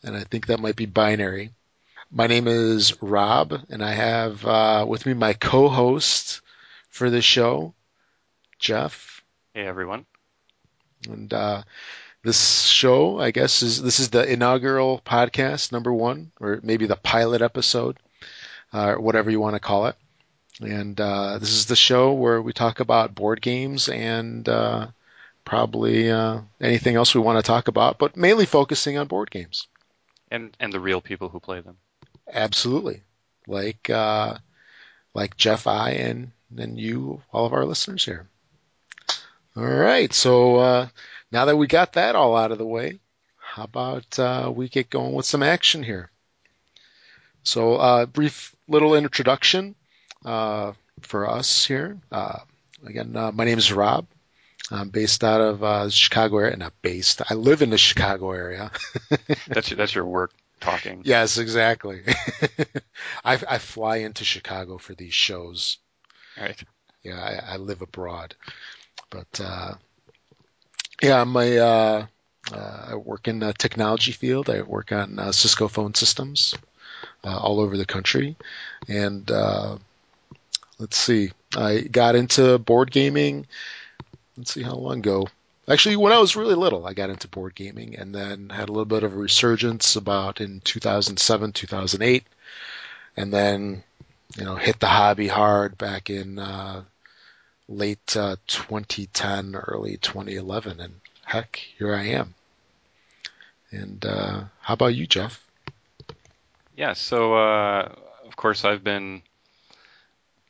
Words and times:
And 0.04 0.16
I 0.16 0.22
think 0.22 0.46
that 0.46 0.60
might 0.60 0.76
be 0.76 0.86
binary. 0.86 1.50
My 2.12 2.28
name 2.28 2.46
is 2.46 3.02
Rob, 3.02 3.52
and 3.68 3.84
I 3.84 3.90
have 3.90 4.46
uh, 4.46 4.86
with 4.88 5.04
me 5.04 5.14
my 5.14 5.32
co-host 5.32 6.42
for 6.90 7.10
the 7.10 7.22
show, 7.22 7.74
Jeff. 8.60 9.20
Hey 9.52 9.66
everyone. 9.66 10.06
And 11.08 11.34
uh, 11.34 11.64
this 12.22 12.66
show, 12.66 13.18
I 13.18 13.32
guess, 13.32 13.64
is 13.64 13.82
this 13.82 13.98
is 13.98 14.10
the 14.10 14.32
inaugural 14.32 15.02
podcast 15.04 15.72
number 15.72 15.92
one, 15.92 16.30
or 16.40 16.60
maybe 16.62 16.86
the 16.86 16.94
pilot 16.94 17.42
episode, 17.42 17.98
uh, 18.72 18.90
or 18.90 19.00
whatever 19.00 19.28
you 19.28 19.40
want 19.40 19.56
to 19.56 19.60
call 19.60 19.86
it. 19.86 19.96
And 20.60 21.00
uh, 21.00 21.38
this 21.38 21.50
is 21.50 21.66
the 21.66 21.76
show 21.76 22.12
where 22.12 22.42
we 22.42 22.52
talk 22.52 22.80
about 22.80 23.14
board 23.14 23.40
games 23.40 23.88
and 23.88 24.46
uh, 24.46 24.88
probably 25.44 26.10
uh, 26.10 26.40
anything 26.60 26.96
else 26.96 27.14
we 27.14 27.20
want 27.20 27.38
to 27.38 27.46
talk 27.46 27.68
about, 27.68 27.98
but 27.98 28.16
mainly 28.16 28.44
focusing 28.44 28.98
on 28.98 29.06
board 29.06 29.30
games. 29.30 29.66
And 30.30 30.56
and 30.60 30.72
the 30.72 30.80
real 30.80 31.00
people 31.00 31.28
who 31.28 31.40
play 31.40 31.60
them. 31.60 31.78
Absolutely, 32.32 33.02
like 33.46 33.90
uh, 33.90 34.36
like 35.14 35.36
Jeff, 35.36 35.66
I, 35.66 35.92
and 35.92 36.32
and 36.56 36.78
you, 36.78 37.22
all 37.32 37.46
of 37.46 37.52
our 37.52 37.64
listeners 37.64 38.04
here. 38.04 38.28
All 39.56 39.64
right, 39.64 40.12
so 40.12 40.56
uh, 40.56 40.88
now 41.32 41.46
that 41.46 41.56
we 41.56 41.66
got 41.66 41.94
that 41.94 42.14
all 42.14 42.36
out 42.36 42.52
of 42.52 42.58
the 42.58 42.66
way, 42.66 43.00
how 43.36 43.64
about 43.64 44.18
uh, 44.18 44.52
we 44.54 44.68
get 44.68 44.90
going 44.90 45.14
with 45.14 45.26
some 45.26 45.42
action 45.42 45.82
here? 45.82 46.10
So, 47.42 47.74
uh, 47.76 48.06
brief 48.06 48.54
little 48.68 48.94
introduction 48.94 49.74
uh, 50.24 50.72
for 51.02 51.28
us 51.28 51.64
here. 51.66 51.98
Uh, 52.10 52.40
again, 52.86 53.16
uh, 53.16 53.32
my 53.32 53.44
name 53.44 53.58
is 53.58 53.72
Rob. 53.72 54.06
I'm 54.70 54.90
based 54.90 55.24
out 55.24 55.40
of 55.40 55.62
uh, 55.64 55.84
the 55.86 55.90
Chicago 55.90 56.38
area. 56.38 56.56
Not 56.56 56.74
based. 56.82 57.22
I 57.28 57.34
live 57.34 57.62
in 57.62 57.70
the 57.70 57.78
Chicago 57.78 58.30
area. 58.32 58.70
that's 59.48 59.70
your, 59.70 59.76
that's 59.76 59.94
your 59.94 60.06
work 60.06 60.32
talking. 60.60 61.02
Yes, 61.04 61.38
exactly. 61.38 62.02
I, 63.24 63.38
I 63.48 63.58
fly 63.58 63.96
into 63.98 64.24
Chicago 64.24 64.78
for 64.78 64.94
these 64.94 65.14
shows. 65.14 65.78
Right. 66.40 66.62
Yeah, 67.02 67.18
I, 67.18 67.54
I 67.54 67.56
live 67.56 67.82
abroad, 67.82 68.34
but 69.08 69.40
uh, 69.42 69.72
yeah, 71.02 71.20
I'm 71.20 71.34
a, 71.34 71.58
uh, 71.58 72.06
uh, 72.52 72.86
I 72.90 72.94
work 72.96 73.26
in 73.26 73.38
the 73.38 73.54
technology 73.54 74.12
field. 74.12 74.50
I 74.50 74.60
work 74.62 74.92
on 74.92 75.18
uh, 75.18 75.32
Cisco 75.32 75.66
phone 75.68 75.94
systems 75.94 76.54
uh, 77.24 77.38
all 77.38 77.60
over 77.60 77.76
the 77.76 77.86
country, 77.86 78.36
and 78.86 79.30
uh, 79.30 79.78
let's 80.80 80.96
see, 80.96 81.30
I 81.56 81.82
got 81.82 82.16
into 82.16 82.58
board 82.58 82.90
gaming. 82.90 83.46
Let's 84.36 84.52
see 84.54 84.62
how 84.62 84.74
long 84.74 84.98
ago. 84.98 85.28
Actually, 85.68 85.96
when 85.96 86.12
I 86.12 86.18
was 86.18 86.34
really 86.34 86.54
little, 86.54 86.86
I 86.86 86.94
got 86.94 87.10
into 87.10 87.28
board 87.28 87.54
gaming, 87.54 87.96
and 87.96 88.12
then 88.14 88.48
had 88.48 88.68
a 88.68 88.72
little 88.72 88.86
bit 88.86 89.04
of 89.04 89.12
a 89.12 89.16
resurgence 89.16 89.94
about 89.94 90.40
in 90.40 90.60
2007, 90.64 91.52
2008, 91.52 92.24
and 93.16 93.32
then 93.32 93.84
you 94.36 94.44
know 94.44 94.56
hit 94.56 94.80
the 94.80 94.88
hobby 94.88 95.28
hard 95.28 95.78
back 95.78 96.10
in 96.10 96.38
uh, 96.38 96.82
late 97.68 98.16
uh, 98.16 98.36
2010, 98.48 99.54
early 99.54 99.98
2011, 99.98 100.80
and 100.80 100.94
heck, 101.24 101.56
here 101.78 101.94
I 101.94 102.06
am. 102.06 102.34
And 103.70 104.04
uh, 104.04 104.44
how 104.60 104.74
about 104.74 104.96
you, 104.96 105.06
Jeff? 105.06 105.44
Yeah, 106.76 106.94
so 106.94 107.34
uh, 107.34 107.94
of 108.26 108.34
course 108.34 108.64
I've 108.64 108.82
been 108.82 109.22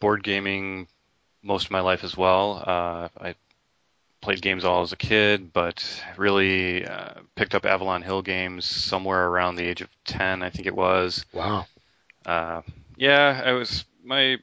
board 0.01 0.23
gaming 0.23 0.89
most 1.43 1.67
of 1.67 1.71
my 1.71 1.81
life 1.81 2.05
as 2.05 2.17
well. 2.17 2.63
Uh, 2.67 3.09
I 3.21 3.35
played 4.21 4.43
games 4.43 4.65
all 4.65 4.83
as 4.83 4.93
a 4.93 4.97
kid, 4.97 5.53
but 5.53 5.85
really 6.17 6.85
uh, 6.85 7.15
picked 7.35 7.55
up 7.55 7.65
Avalon 7.65 8.03
Hill 8.03 8.23
games 8.23 8.65
somewhere 8.65 9.27
around 9.29 9.57
the 9.57 9.65
age 9.65 9.81
of 9.81 9.89
10, 10.05 10.43
I 10.43 10.51
think 10.51 10.67
it 10.67 10.75
was. 10.75 11.25
Wow. 11.33 11.67
Uh, 12.27 12.63
yeah, 12.97 13.43
I 13.45 13.53
was 13.53 13.85
my 14.05 14.39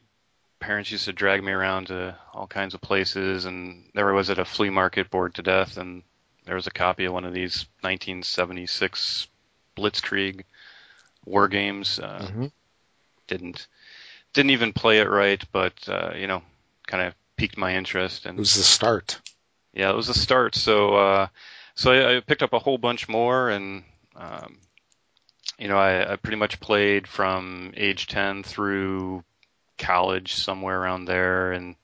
parents 0.60 0.90
used 0.90 1.04
to 1.04 1.12
drag 1.12 1.42
me 1.42 1.52
around 1.52 1.88
to 1.88 2.16
all 2.34 2.46
kinds 2.46 2.74
of 2.74 2.80
places, 2.80 3.44
and 3.44 3.84
there 3.94 4.10
I 4.10 4.14
was 4.14 4.30
at 4.30 4.38
a 4.38 4.44
flea 4.44 4.70
market 4.70 5.10
bored 5.10 5.34
to 5.34 5.42
death, 5.42 5.76
and 5.76 6.02
there 6.44 6.56
was 6.56 6.66
a 6.66 6.72
copy 6.72 7.04
of 7.04 7.12
one 7.12 7.24
of 7.24 7.32
these 7.32 7.66
1976 7.82 9.28
Blitzkrieg 9.76 10.42
war 11.24 11.46
games. 11.46 12.00
Uh, 12.00 12.26
mm-hmm. 12.26 12.46
Didn't 13.28 13.66
didn't 14.38 14.52
even 14.52 14.72
play 14.72 15.00
it 15.00 15.10
right, 15.10 15.42
but 15.50 15.74
uh, 15.88 16.12
you 16.16 16.28
know, 16.28 16.42
kind 16.86 17.02
of 17.02 17.14
piqued 17.36 17.58
my 17.58 17.74
interest. 17.74 18.24
And 18.24 18.38
it 18.38 18.40
was 18.40 18.54
the 18.54 18.62
start. 18.62 19.20
Yeah, 19.72 19.90
it 19.90 19.96
was 19.96 20.06
the 20.06 20.14
start. 20.14 20.54
So 20.54 20.94
uh, 20.94 21.26
so 21.74 21.90
I, 21.90 22.16
I 22.16 22.20
picked 22.20 22.44
up 22.44 22.52
a 22.52 22.60
whole 22.60 22.78
bunch 22.78 23.08
more, 23.08 23.50
and 23.50 23.82
um, 24.14 24.58
you 25.58 25.66
know, 25.66 25.76
I, 25.76 26.12
I 26.12 26.16
pretty 26.16 26.36
much 26.36 26.60
played 26.60 27.08
from 27.08 27.72
age 27.76 28.06
10 28.06 28.44
through 28.44 29.24
college, 29.76 30.34
somewhere 30.34 30.80
around 30.80 31.06
there, 31.06 31.50
and 31.50 31.74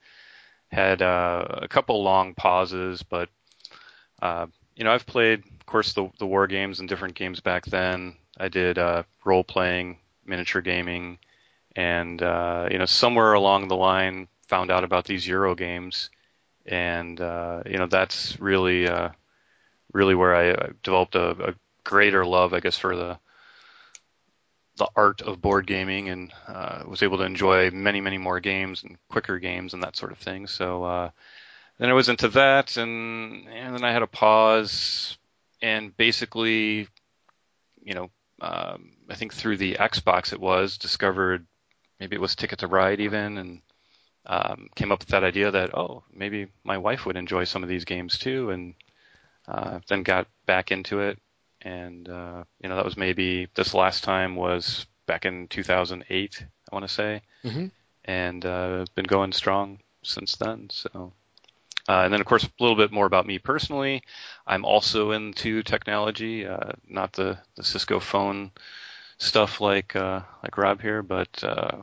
had 0.68 1.02
uh, 1.02 1.46
a 1.48 1.66
couple 1.66 2.04
long 2.04 2.34
pauses. 2.34 3.02
But 3.02 3.30
uh, 4.22 4.46
you 4.76 4.84
know, 4.84 4.92
I've 4.92 5.06
played, 5.06 5.40
of 5.40 5.66
course, 5.66 5.92
the 5.92 6.08
the 6.20 6.26
war 6.26 6.46
games 6.46 6.78
and 6.78 6.88
different 6.88 7.16
games 7.16 7.40
back 7.40 7.64
then. 7.64 8.14
I 8.38 8.46
did 8.46 8.78
uh, 8.78 9.02
role 9.24 9.42
playing, 9.42 9.98
miniature 10.24 10.62
gaming, 10.62 11.18
and 11.76 12.22
uh, 12.22 12.68
you 12.70 12.78
know, 12.78 12.86
somewhere 12.86 13.32
along 13.32 13.68
the 13.68 13.76
line, 13.76 14.28
found 14.48 14.70
out 14.70 14.84
about 14.84 15.04
these 15.04 15.26
Euro 15.26 15.54
games, 15.54 16.10
and 16.66 17.20
uh, 17.20 17.62
you 17.66 17.78
know, 17.78 17.86
that's 17.86 18.38
really 18.40 18.88
uh, 18.88 19.10
really 19.92 20.14
where 20.14 20.34
I, 20.34 20.70
developed 20.82 21.14
a, 21.14 21.50
a 21.50 21.54
greater 21.84 22.24
love, 22.24 22.54
I 22.54 22.60
guess, 22.60 22.78
for 22.78 22.96
the 22.96 23.18
the 24.76 24.88
art 24.96 25.22
of 25.22 25.40
board 25.40 25.66
gaming 25.66 26.08
and 26.08 26.32
uh, 26.48 26.82
was 26.86 27.02
able 27.02 27.18
to 27.18 27.24
enjoy 27.24 27.70
many, 27.70 28.00
many 28.00 28.18
more 28.18 28.40
games 28.40 28.82
and 28.82 28.98
quicker 29.08 29.38
games 29.38 29.72
and 29.72 29.82
that 29.84 29.96
sort 29.96 30.10
of 30.10 30.18
thing. 30.18 30.48
So 30.48 30.82
uh, 30.82 31.10
then 31.78 31.90
I 31.90 31.92
was 31.92 32.08
into 32.08 32.28
that, 32.30 32.76
and, 32.76 33.46
and 33.48 33.74
then 33.74 33.84
I 33.84 33.92
had 33.92 34.02
a 34.02 34.08
pause, 34.08 35.16
and 35.62 35.96
basically, 35.96 36.88
you 37.84 37.94
know, 37.94 38.10
um, 38.40 38.90
I 39.08 39.14
think 39.14 39.32
through 39.32 39.58
the 39.58 39.74
Xbox 39.74 40.32
it 40.32 40.40
was 40.40 40.76
discovered 40.76 41.46
maybe 42.00 42.16
it 42.16 42.20
was 42.20 42.34
Ticket 42.34 42.60
to 42.60 42.66
Ride 42.66 43.00
even, 43.00 43.38
and 43.38 43.60
um, 44.26 44.68
came 44.74 44.92
up 44.92 45.00
with 45.00 45.08
that 45.08 45.24
idea 45.24 45.50
that 45.50 45.76
oh 45.76 46.02
maybe 46.12 46.48
my 46.64 46.78
wife 46.78 47.06
would 47.06 47.16
enjoy 47.16 47.44
some 47.44 47.62
of 47.62 47.68
these 47.68 47.84
games 47.84 48.18
too, 48.18 48.50
and 48.50 48.74
uh, 49.46 49.80
then 49.88 50.02
got 50.02 50.26
back 50.46 50.70
into 50.70 51.00
it 51.00 51.18
and 51.64 52.08
uh, 52.08 52.44
you 52.62 52.68
know 52.68 52.76
that 52.76 52.84
was 52.84 52.96
maybe 52.96 53.48
this 53.54 53.74
last 53.74 54.04
time 54.04 54.36
was 54.36 54.86
back 55.06 55.24
in 55.24 55.48
2008, 55.48 56.44
I 56.70 56.74
want 56.74 56.86
to 56.86 56.94
say, 56.94 57.22
mm-hmm. 57.44 57.66
and 58.04 58.46
uh, 58.46 58.84
been 58.94 59.04
going 59.04 59.32
strong 59.32 59.78
since 60.02 60.36
then. 60.36 60.68
So, 60.70 61.12
uh, 61.88 62.02
and 62.04 62.12
then 62.12 62.20
of 62.20 62.26
course 62.26 62.44
a 62.44 62.50
little 62.62 62.76
bit 62.76 62.92
more 62.92 63.06
about 63.06 63.26
me 63.26 63.38
personally. 63.38 64.02
I'm 64.46 64.64
also 64.64 65.10
into 65.12 65.62
technology, 65.62 66.46
uh, 66.46 66.72
not 66.86 67.14
the 67.14 67.38
the 67.56 67.64
Cisco 67.64 67.98
phone 67.98 68.52
stuff 69.18 69.60
like 69.60 69.96
uh, 69.96 70.20
like 70.42 70.56
Rob 70.58 70.80
here, 70.80 71.02
but 71.02 71.42
uh, 71.42 71.82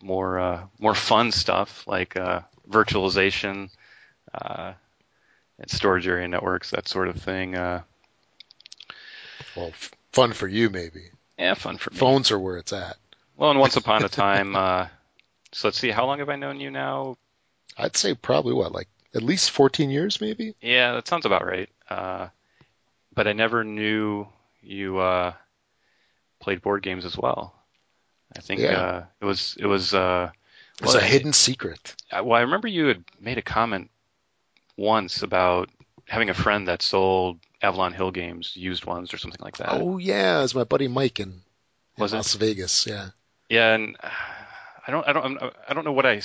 more 0.00 0.38
uh, 0.38 0.64
more 0.78 0.94
fun 0.94 1.32
stuff 1.32 1.86
like 1.86 2.16
uh, 2.16 2.40
virtualization. 2.68 3.70
Uh, 4.32 4.72
and 5.58 5.70
storage 5.70 6.06
area 6.06 6.28
networks, 6.28 6.70
that 6.70 6.88
sort 6.88 7.08
of 7.08 7.16
thing. 7.16 7.54
Uh, 7.54 7.82
well, 9.56 9.68
f- 9.68 9.92
fun 10.12 10.32
for 10.32 10.48
you, 10.48 10.68
maybe. 10.70 11.04
Yeah, 11.38 11.54
fun 11.54 11.78
for 11.78 11.90
me. 11.90 11.98
Phones 11.98 12.30
are 12.30 12.38
where 12.38 12.58
it's 12.58 12.72
at. 12.72 12.96
Well, 13.36 13.50
and 13.50 13.60
once 13.60 13.76
upon 13.76 14.04
a 14.04 14.08
time, 14.08 14.56
uh, 14.56 14.88
so 15.52 15.68
let's 15.68 15.78
see, 15.78 15.90
how 15.90 16.06
long 16.06 16.18
have 16.18 16.28
I 16.28 16.36
known 16.36 16.60
you 16.60 16.70
now? 16.70 17.16
I'd 17.78 17.96
say 17.96 18.14
probably 18.14 18.54
what, 18.54 18.72
like 18.72 18.88
at 19.14 19.22
least 19.22 19.50
14 19.50 19.90
years, 19.90 20.20
maybe. 20.20 20.54
Yeah, 20.60 20.92
that 20.92 21.08
sounds 21.08 21.26
about 21.26 21.46
right. 21.46 21.70
Uh, 21.88 22.28
but 23.14 23.26
I 23.28 23.32
never 23.32 23.64
knew 23.64 24.26
you 24.62 24.98
uh, 24.98 25.32
played 26.42 26.60
board 26.60 26.82
games 26.82 27.04
as 27.04 27.16
well. 27.16 27.54
I 28.36 28.40
think 28.40 28.60
Yeah. 28.60 28.80
uh, 28.80 29.04
it 29.20 29.24
was 29.24 29.56
it 29.58 29.66
was. 29.66 29.94
Uh, 29.94 30.30
It's 30.80 30.94
well, 30.94 30.96
a 30.96 31.00
hidden 31.14 31.32
secret. 31.32 31.94
I- 32.10 32.20
Well, 32.22 32.38
I 32.38 32.42
remember 32.42 32.68
you 32.68 32.86
had 32.86 33.04
made 33.20 33.38
a 33.38 33.42
comment 33.42 33.90
once 34.76 35.22
about 35.22 35.68
having 36.08 36.30
a 36.30 36.34
friend 36.34 36.66
that 36.68 36.82
sold 36.82 37.38
Avalon 37.62 37.92
Hill 37.92 38.10
games, 38.10 38.56
used 38.56 38.84
ones 38.84 39.14
or 39.14 39.18
something 39.18 39.40
like 39.44 39.56
that. 39.58 39.70
Oh 39.70 39.98
yeah, 39.98 40.38
it 40.38 40.42
was 40.42 40.54
my 40.54 40.64
buddy 40.64 40.88
Mike 40.88 41.20
in, 41.20 41.28
in 41.96 42.04
it? 42.04 42.12
Las 42.12 42.34
Vegas. 42.34 42.86
Yeah. 42.86 43.10
Yeah, 43.48 43.74
and 43.74 43.96
uh, 44.02 44.10
I 44.86 44.90
don't, 44.90 45.06
I 45.06 45.12
don't, 45.12 45.38
I 45.68 45.74
don't 45.74 45.84
know 45.84 45.92
what 45.92 46.06
I 46.06 46.20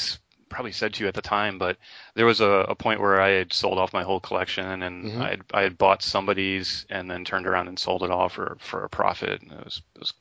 probably 0.50 0.72
said 0.72 0.94
to 0.96 1.04
you 1.04 1.08
at 1.08 1.14
the 1.14 1.22
time, 1.22 1.58
but 1.58 1.78
there 2.16 2.26
was 2.26 2.42
a, 2.42 2.46
a 2.70 2.76
point 2.76 3.00
where 3.02 3.22
I 3.22 3.30
had 3.30 3.54
sold 3.54 3.78
off 3.78 3.94
my 3.94 4.04
whole 4.04 4.20
collection, 4.20 4.82
and 4.84 5.06
Mhm. 5.06 5.22
I 5.22 5.30
had, 5.30 5.42
I 5.54 5.62
had 5.62 5.78
bought 5.78 6.02
somebody's, 6.04 6.86
and 6.90 7.10
then 7.10 7.26
turned 7.26 7.48
around 7.48 7.68
and 7.68 7.78
sold 7.80 8.04
it 8.04 8.12
all 8.12 8.30
for 8.30 8.58
for 8.60 8.84
a 8.84 8.90
profit, 8.90 9.42
and 9.42 9.52
it 9.52 9.64
was, 9.66 9.82
it 9.96 10.00
was 10.00 10.14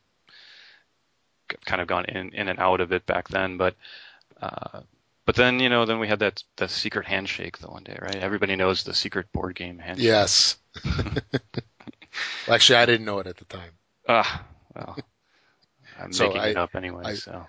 kind 1.65 1.81
of 1.81 1.87
gone 1.89 2.05
in 2.07 2.31
in 2.35 2.49
and 2.49 2.59
out 2.59 2.81
of 2.81 2.93
it 2.93 3.07
back 3.07 3.29
then, 3.29 3.57
but. 3.57 3.75
Uh, 4.41 4.81
but 5.25 5.35
then 5.35 5.59
you 5.59 5.69
know, 5.69 5.87
then 5.87 5.99
we 5.99 6.07
had 6.07 6.21
that 6.21 6.45
that 6.57 6.71
secret 6.71 7.05
handshake 7.07 7.59
the 7.59 7.67
one 7.69 7.83
day, 7.83 7.99
right? 8.01 8.15
Everybody 8.17 8.55
knows 8.55 8.85
the 8.85 8.95
secret 8.95 9.33
board 9.33 9.57
game 9.57 9.79
handshake. 9.79 10.05
Yes. 10.07 10.57
well, 10.85 11.05
actually, 12.55 12.77
I 12.77 12.87
didn't 12.87 13.07
know 13.07 13.19
it 13.19 13.27
at 13.27 13.37
the 13.37 13.45
time. 13.47 13.73
Ah, 14.09 14.45
well, 14.75 14.97
I'm 15.99 16.13
So 16.13 16.27
making 16.27 16.41
I- 16.43 16.49
it 16.51 16.57
up 16.57 16.77
anyway. 16.77 17.03
I- 17.07 17.15
so 17.15 17.45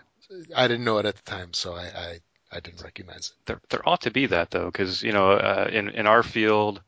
I 0.55 0.67
didn't 0.67 0.85
know 0.85 0.97
it 0.97 1.05
at 1.05 1.17
the 1.17 1.21
time, 1.29 1.53
so 1.53 1.73
I 1.75 1.83
I, 1.85 2.19
I 2.51 2.59
didn't 2.59 2.81
recognize 2.81 3.33
it. 3.33 3.45
there 3.45 3.61
there 3.69 3.87
ought 3.87 4.01
to 4.01 4.11
be 4.11 4.25
that 4.27 4.51
though, 4.51 4.65
because 4.65 5.03
you 5.03 5.11
know, 5.11 5.31
uh, 5.31 5.69
in 5.71 5.89
in 5.89 6.07
our 6.07 6.23
field, 6.23 6.81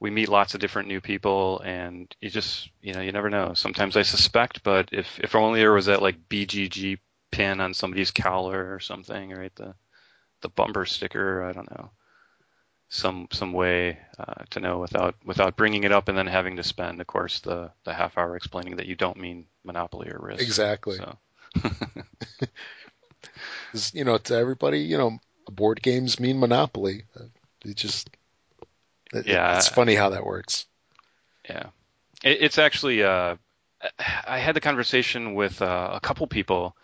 we 0.00 0.10
meet 0.10 0.28
lots 0.28 0.54
of 0.54 0.60
different 0.60 0.88
new 0.88 1.00
people, 1.00 1.60
and 1.64 2.14
you 2.20 2.30
just 2.30 2.68
you 2.82 2.94
know 2.94 3.00
you 3.00 3.12
never 3.12 3.30
know. 3.30 3.54
Sometimes 3.54 3.96
I 3.96 4.02
suspect, 4.02 4.62
but 4.62 4.88
if 4.92 5.18
if 5.20 5.34
only 5.34 5.60
there 5.60 5.72
was 5.72 5.86
that 5.86 6.02
like 6.02 6.28
BGG 6.28 6.98
pin 7.30 7.60
on 7.60 7.74
somebody's 7.74 8.10
collar 8.10 8.74
or 8.74 8.80
something, 8.80 9.30
right? 9.30 9.54
The 9.54 9.74
the 10.40 10.48
bumper 10.48 10.84
sticker, 10.84 11.42
I 11.44 11.52
don't 11.52 11.70
know. 11.70 11.90
Some 12.88 13.28
some 13.32 13.52
way 13.52 13.98
uh, 14.18 14.44
to 14.50 14.60
know 14.60 14.78
without 14.78 15.14
without 15.24 15.56
bringing 15.56 15.84
it 15.84 15.92
up 15.92 16.08
and 16.08 16.18
then 16.18 16.26
having 16.26 16.56
to 16.56 16.62
spend, 16.62 17.00
of 17.00 17.06
course, 17.06 17.40
the 17.40 17.70
the 17.84 17.94
half 17.94 18.18
hour 18.18 18.36
explaining 18.36 18.76
that 18.76 18.86
you 18.86 18.94
don't 18.94 19.16
mean 19.16 19.46
monopoly 19.64 20.10
or 20.10 20.18
risk. 20.20 20.42
Exactly. 20.42 20.98
So 20.98 21.18
'Cause, 23.74 23.92
you 23.92 24.04
know, 24.04 24.18
to 24.18 24.36
everybody, 24.36 24.82
you 24.82 24.96
know, 24.96 25.18
board 25.50 25.82
games 25.82 26.20
mean 26.20 26.38
Monopoly. 26.38 27.02
It 27.64 27.76
just, 27.76 28.08
it- 29.12 29.26
Yeah. 29.26 29.56
it's 29.56 29.66
funny 29.66 29.96
how 29.96 30.10
that 30.10 30.24
works. 30.24 30.66
Yeah, 31.48 31.66
it, 32.22 32.38
it's 32.40 32.58
actually. 32.58 33.02
Uh, 33.02 33.34
I 34.26 34.38
had 34.38 34.54
the 34.54 34.60
conversation 34.60 35.34
with 35.34 35.60
uh, 35.60 35.90
a 35.92 35.98
couple 35.98 36.26
people 36.28 36.76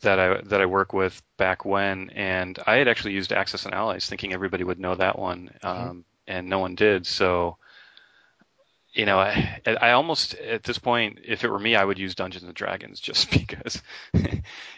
that 0.00 0.18
I 0.18 0.40
that 0.42 0.60
I 0.60 0.66
work 0.66 0.92
with 0.92 1.22
back 1.36 1.64
when, 1.64 2.10
and 2.10 2.58
I 2.66 2.74
had 2.74 2.88
actually 2.88 3.12
used 3.14 3.32
Axis 3.32 3.64
and 3.64 3.72
Allies, 3.72 4.06
thinking 4.06 4.32
everybody 4.32 4.64
would 4.64 4.80
know 4.80 4.96
that 4.96 5.16
one, 5.16 5.48
um, 5.62 6.04
and 6.26 6.48
no 6.48 6.58
one 6.58 6.74
did. 6.74 7.06
So, 7.06 7.56
you 8.92 9.06
know, 9.06 9.20
I, 9.20 9.60
I 9.64 9.92
almost 9.92 10.34
at 10.34 10.64
this 10.64 10.78
point, 10.78 11.20
if 11.24 11.44
it 11.44 11.50
were 11.50 11.58
me, 11.60 11.76
I 11.76 11.84
would 11.84 12.00
use 12.00 12.16
Dungeons 12.16 12.42
and 12.44 12.54
Dragons 12.54 12.98
just 12.98 13.30
because 13.38 13.80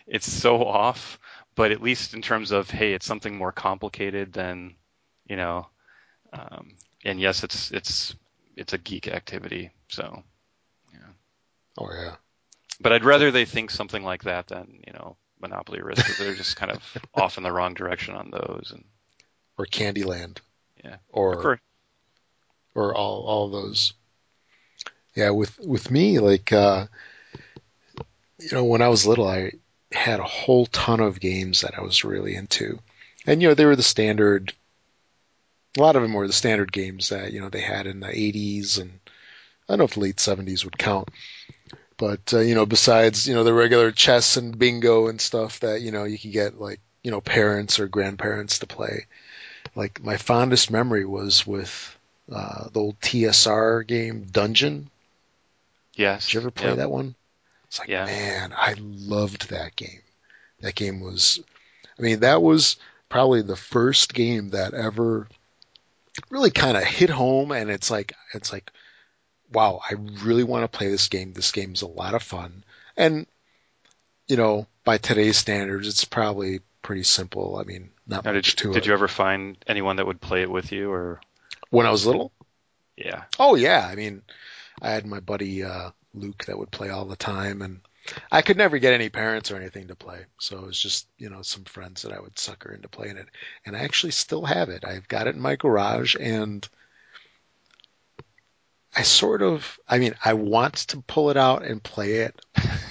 it's 0.06 0.30
so 0.30 0.62
off. 0.62 1.18
But 1.56 1.70
at 1.70 1.82
least 1.82 2.14
in 2.14 2.22
terms 2.22 2.50
of, 2.50 2.68
hey, 2.70 2.94
it's 2.94 3.06
something 3.06 3.36
more 3.36 3.52
complicated 3.52 4.32
than, 4.32 4.74
you 5.26 5.36
know, 5.36 5.68
um, 6.32 6.74
and 7.04 7.20
yes, 7.20 7.44
it's 7.44 7.70
it's 7.70 8.14
it's 8.56 8.72
a 8.72 8.78
geek 8.78 9.08
activity. 9.08 9.70
So, 9.88 10.22
yeah. 10.92 10.98
Oh 11.78 11.88
yeah. 11.92 12.14
but 12.80 12.92
I'd 12.92 13.04
rather 13.04 13.30
they 13.30 13.44
think 13.44 13.70
something 13.70 14.02
like 14.02 14.24
that 14.24 14.48
than 14.48 14.80
you 14.86 14.92
know 14.92 15.16
Monopoly 15.40 15.82
Risk 15.82 16.18
they're 16.18 16.34
just 16.34 16.56
kind 16.56 16.72
of 16.72 16.82
off 17.14 17.36
in 17.36 17.44
the 17.44 17.52
wrong 17.52 17.74
direction 17.74 18.14
on 18.14 18.30
those. 18.30 18.72
And 18.74 18.84
Or 19.58 19.66
Candyland. 19.66 20.38
Yeah. 20.82 20.96
Or 21.10 21.40
for, 21.42 21.60
or 22.74 22.94
all 22.94 23.22
all 23.22 23.48
those. 23.48 23.94
Yeah, 25.14 25.30
with 25.30 25.58
with 25.60 25.90
me, 25.90 26.18
like 26.18 26.52
uh 26.52 26.86
you 28.40 28.48
know, 28.52 28.64
when 28.64 28.82
I 28.82 28.88
was 28.88 29.06
little 29.06 29.28
I 29.28 29.52
had 29.94 30.20
a 30.20 30.24
whole 30.24 30.66
ton 30.66 31.00
of 31.00 31.20
games 31.20 31.62
that 31.62 31.78
I 31.78 31.82
was 31.82 32.04
really 32.04 32.34
into. 32.34 32.78
And 33.26 33.40
you 33.40 33.48
know, 33.48 33.54
they 33.54 33.64
were 33.64 33.76
the 33.76 33.82
standard 33.82 34.52
a 35.76 35.80
lot 35.80 35.96
of 35.96 36.02
them 36.02 36.12
were 36.12 36.26
the 36.26 36.32
standard 36.32 36.70
games 36.72 37.08
that, 37.08 37.32
you 37.32 37.40
know, 37.40 37.48
they 37.48 37.60
had 37.60 37.86
in 37.86 37.98
the 38.00 38.06
80s 38.06 38.78
and 38.80 39.00
I 39.68 39.72
don't 39.72 39.78
know 39.78 39.84
if 39.84 39.94
the 39.94 40.00
late 40.00 40.16
70s 40.16 40.64
would 40.64 40.78
count. 40.78 41.08
But 41.96 42.32
uh, 42.34 42.40
you 42.40 42.54
know, 42.54 42.66
besides, 42.66 43.26
you 43.28 43.34
know, 43.34 43.44
the 43.44 43.54
regular 43.54 43.90
chess 43.92 44.36
and 44.36 44.58
bingo 44.58 45.08
and 45.08 45.20
stuff 45.20 45.60
that, 45.60 45.80
you 45.80 45.90
know, 45.90 46.04
you 46.04 46.18
could 46.18 46.32
get 46.32 46.60
like, 46.60 46.80
you 47.02 47.10
know, 47.10 47.20
parents 47.20 47.78
or 47.80 47.86
grandparents 47.88 48.60
to 48.60 48.66
play. 48.66 49.06
Like 49.74 50.02
my 50.02 50.16
fondest 50.16 50.70
memory 50.70 51.04
was 51.04 51.46
with 51.46 51.96
uh, 52.32 52.68
the 52.72 52.80
old 52.80 53.00
TSR 53.00 53.86
game 53.86 54.26
Dungeon. 54.30 54.90
yes. 55.94 56.26
Did 56.26 56.34
you 56.34 56.40
ever 56.40 56.50
play 56.50 56.68
Yep. 56.70 56.76
that 56.78 56.90
one? 56.90 57.14
It's 57.74 57.80
like, 57.80 57.88
Yeah. 57.88 58.04
man, 58.04 58.54
I 58.56 58.76
loved 58.78 59.50
that 59.50 59.74
game. 59.74 60.00
That 60.60 60.76
game 60.76 61.00
was, 61.00 61.40
I 61.98 62.02
mean, 62.02 62.20
that 62.20 62.40
was 62.40 62.76
probably 63.08 63.42
the 63.42 63.56
first 63.56 64.14
game 64.14 64.50
that 64.50 64.74
ever 64.74 65.26
really 66.30 66.52
kind 66.52 66.76
of 66.76 66.84
hit 66.84 67.10
home. 67.10 67.50
And 67.50 67.70
it's 67.70 67.90
like, 67.90 68.12
it's 68.32 68.52
like, 68.52 68.70
wow, 69.52 69.80
I 69.90 69.94
really 70.22 70.44
want 70.44 70.62
to 70.62 70.68
play 70.78 70.88
this 70.88 71.08
game. 71.08 71.32
This 71.32 71.50
game's 71.50 71.82
a 71.82 71.88
lot 71.88 72.14
of 72.14 72.22
fun. 72.22 72.62
And, 72.96 73.26
you 74.28 74.36
know, 74.36 74.68
by 74.84 74.98
today's 74.98 75.36
standards, 75.36 75.88
it's 75.88 76.04
probably 76.04 76.60
pretty 76.80 77.02
simple. 77.02 77.56
I 77.56 77.64
mean, 77.64 77.90
not 78.06 78.24
Now, 78.24 78.34
much 78.34 78.50
did 78.54 78.58
to 78.58 78.72
did 78.72 78.84
it. 78.84 78.86
you 78.86 78.92
ever 78.92 79.08
find 79.08 79.56
anyone 79.66 79.96
that 79.96 80.06
would 80.06 80.20
play 80.20 80.42
it 80.42 80.50
with 80.50 80.70
you, 80.70 80.92
or 80.92 81.20
When 81.70 81.86
I 81.86 81.90
was 81.90 82.06
little, 82.06 82.30
yeah? 82.96 83.24
Oh 83.36 83.56
yeah, 83.56 83.84
I 83.84 83.96
mean, 83.96 84.22
I 84.80 84.92
had 84.92 85.06
my 85.06 85.18
buddy 85.18 85.64
uh, 85.64 85.90
Luke 86.14 86.44
that 86.46 86.58
would 86.58 86.70
play 86.70 86.90
all 86.90 87.04
the 87.04 87.16
time, 87.16 87.62
and 87.62 87.80
I 88.30 88.42
could 88.42 88.56
never 88.56 88.78
get 88.78 88.94
any 88.94 89.08
parents 89.08 89.50
or 89.50 89.56
anything 89.56 89.88
to 89.88 89.96
play, 89.96 90.24
so 90.38 90.58
it 90.58 90.66
was 90.66 90.78
just 90.78 91.06
you 91.18 91.30
know 91.30 91.42
some 91.42 91.64
friends 91.64 92.02
that 92.02 92.12
I 92.12 92.20
would 92.20 92.38
sucker 92.38 92.72
into 92.72 92.88
playing 92.88 93.16
it, 93.16 93.28
and 93.66 93.76
I 93.76 93.80
actually 93.80 94.12
still 94.12 94.44
have 94.44 94.68
it. 94.68 94.84
I've 94.84 95.08
got 95.08 95.26
it 95.26 95.34
in 95.34 95.40
my 95.40 95.56
garage, 95.56 96.16
and 96.18 96.68
I 98.96 99.02
sort 99.02 99.42
of, 99.42 99.78
I 99.88 99.98
mean, 99.98 100.14
I 100.24 100.34
want 100.34 100.74
to 100.88 101.02
pull 101.02 101.30
it 101.30 101.36
out 101.36 101.64
and 101.64 101.82
play 101.82 102.18
it, 102.18 102.40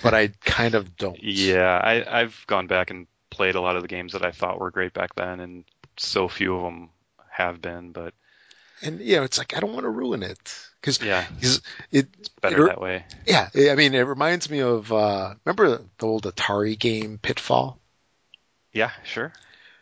but 0.01 0.13
I 0.13 0.29
kind 0.43 0.75
of 0.75 0.97
don't. 0.97 1.17
Yeah, 1.23 1.79
I, 1.81 2.21
I've 2.21 2.43
gone 2.47 2.67
back 2.67 2.89
and 2.89 3.07
played 3.29 3.55
a 3.55 3.61
lot 3.61 3.75
of 3.75 3.81
the 3.81 3.87
games 3.87 4.13
that 4.13 4.25
I 4.25 4.31
thought 4.31 4.59
were 4.59 4.71
great 4.71 4.93
back 4.93 5.15
then, 5.15 5.39
and 5.39 5.63
so 5.97 6.27
few 6.27 6.55
of 6.55 6.63
them 6.63 6.89
have 7.29 7.61
been. 7.61 7.91
But 7.91 8.13
and 8.83 8.99
you 9.01 9.15
know, 9.17 9.23
it's 9.23 9.37
like 9.37 9.55
I 9.55 9.59
don't 9.59 9.73
want 9.73 9.83
to 9.85 9.89
ruin 9.89 10.21
it 10.23 10.55
because 10.81 11.01
yeah, 11.01 11.25
it 11.91 12.07
better 12.41 12.65
it- 12.65 12.69
that 12.69 12.81
way. 12.81 13.05
Yeah, 13.25 13.49
I 13.55 13.75
mean, 13.75 13.93
it 13.93 14.01
reminds 14.01 14.49
me 14.49 14.61
of 14.61 14.91
uh, 14.91 15.33
remember 15.45 15.81
the 15.97 16.05
old 16.05 16.23
Atari 16.23 16.77
game 16.77 17.17
Pitfall. 17.21 17.79
Yeah, 18.71 18.91
sure. 19.03 19.31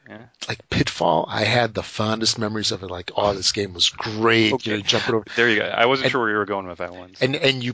Yeah. 0.09 0.23
like 0.49 0.67
Pitfall, 0.69 1.25
I 1.29 1.43
had 1.43 1.73
the 1.73 1.83
fondest 1.83 2.37
memories 2.39 2.71
of 2.71 2.83
it. 2.83 2.87
Like, 2.87 3.11
oh, 3.15 3.33
this 3.33 3.51
game 3.51 3.73
was 3.73 3.89
great. 3.89 4.51
Okay. 4.53 4.71
You 4.71 4.77
know, 4.77 4.83
jumping 4.83 5.15
over, 5.15 5.25
There 5.35 5.47
you 5.49 5.59
go. 5.59 5.65
I 5.65 5.85
wasn't 5.85 6.05
And- 6.05 6.11
sure 6.11 6.21
where 6.21 6.31
you 6.31 6.37
were 6.37 6.45
going 6.45 6.67
with 6.67 6.79
that 6.79 6.93
one. 6.93 7.15
so 7.15 7.23
and 7.25 7.35
and 7.35 7.63
you, 7.63 7.73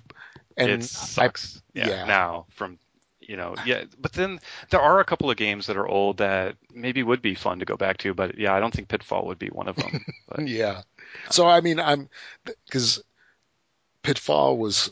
and 0.58 0.70
it 0.70 0.80
I, 0.80 0.86
sucks. 0.86 1.62
yeah, 1.74 1.88
yeah. 1.90 2.06
Now 2.06 2.46
from 2.56 2.78
you 3.28 3.36
know, 3.36 3.56
yeah, 3.66 3.84
but 4.00 4.14
then 4.14 4.40
there 4.70 4.82
are 4.82 5.02
a 5.02 5.06
couple 5.06 5.30
of 5.30 5.36
games 5.36 5.68
that 5.68 5.76
are 5.76 5.88
old 5.88 6.18
that 6.18 6.56
maybe 6.74 7.04
would 7.04 7.22
be 7.22 7.36
fun 7.36 7.60
to 7.60 7.66
go 7.66 7.76
back 7.76 7.98
to, 7.98 8.14
but 8.14 8.38
yeah, 8.38 8.54
I 8.54 8.62
don't 8.62 8.74
think 8.74 8.88
Pitfall 8.88 9.28
would 9.28 9.38
be 9.38 9.50
one 9.50 9.68
of 9.68 9.76
them. 9.76 10.04
But 10.30 10.48
yeah. 10.48 10.82
So 11.30 11.48
I 11.48 11.62
mean, 11.62 11.80
I'm 11.80 12.10
because 12.46 13.04
Pitfall 14.02 14.58
was 14.58 14.92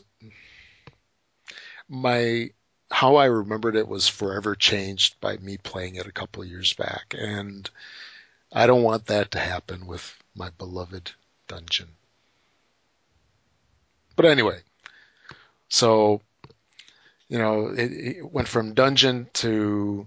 my 1.88 2.50
how 2.90 3.16
I 3.16 3.24
remembered 3.26 3.74
it 3.74 3.88
was 3.88 4.06
forever 4.06 4.54
changed 4.54 5.18
by 5.20 5.38
me 5.38 5.56
playing 5.56 5.96
it 5.96 6.06
a 6.06 6.12
couple 6.12 6.42
of 6.42 6.48
years 6.48 6.74
back, 6.74 7.14
and 7.18 7.68
I 8.52 8.66
don't 8.66 8.82
want 8.82 9.06
that 9.06 9.30
to 9.32 9.38
happen 9.38 9.86
with 9.86 10.14
my 10.34 10.50
beloved 10.58 11.12
dungeon. 11.48 11.88
But 14.14 14.26
anyway, 14.26 14.60
so 15.68 16.20
you 17.28 17.38
know, 17.38 17.68
it, 17.68 17.92
it 17.92 18.32
went 18.32 18.48
from 18.48 18.74
dungeon 18.74 19.28
to 19.34 20.06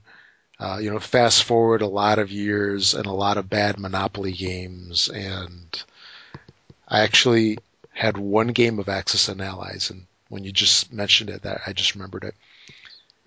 uh, 0.59 0.79
you 0.81 0.91
know, 0.91 0.99
fast 0.99 1.43
forward 1.45 1.81
a 1.81 1.87
lot 1.87 2.19
of 2.19 2.31
years 2.31 2.93
and 2.93 3.05
a 3.07 3.11
lot 3.11 3.37
of 3.37 3.49
bad 3.49 3.79
Monopoly 3.79 4.33
games, 4.33 5.09
and 5.09 5.83
I 6.89 7.01
actually 7.01 7.57
had 7.93 8.17
one 8.17 8.47
game 8.49 8.79
of 8.79 8.89
Axis 8.89 9.29
and 9.29 9.41
Allies, 9.41 9.89
and 9.91 10.05
when 10.27 10.43
you 10.43 10.51
just 10.51 10.91
mentioned 10.91 11.29
it, 11.29 11.43
that 11.43 11.61
I 11.65 11.71
just 11.73 11.95
remembered 11.95 12.25
it. 12.25 12.35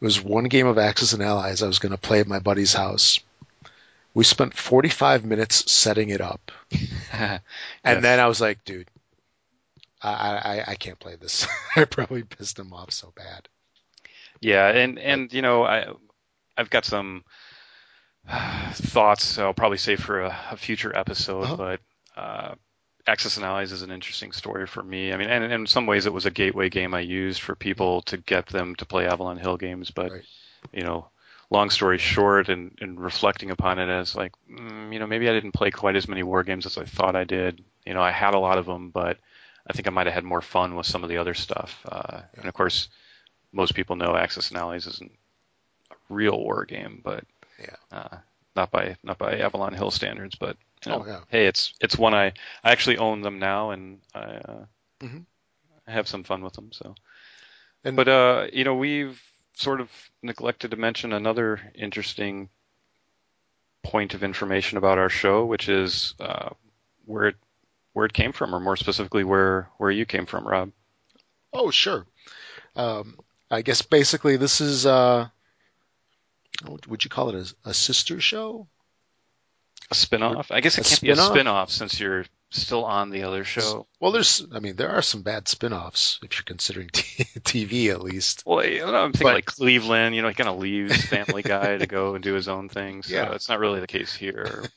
It 0.00 0.04
was 0.04 0.20
one 0.22 0.44
game 0.44 0.66
of 0.66 0.78
Axis 0.78 1.12
and 1.14 1.22
Allies 1.22 1.62
I 1.62 1.68
was 1.68 1.78
going 1.80 1.92
to 1.92 1.98
play 1.98 2.20
at 2.20 2.28
my 2.28 2.40
buddy's 2.40 2.74
house. 2.74 3.20
We 4.14 4.24
spent 4.24 4.54
45 4.56 5.24
minutes 5.24 5.70
setting 5.72 6.10
it 6.10 6.20
up, 6.22 6.52
and 7.12 7.40
Yes. 7.86 8.04
then 8.04 8.20
I 8.20 8.26
was 8.28 8.40
like, 8.40 8.64
dude, 8.64 8.88
I, 10.02 10.10
I, 10.66 10.70
I 10.72 10.74
can't 10.76 10.98
play 10.98 11.16
this. 11.16 11.46
I 11.76 11.84
probably 11.84 12.22
pissed 12.24 12.58
him 12.58 12.72
off 12.72 12.92
so 12.92 13.12
bad. 13.16 13.48
Yeah, 14.42 14.68
and 14.68 14.98
and 14.98 15.32
you 15.32 15.42
know, 15.42 15.64
I 15.64 15.86
I've 16.58 16.70
got 16.70 16.84
some 16.84 17.24
thoughts 18.72 19.38
I'll 19.38 19.54
probably 19.54 19.78
say 19.78 19.96
for 19.96 20.22
a, 20.22 20.38
a 20.52 20.56
future 20.56 20.96
episode, 20.96 21.44
Uh-huh. 21.44 21.56
but 21.56 21.80
uh, 22.16 22.54
Axis 23.06 23.36
and 23.36 23.46
Allies 23.46 23.72
is 23.72 23.82
an 23.82 23.90
interesting 23.90 24.32
story 24.32 24.66
for 24.66 24.82
me. 24.82 25.12
I 25.12 25.16
mean, 25.16 25.28
and, 25.30 25.44
and 25.44 25.52
in 25.52 25.66
some 25.66 25.86
ways, 25.86 26.06
it 26.06 26.12
was 26.12 26.26
a 26.26 26.30
gateway 26.30 26.68
game 26.70 26.94
I 26.94 27.00
used 27.00 27.42
for 27.42 27.56
people 27.56 28.02
to 28.02 28.18
get 28.18 28.46
them 28.48 28.76
to 28.76 28.86
play 28.86 29.06
Avalon 29.06 29.38
Hill 29.38 29.56
games. 29.56 29.90
But 29.90 30.12
Right. 30.12 30.24
you 30.72 30.84
know, 30.84 31.10
long 31.50 31.70
story 31.70 31.98
short, 31.98 32.48
and, 32.48 32.76
and 32.80 33.00
reflecting 33.00 33.50
upon 33.50 33.78
it 33.78 33.88
as 33.88 34.14
like, 34.14 34.32
mm, 34.50 34.92
you 34.92 35.00
know, 35.00 35.06
maybe 35.06 35.28
I 35.28 35.32
didn't 35.32 35.52
play 35.52 35.70
quite 35.72 35.96
as 35.96 36.08
many 36.08 36.22
war 36.22 36.44
games 36.44 36.66
as 36.66 36.78
I 36.78 36.84
thought 36.84 37.16
I 37.16 37.24
did. 37.24 37.64
You 37.86 37.94
know, 37.94 38.02
I 38.02 38.12
had 38.12 38.34
a 38.34 38.40
lot 38.40 38.58
of 38.58 38.66
them, 38.66 38.90
but 38.90 39.18
I 39.68 39.72
think 39.74 39.88
I 39.88 39.90
might 39.90 40.06
have 40.06 40.14
had 40.14 40.24
more 40.24 40.42
fun 40.42 40.76
with 40.76 40.86
some 40.86 41.02
of 41.04 41.10
the 41.10 41.18
other 41.18 41.34
stuff. 41.34 41.84
Uh, 41.88 42.22
And 42.36 42.46
of 42.46 42.54
course, 42.54 42.88
most 43.52 43.74
people 43.74 43.96
know 43.96 44.16
Axis 44.16 44.48
and 44.50 44.58
Allies 44.58 44.86
isn't 44.86 45.12
a 45.90 45.94
real 46.08 46.38
war 46.38 46.64
game, 46.64 47.00
but 47.04 47.24
Yeah. 47.58 47.76
uh, 47.90 48.18
not 48.56 48.70
by 48.70 48.96
not 49.02 49.18
by 49.18 49.38
Avalon 49.38 49.74
Hill 49.74 49.90
standards, 49.90 50.34
but 50.34 50.56
you 50.84 50.92
know, 50.92 51.02
Oh, 51.02 51.06
yeah. 51.06 51.20
hey, 51.28 51.46
it's 51.46 51.74
it's 51.80 51.96
one 51.96 52.14
I 52.14 52.32
I 52.64 52.72
actually 52.72 52.98
own 52.98 53.22
them 53.22 53.38
now, 53.38 53.70
and 53.70 54.00
I, 54.14 54.18
uh, 54.20 54.66
Mhm. 55.00 55.26
I 55.86 55.90
have 55.92 56.08
some 56.08 56.24
fun 56.24 56.42
with 56.42 56.54
them. 56.54 56.72
So, 56.72 56.94
And- 57.84 57.96
but 57.96 58.08
uh, 58.08 58.48
you 58.52 58.64
know, 58.64 58.74
we've 58.74 59.20
sort 59.54 59.80
of 59.80 59.90
neglected 60.22 60.70
to 60.70 60.76
mention 60.76 61.12
another 61.12 61.72
interesting 61.74 62.48
point 63.82 64.14
of 64.14 64.22
information 64.22 64.78
about 64.78 64.98
our 64.98 65.08
show, 65.10 65.44
which 65.44 65.68
is 65.68 66.14
uh, 66.20 66.50
where 67.04 67.26
it 67.28 67.36
where 67.92 68.06
it 68.06 68.12
came 68.14 68.32
from, 68.32 68.54
or 68.54 68.60
more 68.60 68.76
specifically, 68.76 69.24
where 69.24 69.68
where 69.78 69.90
you 69.90 70.06
came 70.06 70.24
from, 70.26 70.46
Rob. 70.46 70.72
Oh, 71.52 71.70
sure. 71.70 72.06
Um, 72.76 73.18
I 73.52 73.62
guess 73.62 73.82
basically 73.82 74.36
this 74.36 74.60
is 74.60 74.86
uh, 74.86 75.28
would 76.88 77.04
you 77.04 77.10
call 77.10 77.28
it? 77.34 77.54
A, 77.64 77.70
a 77.70 77.74
sister 77.74 78.20
show? 78.20 78.66
A 79.90 79.94
spin-off? 79.94 80.50
I 80.50 80.60
guess 80.60 80.78
it 80.78 80.86
A 80.86 80.88
can't 80.88 81.00
be 81.02 81.10
a 81.10 81.16
spin-off? 81.16 81.32
spin-off 81.34 81.70
since 81.70 82.00
you're 82.00 82.24
still 82.50 82.84
on 82.84 83.10
the 83.10 83.24
other 83.24 83.44
show. 83.44 83.86
Well, 84.00 84.12
there's, 84.12 84.46
I 84.54 84.58
mean, 84.60 84.76
there 84.76 84.90
are 84.90 85.02
some 85.02 85.22
bad 85.22 85.48
spin-offs 85.48 86.18
if 86.22 86.34
you're 86.36 86.44
considering 86.44 86.88
t- 86.92 87.24
TV 87.40 87.90
at 87.90 88.00
least. 88.02 88.42
Well, 88.46 88.64
you 88.64 88.80
know, 88.80 88.94
I'm 88.94 89.12
thinking 89.12 89.26
But- 89.28 89.34
like 89.34 89.44
Cleveland. 89.46 90.14
You 90.14 90.22
know, 90.22 90.28
he 90.28 90.34
kind 90.34 90.48
of 90.48 90.58
leaves 90.58 91.04
Family 91.04 91.42
Guy 91.54 91.76
to 91.78 91.86
go 91.86 92.14
and 92.14 92.24
do 92.24 92.32
his 92.34 92.48
own 92.48 92.68
thing. 92.70 93.02
So 93.02 93.14
Yeah. 93.14 93.28
that's 93.30 93.48
not 93.50 93.58
really 93.58 93.80
the 93.80 93.86
case 93.86 94.14
here. 94.14 94.64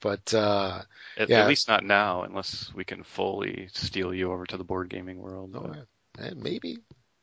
But, 0.00 0.34
uh, 0.34 0.82
At, 1.16 1.28
Yeah. 1.28 1.42
at 1.42 1.48
least 1.48 1.68
not 1.68 1.84
now, 1.84 2.22
unless 2.24 2.72
we 2.74 2.82
can 2.84 3.04
fully 3.04 3.68
steal 3.72 4.12
you 4.12 4.32
over 4.32 4.44
to 4.46 4.56
the 4.56 4.64
board 4.64 4.88
gaming 4.88 5.18
world. 5.18 5.52
oh, 5.54 5.74
But- 6.16 6.24
eh, 6.24 6.32
maybe. 6.34 6.78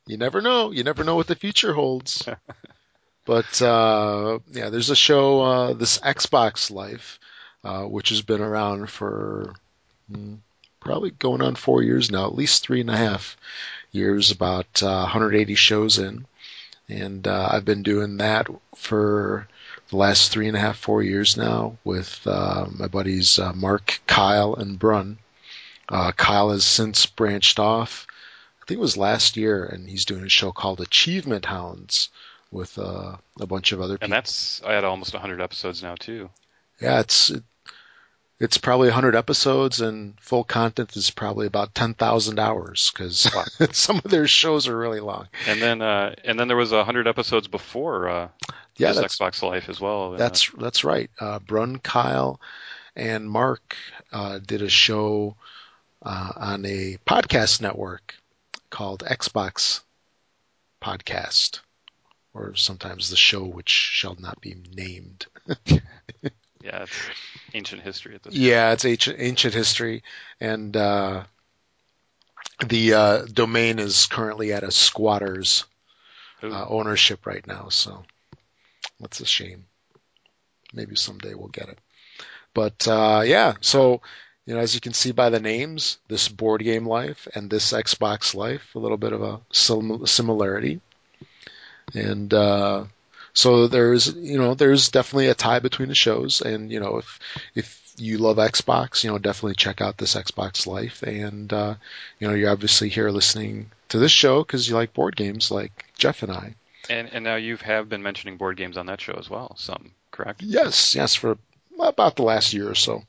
You 0.09 0.17
never 0.17 0.41
know. 0.41 0.71
You 0.71 0.83
never 0.83 1.03
know 1.03 1.15
what 1.15 1.27
the 1.27 1.35
future 1.35 1.71
holds. 1.71 2.27
but, 3.25 3.61
uh, 3.61 4.39
yeah, 4.51 4.71
there's 4.71 4.89
a 4.89 4.95
show, 4.95 5.41
uh, 5.41 5.73
this 5.73 5.99
Xbox 5.99 6.71
Life, 6.71 7.19
uh, 7.63 7.83
which 7.83 8.09
has 8.09 8.23
been 8.23 8.41
around 8.41 8.89
for 8.89 9.53
mm, 10.11 10.39
probably 10.79 11.11
going 11.11 11.43
on 11.43 11.53
four 11.53 11.83
years 11.83 12.09
now, 12.09 12.25
at 12.25 12.33
least 12.33 12.63
three 12.63 12.81
and 12.81 12.89
a 12.89 12.97
half 12.97 13.37
years, 13.91 14.31
about 14.31 14.81
uh, 14.81 15.01
180 15.01 15.53
shows 15.53 15.99
in. 15.99 16.25
And 16.87 17.27
uh, 17.27 17.49
I've 17.51 17.65
been 17.65 17.83
doing 17.83 18.17
that 18.17 18.47
for 18.75 19.47
the 19.91 19.97
last 19.97 20.31
three 20.31 20.47
and 20.47 20.57
a 20.57 20.59
half, 20.59 20.77
four 20.77 21.03
years 21.03 21.37
now 21.37 21.77
with 21.83 22.19
uh, 22.25 22.65
my 22.71 22.87
buddies 22.87 23.37
uh, 23.37 23.53
Mark, 23.53 23.99
Kyle, 24.07 24.55
and 24.55 24.79
Brun. 24.79 25.19
Uh, 25.87 26.13
Kyle 26.13 26.49
has 26.49 26.65
since 26.65 27.05
branched 27.05 27.59
off. 27.59 28.07
I 28.69 28.73
think 28.73 28.77
it 28.77 28.81
was 28.81 28.97
last 28.97 29.35
year, 29.35 29.65
and 29.65 29.89
he's 29.89 30.05
doing 30.05 30.23
a 30.23 30.29
show 30.29 30.51
called 30.51 30.79
Achievement 30.79 31.43
Hounds 31.43 32.09
with 32.51 32.77
uh, 32.77 33.15
a 33.39 33.47
bunch 33.47 33.71
of 33.71 33.81
other 33.81 33.95
people. 33.95 34.05
and 34.05 34.13
that's 34.13 34.61
I 34.63 34.73
had 34.73 34.83
almost 34.83 35.11
100 35.11 35.41
episodes 35.41 35.81
now 35.81 35.95
too. 35.95 36.29
Yeah, 36.79 36.99
it's 36.99 37.31
it, 37.31 37.41
it's 38.39 38.59
probably 38.59 38.89
100 38.89 39.15
episodes, 39.15 39.81
and 39.81 40.19
full 40.19 40.43
content 40.43 40.95
is 40.95 41.09
probably 41.09 41.47
about 41.47 41.73
10,000 41.73 42.37
hours 42.37 42.91
because 42.93 43.27
some 43.71 44.01
of 44.05 44.11
their 44.11 44.27
shows 44.27 44.67
are 44.67 44.77
really 44.77 44.99
long. 44.99 45.29
And 45.47 45.59
then 45.59 45.81
uh, 45.81 46.13
and 46.23 46.39
then 46.39 46.47
there 46.47 46.55
was 46.55 46.71
100 46.71 47.07
episodes 47.07 47.47
before 47.47 48.07
uh, 48.07 48.27
Yeah, 48.77 48.91
that's 48.91 49.17
Xbox 49.17 49.41
Life 49.41 49.67
as 49.67 49.81
well. 49.81 50.13
And, 50.13 50.15
uh, 50.15 50.17
that's 50.19 50.51
that's 50.51 50.83
right. 50.83 51.09
Uh, 51.19 51.39
Brun, 51.39 51.79
Kyle, 51.79 52.39
and 52.95 53.27
Mark 53.27 53.75
uh, 54.13 54.37
did 54.37 54.61
a 54.61 54.69
show 54.69 55.37
uh, 56.03 56.33
on 56.35 56.65
a 56.67 56.99
podcast 57.07 57.63
network 57.63 58.13
called 58.69 59.03
Xbox 59.03 59.81
Podcast, 60.81 61.59
or 62.33 62.55
sometimes 62.55 63.09
the 63.09 63.15
show 63.15 63.43
which 63.43 63.69
shall 63.69 64.15
not 64.19 64.39
be 64.41 64.55
named. 64.75 65.25
yeah, 66.61 66.83
it's 66.83 67.09
ancient 67.53 67.81
history 67.81 68.15
at 68.15 68.23
this. 68.23 68.33
Yeah, 68.33 68.71
it's 68.71 68.85
ancient, 68.85 69.17
ancient 69.19 69.53
history, 69.53 70.03
and 70.39 70.75
uh, 70.75 71.23
the 72.65 72.93
uh, 72.93 73.25
domain 73.25 73.79
is 73.79 74.05
currently 74.07 74.53
at 74.53 74.63
a 74.63 74.71
squatter's 74.71 75.65
uh, 76.43 76.65
ownership 76.67 77.25
right 77.25 77.45
now. 77.45 77.69
So 77.69 78.03
that's 78.99 79.19
a 79.19 79.25
shame. 79.25 79.65
Maybe 80.73 80.95
someday 80.95 81.33
we'll 81.33 81.47
get 81.47 81.69
it. 81.69 81.79
But 82.53 82.87
uh, 82.87 83.23
yeah, 83.25 83.55
so 83.61 84.01
you 84.49 84.55
know, 84.55 84.61
as 84.61 84.73
you 84.73 84.81
can 84.81 84.93
see 84.93 85.11
by 85.11 85.29
the 85.29 85.39
names, 85.39 85.99
this 86.07 86.27
board 86.27 86.63
game 86.63 86.87
life 86.87 87.27
and 87.35 87.51
this 87.51 87.71
Xbox 87.71 88.33
life, 88.33 88.73
a 88.73 88.79
little 88.79 88.97
bit 88.97 89.13
of 89.13 89.21
a 89.21 89.39
sim- 89.51 90.07
similarity, 90.07 90.81
and 91.93 92.33
uh, 92.33 92.85
so 93.31 93.67
there's 93.67 94.07
you 94.15 94.39
know 94.39 94.55
there's 94.55 94.89
definitely 94.89 95.27
a 95.27 95.35
tie 95.35 95.59
between 95.59 95.89
the 95.89 95.93
shows, 95.93 96.41
and 96.41 96.71
you 96.71 96.79
know 96.79 96.97
if 96.97 97.19
if 97.53 97.93
you 97.97 98.17
love 98.17 98.37
Xbox, 98.37 99.03
you 99.03 99.11
know 99.11 99.19
definitely 99.19 99.53
check 99.53 99.81
out 99.81 99.99
this 99.99 100.15
Xbox 100.15 100.65
life, 100.65 101.03
and 101.03 101.53
uh, 101.53 101.75
you 102.17 102.27
know 102.27 102.33
you're 102.33 102.49
obviously 102.49 102.89
here 102.89 103.11
listening 103.11 103.69
to 103.89 103.99
this 103.99 104.11
show 104.11 104.41
because 104.41 104.67
you 104.67 104.73
like 104.73 104.95
board 104.95 105.15
games, 105.15 105.51
like 105.51 105.85
Jeff 105.95 106.23
and 106.23 106.31
I. 106.31 106.55
And 106.89 107.07
and 107.13 107.23
now 107.23 107.35
you 107.35 107.55
have 107.57 107.87
been 107.87 108.01
mentioning 108.01 108.37
board 108.37 108.57
games 108.57 108.77
on 108.77 108.87
that 108.87 108.99
show 108.99 109.13
as 109.13 109.29
well. 109.29 109.55
Some 109.57 109.91
correct? 110.09 110.41
Yes, 110.41 110.95
yes, 110.95 111.13
for 111.13 111.37
about 111.79 112.15
the 112.15 112.23
last 112.23 112.51
year 112.51 112.67
or 112.67 112.73
so, 112.73 113.03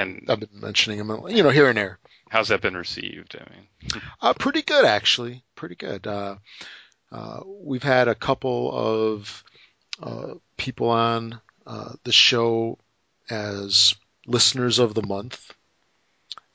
And 0.00 0.24
I've 0.28 0.40
been 0.40 0.48
mentioning 0.60 0.98
them, 0.98 1.28
you 1.28 1.42
know, 1.42 1.50
here 1.50 1.68
and 1.68 1.76
there. 1.76 1.98
how's 2.30 2.48
that 2.48 2.60
been 2.60 2.76
received? 2.76 3.36
I 3.36 3.44
mean, 3.52 4.02
Uh, 4.20 4.32
pretty 4.34 4.62
good, 4.62 4.84
actually. 4.84 5.42
Pretty 5.56 5.74
good. 5.74 6.06
Uh, 6.06 6.36
uh, 7.12 7.40
we've 7.62 7.82
had 7.82 8.08
a 8.08 8.14
couple 8.14 8.70
of 8.72 9.44
uh, 10.02 10.34
people 10.56 10.88
on 10.90 11.40
uh, 11.66 11.92
the 12.04 12.12
show 12.12 12.78
as 13.28 13.94
listeners 14.26 14.78
of 14.78 14.94
the 14.94 15.06
month, 15.06 15.52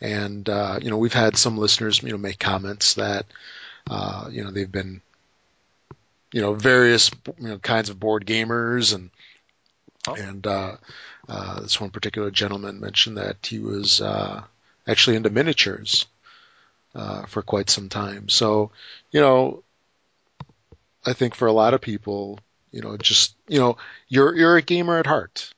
and 0.01 0.47
uh, 0.49 0.79
you 0.81 0.89
know, 0.89 0.97
we've 0.97 1.13
had 1.13 1.37
some 1.37 1.57
listeners, 1.57 2.01
you 2.01 2.09
know, 2.11 2.17
make 2.17 2.39
comments 2.39 2.95
that 2.95 3.25
uh, 3.89 4.27
you 4.31 4.43
know 4.43 4.51
they've 4.51 4.71
been, 4.71 5.01
you 6.31 6.41
know, 6.41 6.53
various 6.53 7.11
you 7.37 7.49
know 7.49 7.59
kinds 7.59 7.89
of 7.89 7.99
board 7.99 8.25
gamers 8.25 8.93
and. 8.95 9.09
Oh. 10.07 10.15
And 10.15 10.45
uh, 10.45 10.77
uh, 11.27 11.61
this 11.61 11.79
one 11.79 11.89
particular 11.89 12.31
gentleman 12.31 12.79
mentioned 12.79 13.17
that 13.17 13.37
he 13.45 13.59
was 13.59 14.01
uh, 14.01 14.43
actually 14.87 15.15
into 15.15 15.29
miniatures 15.29 16.05
uh, 16.93 17.25
for 17.25 17.41
quite 17.41 17.69
some 17.69 17.89
time. 17.89 18.29
So, 18.29 18.71
you 19.11 19.21
know, 19.21 19.63
I 21.05 21.13
think 21.13 21.35
for 21.35 21.47
a 21.47 21.53
lot 21.53 21.73
of 21.73 21.81
people, 21.81 22.39
you 22.71 22.81
know, 22.81 22.97
just 22.97 23.35
you 23.47 23.59
know, 23.59 23.77
you're 24.07 24.35
you're 24.35 24.57
a 24.57 24.61
gamer 24.61 24.97
at 24.97 25.07
heart. 25.07 25.53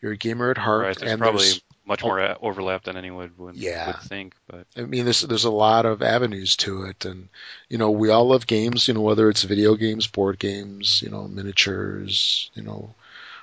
You're 0.00 0.12
a 0.12 0.16
gamer 0.16 0.50
at 0.50 0.58
heart, 0.58 0.82
right? 0.82 0.98
There's 0.98 1.12
and 1.12 1.20
probably 1.20 1.46
there's, 1.46 1.62
much 1.84 2.02
more 2.02 2.20
uh 2.20 2.36
overlap 2.40 2.84
than 2.84 2.96
anyone 2.96 3.32
would 3.38 3.56
Yeah. 3.56 3.86
would 3.86 4.00
think. 4.00 4.34
But 4.46 4.66
I 4.76 4.82
mean, 4.82 5.04
there's 5.04 5.22
there's 5.22 5.44
a 5.44 5.50
lot 5.50 5.86
of 5.86 6.02
avenues 6.02 6.56
to 6.56 6.84
it, 6.84 7.04
and 7.04 7.28
you 7.68 7.78
know, 7.78 7.90
we 7.90 8.10
all 8.10 8.28
love 8.28 8.46
games. 8.46 8.88
You 8.88 8.94
know, 8.94 9.00
whether 9.00 9.28
it's 9.28 9.42
video 9.42 9.74
games, 9.74 10.06
board 10.06 10.38
games, 10.38 11.02
you 11.02 11.10
know, 11.10 11.26
miniatures, 11.28 12.50
you 12.54 12.62
know, 12.62 12.94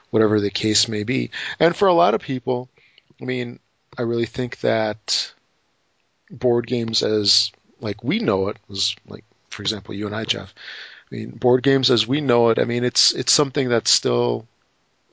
whatever 0.10 0.40
the 0.40 0.50
case 0.50 0.88
may 0.88 1.04
be. 1.04 1.32
And 1.60 1.76
for 1.76 1.88
a 1.88 1.94
lot 1.94 2.14
of 2.14 2.22
people, 2.22 2.70
I 3.22 3.26
mean, 3.26 3.60
I 3.98 4.04
really 4.04 4.26
think 4.26 4.60
that 4.62 5.32
board 6.30 6.68
games, 6.68 7.04
as 7.04 7.52
like 7.82 8.04
we 8.04 8.20
know 8.20 8.50
it, 8.50 8.58
was 8.68 8.96
like, 9.08 9.24
for 9.50 9.62
example, 9.62 9.94
you 9.96 10.06
and 10.06 10.16
I, 10.16 10.26
Jeff. 10.26 10.54
I 11.12 11.16
mean, 11.16 11.32
board 11.32 11.64
games 11.64 11.90
as 11.90 12.08
we 12.08 12.22
know 12.22 12.50
it. 12.50 12.60
I 12.60 12.66
mean, 12.66 12.84
it's 12.84 13.14
it's 13.14 13.32
something 13.32 13.68
that's 13.70 13.92
still 13.92 14.48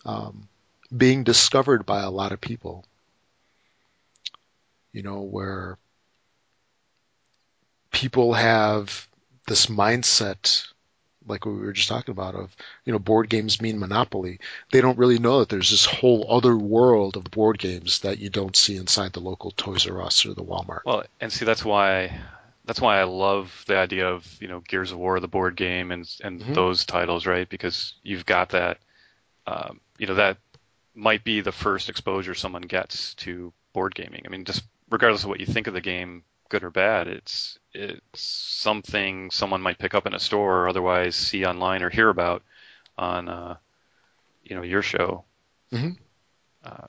um, 0.04 0.48
being 0.94 1.24
discovered 1.24 1.86
by 1.86 2.02
a 2.02 2.10
lot 2.10 2.32
of 2.32 2.40
people. 2.40 2.84
You 4.92 5.02
know, 5.02 5.20
where 5.22 5.78
people 7.90 8.34
have 8.34 9.08
this 9.46 9.66
mindset 9.66 10.66
like 11.26 11.44
what 11.44 11.54
we 11.54 11.60
were 11.60 11.72
just 11.72 11.88
talking 11.88 12.12
about 12.12 12.34
of 12.34 12.54
you 12.84 12.92
know 12.92 12.98
board 12.98 13.28
games 13.28 13.60
mean 13.60 13.78
monopoly 13.78 14.38
they 14.72 14.80
don't 14.80 14.98
really 14.98 15.18
know 15.18 15.40
that 15.40 15.48
there's 15.48 15.70
this 15.70 15.84
whole 15.84 16.26
other 16.30 16.56
world 16.56 17.16
of 17.16 17.24
board 17.24 17.58
games 17.58 18.00
that 18.00 18.18
you 18.18 18.30
don't 18.30 18.56
see 18.56 18.76
inside 18.76 19.12
the 19.12 19.20
local 19.20 19.50
toys 19.52 19.86
r 19.86 20.02
us 20.02 20.24
or 20.26 20.34
the 20.34 20.44
walmart 20.44 20.80
well, 20.84 21.04
and 21.20 21.32
see 21.32 21.44
that's 21.44 21.64
why 21.64 22.12
that's 22.66 22.80
why 22.80 22.98
I 22.98 23.04
love 23.04 23.64
the 23.68 23.76
idea 23.76 24.08
of 24.08 24.26
you 24.40 24.48
know 24.48 24.60
Gears 24.60 24.92
of 24.92 24.98
War, 24.98 25.20
the 25.20 25.28
board 25.28 25.56
game, 25.56 25.92
and 25.92 26.08
and 26.22 26.40
Mhm. 26.40 26.54
those 26.54 26.84
titles, 26.84 27.24
right? 27.24 27.48
Because 27.48 27.94
you've 28.02 28.26
got 28.26 28.50
that, 28.50 28.78
um, 29.46 29.80
you 29.98 30.06
know, 30.06 30.14
that 30.16 30.38
might 30.94 31.22
be 31.24 31.40
the 31.40 31.52
first 31.52 31.88
exposure 31.88 32.34
someone 32.34 32.62
gets 32.62 33.14
to 33.14 33.52
board 33.72 33.94
gaming. 33.94 34.22
I 34.26 34.28
mean, 34.30 34.44
just 34.44 34.64
regardless 34.90 35.22
of 35.22 35.28
what 35.28 35.40
you 35.40 35.46
think 35.46 35.68
of 35.68 35.74
the 35.74 35.80
game, 35.80 36.24
good 36.48 36.64
or 36.64 36.70
bad, 36.70 37.08
it's 37.08 37.58
it's 37.72 38.20
something 38.20 39.30
someone 39.30 39.60
might 39.62 39.78
pick 39.78 39.94
up 39.94 40.06
in 40.06 40.14
a 40.14 40.20
store 40.20 40.62
or 40.62 40.68
otherwise 40.68 41.14
see 41.16 41.44
online 41.44 41.82
or 41.82 41.90
hear 41.90 42.08
about 42.08 42.42
on, 42.96 43.28
uh, 43.28 43.56
you 44.42 44.56
know, 44.56 44.62
your 44.62 44.82
show. 44.82 45.24
Mhm. 45.72 45.98
Uh, 46.64 46.86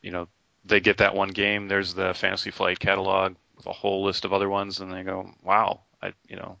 you 0.00 0.10
know, 0.10 0.28
they 0.64 0.80
get 0.80 0.98
that 0.98 1.14
one 1.14 1.30
game. 1.30 1.68
There's 1.68 1.94
the 1.94 2.14
Fantasy 2.14 2.50
Flight 2.50 2.78
catalog 2.78 3.34
with 3.56 3.66
a 3.66 3.72
whole 3.72 4.04
list 4.04 4.24
of 4.24 4.32
other 4.32 4.48
ones, 4.48 4.80
and 4.80 4.92
they 4.92 5.02
go, 5.02 5.32
"Wow!" 5.42 5.82
I, 6.00 6.12
you 6.28 6.36
know, 6.36 6.58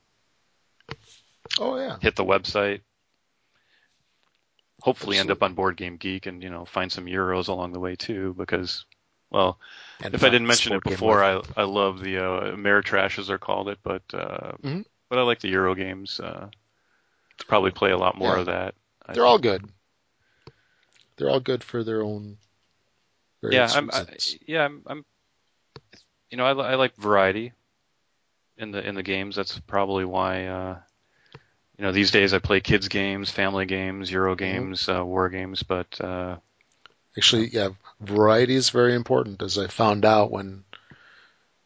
oh 1.58 1.76
yeah 1.76 1.98
hit 2.00 2.16
the 2.16 2.24
website. 2.24 2.80
hopefully 4.82 5.18
end 5.18 5.30
up 5.30 5.42
on 5.42 5.54
Board 5.54 5.76
Game 5.76 5.96
Geek 5.96 6.26
and 6.26 6.42
you 6.42 6.50
know 6.50 6.64
find 6.64 6.90
some 6.90 7.06
euros 7.06 7.48
along 7.48 7.72
the 7.72 7.80
way 7.80 7.94
too 7.96 8.34
because 8.36 8.84
well 9.32 9.58
And 10.02 10.14
if 10.14 10.22
I 10.24 10.28
didn't 10.28 10.46
mention 10.46 10.74
it 10.74 10.84
before 10.84 11.22
I 11.24 11.42
I 11.56 11.64
love 11.64 12.00
the 12.00 12.18
uh, 12.18 12.56
Ameritrash 12.56 13.18
as 13.18 13.28
they're 13.28 13.38
called 13.38 13.68
it 13.68 13.78
but 13.82 14.02
uh, 14.14 14.52
Mhm. 14.62 14.84
but 15.10 15.18
I 15.18 15.22
like 15.22 15.40
the 15.40 15.48
Euro 15.50 15.74
games 15.74 16.20
uh, 16.20 16.48
to 17.38 17.46
probably 17.46 17.70
play 17.70 17.90
a 17.90 17.98
lot 17.98 18.16
more 18.16 18.34
Yeah. 18.34 18.40
of 18.40 18.46
that 18.46 18.74
I 19.06 19.14
they're 19.14 19.26
all 19.26 19.38
good. 19.38 19.68
They're 21.16 21.30
all 21.30 21.40
good 21.40 21.64
for 21.64 21.82
their 21.84 22.02
own. 22.02 22.38
yeah, 23.50 23.68
I'm, 23.72 23.90
I, 23.90 24.06
yeah, 24.46 24.64
I'm, 24.64 24.82
I'm, 24.86 25.04
you 26.30 26.38
know, 26.38 26.44
I, 26.46 26.72
I 26.72 26.74
like 26.76 26.96
variety 26.96 27.52
in 28.56 28.70
the 28.70 28.86
in 28.86 28.94
the 28.94 29.02
games. 29.02 29.36
That's 29.36 29.58
probably 29.60 30.04
why, 30.04 30.46
uh, 30.46 30.78
you 31.78 31.84
know, 31.84 31.92
these 31.92 32.10
days 32.10 32.32
I 32.34 32.38
play 32.38 32.60
kids 32.60 32.88
games, 32.88 33.30
family 33.30 33.66
games, 33.66 34.10
Euro 34.10 34.34
games, 34.34 34.88
uh, 34.88 35.04
war 35.04 35.28
games. 35.28 35.62
But 35.62 36.00
uh, 36.00 36.36
Actually, 37.16 37.48
yeah, 37.48 37.70
variety 38.00 38.54
is 38.54 38.70
very 38.70 38.94
important, 38.94 39.42
as 39.42 39.58
I 39.58 39.66
found 39.66 40.04
out 40.04 40.30
when 40.30 40.64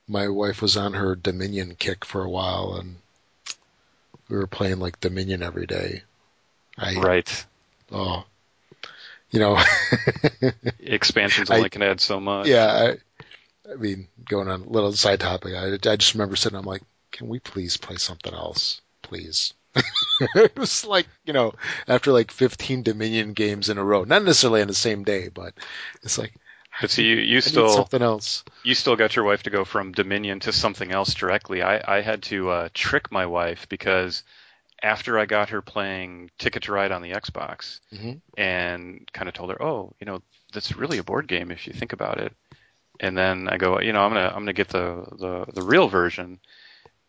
my 0.09 0.29
wife 0.29 0.61
was 0.61 0.77
on 0.77 0.95
her 0.95 1.15
Dominion 1.15 1.77
kick 1.79 2.05
for 2.05 2.23
a 2.23 2.31
while, 2.31 2.75
and 2.75 2.97
we 4.29 4.37
were 4.37 4.47
playing 4.47 4.79
like 4.81 5.01
Dominion 5.01 5.43
every 5.43 5.67
day. 5.67 6.03
I 6.79 6.97
right, 6.97 7.47
oh, 7.93 8.25
you 9.31 9.41
know, 9.41 9.59
expansions 10.81 11.51
I- 11.51 11.69
can 11.69 11.83
add 11.83 12.01
so 12.01 12.21
much. 12.21 12.49
yeah. 12.49 12.67
I, 12.67 13.73
I 13.73 13.75
mean, 13.75 14.07
going 14.25 14.49
on 14.49 14.63
a 14.63 14.69
little 14.69 14.93
side 14.93 15.21
topic, 15.21 15.55
I, 15.55 15.73
I 15.75 15.97
just 15.97 16.15
remember 16.15 16.37
sitting. 16.37 16.59
I'm 16.59 16.65
like, 16.65 16.83
can 17.11 17.29
we 17.29 17.41
please 17.41 17.77
play 17.77 17.97
something 17.97 18.33
else, 18.33 18.81
please? 19.03 19.55
it 20.35 20.57
was 20.59 20.85
like 20.85 21.07
you 21.25 21.33
know, 21.33 21.53
after 21.89 22.13
like 22.13 22.31
15 22.31 22.83
Dominion 22.83 23.33
games 23.33 23.69
in 23.69 23.79
a 23.79 23.85
row, 23.85 24.05
not 24.05 24.23
necessarily 24.25 24.63
on 24.63 24.69
the 24.69 24.75
same 24.75 25.05
day, 25.05 25.29
but 25.29 25.55
it's 26.03 26.19
like. 26.19 26.35
But 26.79 26.91
see, 26.91 27.05
you, 27.05 27.17
you 27.17 27.37
I 27.39 27.41
still 27.41 27.67
something 27.67 28.03
else. 28.03 28.45
you 28.63 28.75
still 28.75 28.97
got 28.97 29.17
your 29.17 29.25
wife 29.25 29.43
to 29.45 29.51
go 29.51 29.65
from 29.65 29.93
Dominion 29.93 30.41
to 30.41 30.53
something 30.53 30.93
else 30.93 31.15
directly. 31.15 31.63
I, 31.63 31.99
I 31.99 32.01
had 32.03 32.23
to 32.25 32.51
uh, 32.51 32.69
trick 32.75 33.11
my 33.11 33.27
wife 33.27 33.69
because 33.69 34.23
after 34.83 35.19
I 35.19 35.27
got 35.27 35.51
her 35.51 35.63
playing 35.63 36.31
Ticket 36.39 36.65
to 36.65 36.73
Ride 36.73 36.93
on 36.93 37.03
the 37.03 37.13
Xbox 37.13 37.81
Mhm. 37.93 38.21
and 38.37 39.11
kind 39.13 39.29
of 39.29 39.35
told 39.35 39.51
her, 39.51 39.63
oh, 39.63 39.95
you 40.01 40.07
know, 40.07 40.23
that's 40.53 40.77
really 40.77 40.99
a 40.99 41.05
board 41.05 41.29
game 41.29 41.51
if 41.51 41.67
you 41.67 41.73
think 41.73 41.93
about 41.93 42.19
it. 42.21 42.35
And 43.01 43.17
then 43.17 43.49
I 43.49 43.59
go, 43.59 43.81
you 43.81 43.93
know, 43.93 44.03
I'm 44.03 44.13
gonna 44.13 44.29
I'm 44.29 44.43
gonna 44.43 44.53
get 44.55 44.69
the 44.69 45.05
the, 45.19 45.47
the 45.55 45.63
real 45.63 45.89
version, 45.89 46.41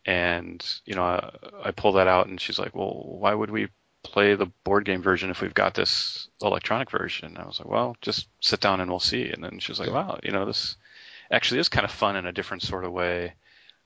and 0.08 0.64
you 0.86 0.94
know, 0.94 1.04
I, 1.04 1.30
I 1.66 1.70
pull 1.72 1.92
that 1.94 2.08
out, 2.08 2.28
and 2.28 2.40
she's 2.40 2.58
like, 2.58 2.74
well, 2.74 3.02
why 3.20 3.34
would 3.34 3.50
we 3.50 3.68
play 4.04 4.34
the 4.34 4.46
board 4.64 4.84
game 4.86 5.02
version 5.02 5.30
if 5.30 5.40
we've 5.42 5.54
got 5.54 5.74
this 5.74 6.28
electronic 6.42 6.90
version? 6.90 7.36
I 7.38 7.46
was 7.46 7.60
like, 7.60 7.68
well, 7.68 7.96
just 8.02 8.28
sit 8.40 8.60
down 8.60 8.80
and 8.80 8.90
we'll 8.90 9.00
see. 9.00 9.30
And 9.30 9.44
then 9.44 9.58
she 9.60 9.72
was 9.72 9.80
like, 9.80 9.90
Yeah. 9.90 9.92
wow, 9.92 10.18
you 10.22 10.32
know, 10.32 10.46
this 10.46 10.76
actually 11.32 11.60
is 11.60 11.68
kind 11.70 11.84
of 11.86 11.92
fun 11.92 12.16
in 12.16 12.26
a 12.26 12.32
different 12.32 12.62
sort 12.64 12.84
of 12.84 12.92
way. 12.92 13.34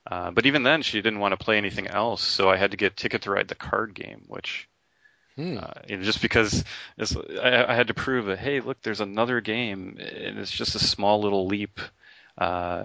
Uh, 0.07 0.31
but 0.31 0.45
even 0.47 0.63
then, 0.63 0.81
she 0.83 1.01
didn't 1.01 1.19
want 1.19 1.33
to 1.37 1.43
play 1.45 1.57
anything 1.57 1.87
else, 1.87 2.23
so 2.23 2.49
I 2.49 2.57
had 2.57 2.71
to 2.71 2.77
get 2.77 2.97
Ticket 2.97 3.23
to 3.23 3.31
Ride 3.31 3.47
the 3.49 3.55
card 3.55 3.93
game, 3.95 4.25
which 4.27 4.69
Hmm. 5.35 5.57
uh, 5.57 5.71
you 5.87 5.97
know, 5.97 6.03
just 6.03 6.21
because 6.21 6.63
it's, 6.97 7.15
I, 7.15 7.65
I 7.71 7.75
had 7.75 7.87
to 7.87 7.93
prove 7.93 8.25
that, 8.25 8.39
hey, 8.39 8.59
look, 8.61 8.81
there's 8.81 9.01
another 9.01 9.41
game, 9.41 9.97
and 9.99 10.39
it's 10.39 10.51
just 10.51 10.75
a 10.75 10.79
small 10.79 11.21
little 11.21 11.45
leap. 11.47 11.79
Uh, 12.37 12.83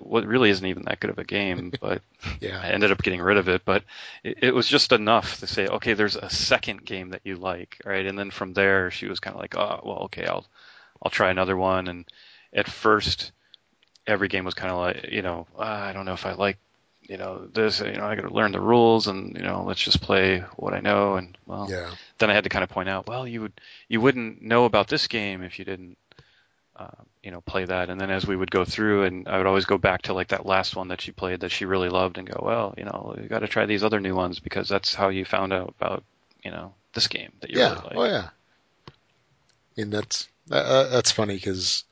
what 0.00 0.26
really 0.26 0.50
isn't 0.50 0.66
even 0.66 0.84
that 0.84 1.00
good 1.00 1.10
of 1.10 1.18
a 1.18 1.24
game, 1.24 1.72
but 1.80 2.02
yeah. 2.40 2.62
I 2.62 2.70
ended 2.70 2.90
up 2.92 3.02
getting 3.02 3.20
rid 3.22 3.36
of 3.38 3.48
it. 3.48 3.64
But 3.64 3.84
it, 4.24 4.38
it 4.44 4.54
was 4.54 4.68
just 4.68 4.92
enough 4.92 5.38
to 5.40 5.46
say, 5.46 5.68
okay, 5.68 5.94
there's 5.94 6.16
a 6.16 6.30
second 6.30 6.84
game 6.84 7.10
that 7.10 7.22
you 7.24 7.36
like, 7.36 7.80
right? 7.84 8.06
And 8.06 8.18
then 8.18 8.30
from 8.30 8.54
there, 8.54 8.90
she 8.90 9.06
was 9.08 9.20
kind 9.20 9.34
of 9.36 9.40
like, 9.42 9.56
oh, 9.56 9.80
well, 9.84 9.98
okay, 10.04 10.26
I'll 10.26 10.46
I'll 11.02 11.10
try 11.10 11.30
another 11.30 11.56
one. 11.56 11.88
And 11.88 12.04
at 12.52 12.68
first, 12.68 13.32
every 14.06 14.28
game 14.28 14.44
was 14.44 14.54
kind 14.54 14.70
of 14.72 14.78
like, 14.78 15.08
you 15.12 15.22
know, 15.22 15.46
"Ah, 15.58 15.84
I 15.86 15.92
don't 15.92 16.04
know 16.06 16.14
if 16.14 16.26
I 16.26 16.32
like, 16.32 16.58
you 17.02 17.16
know, 17.16 17.46
this. 17.52 17.80
You 17.80 17.92
know, 17.92 18.06
I 18.06 18.14
got 18.16 18.22
to 18.28 18.34
learn 18.34 18.52
the 18.52 18.60
rules, 18.60 19.06
and 19.08 19.36
you 19.36 19.42
know, 19.42 19.64
let's 19.64 19.82
just 19.82 20.00
play 20.00 20.40
what 20.56 20.74
I 20.74 20.80
know. 20.80 21.16
And 21.16 21.36
well, 21.46 21.72
Yeah. 21.72 21.90
then 22.18 22.30
I 22.30 22.34
had 22.34 22.44
to 22.44 22.50
kind 22.50 22.64
of 22.64 22.70
point 22.70 22.88
out, 22.88 23.06
well, 23.06 23.26
you 23.26 23.42
would 23.42 23.60
you 23.88 24.00
wouldn't 24.00 24.42
know 24.42 24.64
about 24.64 24.88
this 24.88 25.06
game 25.08 25.42
if 25.42 25.58
you 25.58 25.64
didn't, 25.64 25.96
uh, 26.78 26.88
you 27.22 27.30
know, 27.30 27.40
play 27.40 27.64
that. 27.64 27.90
And 27.90 28.00
then 28.00 28.10
as 28.10 28.26
we 28.26 28.36
would 28.36 28.50
go 28.50 28.64
through, 28.64 29.04
and 29.04 29.28
I 29.28 29.38
would 29.38 29.46
always 29.46 29.64
go 29.64 29.78
back 29.78 30.02
to 30.02 30.14
like 30.14 30.28
that 30.28 30.46
last 30.46 30.76
one 30.76 30.88
that 30.88 31.00
she 31.00 31.12
played 31.12 31.40
that 31.40 31.50
she 31.50 31.64
really 31.64 31.88
loved, 31.88 32.18
and 32.18 32.28
go, 32.28 32.40
well, 32.42 32.74
you 32.78 32.84
know, 32.84 33.16
you 33.20 33.28
got 33.28 33.40
to 33.40 33.48
try 33.48 33.66
these 33.66 33.84
other 33.84 34.00
new 34.00 34.14
ones 34.14 34.38
because 34.38 34.68
that's 34.68 34.94
how 34.94 35.08
you 35.08 35.24
found 35.24 35.52
out 35.52 35.74
about, 35.80 36.04
you 36.44 36.50
know, 36.50 36.72
this 36.94 37.08
game 37.08 37.32
that 37.40 37.50
you 37.50 37.58
yeah. 37.58 37.70
really 37.70 37.82
like. 37.82 37.96
Oh 37.96 38.04
yeah. 38.04 38.28
And 39.76 39.92
that's 39.92 40.28
uh, 40.50 40.88
that's 40.88 41.12
funny 41.12 41.34
because 41.34 41.84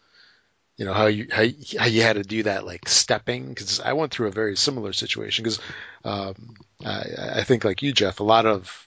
you 0.77 0.85
know 0.85 0.93
how 0.93 1.07
you 1.07 1.29
how, 1.31 1.43
you- 1.43 1.79
how 1.79 1.87
you 1.87 2.03
had 2.03 2.17
to 2.17 2.23
do 2.23 2.43
that 2.45 2.67
like 2.67 2.89
stepping 2.89 3.49
because 3.49 3.81
I 3.81 3.93
went 3.93 4.13
through 4.13 4.29
a 4.29 4.33
very 4.33 4.57
similar 4.57 4.93
situation 4.93 5.43
because 5.45 5.61
um, 6.05 6.55
I, 6.85 7.05
I 7.37 7.45
think 7.45 7.65
like 7.65 7.83
you 7.83 7.93
Jeff 7.93 8.21
a 8.21 8.25
lot 8.25 8.47
of 8.47 8.87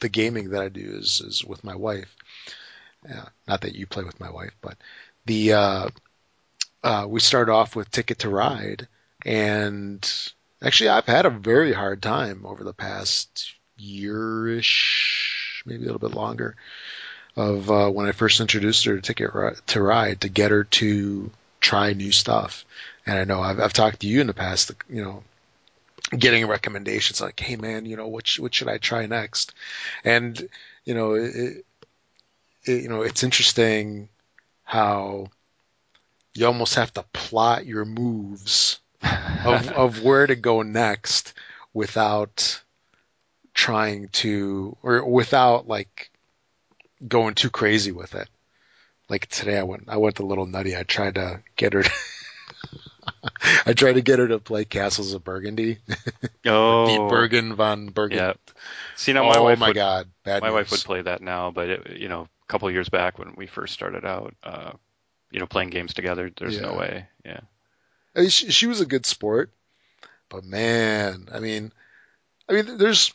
the 0.00 0.08
gaming 0.08 0.50
that 0.50 0.62
I 0.62 0.68
do 0.68 0.96
is 0.98 1.20
is 1.20 1.44
with 1.44 1.64
my 1.64 1.74
wife. 1.74 2.14
Yeah, 3.08 3.26
not 3.46 3.60
that 3.62 3.76
you 3.76 3.86
play 3.86 4.04
with 4.04 4.20
my 4.20 4.30
wife, 4.30 4.54
but 4.60 4.76
the 5.28 5.52
uh, 5.52 5.88
uh, 6.82 7.06
we 7.06 7.20
start 7.20 7.48
off 7.48 7.76
with 7.76 7.90
Ticket 7.90 8.20
to 8.20 8.28
Ride, 8.28 8.88
and 9.24 10.32
actually 10.60 10.88
I've 10.88 11.06
had 11.06 11.26
a 11.26 11.30
very 11.30 11.72
hard 11.72 12.02
time 12.02 12.44
over 12.44 12.64
the 12.64 12.72
past 12.72 13.54
yearish, 13.78 15.62
maybe 15.64 15.84
a 15.84 15.92
little 15.92 16.08
bit 16.08 16.16
longer, 16.16 16.56
of 17.36 17.70
uh, 17.70 17.90
when 17.90 18.06
I 18.06 18.12
first 18.12 18.40
introduced 18.40 18.84
her 18.86 18.96
to 18.96 19.02
Ticket 19.02 19.30
to 19.68 19.82
Ride 19.82 20.22
to 20.22 20.28
get 20.28 20.50
her 20.50 20.64
to 20.64 21.30
try 21.60 21.92
new 21.92 22.10
stuff. 22.10 22.64
And 23.06 23.18
I 23.18 23.24
know 23.24 23.40
I've, 23.40 23.60
I've 23.60 23.72
talked 23.72 24.00
to 24.00 24.08
you 24.08 24.20
in 24.20 24.26
the 24.26 24.34
past, 24.34 24.72
you 24.88 25.04
know, 25.04 25.22
getting 26.16 26.46
recommendations 26.46 27.20
like, 27.20 27.38
"Hey 27.38 27.56
man, 27.56 27.84
you 27.84 27.96
know 27.96 28.08
what 28.08 28.26
sh- 28.26 28.38
what 28.38 28.54
should 28.54 28.68
I 28.68 28.78
try 28.78 29.04
next?" 29.04 29.52
And 30.04 30.48
you 30.86 30.94
know, 30.94 31.12
it, 31.14 31.64
it, 32.64 32.82
you 32.82 32.88
know, 32.88 33.02
it's 33.02 33.22
interesting 33.22 34.08
how 34.68 35.28
you 36.34 36.44
almost 36.44 36.74
have 36.74 36.92
to 36.92 37.02
plot 37.14 37.64
your 37.64 37.86
moves 37.86 38.80
of 39.46 39.66
of 39.72 40.02
where 40.02 40.26
to 40.26 40.36
go 40.36 40.60
next 40.60 41.32
without 41.72 42.62
trying 43.54 44.08
to 44.08 44.76
or 44.82 45.02
without 45.08 45.66
like 45.66 46.10
going 47.06 47.34
too 47.34 47.48
crazy 47.48 47.92
with 47.92 48.14
it. 48.14 48.28
Like 49.08 49.26
today 49.28 49.58
I 49.58 49.62
went 49.62 49.84
I 49.88 49.96
went 49.96 50.18
a 50.18 50.26
little 50.26 50.44
nutty. 50.44 50.76
I 50.76 50.82
tried 50.82 51.14
to 51.14 51.40
get 51.56 51.72
her 51.72 51.84
to 51.84 51.90
I 53.64 53.72
tried 53.72 53.94
to 53.94 54.02
get 54.02 54.18
her 54.18 54.28
to 54.28 54.38
play 54.38 54.66
Castles 54.66 55.14
of 55.14 55.24
Burgundy. 55.24 55.78
oh, 56.44 57.08
Bergen 57.08 57.54
von 57.54 57.88
Bergen. 57.88 58.18
yeah. 58.18 58.32
See, 58.96 59.14
now 59.14 59.22
my 59.22 59.38
oh 59.38 59.44
wife 59.44 59.58
my 59.58 59.68
would, 59.68 59.76
god, 59.76 60.08
bad 60.24 60.42
my 60.42 60.48
news. 60.48 60.54
wife 60.54 60.70
would 60.72 60.80
play 60.80 61.00
that 61.00 61.22
now, 61.22 61.50
but 61.50 61.70
it, 61.70 61.96
you 61.96 62.10
know, 62.10 62.28
couple 62.48 62.68
of 62.68 62.74
years 62.74 62.88
back 62.88 63.18
when 63.18 63.34
we 63.36 63.46
first 63.46 63.74
started 63.74 64.04
out, 64.04 64.34
uh, 64.42 64.72
you 65.30 65.38
know, 65.40 65.46
playing 65.46 65.70
games 65.70 65.94
together, 65.94 66.30
there's 66.36 66.60
no 66.60 66.74
way. 66.74 67.06
Yeah. 67.24 67.40
I 68.16 68.20
mean, 68.20 68.30
she, 68.30 68.50
she 68.50 68.66
was 68.66 68.80
a 68.80 68.86
good 68.86 69.06
sport, 69.06 69.50
but 70.28 70.44
man, 70.44 71.28
I 71.32 71.40
mean, 71.40 71.72
I 72.48 72.54
mean, 72.54 72.78
there's, 72.78 73.12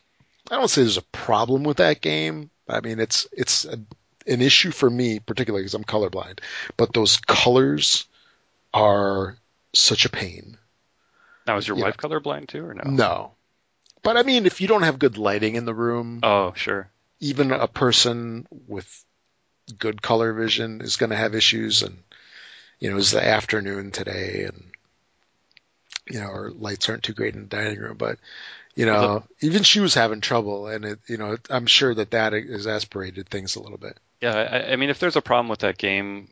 I 0.52 0.56
don't 0.56 0.68
say 0.70 0.82
there's 0.82 0.98
a 0.98 1.02
problem 1.02 1.64
with 1.64 1.78
that 1.78 2.00
game. 2.02 2.52
I 2.70 2.80
mean, 2.82 3.00
it's 3.00 3.28
it's 3.34 3.66
a, 3.66 3.78
an 4.28 4.42
issue 4.42 4.72
for 4.72 4.90
me, 4.90 5.20
particularly 5.20 5.64
because 5.64 5.74
I'm 5.74 5.84
colorblind. 5.84 6.40
But 6.78 6.94
those 6.94 7.18
colors 7.18 8.06
are 8.74 9.36
such 9.74 10.06
a 10.06 10.10
pain. 10.10 10.58
Now, 11.46 11.58
is 11.58 11.68
your 11.68 11.78
Yeah. 11.78 11.86
wife 11.86 11.98
colorblind 11.98 12.48
too, 12.48 12.66
or 12.66 12.74
no? 12.74 12.84
No, 12.86 13.32
but 14.04 14.16
I 14.16 14.24
mean, 14.24 14.46
if 14.46 14.62
you 14.62 14.68
don't 14.68 14.84
have 14.84 15.00
good 15.00 15.18
lighting 15.18 15.56
in 15.56 15.66
the 15.66 15.74
room, 15.74 16.20
Oh, 16.24 16.54
sure. 16.56 16.90
even 17.20 17.52
a 17.52 17.68
person 17.68 18.48
with 18.68 19.04
good 19.80 20.02
color 20.02 20.34
vision 20.34 20.82
is 20.82 20.98
going 20.98 21.12
to 21.12 21.16
have 21.18 21.36
issues. 21.36 21.84
And 21.84 22.04
you 22.80 22.90
know, 22.90 22.96
it 22.96 22.98
was 22.98 23.12
the 23.12 23.26
afternoon 23.26 23.92
today, 23.92 24.46
and 24.46 24.72
you 26.10 26.20
know, 26.20 26.26
our 26.28 26.52
lights 26.52 26.90
aren't 26.90 27.04
too 27.04 27.14
great 27.14 27.36
in 27.36 27.42
the 27.42 27.48
dining 27.48 27.80
room, 27.80 27.98
but 27.98 28.18
you 28.76 28.86
know, 28.86 29.10
Well, 29.10 29.28
even 29.42 29.64
she 29.64 29.80
was 29.82 29.94
having 29.96 30.22
trouble, 30.22 30.68
and 30.68 30.86
it, 30.86 31.00
you 31.08 31.18
know, 31.18 31.38
I'm 31.50 31.68
sure 31.68 31.94
that 31.96 32.12
that 32.12 32.34
exasperated 32.34 33.30
things 33.30 33.56
a 33.56 33.62
little 33.62 33.78
bit. 33.78 34.00
Yeah, 34.22 34.34
I, 34.36 34.72
I 34.74 34.76
mean, 34.76 34.90
if 34.90 35.00
there's 35.00 35.16
a 35.16 35.22
problem 35.22 35.50
with 35.50 35.60
that 35.60 35.78
game, 35.78 36.30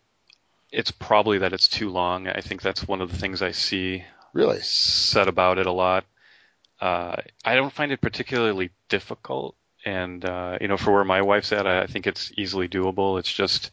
it's 0.72 0.92
probably 0.92 1.40
that 1.40 1.54
it's 1.54 1.68
too 1.68 1.90
long. 1.90 2.28
I 2.28 2.42
think 2.42 2.62
that's 2.62 2.88
one 2.88 3.02
of 3.02 3.12
the 3.12 3.18
things 3.18 3.42
I 3.42 3.52
see 3.52 4.06
Really? 4.34 4.62
said 4.62 5.28
about 5.28 5.60
it 5.60 5.68
a 5.68 5.72
lot. 5.72 6.06
Uh, 6.82 7.18
I 7.46 7.56
don't 7.56 7.74
find 7.74 7.92
it 7.92 8.02
particularly 8.02 8.72
difficult, 8.90 9.56
and 9.86 10.24
uh, 10.24 10.58
you 10.62 10.68
know, 10.68 10.78
for 10.78 10.92
where 10.92 11.04
my 11.04 11.22
wife's 11.22 11.52
at, 11.52 11.68
I, 11.68 11.82
I 11.82 11.88
think 11.88 12.08
it's 12.08 12.32
easily 12.38 12.68
doable. 12.68 13.20
It's 13.20 13.32
just, 13.32 13.72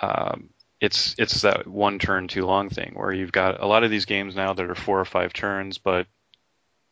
um, 0.00 0.50
it's 0.80 1.14
it's 1.18 1.42
that 1.42 1.66
one 1.66 1.98
turn 1.98 2.28
too 2.28 2.46
long 2.46 2.70
thing 2.70 2.92
where 2.94 3.12
you've 3.12 3.32
got 3.32 3.62
a 3.62 3.66
lot 3.66 3.84
of 3.84 3.90
these 3.90 4.06
games 4.06 4.34
now 4.34 4.52
that 4.52 4.70
are 4.70 4.74
four 4.74 4.98
or 4.98 5.04
five 5.04 5.32
turns, 5.32 5.78
but 5.78 6.06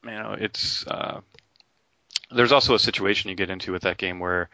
you 0.05 0.11
know, 0.11 0.37
it's 0.39 0.87
uh, 0.87 1.21
there's 2.31 2.53
also 2.53 2.75
a 2.75 2.79
situation 2.79 3.31
you 3.31 3.37
get 3.37 3.51
into 3.51 3.73
with 3.73 3.83
that 3.83 3.99
game 3.99 4.19
where 4.19 4.51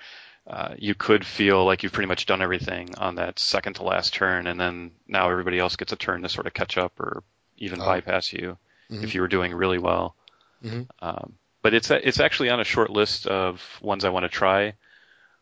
uh, 0.47 0.75
you 0.79 0.95
could 0.95 1.25
feel 1.25 1.65
like 1.65 1.83
you've 1.83 1.93
pretty 1.93 2.09
much 2.09 2.27
done 2.27 2.43
everything 2.43 2.95
on 2.99 3.17
that 3.17 3.39
second 3.39 3.75
to 3.75 3.83
last 3.83 4.15
turn, 4.15 4.47
and 4.47 4.61
then 4.61 4.93
now 5.09 5.31
everybody 5.31 5.59
else 5.59 5.77
gets 5.77 5.93
a 5.93 5.97
turn 5.97 6.23
to 6.23 6.29
sort 6.29 6.47
of 6.47 6.55
catch 6.55 6.79
up 6.79 6.99
or 7.01 7.23
even 7.57 7.81
oh. 7.81 7.85
bypass 7.85 8.33
you 8.33 8.57
mm-hmm. 8.91 9.05
if 9.05 9.15
you 9.15 9.21
were 9.21 9.29
doing 9.29 9.55
really 9.55 9.79
well. 9.79 10.15
Mm-hmm. 10.63 10.83
Um, 11.01 11.35
but 11.65 11.73
it's 11.73 11.91
it's 11.91 12.21
actually 12.21 12.51
on 12.51 12.61
a 12.61 12.65
short 12.65 12.91
list 12.91 13.27
of 13.27 13.61
ones 13.81 14.05
I 14.05 14.11
want 14.11 14.25
to 14.25 14.29
try 14.29 14.75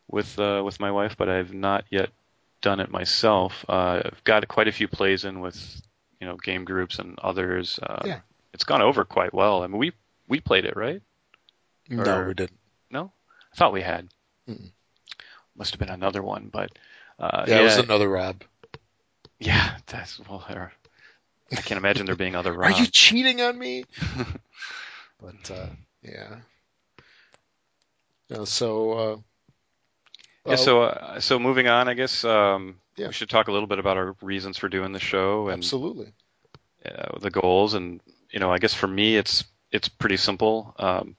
with 0.08 0.38
uh, 0.38 0.62
with 0.64 0.78
my 0.78 0.92
wife, 0.92 1.16
but 1.18 1.28
I've 1.28 1.52
not 1.52 1.84
yet 1.90 2.10
done 2.60 2.78
it 2.78 2.92
myself. 2.92 3.64
Uh, 3.68 4.02
I've 4.04 4.22
got 4.22 4.46
quite 4.46 4.68
a 4.68 4.72
few 4.72 4.86
plays 4.86 5.24
in 5.24 5.40
with 5.40 5.82
you 6.20 6.28
know 6.28 6.36
game 6.36 6.64
groups 6.64 7.00
and 7.00 7.18
others. 7.18 7.80
Uh, 7.82 8.02
yeah. 8.04 8.20
It's 8.54 8.62
gone 8.62 8.82
over 8.82 9.04
quite 9.04 9.34
well. 9.34 9.64
I 9.64 9.66
mean, 9.66 9.78
we 9.78 9.92
we 10.28 10.38
played 10.38 10.64
it, 10.64 10.76
right? 10.76 11.02
No, 11.88 12.04
or, 12.04 12.28
we 12.28 12.34
didn't. 12.34 12.58
No, 12.88 13.10
I 13.52 13.56
thought 13.56 13.72
we 13.72 13.82
had. 13.82 14.08
Mm-mm. 14.48 14.70
Must 15.56 15.72
have 15.72 15.80
been 15.80 15.88
another 15.90 16.22
one, 16.22 16.50
but 16.52 16.70
uh, 17.18 17.46
yeah, 17.48 17.54
yeah, 17.54 17.60
it 17.60 17.64
was 17.64 17.76
another 17.78 18.08
Rob. 18.08 18.44
Yeah, 19.40 19.76
that's 19.88 20.20
well. 20.20 20.44
There, 20.48 20.72
I 21.50 21.56
can't 21.56 21.78
imagine 21.78 22.06
there 22.06 22.14
being 22.14 22.36
other 22.36 22.52
Robs. 22.52 22.74
Are 22.76 22.80
you 22.80 22.86
cheating 22.86 23.40
on 23.40 23.58
me? 23.58 23.86
but 25.20 25.50
uh, 25.50 25.66
yeah. 26.02 26.36
yeah 28.28 28.44
so. 28.44 28.92
Uh, 28.92 29.16
yeah. 30.46 30.56
So 30.56 30.82
uh, 30.82 31.20
so 31.20 31.38
moving 31.38 31.68
on, 31.68 31.88
I 31.88 31.94
guess 31.94 32.24
um, 32.24 32.76
yeah. 32.96 33.06
we 33.08 33.12
should 33.12 33.30
talk 33.30 33.48
a 33.48 33.52
little 33.52 33.68
bit 33.68 33.78
about 33.78 33.96
our 33.96 34.16
reasons 34.20 34.58
for 34.58 34.68
doing 34.68 34.92
the 34.92 34.98
show 34.98 35.48
and 35.48 35.58
absolutely 35.58 36.12
uh, 36.84 37.18
the 37.20 37.30
goals 37.30 37.74
and 37.74 38.00
you 38.30 38.40
know 38.40 38.50
I 38.50 38.58
guess 38.58 38.74
for 38.74 38.88
me 38.88 39.16
it's 39.16 39.44
it's 39.70 39.88
pretty 39.88 40.16
simple. 40.16 40.74
Um, 40.78 41.16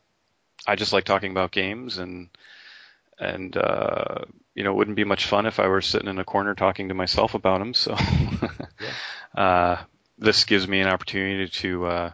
I 0.67 0.75
just 0.75 0.93
like 0.93 1.05
talking 1.05 1.31
about 1.31 1.51
games 1.51 1.97
and 1.97 2.29
and 3.17 3.55
uh, 3.55 4.25
you 4.55 4.63
know 4.63 4.71
it 4.71 4.75
wouldn't 4.75 4.97
be 4.97 5.05
much 5.05 5.25
fun 5.25 5.45
if 5.45 5.59
I 5.59 5.67
were 5.67 5.81
sitting 5.81 6.09
in 6.09 6.19
a 6.19 6.25
corner 6.25 6.53
talking 6.53 6.89
to 6.89 6.93
myself 6.93 7.33
about 7.33 7.59
them. 7.59 7.73
So 7.73 7.95
yeah. 7.95 8.89
uh, 9.41 9.83
this 10.17 10.43
gives 10.43 10.67
me 10.67 10.81
an 10.81 10.87
opportunity 10.87 11.47
to 11.47 11.85
uh, 11.85 12.11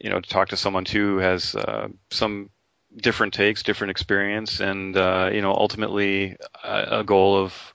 you 0.00 0.10
know 0.10 0.20
to 0.20 0.28
talk 0.28 0.48
to 0.48 0.56
someone 0.56 0.84
too 0.84 1.14
who 1.14 1.18
has 1.18 1.54
uh, 1.54 1.88
some 2.10 2.50
different 2.96 3.34
takes, 3.34 3.62
different 3.62 3.92
experience, 3.92 4.60
and 4.60 4.96
uh, 4.96 5.30
you 5.32 5.42
know 5.42 5.52
ultimately 5.52 6.36
a, 6.64 7.00
a, 7.00 7.04
goal 7.04 7.36
of 7.36 7.74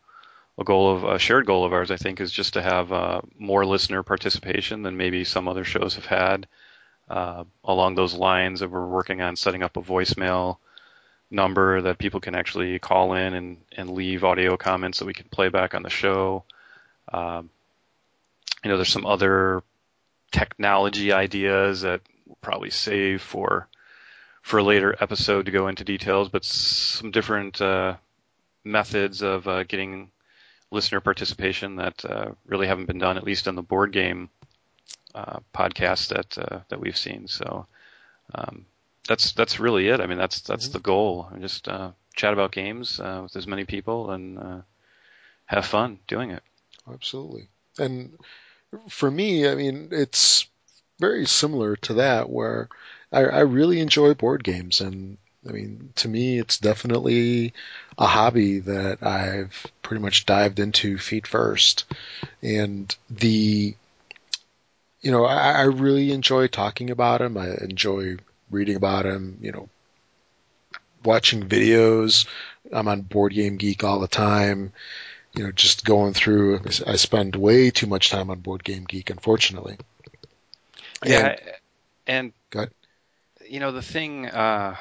a 0.58 0.64
goal 0.64 0.96
of 0.96 1.04
a 1.04 1.20
shared 1.20 1.46
goal 1.46 1.66
of 1.66 1.74
ours, 1.74 1.92
I 1.92 1.98
think, 1.98 2.20
is 2.20 2.32
just 2.32 2.54
to 2.54 2.62
have 2.62 2.92
uh, 2.92 3.22
more 3.38 3.66
listener 3.66 4.04
participation 4.04 4.84
than 4.84 4.98
maybe 4.98 5.24
some 5.24 5.48
other 5.48 5.64
shows 5.64 5.96
have 5.96 6.06
had. 6.06 6.48
Uh, 7.08 7.44
along 7.64 7.94
those 7.94 8.16
lines, 8.16 8.62
that 8.62 8.72
we're 8.72 8.88
working 8.88 9.22
on 9.22 9.36
setting 9.36 9.62
up 9.62 9.78
a 9.78 9.82
voicemail 9.82 10.58
number 11.30 11.82
that 11.82 12.00
people 12.00 12.20
can 12.20 12.34
actually 12.34 12.80
call 12.80 13.14
in 13.14 13.34
and, 13.36 13.58
and 13.78 13.92
leave 13.92 14.24
audio 14.24 14.58
comments 14.58 15.00
that 15.00 15.06
we 15.06 15.14
can 15.14 15.28
play 15.30 15.50
back 15.50 15.76
on 15.76 15.84
the 15.84 15.90
show. 15.90 16.44
Um, 17.14 17.52
you 18.64 18.72
know, 18.72 18.78
there's 18.78 18.90
some 18.90 19.06
other 19.06 19.62
technology 20.32 21.12
ideas 21.12 21.82
that 21.82 22.02
we'll 22.26 22.38
probably 22.42 22.70
save 22.70 23.22
for 23.22 23.68
for 24.42 24.60
a 24.60 24.64
later 24.64 24.96
episode 25.00 25.48
to 25.48 25.52
go 25.52 25.68
into 25.68 25.84
details, 25.84 26.30
but 26.30 26.46
some 26.46 27.10
different 27.10 27.60
uh, 27.60 27.96
methods 28.64 29.24
of 29.24 29.48
uh, 29.48 29.64
getting 29.64 30.12
listener 30.70 31.00
participation 31.00 31.78
that 31.78 32.06
uh, 32.06 32.32
really 32.46 32.68
haven't 32.68 32.86
been 32.86 33.00
done, 33.00 33.18
at 33.18 33.24
least 33.24 33.48
in 33.48 33.56
the 33.56 33.64
board 33.64 33.92
game 33.92 34.30
uh, 35.16 35.40
podcast 35.52 36.10
that 36.10 36.38
uh, 36.38 36.60
that 36.70 36.80
we've 36.80 36.98
seen. 36.98 37.28
So 37.28 37.66
um, 38.36 38.68
that's 39.08 39.32
that's 39.32 39.60
really 39.60 39.88
it. 39.88 40.00
I 40.00 40.06
mean, 40.06 40.20
that's 40.20 40.42
that's 40.42 40.66
mm-hmm. 40.66 40.74
the 40.74 40.80
goal. 40.80 41.28
Just 41.40 41.68
uh, 41.68 41.92
chat 42.16 42.34
about 42.34 42.52
games 42.52 43.00
with 43.00 43.36
as 43.36 43.48
many 43.48 43.66
people 43.66 44.12
and 44.12 44.64
have 45.48 45.66
fun 45.66 46.00
doing 46.08 46.30
it. 46.32 46.44
Absolutely. 46.92 47.48
And 47.80 48.18
for 48.90 49.10
me, 49.10 49.48
I 49.48 49.56
mean, 49.56 49.90
it's 49.92 50.48
very 51.00 51.26
similar 51.26 51.76
to 51.78 51.96
that 51.96 52.30
where 52.30 52.70
I, 53.12 53.24
I 53.24 53.40
really 53.42 53.80
enjoy 53.80 54.14
board 54.14 54.44
games 54.44 54.82
and 54.82 55.18
I 55.48 55.52
mean, 55.52 55.92
to 55.98 56.08
me, 56.08 56.40
it's 56.40 56.58
definitely 56.58 57.54
a 57.98 58.08
hobby 58.08 58.60
that 58.60 59.04
I've 59.04 59.66
pretty 59.84 60.02
much 60.02 60.26
dived 60.26 60.60
into 60.60 60.98
feet 60.98 61.28
first. 61.28 61.86
And 62.42 62.96
the, 63.10 63.76
you 65.02 65.12
know, 65.12 65.26
I, 65.26 65.52
I 65.52 65.64
really 65.64 66.12
enjoy 66.12 66.48
talking 66.48 66.90
about 66.90 67.20
them. 67.20 67.38
I 67.38 67.54
enjoy 67.62 68.18
reading 68.50 68.76
about 68.76 69.04
them, 69.04 69.38
you 69.40 69.52
know, 69.52 69.70
watching 71.04 71.48
videos. 71.48 72.26
I'm 72.74 72.88
on 72.88 73.02
Board 73.02 73.34
Game 73.34 73.58
Geek 73.58 73.84
all 73.84 74.00
the 74.00 74.08
time. 74.08 74.74
You 75.36 75.44
know, 75.44 75.52
just 75.52 75.86
going 75.86 76.14
through. 76.14 76.62
I 76.88 76.96
spend 76.96 77.36
way 77.36 77.70
too 77.70 77.88
much 77.88 78.10
time 78.10 78.32
on 78.32 78.40
Board 78.40 78.64
Game 78.64 78.86
Geek, 78.86 79.12
unfortunately. 79.12 79.78
Yeah, 81.06 81.36
and, 82.08 82.34
and 82.54 82.70
you 83.48 83.60
know 83.60 83.72
the 83.72 83.82
thing. 83.82 84.28
Uh, 84.28 84.76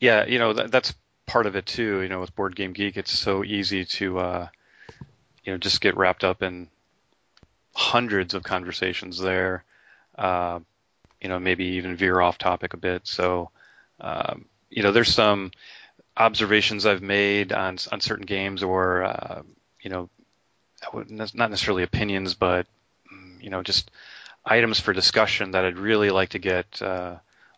yeah, 0.00 0.26
you 0.26 0.38
know 0.38 0.52
that, 0.52 0.70
that's 0.70 0.94
part 1.26 1.46
of 1.46 1.56
it 1.56 1.66
too. 1.66 2.00
You 2.00 2.08
know, 2.08 2.20
with 2.20 2.34
Board 2.34 2.56
Game 2.56 2.72
Geek, 2.72 2.96
it's 2.96 3.16
so 3.16 3.44
easy 3.44 3.84
to 3.84 4.18
uh, 4.18 4.48
you 5.44 5.52
know 5.52 5.58
just 5.58 5.80
get 5.80 5.96
wrapped 5.96 6.24
up 6.24 6.42
in 6.42 6.68
hundreds 7.74 8.34
of 8.34 8.42
conversations 8.42 9.18
there. 9.18 9.64
Uh, 10.16 10.60
you 11.20 11.28
know, 11.28 11.38
maybe 11.38 11.64
even 11.64 11.96
veer 11.96 12.20
off 12.20 12.36
topic 12.38 12.74
a 12.74 12.76
bit. 12.76 13.06
So, 13.06 13.50
um, 14.00 14.46
you 14.70 14.82
know, 14.82 14.90
there's 14.92 15.14
some 15.14 15.52
observations 16.16 16.84
I've 16.84 17.02
made 17.02 17.52
on 17.52 17.78
on 17.90 18.00
certain 18.00 18.26
games, 18.26 18.62
or 18.62 19.04
uh, 19.04 19.42
you 19.82 19.90
know, 19.90 20.08
not 20.92 21.50
necessarily 21.50 21.82
opinions, 21.82 22.34
but 22.34 22.66
you 23.40 23.50
know, 23.50 23.62
just 23.62 23.90
items 24.44 24.80
for 24.80 24.92
discussion 24.92 25.52
that 25.52 25.64
I'd 25.64 25.78
really 25.78 26.10
like 26.10 26.30
to 26.30 26.38
get 26.38 26.80
uh, 26.82 27.16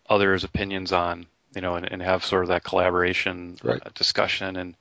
others' 0.08 0.44
opinions 0.44 0.92
on 0.92 1.26
you 1.54 1.60
know, 1.60 1.76
and, 1.76 1.90
and 1.90 2.02
have 2.02 2.24
sort 2.24 2.42
of 2.42 2.48
that 2.48 2.64
collaboration 2.64 3.56
right. 3.62 3.80
uh, 3.84 3.90
discussion. 3.94 4.56
And 4.56 4.74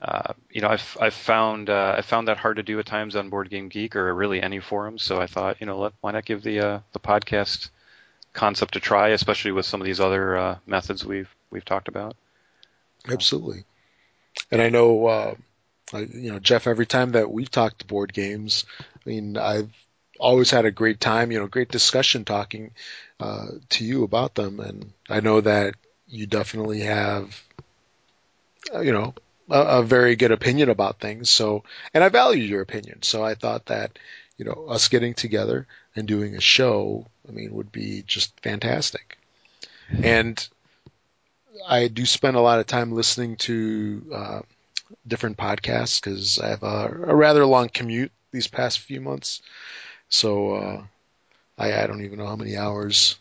uh, 0.00 0.32
you 0.50 0.60
know, 0.60 0.68
I've 0.68 0.96
I've 1.00 1.14
found 1.14 1.70
uh, 1.70 1.94
I 1.96 2.02
found 2.02 2.28
that 2.28 2.38
hard 2.38 2.56
to 2.56 2.62
do 2.62 2.78
at 2.78 2.86
times 2.86 3.16
on 3.16 3.30
Board 3.30 3.50
Game 3.50 3.68
Geek 3.68 3.96
or 3.96 4.12
really 4.14 4.40
any 4.40 4.60
forums. 4.60 5.02
So 5.02 5.20
I 5.20 5.26
thought, 5.26 5.60
you 5.60 5.66
know, 5.66 5.78
let, 5.78 5.92
why 6.00 6.12
not 6.12 6.24
give 6.24 6.42
the 6.42 6.60
uh, 6.60 6.80
the 6.92 7.00
podcast 7.00 7.70
concept 8.32 8.76
a 8.76 8.80
try, 8.80 9.08
especially 9.08 9.52
with 9.52 9.66
some 9.66 9.80
of 9.80 9.86
these 9.86 10.00
other 10.00 10.36
uh, 10.36 10.58
methods 10.66 11.04
we've 11.04 11.34
we've 11.50 11.64
talked 11.64 11.88
about. 11.88 12.16
Absolutely, 13.08 13.64
and 14.50 14.62
I 14.62 14.68
know. 14.68 15.06
Uh, 15.06 15.34
I, 15.90 16.00
you 16.00 16.30
know, 16.30 16.38
Jeff, 16.38 16.66
every 16.66 16.84
time 16.84 17.12
that 17.12 17.30
we've 17.30 17.50
talked 17.50 17.86
board 17.86 18.12
games, 18.12 18.66
I 18.80 19.08
mean, 19.08 19.38
I've 19.38 19.72
always 20.18 20.50
had 20.50 20.64
a 20.64 20.70
great 20.70 21.00
time, 21.00 21.30
you 21.30 21.38
know, 21.38 21.46
great 21.46 21.70
discussion 21.70 22.24
talking 22.24 22.72
uh, 23.20 23.46
to 23.70 23.84
you 23.84 24.04
about 24.04 24.34
them. 24.34 24.60
And 24.60 24.92
I 25.08 25.20
know 25.20 25.40
that 25.40 25.74
you 26.06 26.26
definitely 26.26 26.80
have, 26.80 27.42
uh, 28.74 28.80
you 28.80 28.92
know, 28.92 29.14
a, 29.50 29.60
a, 29.60 29.82
very 29.82 30.16
good 30.16 30.32
opinion 30.32 30.68
about 30.68 31.00
things. 31.00 31.30
So, 31.30 31.64
and 31.94 32.02
I 32.02 32.08
value 32.08 32.42
your 32.42 32.62
opinion. 32.62 33.02
So 33.02 33.24
I 33.24 33.34
thought 33.34 33.66
that, 33.66 33.98
you 34.36 34.44
know, 34.44 34.66
us 34.68 34.88
getting 34.88 35.14
together 35.14 35.66
and 35.96 36.06
doing 36.06 36.36
a 36.36 36.40
show, 36.40 37.06
I 37.28 37.32
mean, 37.32 37.54
would 37.54 37.72
be 37.72 38.04
just 38.06 38.38
fantastic. 38.40 39.18
And 40.02 40.48
I 41.66 41.88
do 41.88 42.06
spend 42.06 42.36
a 42.36 42.40
lot 42.40 42.60
of 42.60 42.66
time 42.66 42.92
listening 42.92 43.36
to 43.36 44.06
uh, 44.14 44.40
different 45.06 45.36
podcasts 45.36 46.00
because 46.00 46.38
I 46.38 46.48
have 46.48 46.62
a, 46.62 46.86
a, 47.08 47.14
rather 47.14 47.44
long 47.46 47.68
commute 47.68 48.12
these 48.32 48.46
past 48.48 48.80
few 48.80 49.00
months. 49.00 49.42
So 50.08 50.54
uh, 50.54 50.82
I, 51.58 51.82
I 51.82 51.86
don't 51.86 52.04
even 52.04 52.18
know 52.18 52.26
how 52.26 52.36
many 52.36 52.56
hours 52.56 53.16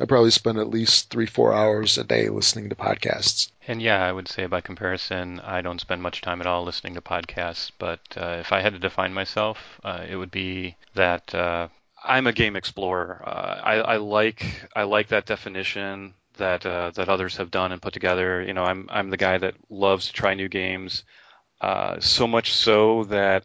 I 0.00 0.04
probably 0.04 0.30
spend 0.30 0.58
at 0.58 0.70
least 0.70 1.10
three, 1.10 1.26
four 1.26 1.52
hours 1.52 1.98
a 1.98 2.04
day 2.04 2.28
listening 2.28 2.68
to 2.68 2.76
podcasts. 2.76 3.50
And 3.66 3.82
yeah, 3.82 4.04
I 4.04 4.12
would 4.12 4.28
say 4.28 4.46
by 4.46 4.60
comparison, 4.60 5.40
I 5.40 5.60
don't 5.60 5.80
spend 5.80 6.02
much 6.02 6.20
time 6.20 6.40
at 6.40 6.46
all 6.46 6.62
listening 6.62 6.94
to 6.94 7.00
podcasts. 7.00 7.72
But 7.76 8.00
uh, 8.16 8.36
if 8.38 8.52
I 8.52 8.60
had 8.60 8.74
to 8.74 8.78
define 8.78 9.12
myself, 9.12 9.80
uh, 9.82 10.06
it 10.08 10.14
would 10.14 10.30
be 10.30 10.76
that 10.94 11.34
uh, 11.34 11.68
I'm 12.04 12.28
a 12.28 12.32
game 12.32 12.54
explorer. 12.54 13.22
Uh, 13.26 13.60
I, 13.62 13.74
I, 13.74 13.96
like 13.96 14.68
I 14.76 14.84
like 14.84 15.08
that 15.08 15.26
definition 15.26 16.14
that 16.36 16.64
uh, 16.64 16.92
that 16.92 17.08
others 17.08 17.36
have 17.38 17.50
done 17.50 17.72
and 17.72 17.82
put 17.82 17.92
together. 17.92 18.40
You 18.40 18.54
know, 18.54 18.64
I'm 18.64 18.86
I'm 18.90 19.10
the 19.10 19.16
guy 19.16 19.38
that 19.38 19.54
loves 19.68 20.06
to 20.06 20.12
try 20.12 20.34
new 20.34 20.48
games. 20.48 21.02
Uh, 21.60 21.98
so 21.98 22.28
much 22.28 22.52
so 22.52 23.02
that 23.04 23.44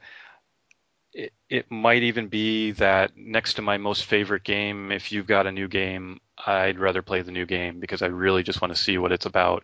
it, 1.54 1.70
might 1.70 2.04
even 2.04 2.28
be 2.28 2.72
that 2.72 3.16
next 3.16 3.54
to 3.56 3.62
my 3.62 3.78
most 3.78 4.06
favorite 4.06 4.44
game, 4.44 4.92
if 4.92 5.12
you've 5.12 5.28
got 5.28 5.46
a 5.46 5.52
new 5.52 5.68
game, 5.68 6.20
I'd 6.46 6.80
rather 6.80 7.04
play 7.04 7.22
the 7.22 7.32
new 7.32 7.46
game 7.46 7.80
because 7.80 8.02
I 8.02 8.08
really 8.08 8.42
just 8.42 8.60
want 8.60 8.74
to 8.76 8.82
see 8.82 8.98
what 8.98 9.12
it's 9.12 9.28
about. 9.28 9.64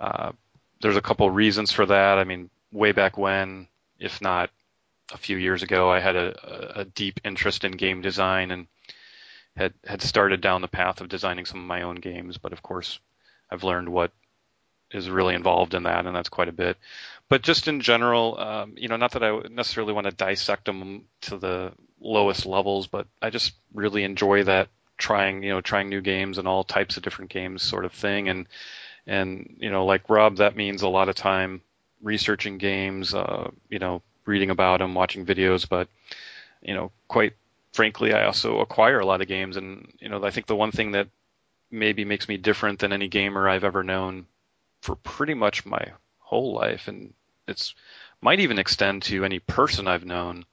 Uh, 0.00 0.32
there's 0.80 0.96
a 0.96 1.02
couple 1.02 1.30
reasons 1.30 1.70
for 1.70 1.84
that. 1.84 2.18
I 2.18 2.24
mean, 2.24 2.48
way 2.72 2.92
back 2.92 3.18
when, 3.18 3.68
if 3.98 4.22
not 4.22 4.50
a 5.12 5.18
few 5.18 5.36
years 5.36 5.62
ago, 5.62 5.90
I 5.90 6.00
had 6.00 6.16
a, 6.16 6.80
a 6.80 6.84
deep 6.86 7.20
interest 7.24 7.64
in 7.64 7.72
game 7.72 8.00
design 8.00 8.50
and 8.50 8.66
had 9.54 9.74
had 9.84 10.00
started 10.00 10.40
down 10.40 10.62
the 10.62 10.68
path 10.68 11.00
of 11.00 11.08
designing 11.08 11.44
some 11.44 11.60
of 11.60 11.66
my 11.66 11.82
own 11.82 11.96
games. 11.96 12.38
But 12.38 12.52
of 12.54 12.62
course, 12.62 13.00
I've 13.50 13.64
learned 13.64 13.90
what 13.90 14.12
is 14.92 15.10
really 15.10 15.34
involved 15.34 15.74
in 15.74 15.82
that, 15.82 16.06
and 16.06 16.16
that's 16.16 16.30
quite 16.30 16.48
a 16.48 16.52
bit. 16.52 16.78
But 17.28 17.42
just 17.42 17.68
in 17.68 17.80
general, 17.80 18.38
um, 18.40 18.74
you 18.76 18.88
know, 18.88 18.96
not 18.96 19.12
that 19.12 19.22
I 19.22 19.38
necessarily 19.50 19.92
want 19.92 20.06
to 20.06 20.12
dissect 20.12 20.64
them 20.64 21.04
to 21.22 21.36
the 21.36 21.72
lowest 22.00 22.46
levels, 22.46 22.86
but 22.86 23.06
I 23.20 23.30
just 23.30 23.52
really 23.74 24.04
enjoy 24.04 24.44
that 24.44 24.68
trying, 24.96 25.42
you 25.42 25.50
know, 25.50 25.60
trying 25.60 25.88
new 25.88 26.00
games 26.00 26.38
and 26.38 26.48
all 26.48 26.64
types 26.64 26.96
of 26.96 27.02
different 27.02 27.30
games 27.30 27.62
sort 27.62 27.84
of 27.84 27.92
thing. 27.92 28.28
And 28.28 28.46
and 29.06 29.56
you 29.58 29.70
know, 29.70 29.84
like 29.84 30.08
Rob, 30.08 30.36
that 30.36 30.56
means 30.56 30.82
a 30.82 30.88
lot 30.88 31.08
of 31.08 31.14
time 31.16 31.62
researching 32.02 32.58
games, 32.58 33.14
uh, 33.14 33.50
you 33.68 33.78
know, 33.78 34.02
reading 34.24 34.50
about 34.50 34.78
them, 34.78 34.94
watching 34.94 35.26
videos. 35.26 35.68
But 35.68 35.88
you 36.62 36.74
know, 36.74 36.92
quite 37.08 37.34
frankly, 37.72 38.12
I 38.12 38.24
also 38.24 38.60
acquire 38.60 39.00
a 39.00 39.06
lot 39.06 39.20
of 39.20 39.28
games, 39.28 39.56
and 39.56 39.92
you 40.00 40.08
know, 40.08 40.24
I 40.24 40.30
think 40.30 40.46
the 40.46 40.56
one 40.56 40.72
thing 40.72 40.92
that 40.92 41.08
maybe 41.70 42.04
makes 42.04 42.28
me 42.28 42.38
different 42.38 42.78
than 42.78 42.92
any 42.92 43.08
gamer 43.08 43.48
I've 43.48 43.64
ever 43.64 43.82
known 43.82 44.26
for 44.80 44.96
pretty 44.96 45.34
much 45.34 45.66
my 45.66 45.92
whole 46.18 46.54
life, 46.54 46.88
and 46.88 47.12
it's 47.48 47.74
might 48.20 48.40
even 48.40 48.58
extend 48.58 49.02
to 49.04 49.24
any 49.24 49.38
person 49.38 49.88
I've 49.88 50.04
known, 50.04 50.44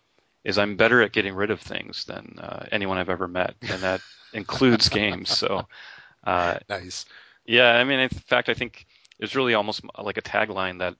is 0.43 0.57
I'm 0.57 0.75
better 0.75 1.01
at 1.01 1.11
getting 1.11 1.33
rid 1.33 1.51
of 1.51 1.59
things 1.59 2.05
than 2.05 2.37
uh, 2.39 2.65
anyone 2.71 2.97
I've 2.97 3.09
ever 3.09 3.27
met, 3.27 3.55
and 3.61 3.81
that 3.83 4.01
includes 4.33 4.89
games. 4.89 5.35
So, 5.35 5.67
uh, 6.23 6.59
nice. 6.69 7.05
Yeah, 7.45 7.71
I 7.71 7.83
mean, 7.83 7.99
in 7.99 8.09
fact, 8.09 8.49
I 8.49 8.53
think 8.53 8.85
it's 9.19 9.35
really 9.35 9.53
almost 9.53 9.81
like 9.97 10.17
a 10.17 10.21
tagline 10.21 10.79
that 10.79 10.95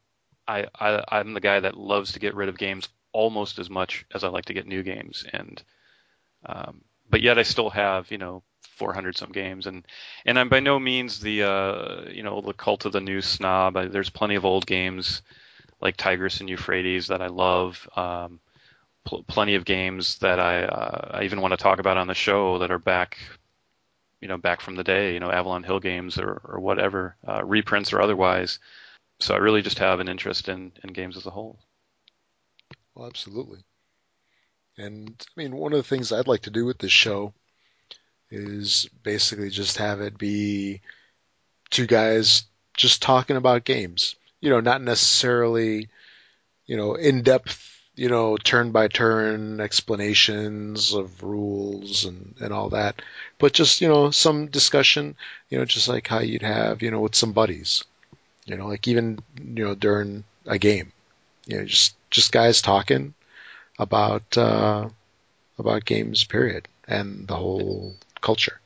I, 0.47 0.65
I 0.79 1.03
I'm 1.09 1.33
the 1.33 1.39
guy 1.39 1.59
that 1.59 1.77
loves 1.77 2.13
to 2.13 2.19
get 2.19 2.35
rid 2.35 2.49
of 2.49 2.57
games 2.57 2.89
almost 3.11 3.59
as 3.59 3.69
much 3.69 4.05
as 4.13 4.23
I 4.23 4.27
like 4.27 4.45
to 4.45 4.53
get 4.53 4.67
new 4.67 4.83
games, 4.83 5.25
and 5.31 5.61
um, 6.45 6.81
but 7.09 7.21
yet 7.21 7.39
I 7.39 7.43
still 7.43 7.69
have 7.69 8.11
you 8.11 8.17
know 8.17 8.43
400 8.61 9.15
some 9.15 9.31
games, 9.31 9.67
and 9.67 9.85
and 10.25 10.37
I'm 10.37 10.49
by 10.49 10.59
no 10.59 10.79
means 10.79 11.19
the 11.19 11.43
uh, 11.43 12.09
you 12.09 12.23
know 12.23 12.41
the 12.41 12.53
cult 12.53 12.85
of 12.85 12.91
the 12.91 13.01
new 13.01 13.21
snob. 13.21 13.77
I, 13.77 13.85
there's 13.85 14.09
plenty 14.09 14.35
of 14.35 14.45
old 14.45 14.65
games 14.65 15.21
like 15.81 15.97
Tigris 15.97 16.39
and 16.39 16.49
Euphrates 16.49 17.07
that 17.07 17.21
I 17.21 17.27
love. 17.27 17.87
Um, 17.95 18.39
pl- 19.05 19.23
plenty 19.23 19.55
of 19.55 19.65
games 19.65 20.17
that 20.19 20.39
I 20.39 20.63
uh, 20.63 21.17
I 21.19 21.23
even 21.23 21.41
want 21.41 21.51
to 21.51 21.57
talk 21.57 21.79
about 21.79 21.97
on 21.97 22.07
the 22.07 22.13
show 22.13 22.59
that 22.59 22.71
are 22.71 22.79
back 22.79 23.17
you 24.21 24.27
know 24.27 24.37
back 24.37 24.61
from 24.61 24.75
the 24.75 24.83
day, 24.83 25.13
you 25.13 25.19
know 25.19 25.31
Avalon 25.31 25.63
Hill 25.63 25.79
games 25.79 26.17
or 26.17 26.41
or 26.43 26.59
whatever, 26.59 27.15
uh, 27.27 27.43
reprints 27.43 27.93
or 27.93 28.01
otherwise. 28.01 28.59
So 29.19 29.33
I 29.33 29.37
really 29.37 29.61
just 29.61 29.79
have 29.79 29.99
an 29.99 30.09
interest 30.09 30.49
in 30.49 30.71
in 30.83 30.93
games 30.93 31.17
as 31.17 31.25
a 31.25 31.31
whole. 31.31 31.59
Well, 32.95 33.07
absolutely. 33.07 33.59
And 34.77 35.15
I 35.19 35.41
mean, 35.41 35.55
one 35.55 35.73
of 35.73 35.77
the 35.77 35.83
things 35.83 36.11
I'd 36.11 36.27
like 36.27 36.41
to 36.43 36.49
do 36.49 36.65
with 36.65 36.79
this 36.79 36.91
show 36.91 37.33
is 38.29 38.89
basically 39.03 39.49
just 39.49 39.77
have 39.77 40.01
it 40.01 40.17
be 40.17 40.81
two 41.69 41.85
guys 41.85 42.43
just 42.75 43.01
talking 43.01 43.37
about 43.37 43.63
games. 43.63 44.15
You 44.41 44.49
know, 44.49 44.59
not 44.59 44.81
necessarily, 44.81 45.89
you 46.67 46.77
know, 46.77 46.95
in 46.95 47.23
depth, 47.23 47.71
you 47.95 48.09
know, 48.09 48.37
turn 48.37 48.71
by 48.71 48.87
turn 48.87 49.59
explanations 49.61 50.93
of 50.93 51.23
rules 51.23 52.05
and, 52.05 52.35
and 52.41 52.53
all 52.53 52.69
that, 52.69 53.01
but 53.39 53.53
just, 53.53 53.81
you 53.81 53.87
know, 53.87 54.11
some 54.11 54.47
discussion, 54.47 55.15
you 55.49 55.57
know, 55.57 55.65
just 55.65 55.87
like 55.87 56.07
how 56.07 56.19
you'd 56.19 56.41
have, 56.41 56.81
you 56.81 56.91
know, 56.91 56.99
with 56.99 57.15
some 57.15 57.31
buddies, 57.31 57.83
you 58.45 58.57
know, 58.57 58.67
like 58.67 58.87
even, 58.87 59.19
you 59.41 59.63
know, 59.63 59.75
during 59.75 60.23
a 60.45 60.57
game, 60.59 60.91
you 61.45 61.57
know, 61.57 61.65
just, 61.65 61.95
just 62.11 62.31
guys 62.31 62.61
talking 62.61 63.13
about, 63.79 64.37
uh, 64.37 64.89
about 65.57 65.85
games, 65.85 66.25
period, 66.25 66.67
and 66.87 67.27
the 67.27 67.35
whole 67.35 67.95
culture. 68.21 68.59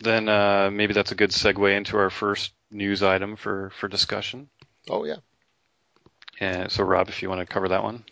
Then 0.00 0.28
uh, 0.28 0.70
maybe 0.70 0.92
that's 0.92 1.12
a 1.12 1.16
good 1.16 1.30
segue 1.30 1.76
into 1.76 1.96
our 1.96 2.10
first 2.10 2.52
news 2.70 3.02
item 3.02 3.36
for, 3.36 3.70
for 3.80 3.88
discussion. 3.88 4.48
Oh 4.88 5.04
yeah. 5.04 5.16
And 6.40 6.70
so 6.70 6.84
Rob, 6.84 7.08
if 7.08 7.22
you 7.22 7.28
want 7.28 7.40
to 7.40 7.46
cover 7.46 7.68
that 7.68 7.82
one. 7.82 8.04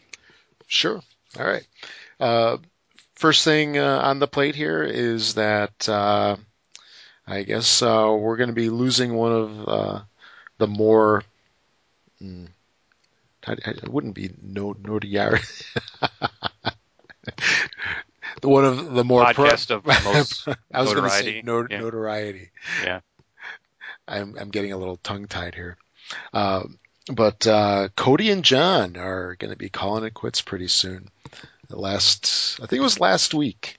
Sure. 0.67 1.01
All 1.39 1.47
right. 1.47 1.67
Uh, 2.19 2.59
first 3.15 3.45
thing 3.45 3.79
uh, 3.79 4.01
on 4.03 4.19
the 4.19 4.27
plate 4.27 4.55
here 4.55 4.83
is 4.83 5.35
that 5.35 5.89
uh, 5.89 6.37
I 7.27 7.43
guess 7.43 7.83
uh, 7.83 8.17
we're 8.19 8.37
going 8.37 8.49
to 8.49 8.55
be 8.55 8.71
losing 8.71 9.15
one 9.15 9.33
of 9.33 9.69
uh, 9.69 10.01
the 10.59 10.67
more. 10.67 11.23
Mm, 12.23 12.49
it 13.49 13.89
wouldn't 13.89 14.15
be 14.15 14.31
no 14.43 14.73
one 18.43 18.65
of 18.65 18.93
the 18.93 19.05
more 19.05 19.25
podcast 19.25 19.69
pro- 19.69 19.77
of 19.77 20.05
most 20.05 20.49
I 20.73 20.83
was 20.83 20.93
going 20.93 21.05
to 21.05 21.11
say 21.11 21.43
not- 21.45 21.71
yeah. 21.71 21.81
notoriety. 21.81 22.51
Yeah, 22.83 23.01
I'm 24.09 24.37
I'm 24.39 24.51
getting 24.51 24.73
a 24.73 24.77
little 24.77 24.97
tongue 24.97 25.27
tied 25.27 25.55
here. 25.55 25.77
Uh, 26.33 26.64
but 27.12 27.47
uh, 27.47 27.88
Cody 27.97 28.31
and 28.31 28.45
John 28.45 28.97
are 28.97 29.37
going 29.37 29.53
to 29.53 29.57
be 29.57 29.69
calling 29.69 30.05
it 30.05 30.14
quits 30.14 30.42
pretty 30.42 30.69
soon. 30.69 31.09
The 31.69 31.79
last, 31.79 32.59
I 32.62 32.66
think 32.66 32.81
it 32.81 32.85
was 32.85 33.01
last 33.01 33.35
week. 33.35 33.79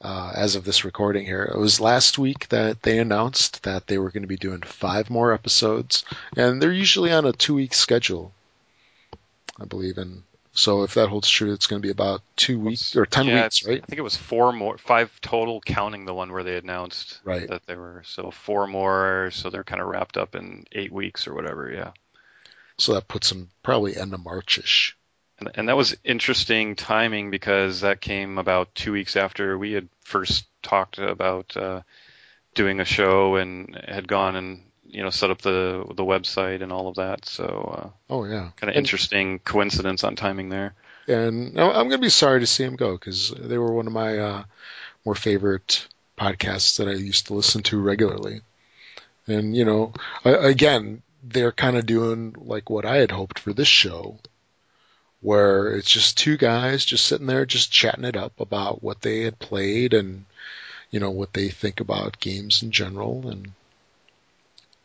Uh, 0.00 0.32
as 0.34 0.56
of 0.56 0.64
this 0.64 0.84
recording 0.84 1.24
here, 1.24 1.42
it 1.42 1.58
was 1.58 1.80
last 1.80 2.18
week 2.18 2.48
that 2.48 2.82
they 2.82 2.98
announced 2.98 3.62
that 3.64 3.86
they 3.86 3.98
were 3.98 4.10
going 4.10 4.22
to 4.22 4.28
be 4.28 4.36
doing 4.36 4.62
five 4.62 5.10
more 5.10 5.32
episodes, 5.32 6.04
and 6.36 6.60
they're 6.60 6.72
usually 6.72 7.12
on 7.12 7.26
a 7.26 7.32
two-week 7.32 7.74
schedule, 7.74 8.32
I 9.60 9.66
believe. 9.66 9.98
And 9.98 10.22
so 10.56 10.84
if 10.84 10.94
that 10.94 11.08
holds 11.08 11.28
true, 11.28 11.52
it's 11.52 11.66
going 11.66 11.82
to 11.82 11.86
be 11.86 11.92
about 11.92 12.22
two 12.34 12.58
weeks 12.58 12.96
or 12.96 13.04
ten 13.04 13.26
yeah, 13.26 13.42
weeks, 13.42 13.66
right? 13.66 13.82
I 13.82 13.86
think 13.86 13.98
it 13.98 14.02
was 14.02 14.16
four 14.16 14.52
more, 14.52 14.78
five 14.78 15.12
total, 15.20 15.60
counting 15.60 16.06
the 16.06 16.14
one 16.14 16.32
where 16.32 16.42
they 16.42 16.56
announced 16.56 17.20
right. 17.24 17.46
that 17.48 17.66
they 17.66 17.76
were. 17.76 18.02
So 18.06 18.30
four 18.30 18.66
more, 18.66 19.30
so 19.32 19.50
they're 19.50 19.64
kind 19.64 19.82
of 19.82 19.88
wrapped 19.88 20.16
up 20.16 20.34
in 20.34 20.64
eight 20.72 20.90
weeks 20.90 21.26
or 21.26 21.34
whatever. 21.34 21.70
Yeah. 21.70 21.90
So 22.78 22.94
that 22.94 23.06
puts 23.06 23.28
them 23.28 23.50
probably 23.62 23.96
end 23.96 24.14
of 24.14 24.20
Marchish. 24.20 24.96
And, 25.38 25.50
and 25.54 25.68
that 25.68 25.76
was 25.76 25.94
interesting 26.04 26.74
timing 26.74 27.30
because 27.30 27.82
that 27.82 28.00
came 28.00 28.38
about 28.38 28.74
two 28.74 28.92
weeks 28.92 29.14
after 29.14 29.58
we 29.58 29.72
had 29.72 29.90
first 30.00 30.46
talked 30.62 30.98
about 30.98 31.54
uh, 31.54 31.82
doing 32.54 32.80
a 32.80 32.86
show 32.86 33.36
and 33.36 33.78
had 33.86 34.08
gone 34.08 34.36
and 34.36 34.62
you 34.88 35.02
know 35.02 35.10
set 35.10 35.30
up 35.30 35.42
the 35.42 35.84
the 35.94 36.04
website 36.04 36.62
and 36.62 36.72
all 36.72 36.88
of 36.88 36.96
that. 36.96 37.26
So 37.26 37.44
uh, 37.44 37.88
oh 38.12 38.24
yeah, 38.24 38.50
kind 38.56 38.70
of 38.70 38.76
interesting 38.76 39.38
coincidence 39.40 40.04
on 40.04 40.16
timing 40.16 40.48
there. 40.48 40.74
And 41.08 41.58
I'm 41.60 41.88
going 41.88 41.90
to 41.90 41.98
be 41.98 42.08
sorry 42.08 42.40
to 42.40 42.46
see 42.46 42.64
him 42.64 42.76
go 42.76 42.92
because 42.92 43.30
they 43.30 43.58
were 43.58 43.72
one 43.72 43.86
of 43.86 43.92
my 43.92 44.18
uh, 44.18 44.44
more 45.04 45.14
favorite 45.14 45.86
podcasts 46.18 46.78
that 46.78 46.88
I 46.88 46.92
used 46.92 47.28
to 47.28 47.34
listen 47.34 47.62
to 47.64 47.80
regularly. 47.80 48.40
And 49.28 49.56
you 49.56 49.64
know, 49.64 49.92
again, 50.24 51.02
they're 51.22 51.52
kind 51.52 51.76
of 51.76 51.86
doing 51.86 52.34
like 52.38 52.70
what 52.70 52.84
I 52.84 52.96
had 52.96 53.10
hoped 53.10 53.38
for 53.38 53.52
this 53.52 53.68
show, 53.68 54.18
where 55.20 55.72
it's 55.76 55.90
just 55.90 56.18
two 56.18 56.36
guys 56.36 56.84
just 56.84 57.04
sitting 57.04 57.26
there 57.26 57.46
just 57.46 57.72
chatting 57.72 58.04
it 58.04 58.16
up 58.16 58.40
about 58.40 58.82
what 58.82 59.02
they 59.02 59.22
had 59.22 59.38
played 59.38 59.94
and 59.94 60.24
you 60.90 61.00
know 61.00 61.10
what 61.10 61.32
they 61.32 61.48
think 61.48 61.80
about 61.80 62.20
games 62.20 62.62
in 62.62 62.70
general 62.70 63.28
and 63.28 63.52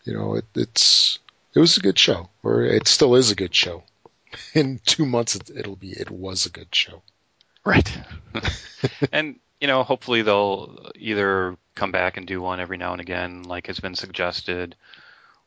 you 0.03 0.13
know, 0.13 0.35
it, 0.35 0.45
it's 0.55 1.19
it 1.53 1.59
was 1.59 1.77
a 1.77 1.81
good 1.81 1.99
show, 1.99 2.29
or 2.43 2.63
it 2.63 2.87
still 2.87 3.15
is 3.15 3.31
a 3.31 3.35
good 3.35 3.53
show. 3.53 3.83
In 4.53 4.79
two 4.85 5.05
months, 5.05 5.35
it, 5.35 5.49
it'll 5.55 5.75
be 5.75 5.91
it 5.91 6.09
was 6.09 6.45
a 6.45 6.49
good 6.49 6.73
show. 6.73 7.01
Right. 7.65 7.91
and 9.11 9.39
you 9.59 9.67
know, 9.67 9.83
hopefully 9.83 10.23
they'll 10.23 10.91
either 10.95 11.57
come 11.75 11.91
back 11.91 12.17
and 12.17 12.25
do 12.25 12.41
one 12.41 12.59
every 12.59 12.77
now 12.77 12.93
and 12.93 13.01
again, 13.01 13.43
like 13.43 13.67
has 13.67 13.79
been 13.79 13.95
suggested, 13.95 14.75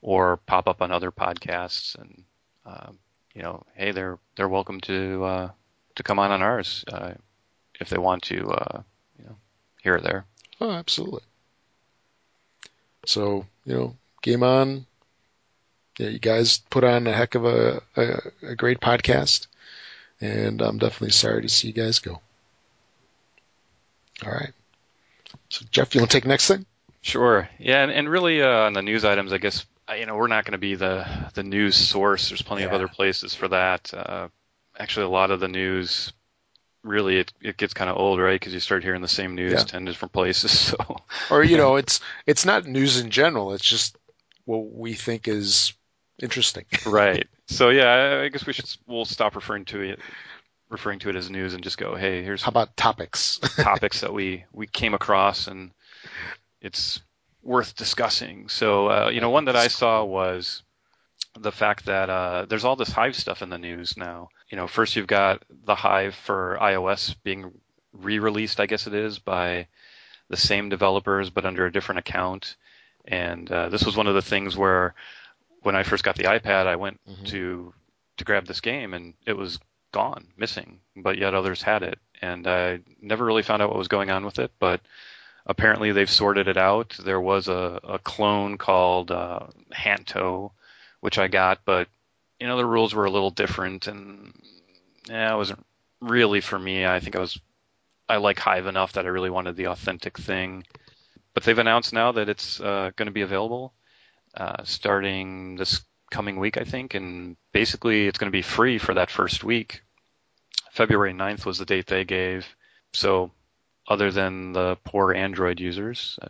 or 0.02 0.36
pop 0.36 0.68
up 0.68 0.82
on 0.82 0.92
other 0.92 1.10
podcasts. 1.10 1.98
And 1.98 2.22
um, 2.64 2.98
you 3.34 3.42
know, 3.42 3.64
hey, 3.74 3.90
they're 3.90 4.18
they're 4.36 4.48
welcome 4.48 4.80
to 4.82 5.24
uh, 5.24 5.50
to 5.96 6.02
come 6.02 6.18
on 6.18 6.30
on 6.30 6.42
ours 6.42 6.84
uh, 6.88 7.12
if 7.80 7.88
they 7.88 7.98
want 7.98 8.22
to. 8.24 8.50
Uh, 8.50 8.82
you 9.18 9.24
know, 9.24 9.36
here 9.82 9.96
or 9.96 10.00
there. 10.00 10.26
Oh, 10.60 10.70
absolutely. 10.70 11.22
So 13.06 13.46
you 13.64 13.74
know, 13.74 13.96
game 14.24 14.42
on. 14.42 14.86
Yeah, 15.98 16.08
you 16.08 16.18
guys 16.18 16.58
put 16.70 16.82
on 16.82 17.06
a 17.06 17.12
heck 17.12 17.36
of 17.36 17.44
a, 17.44 17.82
a, 17.96 18.20
a 18.42 18.56
great 18.56 18.80
podcast, 18.80 19.46
and 20.20 20.60
I'm 20.60 20.78
definitely 20.78 21.10
sorry 21.10 21.42
to 21.42 21.48
see 21.48 21.68
you 21.68 21.74
guys 21.74 22.00
go. 22.00 22.20
All 24.24 24.32
right. 24.32 24.52
So, 25.50 25.64
Jeff, 25.70 25.94
you 25.94 26.00
want 26.00 26.10
to 26.10 26.16
take 26.16 26.26
next 26.26 26.48
thing? 26.48 26.66
Sure. 27.02 27.48
Yeah, 27.58 27.82
and, 27.82 27.92
and 27.92 28.08
really 28.08 28.42
uh, 28.42 28.48
on 28.48 28.72
the 28.72 28.82
news 28.82 29.04
items, 29.04 29.32
I 29.32 29.38
guess 29.38 29.64
you 29.96 30.06
know 30.06 30.16
we're 30.16 30.26
not 30.26 30.44
going 30.44 30.52
to 30.52 30.58
be 30.58 30.74
the 30.74 31.06
the 31.34 31.42
news 31.42 31.76
source. 31.76 32.28
There's 32.28 32.42
plenty 32.42 32.62
yeah. 32.62 32.68
of 32.68 32.74
other 32.74 32.88
places 32.88 33.34
for 33.34 33.48
that. 33.48 33.92
Uh, 33.94 34.28
actually, 34.78 35.06
a 35.06 35.10
lot 35.10 35.30
of 35.30 35.38
the 35.38 35.48
news 35.48 36.12
really 36.82 37.18
it, 37.18 37.32
it 37.40 37.56
gets 37.56 37.74
kind 37.74 37.90
of 37.90 37.96
old, 37.96 38.18
right? 38.20 38.40
Because 38.40 38.54
you 38.54 38.60
start 38.60 38.82
hearing 38.82 39.02
the 39.02 39.08
same 39.08 39.34
news 39.34 39.52
yeah. 39.52 39.64
ten 39.64 39.84
different 39.84 40.12
places. 40.12 40.50
So, 40.74 40.96
or 41.30 41.44
you 41.44 41.56
know, 41.58 41.76
it's 41.76 42.00
it's 42.26 42.44
not 42.44 42.66
news 42.66 42.98
in 42.98 43.10
general. 43.10 43.52
It's 43.52 43.64
just 43.64 43.96
what 44.44 44.72
we 44.72 44.94
think 44.94 45.28
is 45.28 45.74
interesting. 46.20 46.64
right. 46.86 47.26
So 47.46 47.70
yeah, 47.70 48.20
I 48.22 48.28
guess 48.28 48.46
we 48.46 48.52
should 48.52 48.68
we'll 48.86 49.04
stop 49.04 49.36
referring 49.36 49.64
to 49.66 49.80
it 49.80 50.00
referring 50.70 50.98
to 50.98 51.10
it 51.10 51.16
as 51.16 51.30
news 51.30 51.54
and 51.54 51.62
just 51.62 51.78
go, 51.78 51.94
hey, 51.94 52.22
here's 52.22 52.42
how 52.42 52.48
about 52.48 52.76
topics? 52.76 53.38
topics 53.56 54.00
that 54.00 54.12
we 54.12 54.44
we 54.52 54.66
came 54.66 54.94
across 54.94 55.46
and 55.46 55.70
it's 56.60 57.00
worth 57.42 57.76
discussing. 57.76 58.48
So 58.48 58.88
uh, 58.88 59.10
you 59.12 59.20
know, 59.20 59.30
one 59.30 59.46
that 59.46 59.56
I 59.56 59.68
saw 59.68 60.04
was 60.04 60.62
the 61.38 61.52
fact 61.52 61.86
that 61.86 62.10
uh, 62.10 62.46
there's 62.48 62.64
all 62.64 62.76
this 62.76 62.90
Hive 62.90 63.16
stuff 63.16 63.42
in 63.42 63.50
the 63.50 63.58
news 63.58 63.96
now. 63.96 64.28
You 64.48 64.56
know, 64.56 64.66
first 64.66 64.96
you've 64.96 65.06
got 65.06 65.42
the 65.64 65.74
Hive 65.74 66.14
for 66.14 66.58
iOS 66.60 67.14
being 67.22 67.50
re-released, 67.92 68.60
I 68.60 68.66
guess 68.66 68.86
it 68.86 68.94
is, 68.94 69.18
by 69.18 69.66
the 70.28 70.36
same 70.36 70.68
developers 70.68 71.30
but 71.30 71.44
under 71.44 71.66
a 71.66 71.72
different 71.72 71.98
account. 72.00 72.56
And 73.06 73.50
uh, 73.50 73.68
this 73.68 73.84
was 73.84 73.96
one 73.96 74.06
of 74.06 74.14
the 74.14 74.22
things 74.22 74.56
where 74.56 74.94
when 75.62 75.76
I 75.76 75.82
first 75.82 76.04
got 76.04 76.16
the 76.16 76.24
iPad, 76.24 76.66
I 76.66 76.76
went 76.76 77.00
mm-hmm. 77.08 77.24
to 77.26 77.74
to 78.16 78.24
grab 78.24 78.46
this 78.46 78.60
game 78.60 78.94
and 78.94 79.14
it 79.26 79.36
was 79.36 79.58
gone, 79.92 80.26
missing, 80.36 80.78
but 80.96 81.18
yet 81.18 81.34
others 81.34 81.62
had 81.62 81.82
it, 81.82 81.98
and 82.22 82.46
I 82.46 82.80
never 83.00 83.24
really 83.24 83.42
found 83.42 83.62
out 83.62 83.70
what 83.70 83.78
was 83.78 83.88
going 83.88 84.10
on 84.10 84.24
with 84.24 84.38
it. 84.38 84.52
But 84.58 84.80
apparently 85.46 85.92
they've 85.92 86.10
sorted 86.10 86.48
it 86.48 86.56
out. 86.56 86.96
There 87.02 87.20
was 87.20 87.48
a, 87.48 87.80
a 87.84 87.98
clone 87.98 88.58
called 88.58 89.10
uh, 89.10 89.46
Hanto, 89.72 90.52
which 91.00 91.18
I 91.18 91.28
got, 91.28 91.60
but 91.64 91.88
you 92.40 92.46
know 92.46 92.56
the 92.56 92.66
rules 92.66 92.94
were 92.94 93.04
a 93.04 93.10
little 93.10 93.30
different, 93.30 93.86
and 93.86 94.32
yeah, 95.08 95.32
it 95.32 95.36
wasn't 95.36 95.64
really 96.00 96.40
for 96.40 96.58
me. 96.58 96.86
I 96.86 97.00
think 97.00 97.16
I 97.16 97.20
was 97.20 97.38
I 98.08 98.16
like 98.16 98.38
Hive 98.38 98.66
enough 98.66 98.92
that 98.94 99.06
I 99.06 99.08
really 99.08 99.30
wanted 99.30 99.56
the 99.56 99.68
authentic 99.68 100.18
thing. 100.18 100.64
But 101.34 101.42
they've 101.42 101.58
announced 101.58 101.92
now 101.92 102.12
that 102.12 102.28
it's 102.28 102.60
uh, 102.60 102.92
going 102.96 103.06
to 103.06 103.12
be 103.12 103.22
available 103.22 103.74
uh, 104.36 104.64
starting 104.64 105.56
this 105.56 105.82
coming 106.10 106.38
week, 106.38 106.56
I 106.56 106.64
think, 106.64 106.94
and 106.94 107.36
basically 107.52 108.06
it's 108.06 108.18
going 108.18 108.30
to 108.30 108.36
be 108.36 108.42
free 108.42 108.78
for 108.78 108.94
that 108.94 109.10
first 109.10 109.44
week. 109.44 109.82
February 110.70 111.12
9th 111.12 111.44
was 111.44 111.58
the 111.58 111.64
date 111.64 111.86
they 111.86 112.04
gave. 112.04 112.46
So, 112.92 113.32
other 113.88 114.10
than 114.10 114.52
the 114.52 114.76
poor 114.84 115.12
Android 115.12 115.60
users, 115.60 116.18
uh, 116.22 116.28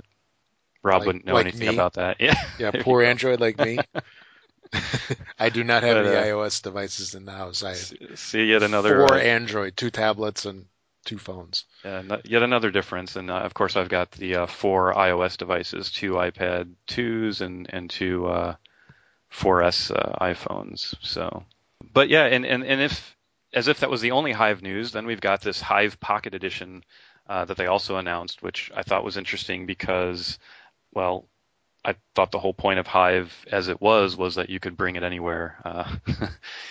Rob 0.82 1.00
like, 1.00 1.06
wouldn't 1.06 1.26
know 1.26 1.34
like 1.34 1.46
anything 1.46 1.68
me. 1.68 1.74
about 1.74 1.94
that. 1.94 2.16
Yeah, 2.20 2.34
yeah, 2.58 2.70
poor 2.82 3.02
Android 3.02 3.40
like 3.40 3.58
me. 3.58 3.78
I 5.38 5.50
do 5.50 5.64
not 5.64 5.82
have 5.82 5.96
but, 5.96 6.06
any 6.06 6.16
uh, 6.16 6.34
iOS 6.34 6.62
devices 6.62 7.14
in 7.14 7.24
the 7.24 7.32
house. 7.32 7.62
I 7.62 7.74
see 7.74 8.44
yet 8.46 8.62
another 8.62 9.06
four 9.06 9.14
uh, 9.14 9.20
Android, 9.20 9.76
two 9.76 9.90
tablets, 9.90 10.46
and 10.46 10.66
two 11.04 11.18
phones. 11.18 11.64
Yeah, 11.84 12.02
yet 12.24 12.42
another 12.42 12.70
difference. 12.70 13.16
And 13.16 13.30
uh, 13.30 13.38
of 13.38 13.54
course, 13.54 13.76
I've 13.76 13.88
got 13.88 14.10
the 14.12 14.36
uh, 14.36 14.46
four 14.46 14.94
iOS 14.94 15.36
devices, 15.36 15.90
two 15.90 16.12
iPad 16.12 16.72
2s, 16.88 17.40
and 17.40 17.66
and 17.72 17.88
two 17.88 18.26
uh, 18.26 18.56
4S 19.32 19.90
uh, 19.94 20.24
iPhones. 20.24 20.94
So, 21.00 21.44
but 21.92 22.08
yeah, 22.08 22.24
and, 22.24 22.44
and 22.44 22.64
and 22.64 22.80
if 22.80 23.16
as 23.52 23.68
if 23.68 23.80
that 23.80 23.90
was 23.90 24.00
the 24.00 24.12
only 24.12 24.32
Hive 24.32 24.62
news, 24.62 24.92
then 24.92 25.06
we've 25.06 25.20
got 25.20 25.40
this 25.40 25.60
Hive 25.60 26.00
Pocket 26.00 26.34
Edition 26.34 26.84
uh, 27.28 27.44
that 27.44 27.56
they 27.56 27.66
also 27.66 27.96
announced, 27.96 28.42
which 28.42 28.70
I 28.74 28.82
thought 28.82 29.04
was 29.04 29.16
interesting 29.16 29.66
because, 29.66 30.38
well, 30.92 31.26
I 31.84 31.94
thought 32.14 32.32
the 32.32 32.38
whole 32.38 32.54
point 32.54 32.78
of 32.78 32.86
Hive 32.86 33.32
as 33.50 33.68
it 33.68 33.80
was 33.80 34.16
was 34.16 34.36
that 34.36 34.50
you 34.50 34.58
could 34.58 34.76
bring 34.76 34.96
it 34.96 35.02
anywhere. 35.02 35.58
Uh, 35.64 35.96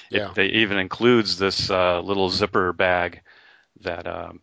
yeah. 0.10 0.30
It, 0.30 0.36
they 0.36 0.46
even 0.48 0.78
includes 0.78 1.38
this 1.38 1.69
uh, 1.69 2.02
little 2.02 2.30
zipper 2.30 2.74
bag 2.74 3.22
that 3.81 4.07
um, 4.07 4.41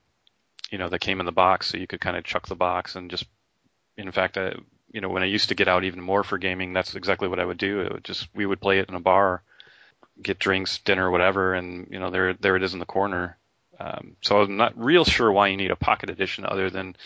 you 0.70 0.78
know 0.78 0.88
that 0.88 1.00
came 1.00 1.20
in 1.20 1.26
the 1.26 1.32
box, 1.32 1.68
so 1.68 1.78
you 1.78 1.86
could 1.86 2.00
kind 2.00 2.16
of 2.16 2.24
chuck 2.24 2.46
the 2.46 2.56
box 2.56 2.96
and 2.96 3.10
just. 3.10 3.24
In 3.96 4.12
fact, 4.12 4.38
I, 4.38 4.54
you 4.92 5.00
know, 5.00 5.10
when 5.10 5.22
I 5.22 5.26
used 5.26 5.50
to 5.50 5.54
get 5.54 5.68
out 5.68 5.84
even 5.84 6.00
more 6.00 6.24
for 6.24 6.38
gaming, 6.38 6.72
that's 6.72 6.94
exactly 6.94 7.28
what 7.28 7.38
I 7.38 7.44
would 7.44 7.58
do. 7.58 7.80
It 7.80 7.92
would 7.92 8.04
just 8.04 8.28
we 8.34 8.46
would 8.46 8.60
play 8.60 8.78
it 8.78 8.88
in 8.88 8.94
a 8.94 9.00
bar, 9.00 9.42
get 10.22 10.38
drinks, 10.38 10.78
dinner, 10.78 11.10
whatever, 11.10 11.54
and 11.54 11.86
you 11.90 11.98
know 11.98 12.10
there 12.10 12.34
there 12.34 12.56
it 12.56 12.62
is 12.62 12.72
in 12.72 12.78
the 12.78 12.86
corner. 12.86 13.36
Um, 13.78 14.16
so 14.20 14.42
I'm 14.42 14.56
not 14.56 14.78
real 14.78 15.04
sure 15.04 15.32
why 15.32 15.48
you 15.48 15.56
need 15.56 15.70
a 15.70 15.76
pocket 15.76 16.10
edition 16.10 16.44
other 16.44 16.70
than 16.70 16.96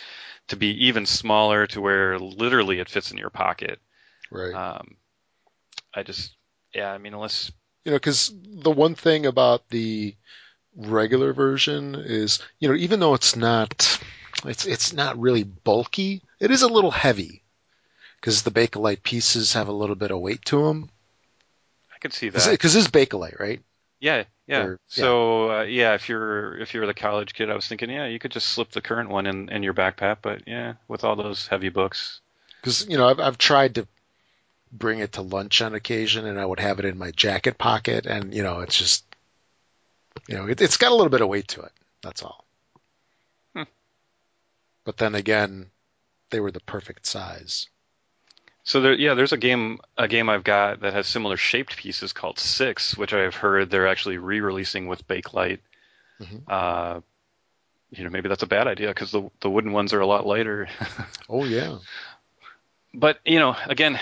to 0.48 0.56
be 0.56 0.87
even 0.87 1.06
smaller 1.06 1.66
to 1.68 1.80
where 1.80 2.18
literally 2.18 2.80
it 2.80 2.88
fits 2.88 3.12
in 3.12 3.18
your 3.18 3.30
pocket. 3.30 3.78
Right. 4.30 4.54
Um, 4.54 4.96
I 5.94 6.02
just 6.02 6.34
yeah, 6.74 6.90
I 6.90 6.98
mean 6.98 7.14
unless 7.14 7.52
you 7.84 7.92
know 7.92 7.96
because 7.96 8.32
the 8.34 8.70
one 8.70 8.94
thing 8.94 9.26
about 9.26 9.68
the 9.68 10.16
regular 10.76 11.32
version 11.32 11.94
is, 11.94 12.40
you 12.58 12.68
know, 12.68 12.74
even 12.74 13.00
though 13.00 13.14
it's 13.14 13.37
not, 13.37 14.00
it's 14.44 14.66
it's 14.66 14.92
not 14.92 15.18
really 15.18 15.44
bulky, 15.44 16.22
it 16.40 16.50
is 16.50 16.62
a 16.62 16.68
little 16.68 16.90
heavy 16.90 17.42
because 18.20 18.42
the 18.42 18.50
Bakelite 18.50 19.02
pieces 19.02 19.52
have 19.52 19.68
a 19.68 19.72
little 19.72 19.96
bit 19.96 20.10
of 20.10 20.20
weight 20.20 20.44
to 20.46 20.66
them. 20.66 20.90
I 21.94 21.98
could 21.98 22.12
see 22.12 22.28
that 22.30 22.50
because 22.50 22.74
it's 22.74 22.88
Bakelite, 22.88 23.38
right? 23.38 23.60
Yeah, 24.00 24.24
yeah. 24.46 24.62
Or, 24.64 24.80
so 24.88 25.50
uh, 25.50 25.62
yeah, 25.62 25.94
if 25.94 26.08
you're 26.08 26.58
if 26.58 26.74
you're 26.74 26.87
the 26.87 26.94
college 26.94 27.34
kid, 27.34 27.50
I 27.50 27.54
was 27.54 27.66
thinking, 27.66 27.90
yeah, 27.90 28.06
you 28.06 28.18
could 28.18 28.32
just 28.32 28.48
slip 28.48 28.70
the 28.70 28.82
current 28.82 29.08
one 29.08 29.26
in 29.26 29.48
in 29.48 29.62
your 29.62 29.74
backpack, 29.74 30.18
but 30.20 30.42
yeah, 30.46 30.74
with 30.88 31.04
all 31.04 31.16
those 31.16 31.46
heavy 31.46 31.70
books. 31.70 32.20
Because 32.60 32.87
you 32.88 32.98
know, 32.98 33.08
I've 33.08 33.20
I've 33.20 33.38
tried 33.38 33.76
to 33.76 33.87
bring 34.72 34.98
it 34.98 35.12
to 35.12 35.22
lunch 35.22 35.62
on 35.62 35.74
occasion, 35.74 36.26
and 36.26 36.38
I 36.38 36.44
would 36.44 36.60
have 36.60 36.78
it 36.78 36.84
in 36.84 36.98
my 36.98 37.12
jacket 37.12 37.56
pocket, 37.56 38.06
and 38.06 38.34
you 38.34 38.42
know, 38.42 38.60
it's 38.60 38.76
just 38.76 39.04
you 40.29 40.37
know, 40.37 40.46
it, 40.46 40.61
has 40.61 40.77
got 40.77 40.92
a 40.92 40.94
little 40.94 41.11
bit 41.11 41.20
of 41.20 41.29
weight 41.29 41.48
to 41.48 41.62
it. 41.62 41.72
That's 42.03 42.22
all. 42.22 42.44
Hmm. 43.55 43.62
But 44.85 44.96
then 44.96 45.14
again, 45.14 45.70
they 46.31 46.40
were 46.40 46.50
the 46.50 46.61
perfect 46.61 47.07
size. 47.07 47.68
So 48.64 48.81
there, 48.81 48.94
yeah, 48.94 49.14
there's 49.14 49.33
a 49.33 49.38
game, 49.38 49.79
a 49.98 50.09
game 50.09 50.31
I've 50.31 50.44
got 50.44 50.81
that 50.81 50.94
has 50.94 51.07
similar 51.07 51.37
shaped 51.37 51.77
pieces 51.77 52.14
called 52.14 52.38
Six, 52.38 52.96
which 52.96 53.12
I've 53.12 53.35
heard 53.35 53.70
they're 53.70 53.88
actually 53.88 54.16
re-releasing 54.16 54.87
with 54.87 55.07
Bakelite. 55.07 55.61
Mm-hmm. 56.20 56.37
Uh, 56.48 57.00
you 57.90 58.05
know, 58.05 58.11
maybe 58.11 58.29
that's 58.29 58.42
a 58.42 58.48
bad 58.48 58.66
idea 58.66 58.88
because 58.88 59.12
the 59.12 59.31
the 59.40 59.50
wooden 59.50 59.72
ones 59.72 59.92
are 59.92 60.00
a 60.00 60.07
lot 60.07 60.27
lighter. 60.27 60.68
oh 61.29 61.44
yeah. 61.44 61.79
But 62.92 63.18
you 63.24 63.38
know, 63.38 63.55
again, 63.66 64.00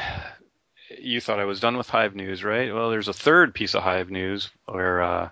you 0.99 1.21
thought 1.21 1.41
I 1.41 1.45
was 1.45 1.61
done 1.61 1.77
with 1.77 1.89
Hive 1.89 2.15
News, 2.15 2.45
right? 2.45 2.73
Well, 2.73 2.91
there's 2.91 3.09
a 3.09 3.13
third 3.13 3.55
piece 3.55 3.75
of 3.75 3.83
Hive 3.83 4.11
News 4.11 4.51
where 4.67 5.03
uh, 5.03 5.31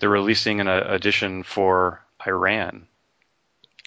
they're 0.00 0.08
releasing 0.08 0.60
an 0.60 0.68
uh, 0.68 0.84
edition 0.88 1.42
for 1.42 2.02
Iran. 2.26 2.86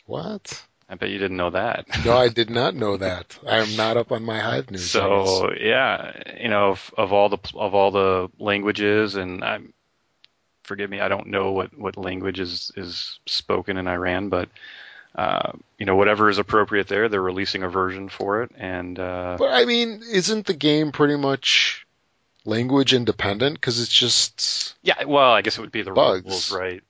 What? 0.06 0.64
I 0.90 0.96
bet 0.96 1.10
you 1.10 1.18
didn't 1.18 1.38
know 1.38 1.50
that. 1.50 1.88
no, 2.06 2.16
I 2.16 2.30
did 2.42 2.50
not 2.50 2.76
know 2.76 2.98
that. 2.98 3.38
I 3.48 3.58
am 3.58 3.76
not 3.76 3.98
up 3.98 4.12
on 4.12 4.24
my 4.24 4.40
Hive 4.40 4.70
news. 4.70 4.90
So 4.90 5.52
yeah, 5.54 6.12
you 6.40 6.50
know, 6.50 6.72
of, 6.72 6.94
of, 6.98 7.14
all 7.14 7.30
the 7.30 7.40
of 7.56 7.74
all 7.74 7.92
the 7.92 8.30
languages, 8.38 9.16
and 9.16 9.44
I'm 9.44 9.74
forgive 10.64 10.90
me, 10.90 11.00
I 11.00 11.08
don't 11.08 11.28
know 11.28 11.52
what 11.52 11.78
what 11.78 11.98
language 11.98 12.40
is 12.40 12.72
is 12.76 13.20
spoken 13.26 13.78
in 13.78 13.88
Iran, 13.88 14.30
but 14.30 14.50
uh, 15.16 15.54
you 15.78 15.86
know, 15.86 15.96
whatever 15.96 16.30
is 16.30 16.38
appropriate 16.38 16.88
there, 16.88 17.10
they're 17.10 17.22
releasing 17.22 17.64
a 17.64 17.70
version 17.70 18.10
for 18.10 18.44
it, 18.44 18.52
and. 18.58 19.00
Uh, 19.00 19.36
but 19.38 19.52
I 19.52 19.66
mean, 19.66 20.02
isn't 20.12 20.48
the 20.48 20.54
game 20.54 20.92
pretty 20.92 21.16
much 21.16 21.83
language 22.46 22.94
independent 22.94 23.56
because 23.56 23.80
it's 23.80 23.94
just 23.94 24.76
yeah. 24.84 25.04
Well, 25.06 25.32
I 25.32 25.42
guess 25.42 25.58
it 25.58 25.62
would 25.62 25.72
be 25.72 25.82
the 25.82 25.92
bugs. 25.92 26.26
rules, 26.26 26.52
right? 26.52 26.84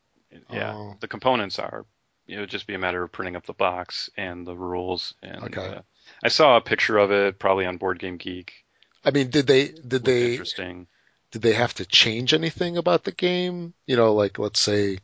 Yeah, 0.51 0.73
oh. 0.73 0.95
the 0.99 1.07
components 1.07 1.59
are. 1.59 1.85
It 2.27 2.39
would 2.39 2.49
just 2.49 2.67
be 2.67 2.73
a 2.73 2.79
matter 2.79 3.03
of 3.03 3.11
printing 3.11 3.35
up 3.35 3.45
the 3.45 3.53
box 3.53 4.09
and 4.15 4.47
the 4.47 4.55
rules. 4.55 5.13
And 5.21 5.43
okay. 5.43 5.75
Uh, 5.75 5.81
I 6.23 6.29
saw 6.29 6.57
a 6.57 6.61
picture 6.61 6.97
of 6.97 7.11
it 7.11 7.37
probably 7.37 7.65
on 7.65 7.77
Board 7.77 7.99
Game 7.99 8.17
Geek. 8.17 8.65
I 9.05 9.11
mean, 9.11 9.29
did 9.29 9.47
they 9.47 9.67
did 9.67 10.05
they 10.05 10.31
interesting? 10.31 10.87
Did 11.31 11.41
they 11.41 11.53
have 11.53 11.73
to 11.75 11.85
change 11.85 12.33
anything 12.33 12.77
about 12.77 13.03
the 13.03 13.11
game? 13.11 13.73
You 13.87 13.95
know, 13.95 14.13
like 14.13 14.39
let's 14.39 14.59
say, 14.59 14.99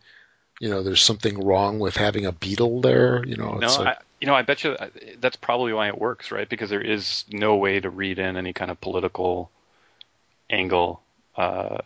you 0.59 0.69
know, 0.69 0.83
there's 0.83 1.01
something 1.01 1.43
wrong 1.43 1.79
with 1.79 1.97
having 1.97 2.25
a 2.25 2.31
beetle 2.31 2.81
there. 2.81 3.25
You 3.25 3.35
know, 3.35 3.55
no, 3.55 3.67
like, 3.67 3.87
I, 3.87 3.95
you 4.21 4.27
know, 4.27 4.35
I 4.35 4.43
bet 4.43 4.63
you 4.63 4.71
uh, 4.71 4.89
that's 5.19 5.35
probably 5.35 5.73
why 5.73 5.87
it 5.87 5.97
works, 5.97 6.31
right? 6.31 6.47
Because 6.47 6.69
there 6.69 6.81
is 6.81 7.25
no 7.29 7.55
way 7.55 7.79
to 7.79 7.89
read 7.89 8.19
in 8.19 8.37
any 8.37 8.53
kind 8.53 8.71
of 8.71 8.79
political 8.79 9.51
angle, 10.49 11.01
uh, 11.35 11.77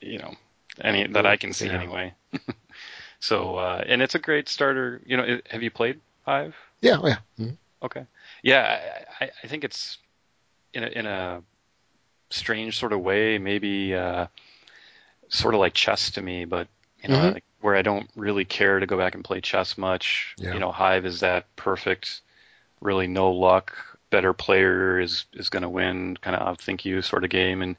you 0.00 0.18
know, 0.18 0.34
any 0.80 1.06
that 1.06 1.26
I 1.26 1.36
can 1.36 1.52
see 1.52 1.66
yeah. 1.66 1.80
anyway. 1.80 2.14
so, 3.20 3.56
uh, 3.56 3.84
and 3.86 4.02
it's 4.02 4.14
a 4.14 4.18
great 4.18 4.48
starter. 4.48 5.00
You 5.06 5.16
know, 5.16 5.40
have 5.50 5.62
you 5.62 5.70
played 5.70 6.00
Hive? 6.24 6.54
Yeah, 6.80 6.98
yeah. 7.02 7.16
Mm-hmm. 7.38 7.54
Okay. 7.82 8.06
Yeah, 8.42 8.80
I, 9.20 9.30
I 9.42 9.46
think 9.46 9.64
it's 9.64 9.98
in 10.72 10.84
a, 10.84 10.86
in 10.86 11.06
a 11.06 11.42
strange 12.30 12.78
sort 12.78 12.92
of 12.92 13.00
way, 13.00 13.38
maybe 13.38 13.94
uh, 13.94 14.26
sort 15.28 15.54
of 15.54 15.60
like 15.60 15.74
chess 15.74 16.10
to 16.12 16.22
me, 16.22 16.44
but 16.44 16.68
you 17.02 17.08
know, 17.10 17.16
mm-hmm. 17.16 17.34
like 17.34 17.44
where 17.60 17.76
I 17.76 17.82
don't 17.82 18.08
really 18.16 18.44
care 18.44 18.80
to 18.80 18.86
go 18.86 18.96
back 18.96 19.14
and 19.14 19.24
play 19.24 19.40
chess 19.40 19.78
much. 19.78 20.34
Yeah. 20.38 20.54
You 20.54 20.60
know, 20.60 20.72
Hive 20.72 21.06
is 21.06 21.20
that 21.20 21.54
perfect, 21.56 22.22
really 22.80 23.06
no 23.06 23.30
luck 23.30 23.93
better 24.14 24.32
player 24.32 25.00
is 25.00 25.24
is 25.32 25.48
going 25.48 25.64
to 25.64 25.68
win 25.68 26.16
kind 26.18 26.36
of 26.36 26.60
think 26.60 26.84
you 26.84 27.02
sort 27.02 27.24
of 27.24 27.30
game. 27.30 27.62
And 27.62 27.74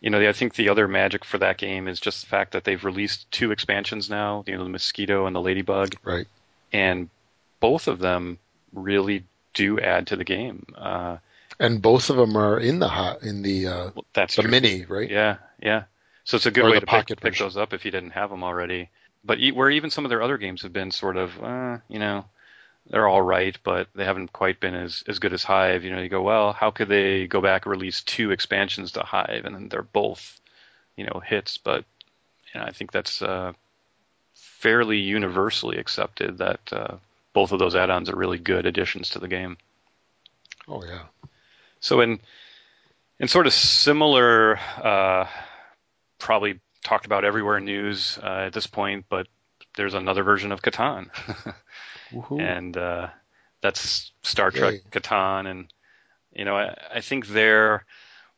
you 0.00 0.08
know 0.08 0.20
I 0.20 0.32
think 0.32 0.54
the 0.54 0.68
other 0.68 0.86
magic 0.86 1.24
for 1.24 1.38
that 1.38 1.58
game 1.58 1.88
is 1.88 1.98
just 1.98 2.20
the 2.20 2.28
fact 2.28 2.52
that 2.52 2.62
they've 2.62 2.84
released 2.84 3.28
two 3.32 3.50
expansions 3.50 4.08
now 4.08 4.44
you 4.46 4.56
know 4.56 4.62
the 4.62 4.70
mosquito 4.70 5.26
and 5.26 5.34
the 5.34 5.40
ladybug. 5.40 5.96
Right. 6.04 6.28
And 6.72 7.10
both 7.58 7.88
of 7.88 7.98
them 7.98 8.38
really 8.72 9.24
do 9.52 9.80
add 9.80 10.06
to 10.06 10.16
the 10.16 10.22
game. 10.22 10.64
Uh, 10.76 11.16
and 11.58 11.82
both 11.82 12.08
of 12.08 12.16
them 12.16 12.36
are 12.36 12.60
in 12.60 12.78
the 12.78 12.88
hot 12.88 13.24
in 13.24 13.42
the 13.42 13.66
uh, 13.66 13.90
that's 14.12 14.36
the 14.36 14.42
true. 14.42 14.50
mini 14.52 14.84
right? 14.84 15.10
Yeah 15.10 15.38
yeah. 15.60 15.84
So 16.22 16.36
it's 16.36 16.46
a 16.46 16.52
good 16.52 16.66
or 16.66 16.70
way 16.70 16.78
to 16.78 16.86
pick, 16.86 17.08
pick, 17.20 17.38
those 17.38 17.56
up 17.56 17.72
if 17.72 17.84
you 17.84 17.90
didn't 17.90 18.10
have 18.10 18.30
them 18.30 18.44
already. 18.44 18.90
But 19.24 19.40
where 19.54 19.70
even 19.70 19.90
some 19.90 20.04
of 20.04 20.10
their 20.10 20.22
other 20.22 20.38
games 20.38 20.62
have 20.62 20.72
been 20.72 20.92
sort 20.92 21.16
of 21.16 21.42
uh, 21.42 21.78
you 21.88 21.98
know 21.98 22.26
they're 22.88 23.08
all 23.08 23.22
right, 23.22 23.56
but 23.62 23.88
they 23.94 24.04
haven't 24.04 24.32
quite 24.32 24.60
been 24.60 24.74
as 24.74 25.04
as 25.06 25.18
good 25.18 25.32
as 25.32 25.44
Hive. 25.44 25.84
You 25.84 25.90
know, 25.90 26.00
you 26.00 26.08
go, 26.08 26.22
well, 26.22 26.52
how 26.52 26.70
could 26.70 26.88
they 26.88 27.26
go 27.26 27.40
back 27.40 27.66
and 27.66 27.70
release 27.70 28.02
two 28.02 28.30
expansions 28.30 28.92
to 28.92 29.02
Hive, 29.02 29.44
and 29.44 29.54
then 29.54 29.68
they're 29.68 29.82
both, 29.82 30.40
you 30.96 31.04
know, 31.04 31.20
hits? 31.24 31.58
But 31.58 31.84
you 32.52 32.60
know, 32.60 32.66
I 32.66 32.72
think 32.72 32.92
that's 32.92 33.22
uh, 33.22 33.52
fairly 34.34 34.98
universally 34.98 35.78
accepted 35.78 36.38
that 36.38 36.60
uh, 36.72 36.96
both 37.32 37.52
of 37.52 37.58
those 37.58 37.76
add-ons 37.76 38.10
are 38.10 38.16
really 38.16 38.38
good 38.38 38.66
additions 38.66 39.10
to 39.10 39.18
the 39.18 39.28
game. 39.28 39.56
Oh 40.66 40.84
yeah. 40.84 41.02
So 41.80 42.00
in 42.00 42.20
in 43.18 43.28
sort 43.28 43.46
of 43.46 43.52
similar, 43.52 44.58
uh, 44.82 45.26
probably 46.18 46.60
talked 46.82 47.06
about 47.06 47.24
everywhere 47.24 47.60
news 47.60 48.18
uh, 48.22 48.44
at 48.46 48.52
this 48.52 48.66
point, 48.66 49.04
but 49.08 49.26
there's 49.76 49.94
another 49.94 50.22
version 50.22 50.52
of 50.52 50.62
Catan, 50.62 51.08
and 52.38 52.76
uh, 52.76 53.08
that's 53.60 54.12
Star 54.22 54.50
Trek 54.50 54.74
Yay. 54.74 54.80
Catan, 54.90 55.50
and 55.50 55.72
you 56.32 56.44
know 56.44 56.56
I, 56.56 56.76
I 56.94 57.00
think 57.00 57.28
there, 57.28 57.84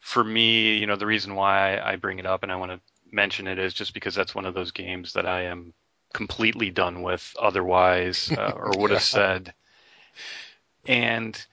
for 0.01 0.23
me, 0.23 0.79
you 0.79 0.87
know 0.87 0.97
the 0.97 1.07
reason 1.07 1.35
why 1.35 1.79
I 1.79 1.97
bring 1.97 2.19
it 2.19 2.27
up 2.27 2.43
and 2.43 2.53
I 2.53 2.57
want 2.57 2.73
to 2.73 2.81
mention 3.11 3.47
it 3.47 3.59
is 3.59 3.75
just 3.75 3.95
because 3.95 4.15
that's 4.15 4.35
one 4.35 4.47
of 4.47 4.55
those 4.55 4.71
games 4.71 5.13
that 5.15 5.27
I 5.27 5.43
am 5.43 5.73
completely 6.13 6.71
done 6.71 7.03
with 7.03 7.35
otherwise, 7.41 8.31
uh, 8.37 8.53
or 8.57 8.73
would 8.79 8.91
have 8.91 9.03
said, 9.03 9.55
and 10.87 11.45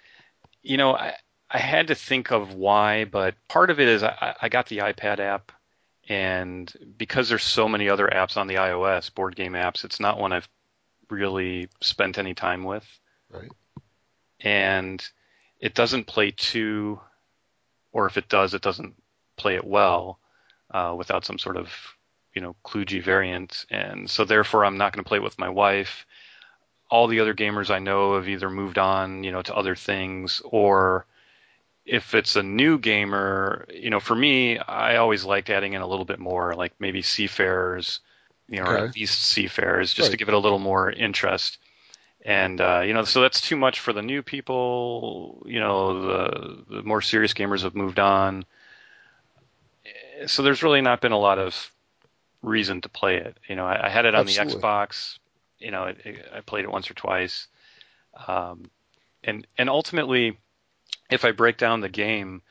you 0.64 0.78
know 0.78 0.96
I. 0.96 1.16
I 1.52 1.58
had 1.58 1.88
to 1.88 1.96
think 1.96 2.30
of 2.30 2.54
why, 2.54 3.06
but 3.06 3.34
part 3.48 3.72
of 3.72 3.80
it 3.80 3.88
is 3.88 4.04
I, 4.04 4.36
I 4.40 4.50
got 4.50 4.68
the 4.68 4.78
iPad 4.78 5.18
app 5.18 5.52
and 6.10 6.74
because 6.98 7.30
there's 7.30 7.44
so 7.44 7.70
many 7.70 7.88
other 7.88 8.08
apps 8.08 8.36
on 8.36 8.48
the 8.48 8.56
iOS, 8.56 9.14
board 9.14 9.36
game 9.36 9.54
apps, 9.54 9.86
it's 9.86 10.00
not 10.00 10.20
one 10.20 10.34
I've 10.34 10.50
really 11.10 11.70
spent 11.82 12.18
any 12.18 12.34
time 12.34 12.64
with. 12.64 12.86
Right. 13.30 13.52
And 14.40 15.04
it 15.60 15.74
doesn't 15.76 16.08
play 16.08 16.32
too, 16.32 17.00
or 17.92 18.06
if 18.06 18.18
it 18.18 18.30
does, 18.30 18.54
it 18.54 18.62
doesn't 18.62 18.96
play 19.36 19.56
it 19.56 19.66
well 19.66 20.20
uh, 20.72 20.96
without 20.98 21.26
some 21.26 21.38
sort 21.38 21.58
of, 21.58 21.70
you 22.34 22.42
know, 22.42 22.56
kludgy 22.66 23.04
variant. 23.04 23.66
And 23.70 24.10
so 24.10 24.26
therefore, 24.26 24.66
I'm 24.66 24.78
not 24.78 24.94
going 24.94 25.04
to 25.04 25.08
play 25.08 25.18
it 25.18 25.24
with 25.24 25.40
my 25.40 25.50
wife. 25.50 26.06
All 26.90 27.08
the 27.08 27.20
other 27.20 27.34
gamers 27.34 27.70
I 27.70 27.80
know 27.80 28.16
have 28.16 28.28
either 28.28 28.50
moved 28.50 28.78
on, 28.78 29.24
you 29.24 29.32
know, 29.32 29.42
to 29.42 29.56
other 29.56 29.76
things 29.76 30.42
or 30.46 31.06
if 31.86 32.14
it's 32.14 32.36
a 32.36 32.44
new 32.44 32.78
gamer, 32.78 33.66
you 33.74 33.90
know, 33.90 34.00
for 34.00 34.16
me, 34.16 34.60
I 34.60 34.98
always 34.98 35.26
liked 35.26 35.50
adding 35.50 35.74
in 35.74 35.82
a 35.82 35.88
little 35.88 36.06
bit 36.06 36.20
more, 36.20 36.54
like 36.56 36.74
maybe 36.80 37.02
seafarers, 37.02 38.00
you 38.50 38.58
know, 38.58 38.70
okay. 38.70 38.82
or 38.82 38.88
at 38.88 38.96
least 38.96 39.22
seafarers, 39.24 39.94
just 39.94 40.08
right. 40.08 40.12
to 40.12 40.18
give 40.18 40.28
it 40.28 40.34
a 40.34 40.40
little 40.40 40.60
more 40.60 40.90
interest. 40.90 41.58
And 42.26 42.60
uh, 42.60 42.82
you 42.86 42.94
know, 42.94 43.04
so 43.04 43.22
that's 43.22 43.42
too 43.42 43.56
much 43.56 43.80
for 43.80 43.94
the 43.94 44.02
new 44.02 44.22
people. 44.22 45.44
You 45.46 45.60
know, 45.60 46.02
the 46.02 46.66
the 46.70 46.84
more 46.84 47.02
serious 47.02 47.34
gamers 47.34 47.64
have 47.64 47.76
moved 47.76 48.00
on. 48.00 48.46
So 50.28 50.44
there's 50.44 50.64
really 50.64 50.82
not 50.82 51.00
been 51.00 51.14
a 51.14 51.20
lot 51.20 51.40
of 51.40 51.72
reason 52.42 52.82
to 52.82 52.90
play 52.90 53.18
it. 53.18 53.38
You 53.48 53.56
know, 53.56 53.66
I, 53.66 53.88
I 53.88 53.90
had 53.90 54.06
it 54.06 54.16
on 54.16 54.22
Absolutely. 54.22 54.54
the 54.54 54.60
Xbox. 54.60 55.20
You 55.60 55.72
know, 55.72 55.86
it, 55.86 55.98
it, 56.04 56.26
I 56.34 56.42
played 56.42 56.66
it 56.66 56.72
once 56.72 56.90
or 56.92 56.94
twice, 56.94 57.48
um, 58.28 58.70
and 59.24 59.48
and 59.58 59.70
ultimately 59.70 60.38
if 61.10 61.26
I 61.26 61.32
break 61.32 61.58
down 61.58 61.82
the 61.82 61.90
game, 61.90 62.42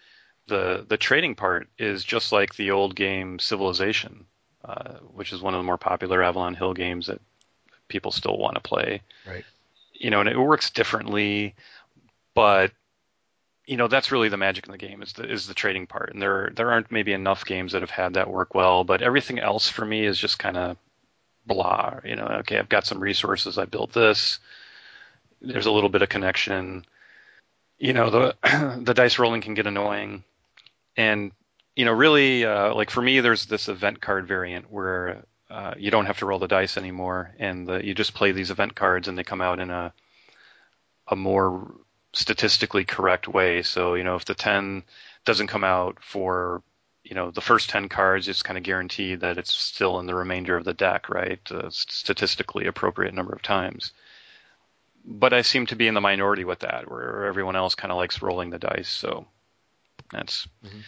the 0.46 0.84
the 0.88 0.96
trading 0.96 1.34
part 1.34 1.68
is 1.78 2.04
just 2.04 2.32
like 2.32 2.54
the 2.54 2.72
old 2.72 2.94
game 2.94 3.38
Civilization, 3.38 4.26
uh, 4.68 4.94
which 5.14 5.32
is 5.32 5.40
one 5.40 5.54
of 5.54 5.58
the 5.58 5.64
more 5.64 5.78
popular 5.78 6.22
Avalon 6.22 6.54
Hill 6.54 6.74
games 6.74 7.06
that 7.06 7.20
people 7.88 8.12
still 8.12 8.36
want 8.36 8.54
to 8.56 8.60
play. 8.60 9.02
Right. 9.26 9.44
You 9.94 10.10
know, 10.10 10.20
and 10.20 10.28
it 10.28 10.38
works 10.38 10.70
differently, 10.70 11.54
but 12.34 12.72
you 13.66 13.76
know 13.76 13.88
that's 13.88 14.12
really 14.12 14.28
the 14.28 14.36
magic 14.36 14.66
in 14.66 14.72
the 14.72 14.78
game 14.78 15.02
is 15.02 15.12
the 15.14 15.30
is 15.30 15.46
the 15.46 15.54
trading 15.54 15.86
part. 15.86 16.12
And 16.12 16.22
there 16.22 16.52
there 16.54 16.70
aren't 16.70 16.92
maybe 16.92 17.12
enough 17.12 17.44
games 17.44 17.72
that 17.72 17.82
have 17.82 17.90
had 17.90 18.14
that 18.14 18.30
work 18.30 18.54
well, 18.54 18.84
but 18.84 19.02
everything 19.02 19.38
else 19.38 19.68
for 19.68 19.84
me 19.84 20.04
is 20.04 20.18
just 20.18 20.38
kind 20.38 20.56
of 20.56 20.76
blah. 21.46 21.98
You 22.04 22.16
know, 22.16 22.26
okay, 22.40 22.58
I've 22.58 22.68
got 22.68 22.86
some 22.86 23.00
resources, 23.00 23.58
I 23.58 23.64
built 23.64 23.92
this. 23.92 24.38
There's 25.40 25.66
a 25.66 25.72
little 25.72 25.90
bit 25.90 26.02
of 26.02 26.08
connection 26.08 26.84
you 27.78 27.92
know 27.92 28.10
the 28.10 28.36
the 28.82 28.94
dice 28.94 29.18
rolling 29.18 29.40
can 29.40 29.54
get 29.54 29.66
annoying, 29.66 30.24
and 30.96 31.32
you 31.78 31.84
know 31.84 31.92
really 31.92 32.44
uh, 32.44 32.74
like 32.74 32.90
for 32.90 33.00
me 33.00 33.20
there's 33.20 33.46
this 33.46 33.68
event 33.68 34.00
card 34.00 34.26
variant 34.26 34.70
where 34.70 35.22
uh, 35.48 35.74
you 35.78 35.90
don't 35.92 36.06
have 36.06 36.18
to 36.18 36.26
roll 36.26 36.40
the 36.40 36.48
dice 36.48 36.76
anymore, 36.76 37.34
and 37.38 37.66
the, 37.68 37.86
you 37.86 37.94
just 37.94 38.14
play 38.14 38.32
these 38.32 38.50
event 38.50 38.74
cards 38.74 39.06
and 39.06 39.16
they 39.16 39.22
come 39.22 39.40
out 39.40 39.60
in 39.60 39.70
a 39.70 39.92
a 41.06 41.14
more 41.16 41.72
statistically 42.12 42.84
correct 42.84 43.28
way. 43.28 43.62
So 43.62 43.94
you 43.94 44.02
know 44.02 44.16
if 44.16 44.24
the 44.24 44.34
ten 44.34 44.82
doesn't 45.24 45.46
come 45.46 45.62
out 45.62 45.98
for 46.02 46.62
you 47.04 47.14
know 47.14 47.30
the 47.30 47.40
first 47.40 47.70
10 47.70 47.88
cards 47.88 48.28
it's 48.28 48.42
kind 48.42 48.58
of 48.58 48.64
guaranteed 48.64 49.20
that 49.20 49.38
it's 49.38 49.54
still 49.54 49.98
in 49.98 50.06
the 50.06 50.14
remainder 50.14 50.56
of 50.56 50.64
the 50.64 50.74
deck 50.74 51.08
right 51.08 51.40
statistically 51.70 52.66
appropriate 52.66 53.14
number 53.14 53.32
of 53.32 53.40
times 53.40 53.92
but 55.08 55.32
I 55.32 55.40
seem 55.42 55.66
to 55.66 55.76
be 55.76 55.88
in 55.88 55.94
the 55.94 56.02
minority 56.02 56.44
with 56.44 56.60
that, 56.60 56.90
where 56.90 57.24
everyone 57.24 57.56
else 57.56 57.74
kind 57.74 57.90
of 57.90 57.96
likes 57.96 58.20
rolling 58.20 58.50
the 58.50 58.58
dice. 58.58 58.88
So 58.88 59.26
that's 60.12 60.46
mm-hmm. 60.64 60.80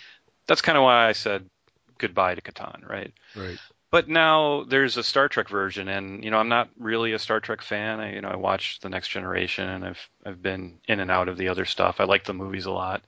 That's 0.51 0.63
kind 0.63 0.77
of 0.77 0.83
why 0.83 1.09
I 1.09 1.13
said 1.13 1.49
goodbye 1.97 2.35
to 2.35 2.41
Catan, 2.41 2.89
right? 2.89 3.13
Right. 3.37 3.57
But 3.93 4.09
now 4.09 4.65
there's 4.65 4.97
a 4.97 5.05
Star 5.05 5.29
Trek 5.29 5.49
version, 5.49 5.87
and 5.87 6.25
you 6.25 6.33
know 6.33 6.39
I'm 6.39 6.49
not 6.49 6.71
really 6.77 7.13
a 7.13 7.21
Star 7.21 7.39
Trek 7.39 7.63
fan. 7.63 8.01
I, 8.01 8.15
you 8.15 8.21
know 8.21 8.31
I 8.31 8.35
watch 8.35 8.81
the 8.81 8.89
Next 8.89 9.09
Generation, 9.11 9.69
and 9.69 9.85
I've 9.85 10.11
I've 10.27 10.43
been 10.43 10.81
in 10.89 10.99
and 10.99 11.09
out 11.09 11.29
of 11.29 11.37
the 11.37 11.49
other 11.49 11.65
stuff. 11.65 12.01
I 12.01 12.05
like 12.05 12.25
the 12.25 12.35
movies 12.35 12.67
a 12.67 12.73
lot. 12.73 13.03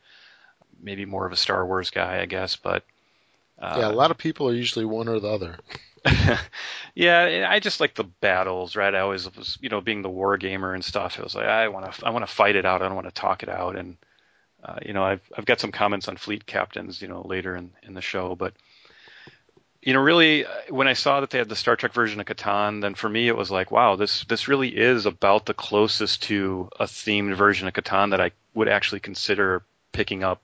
Maybe 0.80 1.05
more 1.05 1.26
of 1.26 1.32
a 1.32 1.36
Star 1.36 1.66
Wars 1.66 1.90
guy, 1.90 2.20
I 2.20 2.26
guess. 2.26 2.55
But 2.55 2.84
uh, 3.61 3.74
yeah, 3.76 3.90
a 3.90 3.93
lot 3.93 4.12
of 4.12 4.18
people 4.18 4.49
are 4.49 4.55
usually 4.55 4.84
one 4.84 5.09
or 5.09 5.18
the 5.18 5.28
other. 5.28 5.59
yeah, 6.95 7.49
I 7.51 7.59
just 7.59 7.80
like 7.80 7.95
the 7.95 8.05
battles, 8.05 8.76
right? 8.76 8.95
I 8.95 9.01
always 9.01 9.24
was, 9.36 9.59
you 9.61 9.68
know, 9.68 9.80
being 9.80 10.03
the 10.03 10.09
war 10.09 10.36
gamer 10.36 10.74
and 10.74 10.84
stuff. 10.84 11.18
It 11.18 11.24
was 11.24 11.34
like 11.34 11.47
I 11.47 11.68
want 11.68 11.93
to, 11.93 12.07
I 12.07 12.11
want 12.11 12.24
to 12.24 12.32
fight 12.32 12.55
it 12.55 12.64
out. 12.64 12.82
I 12.82 12.86
don't 12.86 12.97
want 12.97 13.09
to 13.09 13.20
talk 13.20 13.43
it 13.43 13.49
out. 13.49 13.76
And 13.76 13.97
uh, 14.65 14.79
you 14.85 14.93
know, 14.93 15.03
I've 15.03 15.23
I've 15.37 15.45
got 15.45 15.61
some 15.61 15.73
comments 15.73 16.09
on 16.09 16.17
fleet 16.17 16.47
captains, 16.47 17.03
you 17.03 17.09
know, 17.09 17.23
later 17.27 17.57
in 17.57 17.71
in 17.83 17.95
the 17.95 18.01
show. 18.01 18.35
But 18.35 18.55
you 19.83 19.93
know, 19.93 20.01
really, 20.01 20.47
uh, 20.47 20.51
when 20.71 20.87
I 20.87 20.93
saw 20.93 21.21
that 21.21 21.31
they 21.31 21.39
had 21.39 21.49
the 21.49 21.57
Star 21.57 21.75
Trek 21.75 21.93
version 21.93 22.21
of 22.21 22.27
Catan, 22.27 22.81
then 22.81 22.95
for 22.95 23.09
me 23.09 23.27
it 23.27 23.37
was 23.37 23.51
like, 23.51 23.71
wow, 23.71 23.97
this 23.97 24.25
this 24.25 24.47
really 24.47 24.69
is 24.69 25.07
about 25.07 25.47
the 25.47 25.55
closest 25.55 26.23
to 26.25 26.69
a 26.79 26.85
themed 26.85 27.35
version 27.35 27.67
of 27.67 27.75
Catan 27.75 28.11
that 28.11 28.21
I 28.21 28.31
would 28.55 28.69
actually 28.69 29.01
consider 29.01 29.65
picking 29.91 30.23
up 30.23 30.43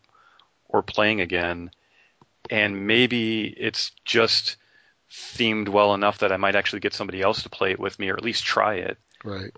or 0.68 0.82
playing 0.82 1.20
again. 1.20 1.70
And 2.50 2.86
maybe 2.86 3.46
it's 3.46 3.92
just 4.04 4.56
themed 5.10 5.68
well 5.68 5.94
enough 5.94 6.18
that 6.18 6.32
I 6.32 6.36
might 6.36 6.56
actually 6.56 6.80
get 6.80 6.94
somebody 6.94 7.22
else 7.22 7.42
to 7.42 7.48
play 7.48 7.70
it 7.70 7.80
with 7.80 7.98
me 7.98 8.10
or 8.10 8.16
at 8.16 8.24
least 8.24 8.44
try 8.44 8.76
it. 8.76 8.98
Right. 9.24 9.54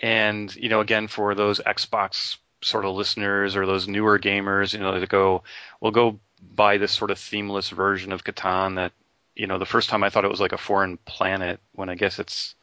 And, 0.00 0.54
you 0.56 0.68
know, 0.68 0.80
again, 0.80 1.08
for 1.08 1.34
those 1.34 1.60
Xbox 1.60 2.36
sort 2.62 2.84
of 2.84 2.94
listeners 2.94 3.56
or 3.56 3.66
those 3.66 3.88
newer 3.88 4.18
gamers, 4.18 4.72
you 4.72 4.80
know, 4.80 4.98
to 4.98 5.06
go, 5.06 5.42
well, 5.80 5.92
go 5.92 6.18
buy 6.54 6.78
this 6.78 6.92
sort 6.92 7.10
of 7.10 7.18
themeless 7.18 7.70
version 7.70 8.12
of 8.12 8.24
Catan 8.24 8.76
that, 8.76 8.92
you 9.34 9.46
know, 9.46 9.58
the 9.58 9.66
first 9.66 9.88
time 9.88 10.02
I 10.04 10.10
thought 10.10 10.24
it 10.24 10.30
was 10.30 10.40
like 10.40 10.52
a 10.52 10.58
foreign 10.58 10.96
planet 10.98 11.60
when 11.72 11.88
I 11.88 11.94
guess 11.94 12.18
it's, 12.18 12.54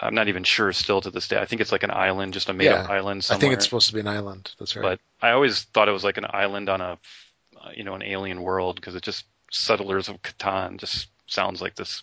I'm 0.00 0.14
not 0.14 0.28
even 0.28 0.44
sure 0.44 0.72
still 0.72 1.00
to 1.00 1.10
this 1.10 1.26
day. 1.26 1.38
I 1.38 1.44
think 1.46 1.60
it's 1.60 1.72
like 1.72 1.82
an 1.82 1.90
island, 1.90 2.34
just 2.34 2.48
a 2.48 2.52
made 2.52 2.66
yeah, 2.66 2.82
up 2.82 2.90
island 2.90 3.24
somewhere. 3.24 3.38
I 3.38 3.40
think 3.40 3.54
it's 3.54 3.64
supposed 3.64 3.88
to 3.88 3.94
be 3.94 4.00
an 4.00 4.08
island. 4.08 4.52
That's 4.58 4.76
right. 4.76 4.82
But 4.82 5.00
I 5.26 5.32
always 5.32 5.62
thought 5.62 5.88
it 5.88 5.92
was 5.92 6.04
like 6.04 6.18
an 6.18 6.26
island 6.28 6.68
on 6.68 6.80
a, 6.80 6.98
you 7.74 7.84
know, 7.84 7.94
an 7.94 8.02
alien 8.02 8.42
world 8.42 8.76
because 8.76 8.94
it 8.94 9.02
just 9.02 9.24
settlers 9.50 10.08
of 10.08 10.22
Catan 10.22 10.78
just 10.78 11.08
sounds 11.26 11.60
like 11.60 11.74
this 11.74 12.02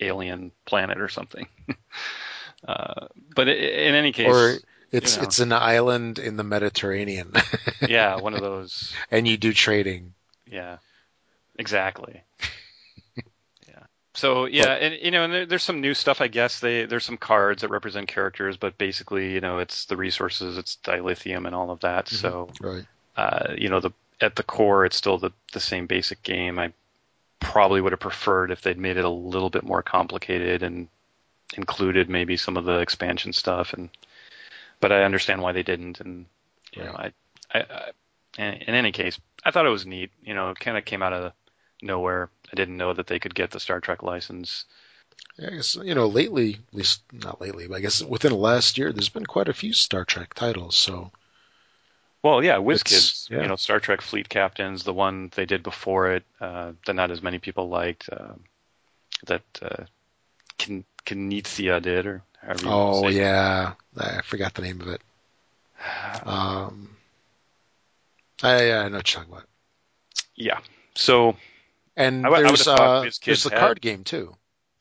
alien 0.00 0.52
planet 0.64 1.00
or 1.00 1.08
something. 1.08 1.48
uh, 2.68 3.08
but 3.34 3.48
in 3.48 3.94
any 3.94 4.12
case, 4.12 4.28
or 4.28 4.58
it's 4.92 5.16
you 5.16 5.22
know, 5.22 5.26
it's 5.26 5.38
an 5.40 5.52
island 5.52 6.18
in 6.18 6.36
the 6.36 6.44
Mediterranean. 6.44 7.32
yeah, 7.88 8.16
one 8.20 8.34
of 8.34 8.40
those. 8.40 8.94
And 9.10 9.26
you 9.26 9.36
do 9.36 9.52
trading. 9.52 10.14
Yeah, 10.50 10.78
exactly. 11.58 12.22
yeah. 13.68 13.84
So 14.14 14.46
yeah, 14.46 14.66
but, 14.66 14.82
and 14.82 14.94
you 15.02 15.10
know, 15.10 15.24
and 15.24 15.32
there, 15.32 15.46
there's 15.46 15.62
some 15.62 15.80
new 15.80 15.94
stuff. 15.94 16.20
I 16.20 16.28
guess 16.28 16.60
they 16.60 16.86
there's 16.86 17.04
some 17.04 17.16
cards 17.16 17.62
that 17.62 17.68
represent 17.68 18.08
characters, 18.08 18.56
but 18.56 18.78
basically, 18.78 19.32
you 19.32 19.40
know, 19.40 19.58
it's 19.58 19.86
the 19.86 19.96
resources, 19.96 20.56
it's 20.56 20.78
dilithium, 20.84 21.46
and 21.46 21.54
all 21.54 21.70
of 21.70 21.80
that. 21.80 22.06
Mm-hmm. 22.06 22.16
So, 22.16 22.50
right. 22.60 22.86
Uh, 23.16 23.54
you 23.56 23.68
know, 23.68 23.80
the 23.80 23.92
at 24.20 24.36
the 24.36 24.42
core, 24.42 24.84
it's 24.84 24.96
still 24.96 25.18
the 25.18 25.32
the 25.52 25.60
same 25.60 25.86
basic 25.86 26.22
game. 26.22 26.58
I 26.58 26.72
probably 27.40 27.80
would 27.80 27.92
have 27.92 28.00
preferred 28.00 28.50
if 28.50 28.62
they'd 28.62 28.78
made 28.78 28.96
it 28.96 29.04
a 29.04 29.10
little 29.10 29.50
bit 29.50 29.62
more 29.62 29.82
complicated 29.82 30.62
and 30.62 30.88
included 31.56 32.08
maybe 32.08 32.36
some 32.36 32.56
of 32.56 32.64
the 32.64 32.78
expansion 32.78 33.32
stuff 33.32 33.72
and 33.72 33.90
but 34.80 34.92
I 34.92 35.04
understand 35.04 35.42
why 35.42 35.52
they 35.52 35.62
didn't 35.62 36.00
and 36.00 36.26
you 36.72 36.84
know 36.84 36.92
I, 36.92 37.12
I, 37.52 37.60
I 37.60 37.90
in 38.38 38.74
any 38.74 38.92
case 38.92 39.18
I 39.44 39.50
thought 39.50 39.66
it 39.66 39.70
was 39.70 39.86
neat 39.86 40.10
you 40.22 40.34
know 40.34 40.50
it 40.50 40.60
kind 40.60 40.76
of 40.76 40.84
came 40.84 41.02
out 41.02 41.12
of 41.12 41.32
nowhere 41.82 42.30
I 42.52 42.56
didn't 42.56 42.76
know 42.76 42.92
that 42.92 43.06
they 43.06 43.18
could 43.18 43.34
get 43.34 43.50
the 43.50 43.60
Star 43.60 43.80
Trek 43.80 44.02
license 44.02 44.64
I 45.38 45.50
guess 45.50 45.76
you 45.76 45.94
know 45.94 46.06
lately, 46.06 46.54
at 46.54 46.74
least 46.74 47.02
not 47.12 47.40
lately, 47.40 47.66
but 47.68 47.76
I 47.76 47.80
guess 47.80 48.02
within 48.02 48.32
the 48.32 48.38
last 48.38 48.78
year, 48.78 48.92
there's 48.92 49.10
been 49.10 49.26
quite 49.26 49.48
a 49.48 49.54
few 49.54 49.72
Star 49.72 50.04
Trek 50.04 50.32
titles. 50.34 50.76
So 50.76 51.10
Well, 52.22 52.42
yeah, 52.42 52.56
WizKids, 52.56 53.30
yeah. 53.30 53.42
you 53.42 53.48
know, 53.48 53.56
Star 53.56 53.78
Trek 53.78 54.00
Fleet 54.00 54.28
Captains, 54.28 54.84
the 54.84 54.94
one 54.94 55.30
they 55.34 55.44
did 55.44 55.62
before 55.62 56.12
it, 56.12 56.24
uh, 56.40 56.72
that 56.86 56.94
not 56.94 57.10
as 57.10 57.22
many 57.22 57.38
people 57.38 57.68
liked, 57.68 58.08
uh, 58.10 58.34
that 59.26 59.42
uh, 59.60 59.84
Kin- 61.06 61.30
did, 61.30 62.06
or 62.06 62.22
however 62.42 62.62
you 62.64 62.70
oh 62.70 63.08
yeah, 63.08 63.72
I 63.96 64.20
forgot 64.22 64.52
the 64.54 64.62
name 64.62 64.80
of 64.82 64.88
it. 64.88 65.00
Um, 66.24 66.90
I, 68.42 68.70
I 68.72 68.88
know 68.88 68.96
what 68.96 69.14
you're 69.14 69.22
talking 69.22 69.32
about. 69.32 69.44
Yeah. 70.34 70.58
So, 70.94 71.36
And 71.96 72.26
I 72.26 72.30
I 72.30 72.42
there's 72.42 72.68
uh, 72.68 73.00
there's 73.24 73.42
the 73.44 73.50
had- 73.50 73.58
card 73.60 73.80
game 73.80 74.04
too. 74.04 74.34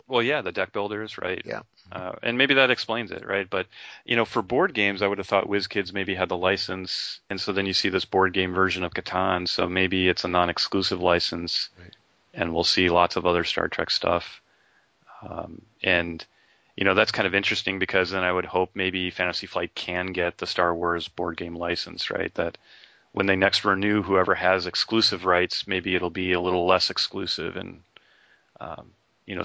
well, 0.07 0.21
yeah, 0.21 0.41
the 0.41 0.51
deck 0.51 0.71
builders, 0.73 1.17
right? 1.17 1.41
Yeah. 1.45 1.61
Uh, 1.91 2.13
and 2.23 2.38
maybe 2.38 2.55
that 2.55 2.71
explains 2.71 3.11
it, 3.11 3.26
right? 3.26 3.47
But 3.49 3.67
you 4.05 4.15
know, 4.15 4.26
for 4.26 4.41
board 4.41 4.73
games, 4.73 5.01
I 5.01 5.07
would 5.07 5.19
have 5.19 5.28
thought 5.28 5.47
WizKids 5.47 5.93
maybe 5.93 6.15
had 6.15 6.30
the 6.30 6.38
license, 6.38 7.19
and 7.30 7.39
so 7.39 7.51
then 7.53 7.65
you 7.67 7.73
see 7.73 7.89
this 7.89 8.05
board 8.05 8.34
game 8.34 8.53
version 8.53 8.84
of 8.84 8.93
Catan. 8.93 9.47
So 9.47 9.69
maybe 9.69 10.07
it's 10.09 10.23
a 10.23 10.28
non-exclusive 10.28 10.99
license, 10.99 11.69
Right. 11.80 11.95
and 12.34 12.53
we'll 12.53 12.63
see 12.63 12.89
lots 12.89 13.15
of 13.17 13.26
other 13.28 13.43
Star 13.43 13.67
Trek 13.67 13.91
stuff. 13.91 14.41
Um, 15.28 15.61
and 15.84 16.26
you 16.76 16.84
know, 16.84 16.93
that's 16.93 17.11
kind 17.11 17.26
of 17.26 17.34
interesting 17.34 17.80
because 17.80 18.11
then 18.11 18.23
I 18.23 18.32
would 18.32 18.45
hope 18.45 18.71
maybe 18.76 19.09
Fantasy 19.09 19.47
Flight 19.47 19.73
can 19.76 20.07
get 20.07 20.38
the 20.38 20.47
Star 20.47 20.76
Wars 20.76 21.07
board 21.07 21.38
game 21.38 21.55
license, 21.55 22.11
right? 22.11 22.34
That 22.36 22.57
when 23.13 23.28
they 23.28 23.38
next 23.38 23.63
renew, 23.63 24.03
whoever 24.03 24.36
has 24.36 24.67
exclusive 24.67 25.26
rights, 25.26 25.67
maybe 25.67 25.95
it'll 25.95 26.09
be 26.09 26.34
a 26.34 26.41
little 26.41 26.67
less 26.67 26.89
exclusive 26.89 27.55
and 27.55 27.82
um, 28.59 28.91
you 29.26 29.36
know, 29.36 29.43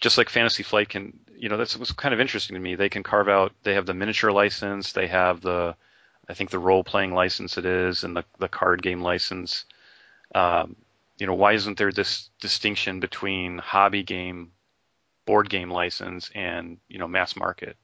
just 0.00 0.18
like 0.18 0.28
Fantasy 0.28 0.62
Flight 0.62 0.88
can, 0.88 1.18
you 1.36 1.48
know, 1.48 1.56
that's 1.56 1.76
what's 1.76 1.92
kind 1.92 2.14
of 2.14 2.20
interesting 2.20 2.54
to 2.54 2.60
me. 2.60 2.74
They 2.74 2.88
can 2.88 3.02
carve 3.02 3.28
out. 3.28 3.52
They 3.62 3.74
have 3.74 3.86
the 3.86 3.94
miniature 3.94 4.30
license. 4.30 4.92
They 4.92 5.08
have 5.08 5.40
the, 5.40 5.74
I 6.28 6.34
think 6.34 6.50
the 6.50 6.58
role 6.58 6.84
playing 6.84 7.12
license 7.12 7.58
it 7.58 7.66
is, 7.66 8.04
and 8.04 8.16
the 8.16 8.24
the 8.38 8.48
card 8.48 8.82
game 8.82 9.00
license. 9.00 9.64
Um, 10.34 10.76
you 11.18 11.26
know, 11.26 11.34
why 11.34 11.52
isn't 11.52 11.78
there 11.78 11.92
this 11.92 12.30
distinction 12.40 13.00
between 13.00 13.58
hobby 13.58 14.02
game, 14.02 14.52
board 15.26 15.50
game 15.50 15.70
license, 15.70 16.30
and 16.34 16.78
you 16.88 16.98
know, 16.98 17.08
mass 17.08 17.36
market? 17.36 17.76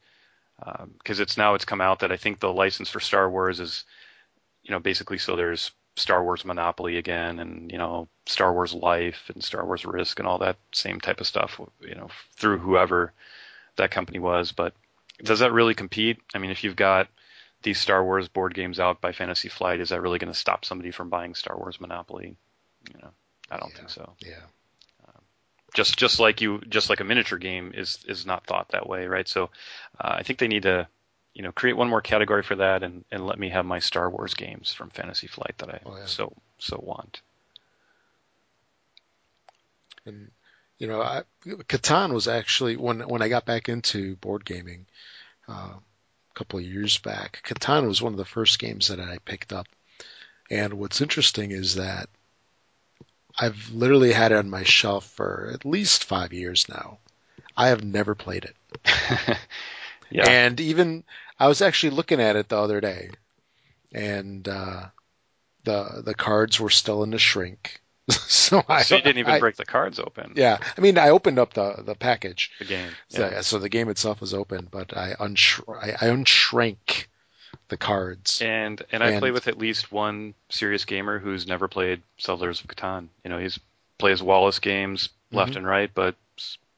Um, 0.65 0.93
because 0.99 1.21
it's 1.21 1.37
now 1.37 1.55
it's 1.55 1.65
come 1.65 1.81
out 1.81 2.01
that 2.01 2.13
I 2.13 2.17
think 2.17 2.39
the 2.41 2.53
license 2.53 2.89
for 2.89 3.01
Star 3.01 3.29
Wars 3.29 3.59
is, 3.61 3.85
you 4.63 4.71
know, 4.71 4.79
basically 4.79 5.19
so 5.19 5.35
there's 5.37 5.73
Star 5.97 6.23
Wars 6.25 6.45
Monopoly 6.45 6.97
again, 6.97 7.39
and 7.41 7.71
you 7.71 7.79
know 7.79 8.09
Star 8.27 8.53
Wars 8.53 8.73
Life 8.73 9.31
and 9.35 9.43
Star 9.43 9.65
Wars 9.67 9.85
Risk 9.85 10.19
and 10.19 10.29
all 10.29 10.39
that 10.39 10.57
same 10.73 11.01
type 11.01 11.21
of 11.21 11.27
stuff, 11.27 11.61
you 11.81 11.95
know, 11.95 12.09
through 12.37 12.59
whoever 12.59 13.13
that 13.77 13.91
company 13.91 14.19
was. 14.19 14.53
But 14.53 14.75
does 15.23 15.41
that 15.41 15.53
really 15.53 15.75
compete? 15.75 16.19
I 16.35 16.39
mean, 16.39 16.51
if 16.51 16.65
you've 16.65 16.77
got 16.77 17.09
these 17.63 17.79
Star 17.79 18.05
Wars 18.05 18.29
board 18.29 18.55
games 18.55 18.81
out 18.81 19.01
by 19.01 19.13
Fantasy 19.13 19.49
Flight, 19.49 19.81
is 19.81 19.91
that 19.91 20.01
really 20.01 20.19
going 20.19 20.33
to 20.33 20.39
stop 20.39 20.65
somebody 20.65 20.91
from 20.91 21.11
buying 21.11 21.35
Star 21.35 21.57
Wars 21.57 21.81
Monopoly? 21.81 22.37
You 22.93 23.01
know, 23.03 23.11
I 23.51 23.59
don't 23.59 23.71
Yeah. 23.71 23.77
think 23.77 23.91
so. 23.91 24.17
Yeah. 24.21 24.41
Just 25.75 25.97
just 25.97 26.21
like 26.21 26.41
you, 26.41 26.61
just 26.69 26.91
like 26.91 27.01
a 27.01 27.05
miniature 27.05 27.39
game 27.39 27.73
is 27.75 27.99
is 28.07 28.27
not 28.27 28.47
thought 28.47 28.69
that 28.71 28.89
way, 28.89 29.07
right? 29.07 29.27
So 29.27 29.51
uh, 30.01 30.17
I 30.19 30.23
think 30.23 30.39
they 30.39 30.49
need 30.49 30.63
to. 30.65 30.89
You 31.35 31.43
know, 31.43 31.53
create 31.53 31.79
one 31.79 31.89
more 31.89 32.03
category 32.03 32.43
for 32.43 32.57
that, 32.57 32.83
and, 32.83 33.07
and 33.11 33.27
let 33.27 33.39
me 33.39 33.49
have 33.49 33.65
my 33.65 33.79
Star 33.79 34.11
Wars 34.11 34.35
games 34.35 34.75
from 34.75 34.91
Fantasy 34.91 35.27
Flight 35.27 35.55
that 35.57 35.71
I 35.71 35.81
Oh, 35.87 35.97
yeah. 35.97 36.05
so 36.05 36.35
so 36.59 36.79
want. 36.83 37.23
And 40.05 40.31
you 40.79 40.89
know, 40.89 41.01
I, 41.01 41.23
Catan 41.47 42.13
was 42.13 42.29
actually 42.29 42.77
when 42.77 43.01
when 43.09 43.23
I 43.23 43.29
got 43.29 43.47
back 43.47 43.69
into 43.69 44.17
board 44.17 44.45
gaming 44.45 44.87
uh, 45.49 45.75
a 45.75 46.35
couple 46.35 46.59
of 46.59 46.65
years 46.65 46.99
back. 46.99 47.41
Catan 47.45 47.87
was 47.87 48.03
one 48.03 48.13
of 48.13 48.19
the 48.19 48.25
first 48.25 48.59
games 48.59 48.89
that 48.89 49.01
I 49.01 49.19
picked 49.25 49.53
up. 49.53 49.69
And 50.51 50.75
what's 50.75 51.01
interesting 51.01 51.51
is 51.51 51.77
that 51.77 52.09
I've 53.39 53.71
literally 53.71 54.13
had 54.13 54.33
it 54.33 54.39
on 54.39 54.51
my 54.51 54.63
shelf 54.63 55.07
for 55.07 55.51
at 55.55 55.65
least 55.65 56.05
five 56.05 56.33
years 56.33 56.69
now. 56.69 56.99
I 57.57 57.69
have 57.69 57.85
never 57.85 58.15
played 58.15 58.45
it. 58.45 58.57
yeah, 60.11 60.29
And 60.29 60.61
even 60.61 61.05
I 61.39 61.49
was 61.49 61.63
actually 61.63 61.91
looking 61.91 62.21
at 62.21 62.37
it 62.37 62.49
the 62.49 62.59
other 62.59 62.81
day, 62.81 63.11
and 63.93 64.47
uh, 64.49 64.87
the 65.65 66.03
the 66.05 66.15
cards 66.15 66.61
were 66.61 66.71
still 66.71 67.03
in 67.03 67.11
the 67.11 67.19
shrink. 67.19 67.81
so 68.11 68.63
I 68.69 68.83
so 68.83 68.97
you 68.97 69.03
didn't 69.03 69.19
even 69.19 69.35
I- 69.35 69.41
break 69.41 69.57
the 69.57 69.65
cards 69.65 69.99
open. 69.99 70.33
Yeah, 70.37 70.59
I 70.77 70.81
mean, 70.81 70.99
I 70.99 71.11
opened 71.11 71.39
up 71.39 71.55
the 71.55 71.83
the 71.85 71.95
package, 71.95 72.51
The 72.59 72.65
game. 72.65 72.97
so, 73.09 73.31
Yeah. 73.31 73.41
so 73.43 73.59
the 73.59 73.69
game 73.69 73.89
itself 73.89 74.21
was 74.21 74.35
open, 74.35 74.69
but 74.71 74.97
I 74.97 75.15
unsh- 75.21 75.63
I, 75.69 75.93
I 76.07 76.11
unshrank 76.11 77.07
the 77.73 77.77
cards. 77.79 78.41
And 78.43 78.81
and 78.93 79.03
I 79.03 79.19
play 79.19 79.31
with 79.31 79.49
at 79.49 79.57
least 79.59 79.91
one 79.91 80.35
serious 80.51 80.85
gamer 80.85 81.19
who's 81.19 81.47
never 81.47 81.67
played 81.69 82.03
Settlers 82.19 82.61
of 82.61 82.67
Catan. 82.69 83.09
You 83.25 83.31
know, 83.31 83.39
he's 83.39 83.59
plays 83.99 84.23
Wallace 84.23 84.59
games 84.59 85.09
left 85.33 85.53
Mhm. 85.53 85.57
and 85.57 85.67
right, 85.67 85.91
but 85.95 86.15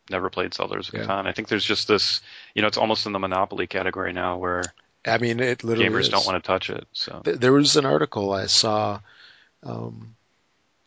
never 0.09 0.31
played 0.31 0.55
Settlers 0.55 0.89
of 0.89 0.95
Yeah. 0.95 1.07
Catan. 1.07 1.27
I 1.27 1.33
think 1.33 1.49
there's 1.49 1.65
just 1.65 1.89
this, 1.89 2.21
you 2.55 2.63
know, 2.63 2.69
it's 2.69 2.77
almost 2.79 3.07
in 3.07 3.13
the 3.13 3.19
Monopoly 3.19 3.67
category 3.67 4.13
now 4.13 4.37
where 4.37 4.63
I 5.05 5.19
mean, 5.19 5.41
it 5.41 5.65
literally 5.65 5.91
gamers 5.91 6.01
is. 6.03 6.09
don't 6.11 6.27
want 6.27 6.43
to 6.43 6.47
touch 6.47 6.71
it. 6.71 6.87
So 6.93 7.21
There 7.25 7.53
was 7.53 7.77
an 7.77 7.85
article 7.87 8.33
I 8.33 8.47
saw. 8.47 9.01
Um, 9.65 10.15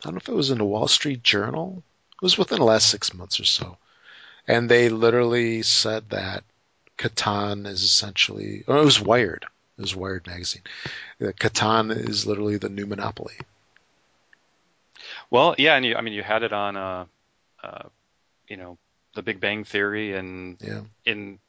I 0.01 0.05
don't 0.05 0.13
know 0.13 0.17
if 0.19 0.29
it 0.29 0.35
was 0.35 0.51
in 0.51 0.59
the 0.59 0.65
Wall 0.65 0.87
Street 0.87 1.21
Journal. 1.21 1.83
It 2.13 2.21
was 2.21 2.37
within 2.37 2.59
the 2.59 2.65
last 2.65 2.89
six 2.89 3.13
months 3.13 3.39
or 3.39 3.45
so, 3.45 3.77
and 4.47 4.69
they 4.69 4.89
literally 4.89 5.63
said 5.63 6.09
that 6.11 6.43
Catan 6.97 7.67
is 7.67 7.83
essentially. 7.83 8.63
Oh, 8.67 8.81
it 8.81 8.85
was 8.85 8.99
Wired. 9.01 9.45
Was 9.77 9.95
Wired 9.95 10.25
magazine. 10.25 10.63
That 11.19 11.37
Catan 11.37 11.91
is 11.91 12.25
literally 12.25 12.57
the 12.57 12.69
new 12.69 12.85
Monopoly. 12.87 13.35
Well, 15.29 15.55
yeah, 15.57 15.75
and 15.75 15.85
you, 15.85 15.95
I 15.95 16.01
mean, 16.01 16.13
you 16.13 16.23
had 16.23 16.43
it 16.43 16.51
on, 16.51 16.75
uh, 16.75 17.05
uh, 17.63 17.83
you 18.47 18.57
know, 18.57 18.77
The 19.13 19.21
Big 19.21 19.39
Bang 19.39 19.63
Theory, 19.63 20.15
and 20.15 20.57
Yeah. 20.61 20.81
in, 21.05 21.39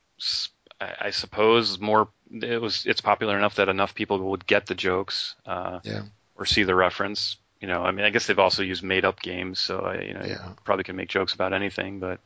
I 0.81 1.11
suppose, 1.11 1.79
more. 1.81 2.09
It 2.31 2.61
was 2.61 2.85
it's 2.87 3.01
popular 3.01 3.37
enough 3.39 3.55
that 3.55 3.68
enough 3.68 3.95
people 3.95 4.18
would 4.31 4.47
get 4.47 4.66
the 4.66 4.74
jokes, 4.74 5.35
uh, 5.47 5.81
Yeah. 5.83 6.03
or 6.37 6.45
see 6.45 6.64
the 6.64 6.74
reference. 6.74 7.37
You 7.61 7.68
know, 7.68 7.83
I 7.83 7.91
mean, 7.91 8.05
I 8.05 8.11
guess 8.11 8.26
they've 8.26 8.39
also 8.39 8.62
used 8.62 8.83
made-up 8.85 9.20
games, 9.20 9.59
so 9.59 9.81
I, 9.81 10.01
you 10.03 10.14
know, 10.14 10.24
Yeah. 10.24 10.51
you 10.51 10.57
probably 10.64 10.85
can 10.85 10.97
make 10.97 11.09
jokes 11.09 11.33
about 11.33 11.53
anything. 11.53 11.99
But 11.99 12.20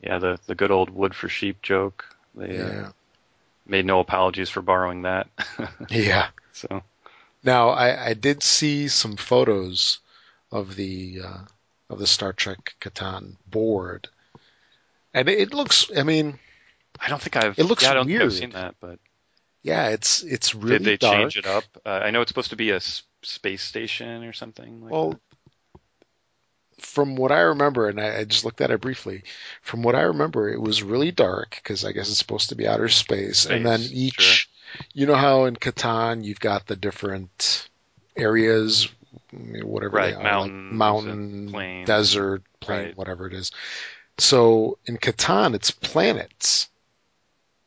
yeah, 0.00 0.18
the 0.18 0.38
the 0.46 0.54
good 0.54 0.70
old 0.70 0.90
wood 0.90 1.14
for 1.14 1.28
sheep 1.28 1.62
joke. 1.62 2.14
They 2.34 2.60
uh, 2.60 2.68
Yeah. 2.68 2.92
Made 3.66 3.86
no 3.86 4.00
apologies 4.00 4.50
for 4.50 4.62
borrowing 4.62 5.02
that. 5.02 5.28
Yeah. 5.90 6.28
so 6.52 6.82
Now 7.42 7.70
I, 7.70 8.08
I 8.10 8.14
did 8.14 8.42
see 8.42 8.88
some 8.88 9.16
photos 9.16 9.98
of 10.52 10.76
the 10.76 11.20
uh, 11.24 11.38
of 11.90 11.98
the 11.98 12.06
Star 12.06 12.32
Trek 12.32 12.74
Catan 12.80 13.36
board, 13.46 14.08
and 15.12 15.28
it, 15.28 15.38
it 15.40 15.54
looks. 15.54 15.90
I 15.96 16.02
mean, 16.02 16.38
I 17.00 17.08
don't 17.08 17.20
think 17.20 17.36
I've. 17.36 17.58
It 17.58 17.64
looks 17.64 17.82
yeah, 17.84 17.90
I 17.90 17.94
don't 17.94 18.06
think 18.06 18.18
weird. 18.18 18.32
I've 18.32 18.38
seen 18.38 18.50
that, 18.50 18.74
but. 18.80 18.98
yeah, 19.62 19.88
it's 19.88 20.22
it's 20.22 20.54
really 20.54 20.78
Did 20.78 20.84
they 20.84 20.96
dark. 20.96 21.18
change 21.20 21.36
it 21.36 21.46
up? 21.46 21.64
Uh, 21.84 22.00
I 22.02 22.10
know 22.10 22.20
it's 22.20 22.30
supposed 22.30 22.50
to 22.50 22.56
be 22.56 22.70
a 22.70 22.80
space 23.22 23.62
station 23.62 24.24
or 24.24 24.32
something. 24.32 24.82
Like 24.82 24.92
Well, 24.92 25.10
that. 25.10 25.20
From 26.78 27.16
what 27.16 27.32
I 27.32 27.40
remember, 27.40 27.88
and 27.88 28.00
I, 28.00 28.18
I 28.18 28.24
just 28.24 28.44
looked 28.44 28.60
at 28.60 28.70
it 28.70 28.80
briefly, 28.80 29.22
from 29.62 29.82
what 29.82 29.94
I 29.94 30.02
remember, 30.02 30.48
it 30.50 30.60
was 30.60 30.82
really 30.82 31.10
dark 31.10 31.50
because 31.62 31.84
I 31.84 31.92
guess 31.92 32.08
it's 32.08 32.18
supposed 32.18 32.48
to 32.50 32.54
be 32.56 32.66
outer 32.66 32.88
space, 32.88 33.46
and 33.46 33.64
then 33.64 33.78
Space, 33.78 33.92
each, 33.92 34.50
you 34.92 35.06
know 35.06 35.14
how 35.14 35.44
in 35.44 35.56
Catan 35.56 36.24
you've 36.24 36.40
got 36.40 36.66
the 36.66 36.76
different 36.76 37.68
areas, 38.16 38.88
whatever 39.62 39.96
Right, 39.96 40.10
they 40.10 40.14
are, 40.14 40.22
mountains 40.22 40.72
like 40.72 40.78
mountain, 40.78 41.84
desert, 41.86 42.42
plain, 42.60 42.86
Right. 42.86 42.96
whatever 42.96 43.26
it 43.26 43.34
is. 43.34 43.50
So 44.18 44.78
in 44.86 44.98
Catan, 44.98 45.54
it's 45.54 45.70
planets. 45.70 46.68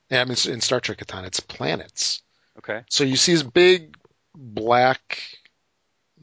Yeah, 0.10 0.22
I 0.22 0.26
mean, 0.26 0.38
in 0.48 0.62
Star 0.62 0.80
Trek 0.80 1.00
Catan, 1.00 1.26
it's 1.26 1.40
planets. 1.40 2.22
okay. 2.60 2.84
So 2.90 3.04
you 3.04 3.18
see 3.18 3.34
this 3.34 3.44
big 3.44 3.98
black, 4.36 5.22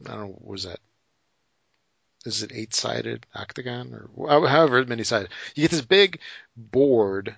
I 0.05 0.09
don't 0.09 0.19
know, 0.19 0.27
what 0.27 0.45
was 0.51 0.63
that? 0.63 0.79
Is 2.25 2.43
it 2.43 2.51
eight 2.53 2.73
sided 2.73 3.25
octagon 3.35 4.07
or 4.15 4.47
however 4.47 4.83
many 4.85 5.03
sided? 5.03 5.29
You 5.53 5.63
get 5.63 5.71
this 5.71 5.81
big 5.81 6.19
board 6.57 7.35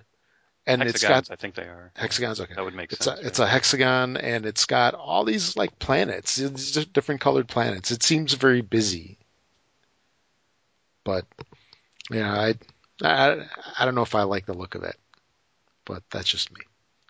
and 0.68 0.82
it's 0.82 1.02
got 1.02 1.30
I 1.30 1.36
think 1.36 1.54
they 1.54 1.62
are. 1.62 1.92
hexagons. 1.96 2.40
Okay. 2.40 2.54
That 2.54 2.62
would 2.64 2.74
make 2.74 2.92
It's 2.92 3.06
sense. 3.06 3.20
a, 3.20 3.26
it's 3.26 3.38
a 3.38 3.46
hexagon 3.46 4.18
and 4.18 4.44
it's 4.44 4.66
got 4.66 4.94
all 4.94 5.24
these 5.24 5.56
like 5.56 5.78
planets, 5.78 6.38
it's 6.38 6.72
just 6.72 6.92
different 6.92 7.22
colored 7.22 7.48
planets. 7.48 7.90
It 7.90 8.02
seems 8.02 8.34
very 8.34 8.60
busy. 8.60 9.18
But, 11.04 11.24
yeah, 12.10 12.30
I, 12.30 12.54
I, 13.02 13.46
I 13.78 13.84
don't 13.86 13.94
know 13.94 14.02
if 14.02 14.14
I 14.14 14.24
like 14.24 14.44
the 14.44 14.52
look 14.52 14.74
of 14.74 14.82
it, 14.82 14.96
but 15.86 16.02
that's 16.10 16.28
just 16.28 16.52
me. 16.52 16.60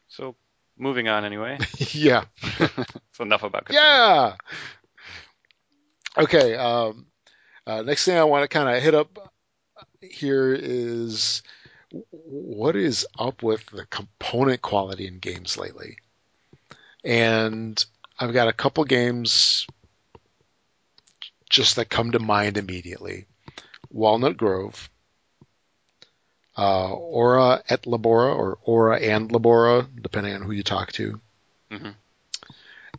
So 0.07 0.37
moving 0.77 1.09
on 1.09 1.25
anyway. 1.25 1.59
yeah. 1.79 2.27
so 3.13 3.25
enough 3.25 3.43
about. 3.43 3.67
Yeah. 3.71 4.35
Okay. 6.17 6.55
Um, 6.55 7.07
uh, 7.69 7.83
next 7.83 8.05
thing 8.07 8.17
I 8.17 8.25
want 8.25 8.43
to 8.43 8.49
kind 8.49 8.75
of 8.75 8.83
hit 8.83 8.95
up 8.95 9.31
here 10.01 10.55
is 10.55 11.43
what 12.11 12.77
is 12.77 13.07
up 13.19 13.43
with 13.43 13.65
the 13.67 13.85
component 13.87 14.63
quality 14.63 15.07
in 15.07 15.19
games 15.19 15.59
lately? 15.59 15.99
And 17.05 17.83
I've 18.19 18.33
got 18.33 18.49
a 18.49 18.53
couple 18.55 18.85
games 18.85 19.67
just 21.51 21.77
that 21.77 21.91
come 21.91 22.13
to 22.13 22.19
mind 22.19 22.57
immediately. 22.57 23.27
Walnut 23.91 24.37
Grove, 24.37 24.91
uh, 26.57 26.93
Ora 26.93 27.63
et 27.69 27.83
Labora, 27.83 28.35
or 28.35 28.59
Ora 28.65 28.99
and 28.99 29.31
Labora, 29.31 29.87
depending 30.03 30.35
on 30.35 30.43
who 30.43 30.53
you 30.53 30.63
talk 30.63 30.93
to. 30.93 31.21
Mhm. 31.71 31.95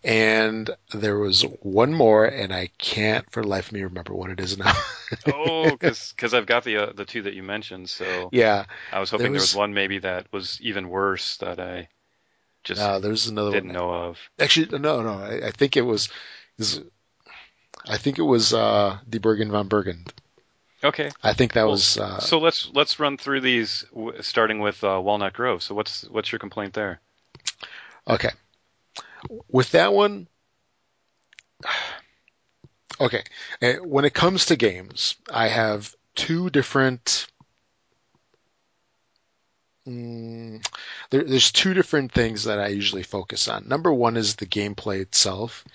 And 0.03 0.69
there 0.93 1.17
was 1.17 1.41
one 1.61 1.93
more, 1.93 2.25
and 2.25 2.53
I 2.53 2.69
can't 2.77 3.29
for 3.31 3.41
the 3.43 3.49
life 3.49 3.67
of 3.67 3.73
me 3.73 3.83
remember 3.83 4.13
what 4.13 4.29
it 4.29 4.39
is 4.39 4.57
now. 4.57 4.73
Oh, 5.25 5.75
because 5.75 6.33
I've 6.33 6.45
got 6.45 6.63
the 6.63 6.77
uh, 6.77 6.93
the 6.93 7.05
two 7.05 7.21
that 7.23 7.33
you 7.33 7.43
mentioned, 7.43 7.89
so 7.89 8.29
yeah, 8.31 8.65
I 8.93 8.99
was 8.99 9.09
hoping 9.09 9.23
there 9.25 9.31
There 9.31 9.41
was, 9.41 9.53
was- 9.53 9.55
one 9.55 9.73
maybe 9.73 9.99
that 9.99 10.31
was 10.31 10.59
even 10.61 10.89
worse 10.89 11.37
that 11.37 11.59
I 11.59 11.89
just 12.63 12.81
uh, 12.81 12.99
there's 12.99 13.27
another 13.27 13.51
didn't 13.51 13.67
one. 13.67 13.73
know 13.73 13.91
of. 13.93 14.19
Actually, 14.39 14.77
no, 14.79 15.01
no, 15.01 15.13
I, 15.19 15.47
I 15.47 15.51
think 15.51 15.75
it 15.77 15.81
was, 15.81 16.09
is- 16.57 16.81
I 17.87 17.97
think 17.97 18.19
it 18.19 18.23
was 18.23 18.53
uh, 18.53 18.97
Bergen 19.09 19.51
von 19.51 19.67
Bergen. 19.67 20.05
Okay, 20.83 21.09
I 21.23 21.33
think 21.33 21.53
that 21.53 21.63
Well, 21.63 21.71
was 21.73 21.97
uh, 21.97 22.19
so 22.21 22.39
let's 22.39 22.69
let's 22.73 22.99
run 22.99 23.17
through 23.17 23.41
these, 23.41 23.83
starting 24.21 24.59
with 24.59 24.81
uh, 24.83 24.99
Walnut 25.03 25.33
Grove. 25.33 25.61
So 25.61 25.75
what's 25.75 26.03
what's 26.09 26.31
your 26.31 26.39
complaint 26.39 26.73
there? 26.73 27.01
Okay. 28.07 28.29
With 29.49 29.71
that 29.71 29.93
one, 29.93 30.27
okay. 32.99 33.23
Uh, 33.61 33.73
When 33.83 34.05
it 34.05 34.13
comes 34.13 34.45
to 34.47 34.55
games, 34.55 35.15
I 35.31 35.47
have 35.47 35.95
two 36.15 36.49
different. 36.49 37.27
Mm, 39.87 40.65
there, 41.09 41.23
there's 41.23 41.51
two 41.51 41.73
different 41.73 42.11
things 42.11 42.43
that 42.43 42.59
I 42.59 42.67
usually 42.67 43.03
focus 43.03 43.47
on. 43.47 43.67
Number 43.67 43.91
one 43.93 44.17
is 44.17 44.35
the 44.35 44.45
gameplay 44.45 45.01
itself. 45.01 45.65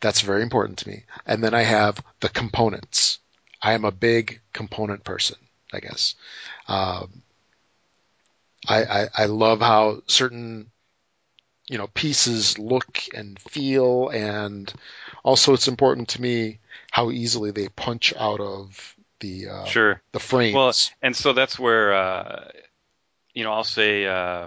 That's 0.00 0.20
very 0.22 0.42
important 0.42 0.78
to 0.78 0.88
me. 0.88 1.04
And 1.26 1.42
then 1.44 1.52
I 1.54 1.62
have 1.62 2.02
the 2.20 2.28
components. 2.30 3.18
I 3.62 3.72
am 3.72 3.84
a 3.84 3.90
big 3.92 4.40
component 4.52 5.04
person, 5.04 5.36
I 5.72 5.80
guess. 5.80 6.14
Um, 6.68 7.22
I, 8.68 8.84
I, 8.84 9.08
I 9.14 9.24
love 9.26 9.60
how 9.60 10.02
certain 10.06 10.70
you 11.68 11.78
know 11.78 11.88
pieces 11.88 12.58
look 12.58 13.02
and 13.14 13.38
feel 13.40 14.08
and 14.08 14.72
also 15.24 15.52
it's 15.52 15.68
important 15.68 16.08
to 16.08 16.20
me 16.22 16.58
how 16.90 17.10
easily 17.10 17.50
they 17.50 17.68
punch 17.68 18.14
out 18.16 18.40
of 18.40 18.94
the 19.20 19.48
uh, 19.48 19.64
Sure. 19.64 20.00
the 20.12 20.20
frames 20.20 20.54
Well, 20.54 20.72
and 21.02 21.16
so 21.16 21.32
that's 21.32 21.58
where 21.58 21.94
uh, 21.94 22.48
you 23.34 23.44
know 23.44 23.52
I'll 23.52 23.64
say 23.64 24.06
uh, 24.06 24.46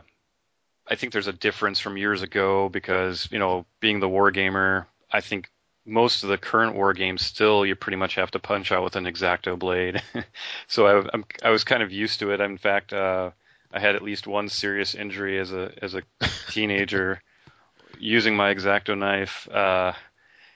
I 0.87 0.95
think 0.95 1.13
there's 1.13 1.27
a 1.27 1.33
difference 1.33 1.79
from 1.79 1.97
years 1.97 2.21
ago 2.21 2.69
because 2.69 3.27
you 3.31 3.39
know 3.39 3.65
being 3.79 3.99
the 3.99 4.09
war 4.09 4.31
gamer, 4.31 4.87
I 5.11 5.21
think 5.21 5.49
most 5.85 6.23
of 6.23 6.29
the 6.29 6.37
current 6.37 6.75
war 6.75 6.93
games 6.93 7.25
still 7.25 7.65
you 7.65 7.75
pretty 7.75 7.97
much 7.97 8.15
have 8.15 8.31
to 8.31 8.39
punch 8.39 8.71
out 8.71 8.83
with 8.83 8.95
an 8.95 9.05
exacto 9.05 9.57
blade. 9.57 10.01
so 10.67 10.87
I, 10.87 11.09
I'm 11.13 11.25
I 11.43 11.49
was 11.49 11.63
kind 11.63 11.83
of 11.83 11.91
used 11.91 12.19
to 12.19 12.31
it. 12.31 12.41
In 12.41 12.57
fact, 12.57 12.93
uh, 12.93 13.31
I 13.71 13.79
had 13.79 13.95
at 13.95 14.01
least 14.01 14.27
one 14.27 14.49
serious 14.49 14.95
injury 14.95 15.39
as 15.39 15.51
a 15.51 15.71
as 15.81 15.95
a 15.95 16.01
teenager 16.49 17.21
using 17.99 18.35
my 18.35 18.53
exacto 18.53 18.97
knife. 18.97 19.47
Uh, 19.49 19.93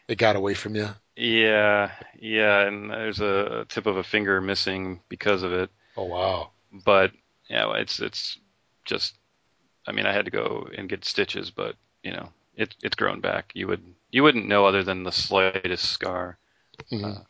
it 0.07 0.17
got 0.17 0.35
away 0.35 0.53
from 0.53 0.75
you 0.75 0.89
yeah, 1.15 1.91
yeah, 2.19 2.61
and 2.61 2.89
there's 2.89 3.21
a, 3.21 3.67
tip 3.69 3.85
of 3.85 3.97
a 3.97 4.03
finger 4.03 4.41
missing 4.41 4.99
because 5.09 5.43
of 5.43 5.53
it 5.53 5.69
oh 5.95 6.05
wow 6.05 6.49
but 6.85 7.11
yeah, 7.49 7.71
it's 7.75 7.99
it's 7.99 8.39
just. 8.85 9.15
I 9.85 9.91
mean, 9.91 10.05
I 10.05 10.13
had 10.13 10.25
to 10.25 10.31
go 10.31 10.69
and 10.75 10.87
get 10.87 11.03
stitches, 11.05 11.51
but 11.51 11.75
you 12.03 12.11
know, 12.11 12.29
it 12.55 12.75
it's 12.81 12.95
grown 12.95 13.19
back. 13.19 13.51
You 13.53 13.67
would 13.67 13.83
you 14.11 14.23
wouldn't 14.23 14.47
know 14.47 14.65
other 14.65 14.83
than 14.83 15.03
the 15.03 15.11
slightest 15.11 15.89
scar. 15.89 16.37
Mhm. 16.91 17.25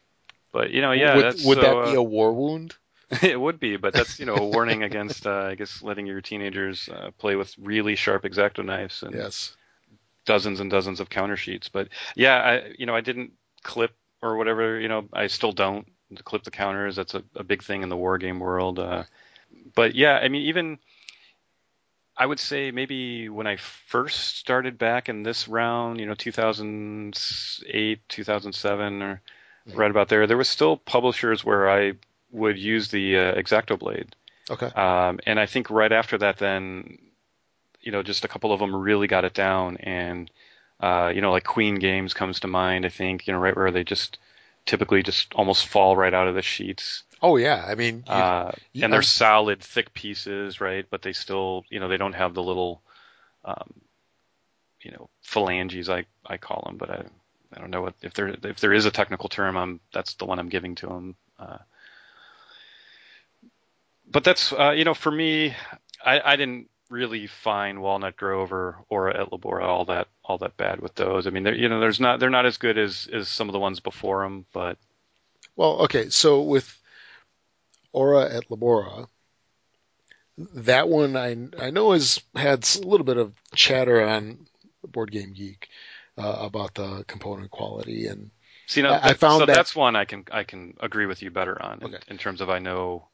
But 0.51 0.71
you 0.71 0.81
know, 0.81 0.91
yeah, 0.91 1.15
would, 1.15 1.25
that's 1.25 1.45
would 1.45 1.57
so, 1.57 1.61
that 1.61 1.91
be 1.91 1.97
uh, 1.97 1.99
a 1.99 2.03
war 2.03 2.33
wound 2.33 2.75
it 3.21 3.39
would 3.39 3.59
be, 3.59 3.77
but 3.77 3.93
that's 3.93 4.19
you 4.19 4.25
know 4.25 4.35
a 4.35 4.45
warning 4.45 4.83
against 4.83 5.27
uh, 5.27 5.47
I 5.51 5.55
guess 5.55 5.83
letting 5.83 6.07
your 6.07 6.21
teenagers 6.21 6.89
uh, 6.89 7.11
play 7.17 7.35
with 7.35 7.53
really 7.57 7.95
sharp 7.95 8.23
exacto 8.23 8.65
knives 8.65 9.03
and 9.03 9.13
yes 9.13 9.55
dozens 10.25 10.59
and 10.59 10.69
dozens 10.71 10.99
of 10.99 11.09
counter 11.09 11.37
sheets. 11.37 11.69
But 11.69 11.89
yeah, 12.15 12.35
I 12.35 12.73
you 12.77 12.85
know 12.85 12.95
I 12.95 13.01
didn't 13.01 13.33
clip 13.63 13.95
or 14.21 14.37
whatever. 14.37 14.79
You 14.79 14.87
know, 14.87 15.07
I 15.13 15.27
still 15.27 15.51
don't 15.51 15.87
clip 16.23 16.43
the 16.43 16.51
counters. 16.51 16.95
That's 16.95 17.15
a, 17.15 17.23
a 17.35 17.43
big 17.43 17.63
thing 17.63 17.83
in 17.83 17.89
the 17.89 17.97
war 17.97 18.17
game 18.17 18.39
world. 18.39 18.79
Uh, 18.79 19.03
but 19.75 19.95
yeah, 19.95 20.17
I 20.17 20.29
mean 20.29 20.43
even. 20.43 20.79
I 22.15 22.27
would 22.27 22.39
say 22.39 22.69
maybe 22.69 23.27
when 23.27 23.47
I 23.47 23.55
first 23.55 24.37
started 24.37 24.77
back 24.77 25.09
in 25.09 25.23
this 25.23 25.47
round, 25.47 25.99
you 25.99 26.05
know, 26.05 26.13
2008, 26.13 27.99
2007, 28.07 29.01
or 29.01 29.19
right 29.73 29.89
about 29.89 30.09
there, 30.09 30.27
there 30.27 30.37
was 30.37 30.47
still 30.47 30.77
publishers 30.77 31.43
where 31.43 31.67
I 31.67 31.93
would 32.33 32.57
use 32.57 32.89
the 32.89 33.17
uh, 33.17 33.35
Exacto 33.35 33.77
blade. 33.79 34.15
okay 34.49 34.67
Um, 34.75 35.19
and 35.25 35.39
I 35.39 35.45
think 35.45 35.69
right 35.69 35.91
after 35.91 36.17
that, 36.17 36.37
then, 36.37 36.97
you 37.81 37.91
know, 37.93 38.03
just 38.03 38.25
a 38.25 38.27
couple 38.27 38.51
of 38.51 38.59
them 38.59 38.75
really 38.75 39.07
got 39.07 39.23
it 39.23 39.33
down. 39.33 39.77
And, 39.77 40.29
uh, 40.79 41.11
you 41.15 41.21
know, 41.21 41.31
like 41.31 41.45
Queen 41.45 41.75
Games 41.75 42.13
comes 42.13 42.39
to 42.41 42.47
mind, 42.47 42.85
I 42.85 42.89
think, 42.89 43.27
you 43.27 43.33
know, 43.33 43.39
right 43.39 43.55
where 43.55 43.71
they 43.71 43.83
just 43.85 44.17
typically 44.65 45.03
just 45.03 45.33
almost 45.35 45.67
fall 45.67 45.95
right 45.95 46.13
out 46.13 46.27
of 46.27 46.35
the 46.35 46.41
sheets. 46.41 47.03
oh 47.21 47.37
yeah 47.37 47.63
i 47.67 47.75
mean 47.75 48.03
you, 48.07 48.11
Uh, 48.13 48.51
you- 48.73 48.83
and 48.83 48.91
they're 48.91 48.99
I'm- 48.99 49.21
solid, 49.23 49.59
thick 49.61 49.93
pieces, 49.93 50.59
right? 50.59 50.85
But 50.89 51.01
they 51.01 51.13
still, 51.13 51.63
you 51.69 51.79
know, 51.79 51.87
they 51.87 51.97
don't 51.97 52.15
have 52.15 52.33
the 52.33 52.43
little, 52.43 52.81
um, 53.45 53.69
you 54.81 54.91
know, 54.91 55.09
phalanges, 55.21 55.89
I, 55.89 56.05
I 56.25 56.37
call 56.37 56.63
them, 56.65 56.77
but 56.77 56.89
I, 56.89 57.03
I 57.55 57.59
don't 57.59 57.71
know 57.71 57.81
what, 57.81 57.95
if 58.01 58.13
there, 58.13 58.29
if 58.43 58.59
there 58.59 58.73
is 58.73 58.85
a 58.85 58.91
technical 58.91 59.29
term, 59.29 59.55
I'm, 59.57 59.79
that's 59.93 60.15
the 60.15 60.25
one 60.25 60.39
I'm 60.39 60.49
giving 60.49 60.75
to 60.75 60.87
them. 60.87 61.15
Uh, 61.39 61.59
but 64.09 64.23
that's, 64.23 64.51
uh, 64.53 64.71
you 64.71 64.83
know, 64.83 64.93
for 64.93 65.11
me, 65.11 65.55
I, 66.05 66.19
I 66.33 66.35
didn't 66.35 66.69
really 66.89 67.27
find 67.27 67.81
Walnut 67.81 68.15
Grove 68.15 68.53
or, 68.53 68.83
Ora 68.89 69.19
et 69.19 69.29
Labora 69.31 69.63
all 69.63 69.85
that, 69.85 70.07
all 70.23 70.37
that 70.39 70.57
bad 70.57 70.79
with 70.79 70.93
those. 70.95 71.25
I 71.25 71.31
mean, 71.31 71.43
they're, 71.43 71.55
you 71.55 71.69
know, 71.69 71.79
there's 71.79 71.99
not, 71.99 72.19
they're 72.19 72.29
not 72.29 72.45
as 72.45 72.57
good 72.57 72.77
as, 72.77 73.07
as 73.11 73.27
some 73.29 73.49
of 73.49 73.53
the 73.53 73.59
ones 73.59 73.79
before 73.79 74.23
them, 74.23 74.45
but 74.53 74.77
well 75.55 75.81
okay 75.81 76.09
so 76.09 76.41
with 76.41 76.79
Ora 77.91 78.33
et 78.33 78.49
Labora 78.49 79.07
that 80.37 80.89
one 80.89 81.15
i 81.15 81.37
i 81.59 81.69
know 81.69 81.91
has 81.91 82.19
had 82.35 82.67
a 82.75 82.87
little 82.87 83.05
bit 83.05 83.17
of 83.17 83.35
chatter 83.53 84.01
on 84.01 84.47
board 84.87 85.11
game 85.11 85.31
geek 85.33 85.69
uh, 86.17 86.37
about 86.39 86.73
the 86.73 87.03
component 87.07 87.51
quality 87.51 88.07
and 88.07 88.31
See, 88.65 88.81
now, 88.81 88.93
I- 88.93 89.09
I 89.09 89.13
found 89.13 89.41
so 89.41 89.45
that- 89.45 89.53
that's 89.53 89.75
one 89.75 89.95
I 89.95 90.05
can 90.05 90.25
I 90.31 90.43
can 90.43 90.75
agree 90.79 91.05
with 91.05 91.21
you 91.21 91.29
better 91.29 91.59
on 91.61 91.79
in, 91.81 91.87
Okay. 91.93 92.03
in 92.07 92.17
terms 92.17 92.41
of 92.41 92.49
I 92.49 92.57
know 92.59 93.07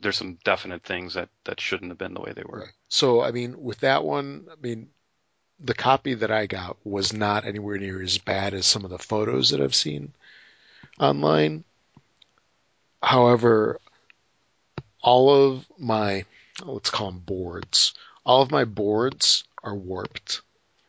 there's 0.00 0.16
some 0.16 0.38
definite 0.44 0.82
things 0.82 1.14
that 1.14 1.28
that 1.44 1.60
shouldn't 1.60 1.90
have 1.90 1.98
been 1.98 2.14
the 2.14 2.20
way 2.20 2.32
they 2.34 2.44
were. 2.44 2.60
Right. 2.60 2.68
So, 2.88 3.22
I 3.22 3.30
mean, 3.30 3.62
with 3.62 3.80
that 3.80 4.04
one, 4.04 4.46
I 4.50 4.54
mean, 4.60 4.88
the 5.60 5.74
copy 5.74 6.14
that 6.14 6.30
I 6.30 6.46
got 6.46 6.76
was 6.84 7.12
not 7.12 7.46
anywhere 7.46 7.78
near 7.78 8.02
as 8.02 8.18
bad 8.18 8.54
as 8.54 8.66
some 8.66 8.84
of 8.84 8.90
the 8.90 8.98
photos 8.98 9.50
that 9.50 9.60
I've 9.60 9.74
seen 9.74 10.12
online. 10.98 11.64
However, 13.02 13.80
all 15.00 15.30
of 15.30 15.66
my, 15.78 16.24
let's 16.64 16.90
call 16.90 17.10
them 17.10 17.20
boards, 17.20 17.94
all 18.24 18.42
of 18.42 18.50
my 18.50 18.64
boards 18.64 19.44
are 19.62 19.74
warped. 19.74 20.40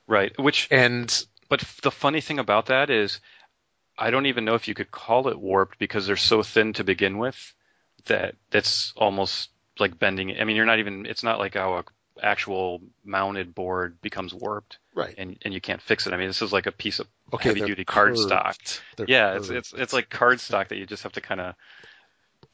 Right. 0.07 0.37
Which, 0.39 0.67
And 0.71 1.25
but 1.49 1.61
the 1.83 1.91
funny 1.91 2.21
thing 2.21 2.39
about 2.39 2.67
that 2.67 2.89
is, 2.89 3.19
I 3.97 4.11
don't 4.11 4.25
even 4.25 4.45
know 4.45 4.55
if 4.55 4.67
you 4.67 4.73
could 4.73 4.91
call 4.91 5.27
it 5.27 5.39
warped 5.39 5.79
because 5.79 6.05
they're 6.05 6.17
so 6.17 6.43
thin 6.43 6.73
to 6.73 6.83
begin 6.83 7.17
with 7.17 7.53
that 8.05 8.35
that's 8.51 8.93
almost 8.95 9.49
like 9.79 9.97
bending. 9.99 10.29
it. 10.29 10.41
I 10.41 10.43
mean, 10.45 10.55
you're 10.55 10.65
not 10.65 10.79
even. 10.79 11.05
It's 11.05 11.23
not 11.23 11.39
like 11.39 11.55
how 11.55 11.73
a 11.77 11.83
actual 12.23 12.81
mounted 13.03 13.53
board 13.53 14.01
becomes 14.01 14.33
warped 14.33 14.77
right. 14.93 15.13
and 15.17 15.37
and 15.43 15.53
you 15.53 15.59
can't 15.59 15.81
fix 15.81 16.07
it. 16.07 16.13
I 16.13 16.17
mean, 16.17 16.27
this 16.27 16.41
is 16.41 16.53
like 16.53 16.65
a 16.65 16.71
piece 16.71 16.99
of 16.99 17.07
Okay. 17.33 17.49
heavy 17.49 17.61
duty 17.61 17.83
cardstock. 17.83 18.79
yeah, 19.07 19.33
it's 19.35 19.47
curved. 19.47 19.57
it's 19.57 19.73
it's 19.73 19.93
like 19.93 20.09
cardstock 20.09 20.69
that 20.69 20.77
you 20.77 20.85
just 20.85 21.03
have 21.03 21.11
to 21.13 21.21
kind 21.21 21.41
of 21.41 21.55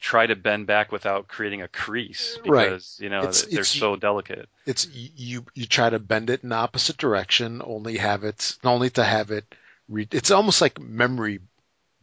try 0.00 0.26
to 0.26 0.34
bend 0.34 0.66
back 0.66 0.90
without 0.90 1.28
creating 1.28 1.62
a 1.62 1.68
crease 1.68 2.36
Right. 2.44 2.64
because 2.70 2.98
you 3.00 3.08
know 3.08 3.20
It's- 3.20 3.42
they're 3.42 3.60
it's- 3.60 3.68
so 3.68 3.94
delicate. 3.94 4.48
it's 4.66 4.88
you 4.92 5.44
you 5.54 5.66
try 5.66 5.90
to 5.90 6.00
bend 6.00 6.28
it 6.30 6.42
in 6.42 6.48
the 6.48 6.56
opposite 6.56 6.96
direction 6.96 7.62
only 7.64 7.98
have 7.98 8.24
it 8.24 8.56
only 8.64 8.90
to 8.90 9.04
have 9.04 9.30
it 9.30 9.44
re- 9.88 10.08
it's 10.10 10.32
almost 10.32 10.60
like 10.60 10.80
memory 10.80 11.38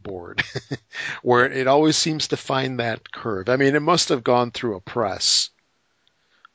board 0.02 0.42
where 1.22 1.50
it 1.50 1.66
always 1.66 1.96
seems 1.96 2.28
to 2.28 2.36
find 2.36 2.80
that 2.80 3.12
curve 3.12 3.48
i 3.48 3.56
mean 3.56 3.74
it 3.74 3.82
must 3.82 4.08
have 4.08 4.24
gone 4.24 4.50
through 4.50 4.76
a 4.76 4.80
press 4.80 5.50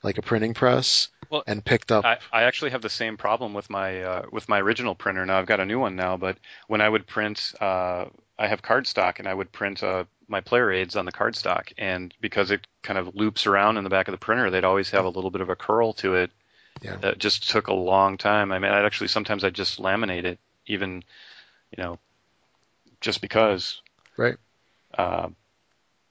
like 0.06 0.18
a 0.18 0.22
printing 0.22 0.54
press 0.54 1.10
Well, 1.30 1.44
and 1.48 1.66
picked 1.66 1.92
up 1.92 2.06
I, 2.06 2.18
I 2.32 2.44
actually 2.44 2.72
have 2.72 2.82
the 2.82 2.90
same 2.90 3.18
problem 3.18 3.54
with 3.54 3.70
my 3.70 4.04
uh, 4.04 4.26
with 4.32 4.48
my 4.48 4.60
original 4.62 4.94
printer. 4.94 5.26
Now 5.26 5.40
I've 5.40 5.48
got 5.48 5.60
a 5.60 5.66
new 5.66 5.80
one 5.80 5.96
now, 5.96 6.16
but 6.16 6.38
when 6.68 6.80
I 6.80 6.88
would 6.88 7.08
print, 7.08 7.54
uh, 7.60 8.06
I 8.38 8.48
have 8.48 8.62
cardstock, 8.62 9.18
and 9.18 9.28
I 9.28 9.34
would 9.34 9.52
print 9.52 9.82
a 9.82 10.06
my 10.28 10.42
player 10.42 10.72
aids 10.72 10.96
on 10.96 11.06
the 11.06 11.12
cardstock, 11.12 11.74
and 11.78 12.14
because 12.22 12.52
it 12.52 12.68
kind 12.84 13.00
of 13.00 13.16
loops 13.16 13.48
around 13.48 13.78
in 13.78 13.84
the 13.84 13.90
back 13.90 14.08
of 14.08 14.12
the 14.12 14.18
printer, 14.18 14.50
they'd 14.50 14.64
always 14.64 14.92
have 14.92 15.06
a 15.06 15.10
little 15.10 15.32
bit 15.32 15.42
of 15.42 15.50
a 15.50 15.56
curl 15.56 15.94
to 15.94 16.16
it. 16.16 16.32
Yeah. 16.82 16.98
That 16.98 17.18
just 17.18 17.50
took 17.50 17.68
a 17.68 17.74
long 17.74 18.18
time. 18.18 18.52
I 18.52 18.60
mean, 18.60 18.72
I'd 18.72 18.86
actually 18.86 19.08
sometimes 19.08 19.44
I'd 19.44 19.54
just 19.54 19.80
laminate 19.80 20.26
it, 20.26 20.40
even, 20.68 21.04
you 21.76 21.84
know, 21.84 22.00
just 23.06 23.22
because. 23.22 23.82
Right. 24.18 24.36
Uh, 24.98 25.30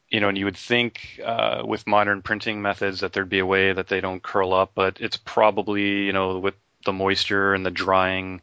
you 0.08 0.20
know, 0.20 0.28
and 0.28 0.38
you 0.38 0.44
would 0.44 0.56
think 0.56 1.20
uh, 1.24 1.62
with 1.66 1.86
modern 1.86 2.22
printing 2.22 2.62
methods 2.62 3.00
that 3.00 3.12
there'd 3.12 3.28
be 3.28 3.40
a 3.40 3.46
way 3.46 3.72
that 3.72 3.88
they 3.88 4.00
don't 4.00 4.22
curl 4.22 4.54
up, 4.54 4.70
but 4.74 4.98
it's 5.00 5.16
probably 5.16 6.04
you 6.06 6.12
know 6.12 6.38
with 6.38 6.54
the 6.86 6.92
moisture 6.92 7.52
and 7.52 7.66
the 7.66 7.70
drying. 7.70 8.40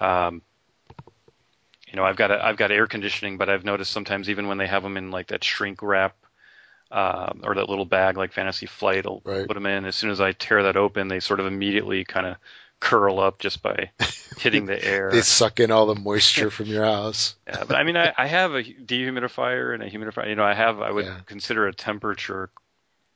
Um, 0.00 0.42
you 1.88 1.96
know, 1.96 2.04
I've 2.04 2.16
got 2.16 2.30
a, 2.30 2.44
I've 2.44 2.56
got 2.56 2.70
air 2.70 2.86
conditioning, 2.86 3.36
but 3.38 3.48
I've 3.50 3.64
noticed 3.64 3.90
sometimes 3.90 4.30
even 4.30 4.46
when 4.46 4.58
they 4.58 4.68
have 4.68 4.84
them 4.84 4.96
in 4.96 5.10
like 5.10 5.28
that 5.28 5.42
shrink 5.42 5.82
wrap 5.82 6.14
uh, 6.92 7.32
or 7.42 7.56
that 7.56 7.68
little 7.68 7.84
bag 7.84 8.16
like 8.16 8.32
Fantasy 8.32 8.66
Flight, 8.66 9.04
will 9.04 9.22
Right. 9.24 9.48
put 9.48 9.54
them 9.54 9.66
in. 9.66 9.84
As 9.86 9.96
soon 9.96 10.10
as 10.10 10.20
I 10.20 10.30
tear 10.32 10.62
that 10.62 10.76
open, 10.76 11.08
they 11.08 11.18
sort 11.18 11.40
of 11.40 11.46
immediately 11.46 12.04
kind 12.04 12.26
of 12.26 12.36
curl 12.80 13.20
up 13.20 13.38
just 13.38 13.62
by 13.62 13.90
hitting 14.38 14.66
the 14.66 14.84
air. 14.84 15.10
They 15.12 15.22
suck 15.22 15.60
in 15.60 15.70
all 15.70 15.86
the 15.86 15.94
moisture 15.94 16.50
from 16.50 16.66
your 16.66 16.84
house. 16.84 17.34
Yeah, 17.46 17.64
but 17.64 17.76
I 17.76 17.84
mean, 17.84 17.96
I, 17.96 18.12
I 18.16 18.26
have 18.26 18.54
a 18.54 18.62
dehumidifier 18.62 19.74
and 19.74 19.82
a 19.82 19.90
humidifier. 19.90 20.28
You 20.28 20.36
know, 20.36 20.44
I 20.44 20.54
have. 20.54 20.80
I 20.80 20.90
would 20.90 21.06
Yeah. 21.06 21.20
consider 21.26 21.66
a 21.66 21.72
temperature 21.72 22.50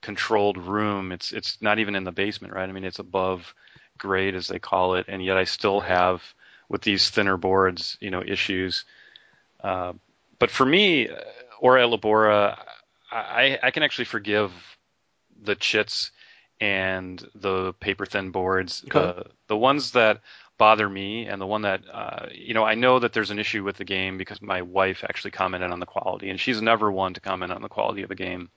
controlled 0.03 0.59
room. 0.59 1.13
It's 1.13 1.33
it's 1.33 1.61
not 1.61 1.79
even 1.79 1.95
in 1.95 2.05
the 2.05 2.13
basement, 2.13 2.55
right? 2.55 2.69
I 2.69 2.73
mean, 2.73 2.85
it's 2.85 2.99
above 2.99 3.55
grade 3.99 4.35
as 4.35 4.49
they 4.49 4.59
call 4.59 4.95
it, 4.97 5.07
and 5.09 5.25
yet 5.25 5.37
I 5.37 5.45
still 5.45 5.81
have 5.81 6.23
with 6.69 6.83
these 6.83 7.11
thinner 7.11 7.37
boards, 7.37 7.97
you 8.01 8.11
know, 8.11 8.23
issues. 8.27 8.85
Uh, 9.63 9.93
but 10.39 10.51
for 10.51 10.67
me, 10.67 11.09
uh, 11.09 11.15
Ora 11.61 11.87
et 11.87 11.91
Labora, 11.91 12.59
I, 13.11 13.59
I 13.63 13.71
can 13.71 13.83
actually 13.83 14.07
forgive 14.07 14.53
the 15.43 15.55
chits 15.55 16.11
and 16.61 17.27
the 17.35 17.73
paper 17.75 18.07
thin 18.07 18.31
boards. 18.31 18.83
Okay. 18.87 19.13
The 19.17 19.27
the 19.49 19.57
ones 19.57 19.93
that 19.93 20.21
bother 20.59 20.89
me 20.89 21.27
and 21.27 21.41
the 21.41 21.47
one 21.47 21.63
that 21.63 21.83
uh, 21.93 22.27
you 22.33 22.55
know 22.55 22.65
I 22.65 22.75
know 22.75 22.99
that 22.99 23.13
there's 23.13 23.31
an 23.31 23.39
issue 23.39 23.65
with 23.65 23.77
the 23.77 23.85
game 23.85 24.19
because 24.19 24.41
my 24.43 24.63
wife 24.63 25.05
actually 25.05 25.33
commented 25.33 25.71
on 25.71 25.81
the 25.81 25.87
quality 25.87 26.31
and 26.31 26.41
she's 26.41 26.63
never 26.63 26.91
one 26.91 27.15
to 27.15 27.21
comment 27.21 27.53
on 27.53 27.63
the 27.63 27.69
quality 27.69 28.03
of 28.03 28.11
a 28.11 28.15
game. 28.17 28.51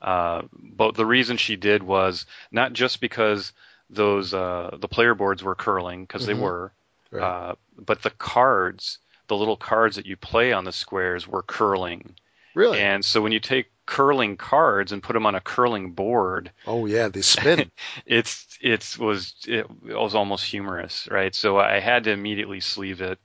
Uh, 0.00 0.42
but 0.52 0.94
the 0.94 1.04
reason 1.06 1.36
she 1.36 1.56
did 1.56 1.82
was 1.82 2.26
not 2.50 2.72
just 2.72 3.00
because 3.00 3.52
those 3.90 4.32
uh, 4.32 4.76
the 4.80 4.88
player 4.88 5.14
boards 5.14 5.42
were 5.42 5.54
curling 5.54 6.04
because 6.04 6.22
Mhm. 6.22 6.26
they 6.26 6.34
were, 6.34 6.72
Right. 7.10 7.22
uh, 7.22 7.54
but 7.76 8.02
the 8.02 8.10
cards, 8.10 8.98
the 9.26 9.36
little 9.36 9.56
cards 9.56 9.96
that 9.96 10.06
you 10.06 10.16
play 10.16 10.52
on 10.52 10.64
the 10.64 10.72
squares 10.72 11.26
were 11.28 11.42
curling. 11.42 12.14
really? 12.54 12.78
And 12.78 13.04
so 13.04 13.20
when 13.20 13.32
you 13.32 13.40
take 13.40 13.70
curling 13.90 14.36
cards 14.36 14.92
and 14.92 15.02
put 15.02 15.14
them 15.14 15.26
on 15.26 15.34
a 15.34 15.40
curling 15.40 15.90
board, 15.90 16.52
oh 16.64 16.86
yeah, 16.86 17.08
they 17.08 17.22
spin. 17.22 17.70
it's 18.06 18.56
it's 18.60 18.96
was 18.96 19.34
it 19.48 19.66
was 19.82 20.14
almost 20.14 20.44
humorous, 20.44 21.08
right? 21.10 21.34
So 21.34 21.58
I 21.58 21.80
had 21.80 22.04
to 22.04 22.12
immediately 22.12 22.60
sleeve 22.60 23.00
it, 23.00 23.18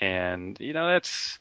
and 0.00 0.56
you 0.58 0.72
know 0.72 0.88
that's 0.88 1.38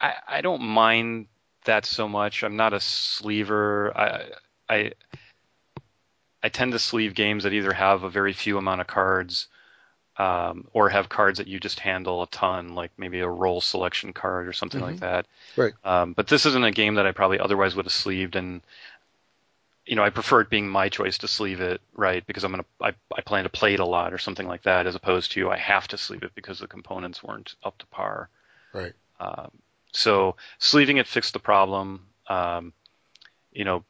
I 0.00 0.14
I 0.28 0.40
don't 0.42 0.60
mind 0.60 1.28
that 1.64 1.86
so 1.86 2.08
much. 2.08 2.44
I'm 2.44 2.56
not 2.56 2.74
a 2.74 2.80
sleever. 2.80 3.96
I 3.96 4.24
I 4.68 4.92
I 6.42 6.50
tend 6.50 6.72
to 6.72 6.78
sleeve 6.78 7.14
games 7.14 7.44
that 7.44 7.54
either 7.54 7.72
have 7.72 8.02
a 8.02 8.10
very 8.10 8.34
few 8.34 8.58
amount 8.58 8.82
of 8.82 8.86
cards. 8.86 9.48
Um, 10.22 10.68
or 10.72 10.88
have 10.88 11.08
cards 11.08 11.38
that 11.38 11.48
you 11.48 11.58
just 11.58 11.80
handle 11.80 12.22
a 12.22 12.28
ton, 12.28 12.76
like 12.76 12.92
maybe 12.96 13.18
a 13.20 13.28
roll 13.28 13.60
selection 13.60 14.12
card 14.12 14.46
or 14.46 14.52
something 14.52 14.80
like 14.80 15.00
that. 15.00 15.26
Right. 15.56 15.72
Um, 15.84 16.12
but 16.12 16.28
this 16.28 16.46
isn't 16.46 16.64
a 16.64 16.70
game 16.70 16.94
that 16.94 17.06
I 17.06 17.12
probably 17.12 17.40
otherwise 17.40 17.74
would 17.74 17.86
have 17.86 17.92
sleeved, 17.92 18.36
and 18.36 18.60
you 19.84 19.96
know, 19.96 20.04
I 20.04 20.10
prefer 20.10 20.42
it 20.42 20.50
being 20.50 20.68
my 20.68 20.88
choice 20.88 21.18
to 21.18 21.28
sleeve 21.28 21.60
it, 21.60 21.80
right? 21.94 22.24
Because 22.24 22.44
I'm 22.44 22.52
gonna, 22.52 22.64
I, 22.80 22.92
I 23.16 23.22
plan 23.22 23.42
to 23.44 23.50
play 23.50 23.74
it 23.74 23.80
a 23.80 23.84
lot 23.84 24.12
or 24.12 24.18
something 24.18 24.46
like 24.46 24.62
that, 24.62 24.86
as 24.86 24.94
opposed 24.94 25.32
to 25.32 25.50
I 25.50 25.56
have 25.56 25.88
to 25.88 25.98
sleeve 25.98 26.22
it 26.22 26.36
because 26.36 26.60
the 26.60 26.68
components 26.68 27.22
weren't 27.24 27.56
up 27.64 27.76
to 27.78 27.86
par. 27.86 28.28
Right. 28.72 28.92
Um, 29.18 29.50
so 29.92 30.36
sleeving 30.58 30.98
it 30.98 31.08
fixed 31.08 31.32
the 31.32 31.40
problem. 31.40 32.06
Um, 32.28 32.72
you 33.50 33.64
know, 33.64 33.82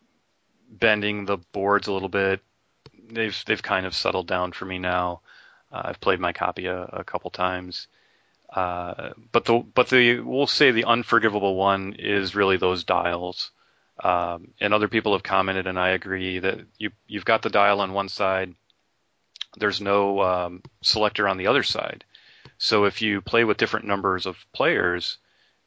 bending 0.71 1.27
the 1.27 1.37
boards 1.53 1.89
a 1.89 1.93
little 1.93 2.09
bit. 2.09 2.41
They've 3.11 3.39
they've 3.47 3.63
kind 3.63 3.85
of 3.85 3.95
settled 3.95 4.29
down 4.29 4.53
for 4.53 4.65
me 4.65 4.79
now. 4.79 5.21
Uh, 5.73 5.83
I've 5.87 6.01
played 6.01 6.21
my 6.21 6.33
copy 6.33 6.67
a, 6.67 6.83
a 6.85 7.05
couple 7.05 7.31
times. 7.31 7.89
Uh, 8.53 9.11
but 9.33 9.47
the 9.47 9.65
but 9.75 9.89
the 9.89 10.21
we'll 10.21 10.47
say 10.47 10.71
the 10.71 10.85
unforgivable 10.85 11.55
one 11.55 11.95
is 11.99 12.35
really 12.35 12.59
those 12.59 12.85
dials. 12.85 13.51
Um, 14.03 14.49
and 14.61 14.75
other 14.75 14.89
people 14.89 15.13
have 15.13 15.23
commented, 15.23 15.67
and 15.67 15.79
I 15.79 15.91
agree 15.91 16.39
that 16.39 16.61
you 16.79 16.91
you've 17.07 17.25
got 17.25 17.43
the 17.43 17.51
dial 17.51 17.81
on 17.81 17.93
one 17.93 18.09
side. 18.09 18.55
There's 19.57 19.81
no 19.81 20.21
um, 20.21 20.63
selector 20.83 21.29
on 21.29 21.39
the 21.39 21.47
other 21.47 21.63
side. 21.63 22.05
So 22.59 22.85
if 22.85 23.03
you 23.03 23.21
play 23.21 23.45
with 23.45 23.57
different 23.57 23.87
numbers 23.87 24.27
of 24.27 24.37
players, 24.53 25.19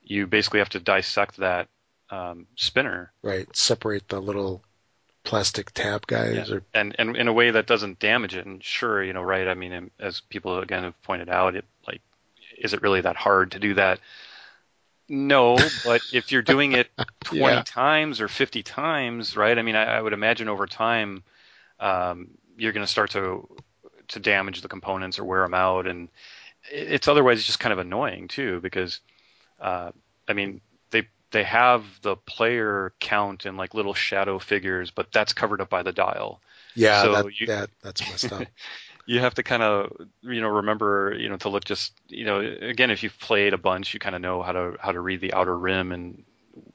you 0.01 0.27
basically 0.27 0.59
have 0.59 0.69
to 0.69 0.79
dissect 0.79 1.37
that 1.37 1.67
um, 2.09 2.47
spinner 2.55 3.11
Right. 3.21 3.53
Separate 3.55 4.07
the 4.07 4.21
little 4.21 4.63
plastic 5.25 5.71
tab 5.71 6.07
guys 6.07 6.51
or 6.51 6.63
and 6.73 6.95
and 6.99 7.15
in 7.15 7.27
a 7.27 7.33
way 7.33 7.51
that 7.51 7.67
doesn't 7.67 7.99
damage 7.99 8.35
it. 8.35 8.45
And 8.45 8.63
sure, 8.63 9.03
you 9.03 9.13
know, 9.13 9.21
right? 9.23 9.47
I 9.47 9.53
mean, 9.53 9.91
as 9.99 10.21
people 10.21 10.59
again 10.59 10.83
have 10.83 11.01
pointed 11.03 11.29
out, 11.29 11.55
it 11.55 11.65
like 11.87 12.01
is 12.57 12.73
it 12.73 12.81
really 12.81 13.01
that 13.01 13.15
hard 13.15 13.51
to 13.51 13.59
do 13.59 13.73
that? 13.75 13.99
No, 15.07 15.69
but 15.83 16.03
if 16.11 16.31
you're 16.31 16.41
doing 16.41 16.73
it 16.73 16.89
20 17.23 17.57
Yeah. 17.57 17.63
times 17.63 18.21
or 18.21 18.27
50 18.27 18.63
times, 18.63 19.37
right? 19.37 19.57
I 19.57 19.61
mean, 19.61 19.75
I, 19.75 19.97
I 19.97 20.01
would 20.01 20.13
imagine 20.13 20.49
over 20.49 20.65
time 20.67 21.23
um, 21.79 22.29
you're 22.57 22.73
going 22.73 22.85
to 22.85 22.91
start 22.91 23.11
to 23.11 23.47
to 24.09 24.19
damage 24.19 24.61
the 24.61 24.67
components 24.67 25.19
or 25.19 25.25
wear 25.25 25.41
them 25.43 25.53
out, 25.55 25.87
and 25.87 26.09
it's 26.71 27.07
otherwise 27.07 27.43
just 27.45 27.59
kind 27.59 27.73
of 27.73 27.79
annoying 27.79 28.27
too 28.27 28.59
because 28.61 28.99
uh, 29.59 29.91
I 30.27 30.33
mean 30.33 30.61
they 31.35 31.43
have 31.43 31.83
the 32.01 32.15
player 32.15 32.93
count 32.99 33.45
in 33.45 33.57
like 33.57 33.73
little 33.73 33.93
shadow 33.93 34.39
figures, 34.39 34.89
but 34.91 35.11
that's 35.11 35.33
covered 35.33 35.61
up 35.61 35.69
by 35.69 35.83
the 35.83 35.91
dial 35.91 36.41
yeah, 36.77 37.03
So 37.03 37.11
that, 37.13 37.39
you- 37.39 37.47
that 37.47 37.69
that's 37.83 38.01
messed 38.01 38.31
up. 38.33 38.47
you 39.05 39.19
have 39.19 39.35
to 39.35 39.43
kind 39.43 39.61
of 39.63 39.91
you 40.23 40.41
know 40.41 40.49
remember 40.49 41.15
you 41.17 41.29
know 41.29 41.37
to 41.37 41.49
look 41.49 41.63
just 41.63 41.93
you 42.09 42.25
know 42.25 42.39
again 42.39 42.89
if 42.91 43.03
you've 43.03 43.17
played 43.19 43.53
a 43.53 43.57
bunch 43.57 43.93
you 43.93 43.99
kind 43.99 44.15
of 44.15 44.21
know 44.21 44.41
how 44.41 44.51
to 44.51 44.75
how 44.79 44.91
to 44.91 44.99
read 44.99 45.21
the 45.21 45.33
outer 45.33 45.55
rim 45.57 45.91
and 45.91 46.23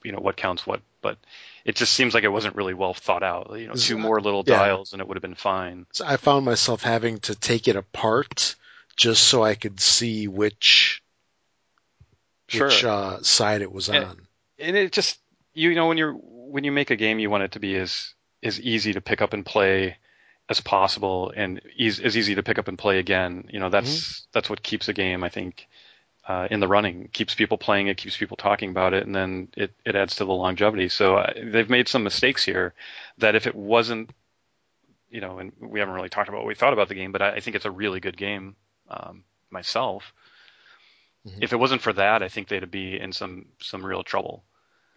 you 0.05 0.13
know 0.13 0.21
what 0.21 0.37
counts 0.37 0.67
what 0.67 0.81
but 1.03 1.19
it 1.65 1.75
just 1.75 1.93
seems 1.93 2.15
like 2.15 2.23
it 2.25 2.29
wasn't 2.29 2.55
really 2.57 2.73
well 2.75 2.95
thought 2.95 3.23
out 3.25 3.53
you 3.59 3.67
know 3.67 3.75
two 3.75 3.99
more 3.99 4.21
little 4.21 4.45
Yeah. 4.47 4.57
dials 4.59 4.93
and 4.93 5.03
it 5.03 5.09
would 5.09 5.17
have 5.17 5.23
been 5.23 5.35
fine 5.35 5.87
So 5.93 6.07
I 6.07 6.17
found 6.19 6.45
myself 6.45 6.83
having 6.83 7.19
to 7.21 7.35
take 7.35 7.67
it 7.69 7.77
apart 7.77 8.55
just 8.97 9.25
so 9.25 9.43
I 9.43 9.55
could 9.57 9.81
see 9.81 10.29
which 10.29 11.03
which 12.55 12.85
uh, 12.85 13.23
side 13.23 13.63
it 13.63 13.73
was 13.73 13.89
And- 13.89 14.05
on. 14.05 14.27
And 14.61 14.77
it 14.77 14.93
just 14.93 15.19
you 15.55 15.75
know 15.75 15.89
when 15.89 15.99
you're 15.99 16.13
when 16.13 16.65
you 16.65 16.73
make 16.73 16.91
a 16.91 16.97
game 16.97 17.19
you 17.19 17.31
want 17.31 17.43
it 17.43 17.53
to 17.53 17.61
be 17.61 17.77
as 17.77 18.15
as 18.43 18.61
easy 18.61 18.93
to 18.93 19.01
pick 19.01 19.23
up 19.23 19.33
and 19.33 19.45
play 19.45 19.97
as 20.49 20.61
possible 20.61 21.33
and 21.37 21.61
eas 21.77 22.01
as 22.01 22.17
easy 22.17 22.35
to 22.35 22.43
pick 22.43 22.59
up 22.59 22.69
and 22.69 22.79
play 22.79 22.99
again. 22.99 23.49
You 23.53 23.61
know 23.61 23.71
that's 23.71 24.27
that's 24.33 24.51
what 24.51 24.63
keeps 24.63 24.89
a 24.89 24.93
game 24.93 25.23
i 25.23 25.29
think 25.29 25.69
uh, 26.29 26.47
in 26.51 26.61
the 26.61 26.69
running. 26.69 27.09
Keeps 27.13 27.35
people 27.35 27.59
playing 27.59 27.89
it 27.89 27.97
keeps 27.97 28.17
people 28.17 28.37
talking 28.37 28.71
about 28.71 28.95
it 28.95 29.07
and 29.07 29.15
then 29.15 29.49
it, 29.57 29.73
it 29.85 29.97
adds 29.97 30.17
to 30.17 30.25
the 30.25 30.33
longevity. 30.33 30.89
So 30.89 31.17
uh, 31.17 31.33
they've 31.43 31.71
made 31.71 31.89
some 31.89 32.05
mistakes 32.05 32.45
here 32.45 32.75
that 33.19 33.35
if 33.35 33.47
it 33.47 33.55
wasn't 33.55 34.11
you 35.11 35.21
know 35.21 35.39
and 35.39 35.53
we 35.61 35.81
haven't 35.81 35.95
really 35.95 36.09
talked 36.09 36.29
about 36.29 36.39
what 36.39 36.47
we 36.47 36.55
thought 36.55 36.73
about 36.73 36.89
the 36.89 36.95
game 36.95 37.13
but 37.13 37.21
i, 37.23 37.33
I 37.33 37.41
think 37.41 37.57
it's 37.57 37.65
a 37.65 37.71
really 37.71 38.01
good 38.01 38.17
game 38.17 38.57
um, 38.89 39.25
myself. 39.51 40.13
Mhm. 41.27 41.43
if 41.43 41.53
it 41.53 41.57
wasn't 41.57 41.83
for 41.83 41.93
that 41.93 42.23
i 42.23 42.29
think 42.29 42.49
they'd 42.49 42.71
be 42.71 42.99
in 42.99 43.13
some 43.13 43.47
some 43.61 43.85
real 43.85 44.03
trouble 44.03 44.43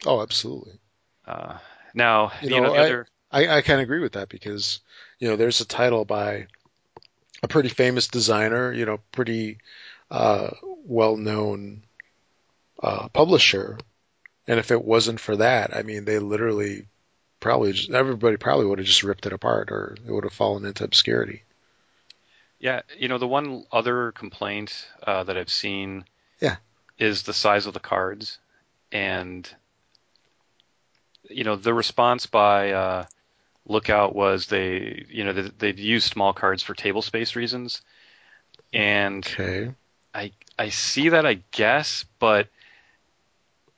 Oh, 0.05 0.21
absolutely. 0.21 0.79
uh, 1.25 1.57
now, 1.93 2.31
You 2.39 2.49
you, 2.49 2.61
know, 2.61 2.61
know, 2.61 2.73
the 2.73 2.75
I- 2.75 2.79
other, 2.81 3.07
I, 3.31 3.47
I 3.57 3.61
kind 3.63 3.79
of 3.79 3.83
agree 3.85 3.99
with 3.99 4.13
that 4.13 4.29
because, 4.29 4.79
you 5.19 5.27
know, 5.27 5.35
there's 5.35 5.59
a 5.61 5.65
title 5.65 6.05
by 6.05 6.47
a 7.43 7.47
pretty 7.49 7.69
famous 7.69 8.07
designer, 8.07 8.71
you 8.73 8.85
know, 8.85 8.99
pretty 9.11 9.59
uh, 10.11 10.51
well-known 10.85 11.83
uh, 12.83 13.09
publisher, 13.09 13.79
and 14.47 14.59
if 14.59 14.71
it 14.71 14.83
wasn't 14.83 15.19
for 15.19 15.37
that, 15.37 15.75
I 15.75 15.83
mean, 15.83 16.05
they 16.05 16.19
literally 16.19 16.87
probably 17.41 17.73
just, 17.73 17.91
everybody 17.91 18.37
probably 18.37 18.65
would 18.67 18.79
have 18.79 18.87
just 18.87 19.03
ripped 19.03 19.25
it 19.27 19.33
apart, 19.33 19.71
or 19.71 19.97
it 20.07 20.11
would 20.11 20.25
have 20.25 20.33
fallen 20.33 20.65
into 20.65 20.83
obscurity. 20.85 21.43
yeah, 22.59 22.81
you 22.97 23.07
know, 23.07 23.17
the 23.17 23.27
one 23.27 23.65
other 23.71 24.11
complaint 24.11 24.87
uh, 25.05 25.23
that 25.23 25.37
I've 25.37 25.51
seen, 25.51 26.05
Yeah. 26.39 26.57
is 26.97 27.23
the 27.23 27.33
size 27.33 27.65
of 27.67 27.73
the 27.73 27.79
cards, 27.81 28.39
and 28.91 29.49
you 31.29 31.43
know, 31.43 31.55
the 31.55 31.73
response 31.73 32.25
by 32.25 32.71
uh, 32.71 33.05
Lookout 33.67 34.15
was 34.15 34.47
they, 34.47 35.05
you 35.09 35.23
know, 35.23 35.33
they, 35.33 35.49
they've 35.57 35.79
used 35.79 36.07
small 36.11 36.33
cards 36.33 36.63
for 36.63 36.73
table 36.73 37.01
space 37.01 37.35
reasons, 37.35 37.81
and 38.73 39.25
Okay. 39.25 39.73
I 40.13 40.31
I 40.57 40.69
see 40.69 41.09
that 41.09 41.25
I 41.25 41.39
guess, 41.51 42.05
but 42.19 42.47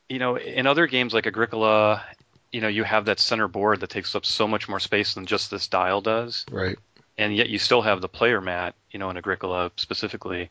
you 0.10 0.20
know, 0.20 0.38
in 0.38 0.68
other 0.68 0.88
games 0.88 1.14
like 1.14 1.28
Agricola, 1.28 2.04
you 2.52 2.62
know, 2.62 2.68
you 2.68 2.84
have 2.84 3.06
that 3.06 3.20
center 3.20 3.48
board 3.48 3.80
that 3.80 3.90
takes 3.90 4.16
up 4.16 4.26
so 4.26 4.48
much 4.48 4.70
more 4.70 4.80
space 4.80 5.14
than 5.14 5.26
just 5.26 5.50
this 5.52 5.68
dial 5.68 6.02
does. 6.02 6.46
Right. 6.52 6.78
And 7.18 7.36
yet 7.36 7.50
you 7.50 7.58
still 7.60 7.82
have 7.82 8.02
the 8.02 8.10
player 8.10 8.42
mat, 8.42 8.76
you 8.92 9.00
know, 9.00 9.10
in 9.10 9.18
Agricola 9.18 9.72
specifically. 9.78 10.50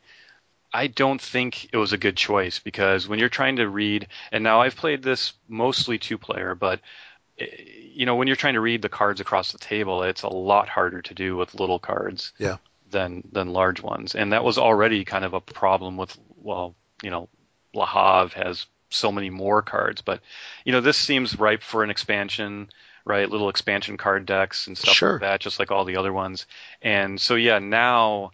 I 0.75 0.89
don't 0.89 1.21
think 1.21 1.73
it 1.73 1.77
was 1.77 1.93
a 1.93 1.99
good 1.99 2.17
choice 2.17 2.59
because 2.59 3.07
when 3.07 3.21
you're 3.21 3.29
trying 3.29 3.57
to 3.57 3.69
read, 3.69 4.09
and 4.33 4.43
now 4.43 4.61
I've 4.61 4.75
played 4.77 5.03
this 5.03 5.33
mostly 5.49 5.99
two 5.99 6.19
player, 6.19 6.57
but 6.57 6.81
eh, 7.39 7.47
you 7.95 8.07
know, 8.07 8.17
when 8.17 8.27
you're 8.27 8.37
trying 8.37 8.55
to 8.55 8.61
read 8.61 8.83
the 8.83 8.89
cards 8.89 9.21
across 9.21 9.53
the 9.53 9.59
table, 9.59 10.03
it's 10.03 10.23
a 10.25 10.29
lot 10.29 10.69
harder 10.69 11.01
to 11.01 11.15
do 11.15 11.37
with 11.37 11.55
little 11.55 11.79
cards. 11.79 12.33
Yeah. 12.39 12.57
Than 12.91 13.23
than 13.33 13.53
large 13.53 13.83
ones, 13.83 14.15
and 14.15 14.33
that 14.33 14.45
was 14.45 14.57
already 14.57 15.05
kind 15.05 15.25
of 15.25 15.35
a 15.35 15.41
problem 15.41 15.97
with 15.97 16.17
well, 16.37 16.77
you 17.03 17.11
know, 17.11 17.29
Le 17.73 17.87
Havre 17.87 18.41
has 18.45 18.67
so 18.89 19.11
many 19.11 19.31
more 19.31 19.63
cards, 19.63 20.01
but 20.03 20.21
you 20.65 20.71
know, 20.71 20.81
this 20.81 20.97
seems 20.97 21.37
ripe 21.37 21.63
for 21.63 21.83
an 21.83 21.91
expansion 21.91 22.69
right? 23.05 23.29
Little 23.31 23.49
expansion 23.49 23.97
card 23.97 24.27
decks 24.27 24.67
and 24.67 24.79
stuff 24.79 24.95
Sure. 24.95 25.13
like 25.13 25.21
that, 25.21 25.41
just 25.41 25.59
like 25.59 25.71
all 25.71 25.85
the 25.85 25.97
other 25.97 26.13
ones. 26.13 26.47
And 26.81 27.21
so 27.21 27.35
yeah, 27.35 27.59
now 27.59 28.33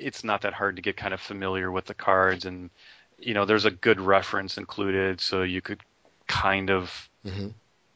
it's 0.00 0.24
not 0.24 0.42
that 0.42 0.54
hard 0.54 0.76
to 0.76 0.82
get 0.82 0.96
kind 0.96 1.14
of 1.14 1.20
familiar 1.20 1.70
with 1.72 1.86
the 1.86 1.94
cards, 1.94 2.44
and 2.46 2.70
you 3.18 3.34
know, 3.34 3.44
there's 3.44 3.66
a 3.66 3.70
good 3.70 4.00
reference 4.00 4.58
included, 4.58 5.20
so 5.20 5.42
you 5.42 5.62
could 5.62 5.82
kind 6.28 6.70
of 6.70 7.10
hmm 7.24 7.50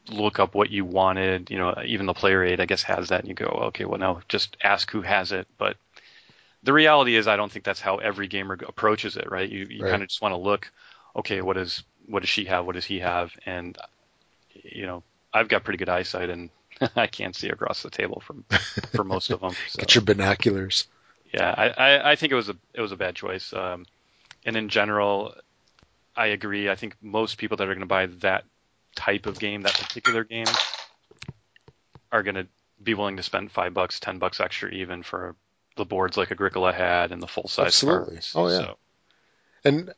look 0.09 0.39
up 0.39 0.55
what 0.55 0.69
you 0.69 0.85
wanted. 0.85 1.49
You 1.51 1.57
know, 1.57 1.75
even 1.85 2.05
the 2.05 2.13
player 2.13 2.43
aid, 2.43 2.59
I 2.61 2.65
guess, 2.65 2.83
has 2.83 3.09
that, 3.09 3.21
and 3.21 3.29
you 3.29 3.35
go, 3.35 3.45
okay, 3.69 3.85
well 3.85 3.99
now 3.99 4.21
just 4.29 4.57
ask 4.63 4.89
who 4.91 5.01
has 5.01 5.31
it. 5.31 5.47
But 5.57 5.77
the 6.63 6.73
reality 6.73 7.15
is, 7.15 7.27
I 7.27 7.37
don't 7.37 7.51
think 7.51 7.65
that's 7.65 7.81
how 7.81 7.97
every 7.97 8.27
gamer 8.27 8.57
approaches 8.67 9.17
it, 9.17 9.29
right? 9.31 9.49
You 9.49 9.67
you 9.69 9.83
Right. 9.83 9.85
kind 9.85 10.03
of 10.03 10.09
just 10.09 10.21
want 10.21 10.33
to 10.33 10.37
look, 10.37 10.71
okay, 11.17 11.41
what 11.41 11.57
is 11.57 11.83
what 12.07 12.21
does 12.21 12.29
she 12.29 12.45
have? 12.45 12.65
What 12.67 12.75
does 12.75 12.85
he 12.85 12.99
have? 12.99 13.33
And 13.45 13.77
you 14.53 14.85
know, 14.87 15.03
I've 15.33 15.49
got 15.49 15.63
pretty 15.65 15.77
good 15.79 15.89
eyesight, 15.89 16.29
and 16.31 16.51
I 16.97 17.07
can't 17.07 17.35
see 17.35 17.49
across 17.49 17.83
the 17.83 17.89
table 17.91 18.21
from 18.25 18.45
for 18.93 19.03
most 19.05 19.33
of 19.33 19.41
them. 19.41 19.57
So. 19.65 19.83
Get 19.87 19.95
your 19.95 20.03
binoculars. 20.03 20.87
Yeah, 21.35 21.53
I, 21.57 21.67
I, 21.69 22.11
I 22.11 22.15
think 22.15 22.31
it 22.31 22.35
was 22.35 22.49
a 22.49 22.55
it 22.73 22.81
was 22.81 22.91
a 22.91 22.97
bad 22.97 23.15
choice. 23.15 23.51
Um, 23.51 23.85
and 24.45 24.55
in 24.55 24.69
general, 24.69 25.35
I 26.15 26.27
agree. 26.27 26.69
I 26.69 26.75
think 26.75 26.95
most 27.01 27.37
people 27.37 27.57
that 27.57 27.67
are 27.67 27.73
going 27.73 27.79
to 27.81 27.85
buy 27.85 28.05
that 28.21 28.45
type 28.95 29.25
of 29.25 29.37
game, 29.37 29.63
that 29.63 29.73
particular 29.73 30.23
game, 30.23 30.47
are 32.11 32.23
going 32.23 32.35
to 32.35 32.47
be 32.81 32.93
willing 32.93 33.17
to 33.17 33.23
spend 33.23 33.51
five 33.51 33.73
bucks, 33.73 33.99
ten 33.99 34.17
bucks 34.17 34.39
extra, 34.39 34.69
even 34.69 35.03
for 35.03 35.35
the 35.75 35.83
boards 35.83 36.15
like 36.15 36.31
Agricola 36.31 36.71
had 36.71 37.11
and 37.11 37.21
the 37.21 37.27
full 37.27 37.49
size 37.49 37.67
Absolutely. 37.67 38.15
cards. 38.15 38.33
Oh, 38.33 38.47
yeah. 38.47 38.57
So, 38.59 38.77
And 39.65 39.93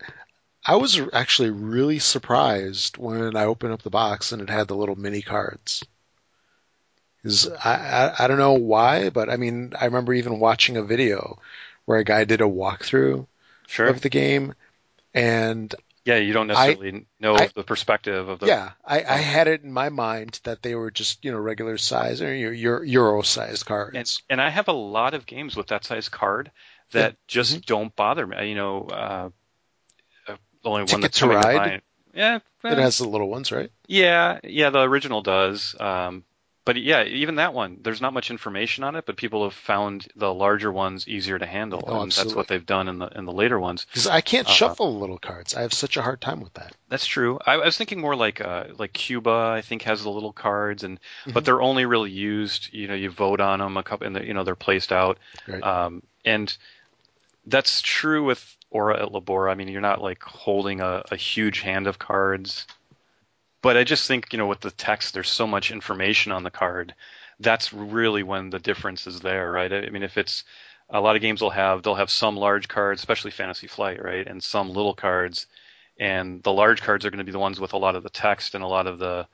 I 0.65 0.77
was 0.77 0.99
actually 1.13 1.51
really 1.51 1.99
surprised 1.99 2.97
when 2.97 3.35
I 3.35 3.45
opened 3.45 3.73
up 3.73 3.83
the 3.83 3.91
box 3.91 4.31
and 4.31 4.41
it 4.41 4.49
had 4.49 4.67
the 4.67 4.75
little 4.75 4.95
mini 4.95 5.21
cards. 5.21 5.83
'Cause 7.23 7.49
I, 7.63 7.73
I 7.75 8.25
I 8.25 8.27
don't 8.27 8.37
know 8.37 8.53
why, 8.53 9.09
but 9.09 9.29
I 9.29 9.37
mean 9.37 9.73
I 9.79 9.85
remember 9.85 10.13
even 10.13 10.39
watching 10.39 10.77
a 10.77 10.83
video 10.83 11.39
where 11.85 11.99
a 11.99 12.03
guy 12.03 12.23
did 12.25 12.41
a 12.41 12.45
walkthrough 12.45 13.27
sure. 13.67 13.89
of 13.89 14.01
the 14.01 14.09
game, 14.09 14.53
and 15.13 15.73
yeah, 16.05 16.15
you 16.17 16.33
don't 16.33 16.47
necessarily 16.47 17.05
know 17.19 17.35
I- 17.37 17.51
the 17.53 17.63
perspective 17.63 18.29
of 18.29 18.39
the. 18.39 18.47
yeah, 18.47 18.71
I, 18.85 18.99
I 19.03 19.17
had 19.17 19.47
it 19.47 19.63
in 19.63 19.73
my 19.73 19.89
mind 19.89 20.39
that 20.43 20.61
they 20.61 20.75
were 20.75 20.91
just 20.91 21.23
you 21.25 21.31
know 21.31 21.37
regular 21.39 21.77
size 21.77 22.21
or 22.21 22.33
Euro 22.33 23.21
sized 23.23 23.65
cards. 23.65 24.21
And, 24.21 24.39
and 24.39 24.41
I 24.41 24.49
have 24.49 24.67
a 24.67 24.73
lot 24.73 25.13
of 25.13 25.25
games 25.25 25.55
with 25.55 25.67
that 25.67 25.83
size 25.83 26.09
card 26.09 26.51
that 26.91 27.15
just 27.27 27.51
Mm-hmm. 27.53 27.67
don't 27.67 27.95
bother 27.95 28.25
me. 28.25 28.49
You 28.49 28.55
know, 28.55 28.81
uh, 28.87 29.29
the 30.27 30.37
only 30.69 30.83
one 30.83 31.01
Ticket 31.01 31.01
that's 31.01 31.17
to 31.19 31.27
coming 31.27 31.39
to 31.39 31.47
Ride? 31.47 31.53
mind. 31.53 31.81
Yeah, 32.13 32.39
it 32.69 32.77
has 32.77 32.97
the 32.99 33.07
little 33.07 33.29
ones, 33.29 33.51
right? 33.51 33.71
Yeah, 33.87 34.39
yeah, 34.43 34.69
the 34.69 34.81
original 34.81 35.21
does. 35.21 35.75
Um, 35.79 36.23
but 36.67 36.75
yeah, 36.75 37.03
even 37.03 37.35
that 37.35 37.53
one, 37.55 37.79
there's 37.81 38.01
not 38.01 38.13
much 38.13 38.29
information 38.29 38.83
on 38.83 38.95
it, 38.95 39.05
but 39.07 39.17
people 39.17 39.43
have 39.45 39.53
found 39.55 40.05
the 40.15 40.31
larger 40.31 40.71
ones 40.71 41.07
easier 41.07 41.39
to 41.39 41.45
handle, 41.47 41.83
Oh, 41.87 42.01
and 42.01 42.11
that's 42.11 42.35
what 42.35 42.47
they've 42.47 42.65
done 42.65 42.87
in 42.87 42.99
the 42.99 43.07
in 43.07 43.25
the 43.25 43.31
later 43.31 43.59
ones. 43.59 43.85
Because 43.85 44.05
I 44.05 44.21
can't 44.21 44.45
Uh-huh. 44.45 44.53
shuffle 44.53 44.99
little 44.99 45.17
cards. 45.17 45.55
I 45.55 45.61
have 45.61 45.73
such 45.73 45.97
a 45.97 46.01
hard 46.01 46.21
time 46.21 46.41
with 46.41 46.53
that. 46.53 46.75
That's 46.89 47.07
true. 47.07 47.39
I, 47.45 47.53
I 47.53 47.65
was 47.65 47.77
thinking 47.77 47.99
more 48.01 48.15
like 48.15 48.41
uh, 48.41 48.65
like 48.77 48.93
Cuba. 48.93 49.31
I 49.57 49.61
think 49.61 49.81
has 49.83 50.03
the 50.03 50.09
little 50.11 50.33
cards, 50.33 50.83
and 50.83 50.99
Mhm. 51.25 51.33
but 51.33 51.45
they're 51.45 51.61
only 51.61 51.85
really 51.85 52.11
used. 52.11 52.71
You 52.73 52.87
know, 52.87 52.93
you 52.95 53.09
vote 53.09 53.41
on 53.41 53.59
them 53.59 53.77
a 53.77 53.83
couple, 53.83 54.05
and 54.05 54.23
you 54.27 54.33
know 54.35 54.43
they're 54.43 54.55
placed 54.55 54.91
out. 54.91 55.17
Right. 55.47 55.63
Um, 55.63 56.03
and 56.25 56.55
that's 57.45 57.81
true 57.81 58.25
with 58.25 58.43
Ora 58.69 59.01
et 59.05 59.11
Labora. 59.11 59.51
I 59.51 59.55
mean, 59.55 59.69
you're 59.69 59.81
not 59.81 60.01
like 60.01 60.21
holding 60.23 60.81
a, 60.81 61.03
a 61.11 61.15
huge 61.15 61.61
hand 61.61 61.87
of 61.87 61.97
cards. 61.97 62.67
But 63.67 63.75
I 63.75 63.83
just 63.83 64.07
think, 64.07 64.31
you 64.31 64.37
know, 64.37 64.47
with 64.47 64.61
the 64.61 64.71
text, 64.71 65.13
there's 65.13 65.29
so 65.29 65.45
much 65.45 65.71
information 65.71 66.31
on 66.31 66.43
the 66.43 66.49
card. 66.49 66.95
That's 67.41 67.73
really 67.73 68.23
when 68.23 68.49
the 68.49 68.59
difference 68.59 69.07
is 69.07 69.19
there, 69.19 69.51
right? 69.51 69.73
I 69.73 69.89
mean, 69.89 70.03
if 70.03 70.17
it's 70.17 70.45
a 70.89 71.01
lot 71.01 71.17
of 71.17 71.21
games 71.21 71.41
will 71.41 71.49
have, 71.49 71.83
they'll 71.83 71.95
have 71.95 72.09
some 72.09 72.37
large 72.37 72.69
cards, 72.69 73.01
especially 73.01 73.31
Fantasy 73.31 73.67
Flight, 73.67 74.01
right? 74.01 74.25
And 74.25 74.41
some 74.41 74.69
little 74.69 74.93
cards. 74.93 75.47
And 75.99 76.41
the 76.43 76.53
large 76.53 76.81
cards 76.81 77.05
are 77.05 77.09
going 77.09 77.17
to 77.17 77.25
be 77.25 77.33
the 77.33 77.39
ones 77.39 77.59
with 77.59 77.73
a 77.73 77.77
lot 77.77 77.97
of 77.97 78.03
the 78.03 78.09
text 78.09 78.55
and 78.55 78.63
a 78.63 78.67
lot 78.67 78.87
of 78.87 78.99
the, 78.99 79.27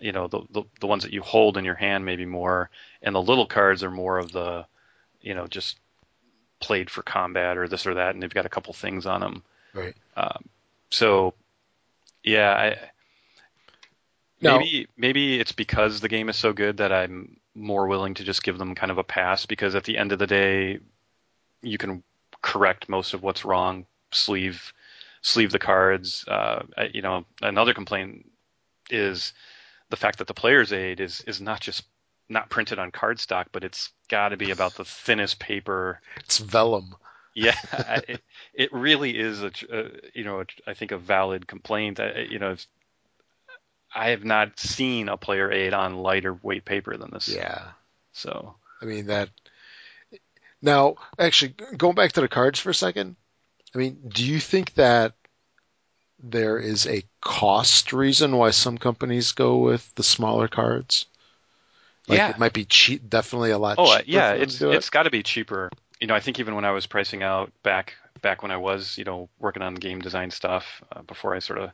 you 0.00 0.10
know, 0.10 0.26
the, 0.26 0.40
the, 0.50 0.64
the 0.80 0.88
ones 0.88 1.04
that 1.04 1.12
you 1.12 1.22
hold 1.22 1.56
in 1.56 1.64
your 1.64 1.76
hand 1.76 2.04
maybe 2.04 2.26
more. 2.26 2.70
And 3.02 3.14
the 3.14 3.22
little 3.22 3.46
cards 3.46 3.84
are 3.84 3.90
more 3.92 4.18
of 4.18 4.32
the, 4.32 4.66
you 5.20 5.36
know, 5.36 5.46
just 5.46 5.78
played 6.58 6.90
for 6.90 7.02
combat 7.02 7.56
or 7.56 7.68
this 7.68 7.86
or 7.86 7.94
that, 7.94 8.14
and 8.14 8.20
they've 8.20 8.34
got 8.34 8.46
a 8.46 8.48
couple 8.48 8.72
things 8.72 9.06
on 9.06 9.20
them. 9.20 9.44
Right. 9.72 9.94
Um, 10.16 10.46
so, 10.90 11.34
yeah, 12.24 12.50
I, 12.50 12.90
Now- 14.46 14.58
maybe 14.58 14.88
maybe 14.96 15.40
it's 15.40 15.52
because 15.52 16.00
the 16.00 16.08
game 16.08 16.28
is 16.28 16.36
so 16.36 16.52
good 16.52 16.78
that 16.78 16.92
I'm 16.92 17.36
more 17.54 17.86
willing 17.86 18.14
to 18.14 18.24
just 18.24 18.42
give 18.42 18.58
them 18.58 18.74
kind 18.74 18.90
of 18.90 18.98
a 18.98 19.04
pass 19.04 19.46
because 19.46 19.74
at 19.74 19.84
the 19.84 19.96
end 19.98 20.12
of 20.12 20.18
the 20.18 20.26
day, 20.26 20.78
you 21.62 21.78
can 21.78 22.02
correct 22.42 22.88
most 22.88 23.14
of 23.14 23.22
what's 23.22 23.44
wrong. 23.44 23.86
Sleeve 24.12 24.72
sleeve 25.22 25.50
the 25.52 25.58
cards. 25.58 26.24
Uh, 26.28 26.62
you 26.92 27.02
know, 27.02 27.24
another 27.42 27.74
complaint 27.74 28.30
is 28.90 29.32
the 29.90 29.96
fact 29.96 30.18
that 30.18 30.26
the 30.26 30.34
player's 30.34 30.72
aid 30.72 31.00
is 31.00 31.20
is 31.22 31.40
not 31.40 31.60
just 31.60 31.82
not 32.28 32.50
printed 32.50 32.78
on 32.78 32.90
cardstock, 32.90 33.46
but 33.52 33.64
it's 33.64 33.90
got 34.08 34.30
to 34.30 34.36
be 34.36 34.50
about 34.50 34.74
the 34.74 34.84
thinnest 34.84 35.38
paper 35.38 36.00
It's 36.18 36.38
vellum. 36.38 36.94
yeah, 37.34 37.54
it, 38.08 38.20
it 38.52 38.72
really 38.72 39.16
is 39.16 39.42
a, 39.42 39.50
tr- 39.50 39.66
uh, 39.72 39.88
you 40.12 40.24
know, 40.24 40.40
a, 40.40 40.46
I 40.66 40.74
think 40.74 40.90
a 40.90 40.98
valid 40.98 41.46
complaint. 41.46 42.00
I, 42.00 42.26
you 42.28 42.38
know, 42.40 42.50
it's, 42.52 42.66
I 43.96 44.10
have 44.10 44.24
not 44.24 44.60
seen 44.60 45.08
a 45.08 45.16
player 45.16 45.50
aid 45.50 45.72
on 45.72 45.96
lighter 45.96 46.34
weight 46.34 46.64
paper 46.64 46.96
than 46.96 47.10
this. 47.10 47.34
Yeah. 47.34 47.62
So 48.12 48.54
I 48.82 48.84
mean 48.84 49.06
that. 49.06 49.30
Now, 50.60 50.96
actually, 51.18 51.54
going 51.76 51.94
back 51.94 52.12
to 52.12 52.20
the 52.20 52.28
cards 52.28 52.60
for 52.60 52.70
a 52.70 52.74
second. 52.74 53.16
I 53.74 53.78
mean, 53.78 53.98
do 54.08 54.24
you 54.24 54.38
think 54.40 54.74
that 54.74 55.14
there 56.22 56.58
is 56.58 56.86
a 56.86 57.04
cost 57.20 57.92
reason 57.92 58.36
why 58.36 58.50
some 58.50 58.78
companies 58.78 59.32
go 59.32 59.58
with 59.58 59.94
the 59.96 60.02
smaller 60.02 60.48
cards? 60.48 61.06
Like 62.08 62.18
Yeah. 62.18 62.30
it 62.30 62.38
might 62.38 62.52
be 62.52 62.64
cheap, 62.64 63.08
definitely 63.08 63.50
a 63.50 63.58
lot 63.58 63.78
Oh, 63.78 63.84
uh, 63.84 63.98
cheaper. 63.98 64.10
yeah, 64.10 64.32
it's 64.32 64.60
it. 64.60 64.74
it's 64.74 64.90
got 64.90 65.04
to 65.04 65.10
be 65.10 65.22
cheaper. 65.22 65.70
You 66.00 66.06
know, 66.06 66.14
I 66.14 66.20
think 66.20 66.38
even 66.38 66.54
when 66.54 66.64
I 66.64 66.70
was 66.70 66.86
pricing 66.86 67.22
out 67.22 67.50
back 67.62 67.94
back 68.22 68.42
when 68.42 68.50
I 68.50 68.56
was, 68.56 68.96
you 68.98 69.04
know, 69.04 69.28
working 69.38 69.62
on 69.62 69.74
game 69.74 70.00
design 70.00 70.30
stuff 70.30 70.82
uh, 70.92 71.02
before 71.02 71.34
I 71.34 71.38
sort 71.40 71.58
of 71.58 71.70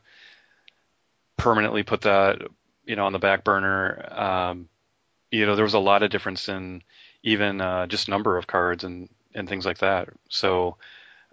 permanently 1.37 1.83
put 1.83 2.01
that, 2.01 2.41
you 2.85 2.95
know, 2.95 3.05
on 3.05 3.13
the 3.13 3.19
back 3.19 3.43
burner. 3.43 4.07
Um, 4.11 4.69
you 5.31 5.45
know, 5.45 5.55
there 5.55 5.65
was 5.65 5.73
a 5.73 5.79
lot 5.79 6.03
of 6.03 6.11
difference 6.11 6.49
in 6.49 6.83
even 7.23 7.61
uh, 7.61 7.87
just 7.87 8.09
number 8.09 8.37
of 8.37 8.47
cards 8.47 8.83
and 8.83 9.09
and 9.35 9.49
things 9.49 9.65
like 9.65 9.79
that. 9.79 10.09
So 10.29 10.77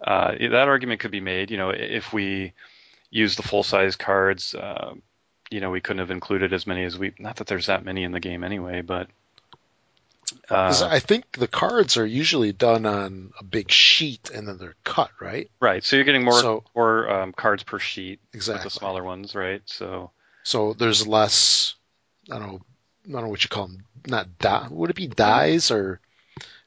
uh, 0.03 0.31
that 0.39 0.67
argument 0.67 1.01
could 1.01 1.11
be 1.11 1.21
made. 1.21 1.51
You 1.51 1.57
know, 1.57 1.69
if 1.69 2.13
we 2.13 2.53
use 3.11 3.35
the 3.35 3.43
full 3.43 3.63
size 3.63 3.95
cards. 3.95 4.55
Uh, 4.55 4.95
you 5.51 5.59
know, 5.59 5.69
we 5.69 5.81
couldn't 5.81 5.99
have 5.99 6.11
included 6.11 6.53
as 6.53 6.65
many 6.65 6.83
as 6.83 6.97
we. 6.97 7.13
Not 7.19 7.35
that 7.35 7.47
there's 7.47 7.67
that 7.67 7.85
many 7.85 8.03
in 8.03 8.13
the 8.13 8.19
game 8.19 8.43
anyway, 8.43 8.81
but 8.81 9.09
uh, 10.49 10.87
I 10.89 10.99
think 10.99 11.31
the 11.33 11.47
cards 11.47 11.97
are 11.97 12.05
usually 12.05 12.51
done 12.51 12.85
on 12.85 13.31
a 13.39 13.43
big 13.43 13.71
sheet 13.71 14.29
and 14.33 14.47
then 14.47 14.57
they're 14.57 14.75
cut, 14.83 15.11
right? 15.19 15.49
Right. 15.59 15.83
So 15.83 15.95
you're 15.95 16.05
getting 16.05 16.23
more 16.23 16.39
So- 16.41 16.63
more 16.75 17.09
um, 17.09 17.33
cards 17.33 17.63
per 17.63 17.79
sheet 17.79 18.19
Exactly. 18.33 18.65
with 18.65 18.73
the 18.73 18.79
smaller 18.79 19.03
ones, 19.03 19.35
right? 19.35 19.61
So 19.65 20.11
So 20.43 20.73
there's 20.73 21.05
less. 21.07 21.75
I 22.31 22.37
don't 22.39 22.47
know. 22.47 22.61
I 23.07 23.11
don't 23.11 23.21
know 23.23 23.29
what 23.29 23.43
you 23.43 23.49
call 23.49 23.67
them. 23.67 23.83
Not 24.07 24.37
die. 24.39 24.67
Would 24.69 24.89
it 24.89 24.95
be 24.95 25.07
dies 25.07 25.71
or 25.71 25.99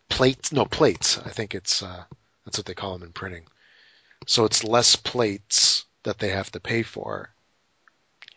plates? 0.08 0.52
No 0.52 0.64
plates. 0.64 1.18
I 1.18 1.30
think 1.30 1.54
it's 1.54 1.82
uh, 1.82 2.04
that's 2.44 2.58
what 2.58 2.66
they 2.66 2.74
call 2.74 2.92
them 2.94 3.02
in 3.06 3.12
printing. 3.12 3.44
So 4.26 4.44
it's 4.44 4.64
less 4.64 4.96
plates 4.96 5.84
that 6.04 6.18
they 6.18 6.28
have 6.30 6.50
to 6.52 6.60
pay 6.60 6.82
for. 6.82 7.30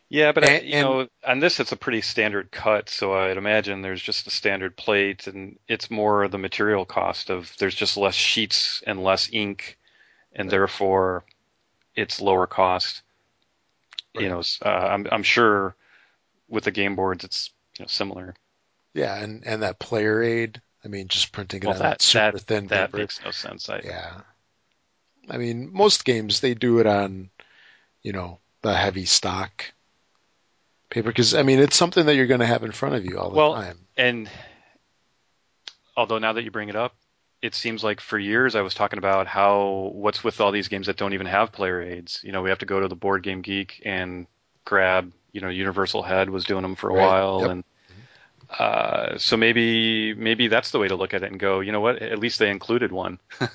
Yeah, 0.09 0.31
but 0.31 0.43
I, 0.47 0.53
And- 0.53 0.67
you 0.67 0.81
know, 0.81 1.07
on 1.25 1.39
this 1.39 1.59
it's 1.59 1.71
a 1.71 1.77
pretty 1.77 2.01
standard 2.01 2.51
cut, 2.51 2.89
so 2.89 3.13
I'd 3.13 3.37
imagine 3.37 3.81
there's 3.81 4.01
just 4.01 4.27
a 4.27 4.31
standard 4.31 4.75
plate, 4.77 5.27
and 5.27 5.57
it's 5.67 5.91
more 5.91 6.27
the 6.27 6.37
material 6.37 6.85
cost 6.85 7.29
of 7.29 7.53
there's 7.57 7.75
just 7.75 7.97
less 7.97 8.15
sheets 8.15 8.81
and 8.87 9.03
less 9.03 9.29
ink, 9.31 9.77
and 10.33 10.49
therefore 10.49 11.23
it's 11.95 12.21
lower 12.21 12.47
cost. 12.47 13.01
right. 14.15 14.23
you 14.23 14.29
know, 14.29 14.41
uh, 14.65 14.69
I'm 14.69 15.07
I'm 15.11 15.23
sure 15.23 15.75
with 16.47 16.63
the 16.63 16.71
game 16.71 16.95
boards 16.95 17.23
it's 17.23 17.51
you 17.77 17.83
know 17.83 17.87
similar. 17.87 18.35
Yeah, 18.93 19.15
and 19.15 19.43
and 19.45 19.61
that 19.63 19.79
player 19.79 20.21
aid. 20.23 20.61
I 20.85 20.89
mean, 20.89 21.07
just 21.09 21.31
printing 21.33 21.63
it 21.63 21.65
well, 21.65 21.75
on 21.75 21.81
that, 21.81 22.01
super 22.01 22.31
that, 22.37 22.41
thin 22.41 22.67
that 22.67 22.91
paper. 22.91 22.97
makes 22.99 23.19
no 23.25 23.31
sense. 23.31 23.67
I, 23.69 23.81
yeah. 23.83 24.21
I 25.29 25.37
mean, 25.37 25.73
most 25.73 26.05
games 26.05 26.39
they 26.39 26.53
do 26.53 26.79
it 26.79 26.85
on, 26.87 27.29
you 28.03 28.13
know, 28.13 28.39
the 28.61 28.73
heavy 28.73 29.03
stock 29.03 29.65
paper 30.89 31.09
because 31.09 31.33
I 31.33 31.43
mean 31.43 31.59
it's 31.59 31.75
something 31.75 32.05
that 32.05 32.15
you're 32.15 32.27
going 32.27 32.39
to 32.39 32.45
have 32.45 32.63
in 32.63 32.71
front 32.71 32.95
of 32.95 33.05
you 33.05 33.17
all 33.17 33.29
the 33.29 33.35
time. 33.35 33.37
well, 33.37 33.53
time. 33.55 33.77
And 33.97 34.29
although 35.95 36.19
now 36.19 36.33
that 36.33 36.43
you 36.43 36.51
bring 36.51 36.69
it 36.69 36.75
up, 36.75 36.95
it 37.41 37.55
seems 37.55 37.83
like 37.83 38.01
for 38.01 38.17
years 38.17 38.55
I 38.55 38.61
was 38.61 38.73
talking 38.73 38.97
about 38.97 39.27
how 39.27 39.91
what's 39.93 40.23
with 40.23 40.41
all 40.41 40.51
these 40.51 40.67
games 40.67 40.87
that 40.87 40.97
don't 40.97 41.13
even 41.13 41.27
have 41.27 41.51
player 41.51 41.81
aids. 41.81 42.21
You 42.23 42.31
know, 42.31 42.41
we 42.41 42.49
have 42.49 42.59
to 42.59 42.65
go 42.65 42.79
to 42.79 42.87
the 42.87 42.95
Board 42.95 43.23
Game 43.23 43.41
Geek 43.41 43.81
and 43.85 44.27
grab. 44.65 45.11
You 45.33 45.41
know, 45.41 45.49
Universal 45.49 46.03
Head 46.03 46.29
was 46.29 46.45
doing 46.45 46.63
them 46.63 46.75
for 46.75 46.89
a 46.89 46.93
right. 46.93 47.05
while, 47.05 47.41
yep. 47.41 47.49
and 47.51 47.63
uh, 48.57 49.17
so 49.17 49.37
maybe 49.37 50.13
maybe 50.15 50.47
that's 50.47 50.71
the 50.71 50.79
way 50.79 50.87
to 50.87 50.95
look 50.95 51.13
at 51.13 51.21
it 51.21 51.31
and 51.31 51.39
go. 51.39 51.59
You 51.59 51.71
know 51.71 51.81
what? 51.81 52.01
At 52.01 52.17
least 52.17 52.39
they 52.39 52.49
included 52.49 52.91
one, 52.91 53.19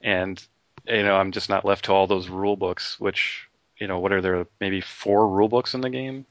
and 0.00 0.44
you 0.88 1.02
know 1.02 1.14
I'm 1.14 1.30
just 1.30 1.48
not 1.48 1.64
left 1.64 1.84
to 1.84 1.92
all 1.92 2.06
those 2.06 2.28
rule 2.28 2.56
books. 2.56 2.98
Which 2.98 3.48
you 3.78 3.86
know, 3.86 3.98
what 3.98 4.12
are 4.12 4.20
there? 4.20 4.46
Maybe 4.60 4.80
four 4.80 5.28
rule 5.28 5.48
books 5.48 5.74
in 5.74 5.82
the 5.82 5.90
game. 5.90 6.26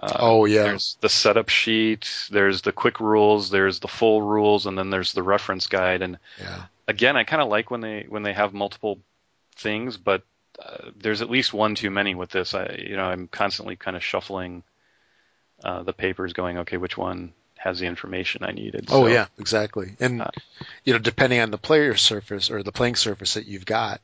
Uh, 0.00 0.16
oh 0.18 0.44
yeah. 0.44 0.64
There's 0.64 0.96
the 1.00 1.08
setup 1.08 1.48
sheet. 1.48 2.08
There's 2.30 2.62
the 2.62 2.72
quick 2.72 3.00
rules. 3.00 3.50
There's 3.50 3.80
the 3.80 3.88
full 3.88 4.22
rules, 4.22 4.66
and 4.66 4.78
then 4.78 4.90
there's 4.90 5.12
the 5.12 5.22
reference 5.22 5.66
guide. 5.66 6.02
And 6.02 6.18
yeah. 6.40 6.64
again, 6.86 7.16
I 7.16 7.24
kind 7.24 7.42
of 7.42 7.48
like 7.48 7.70
when 7.70 7.80
they 7.80 8.06
when 8.08 8.22
they 8.22 8.32
have 8.32 8.52
multiple 8.54 9.00
things, 9.56 9.96
but 9.96 10.22
uh, 10.58 10.90
there's 10.96 11.22
at 11.22 11.30
least 11.30 11.52
one 11.52 11.74
too 11.74 11.90
many 11.90 12.14
with 12.14 12.30
this. 12.30 12.54
I 12.54 12.84
you 12.86 12.96
know 12.96 13.04
I'm 13.04 13.28
constantly 13.28 13.76
kind 13.76 13.96
of 13.96 14.04
shuffling 14.04 14.62
uh, 15.64 15.82
the 15.82 15.92
papers, 15.92 16.32
going 16.32 16.58
okay, 16.58 16.76
which 16.76 16.96
one 16.96 17.32
has 17.56 17.80
the 17.80 17.86
information 17.86 18.44
I 18.44 18.52
needed. 18.52 18.86
Oh 18.88 19.06
yeah, 19.06 19.26
exactly. 19.38 19.96
And 19.98 20.22
uh, 20.22 20.30
you 20.84 20.92
know, 20.92 20.98
depending 20.98 21.40
on 21.40 21.50
the 21.50 21.58
player 21.58 21.96
surface 21.96 22.50
or 22.50 22.62
the 22.62 22.72
playing 22.72 22.94
surface 22.96 23.34
that 23.34 23.46
you've 23.46 23.66
got, 23.66 24.00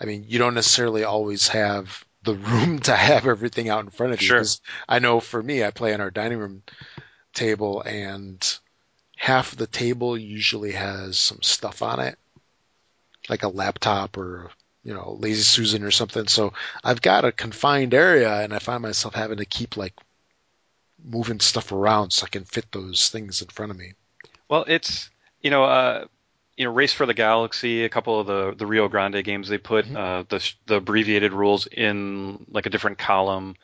I 0.00 0.04
mean, 0.04 0.26
you 0.28 0.38
don't 0.38 0.54
necessarily 0.54 1.04
always 1.04 1.48
have 1.48 2.04
the 2.26 2.34
room 2.34 2.78
to 2.80 2.94
have 2.94 3.26
everything 3.26 3.70
out 3.70 3.84
in 3.84 3.90
front 3.90 4.12
of 4.12 4.20
you. 4.20 4.26
Sure. 4.26 4.44
I 4.88 4.98
know 4.98 5.20
for 5.20 5.42
me, 5.42 5.64
I 5.64 5.70
play 5.70 5.94
on 5.94 6.00
our 6.02 6.10
dining 6.10 6.38
room 6.38 6.62
table, 7.32 7.80
and 7.80 8.58
half 9.16 9.56
the 9.56 9.66
table 9.66 10.18
usually 10.18 10.72
has 10.72 11.18
some 11.18 11.40
stuff 11.42 11.80
on 11.80 12.00
it, 12.00 12.18
like 13.30 13.42
a 13.42 13.48
laptop 13.48 14.18
or 14.18 14.50
you 14.86 14.94
know, 14.94 15.16
lazy 15.18 15.42
susan 15.42 15.82
or 15.82 15.90
something. 15.90 16.28
So 16.28 16.52
I've 16.84 17.02
got 17.02 17.24
a 17.24 17.32
confined 17.32 17.92
area, 17.92 18.32
and 18.42 18.54
I 18.54 18.60
find 18.60 18.82
myself 18.82 19.14
having 19.14 19.38
to 19.38 19.44
keep 19.44 19.76
like 19.76 19.94
moving 21.04 21.40
stuff 21.40 21.72
around 21.72 22.12
so 22.12 22.24
I 22.24 22.28
can 22.28 22.44
fit 22.44 22.70
those 22.70 23.08
things 23.08 23.42
in 23.42 23.48
front 23.48 23.72
of 23.72 23.78
me. 23.78 23.94
Well, 24.48 24.64
it's 24.68 25.10
you 25.42 25.50
know, 25.50 25.64
uh, 25.64 26.06
you 26.56 26.64
know, 26.64 26.72
Race 26.72 26.92
for 26.92 27.06
the 27.06 27.14
Galaxy, 27.14 27.84
a 27.84 27.88
couple 27.88 28.18
of 28.18 28.26
the 28.26 28.54
the 28.56 28.66
Rio 28.66 28.88
Grande 28.88 29.22
games, 29.22 29.48
they 29.48 29.58
put 29.58 29.84
mm-hmm. 29.84 29.96
uh, 29.96 30.22
the 30.28 30.52
the 30.66 30.76
abbreviated 30.76 31.32
rules 31.32 31.66
in 31.66 32.46
like 32.50 32.66
a 32.66 32.70
different 32.70 32.98
column. 32.98 33.56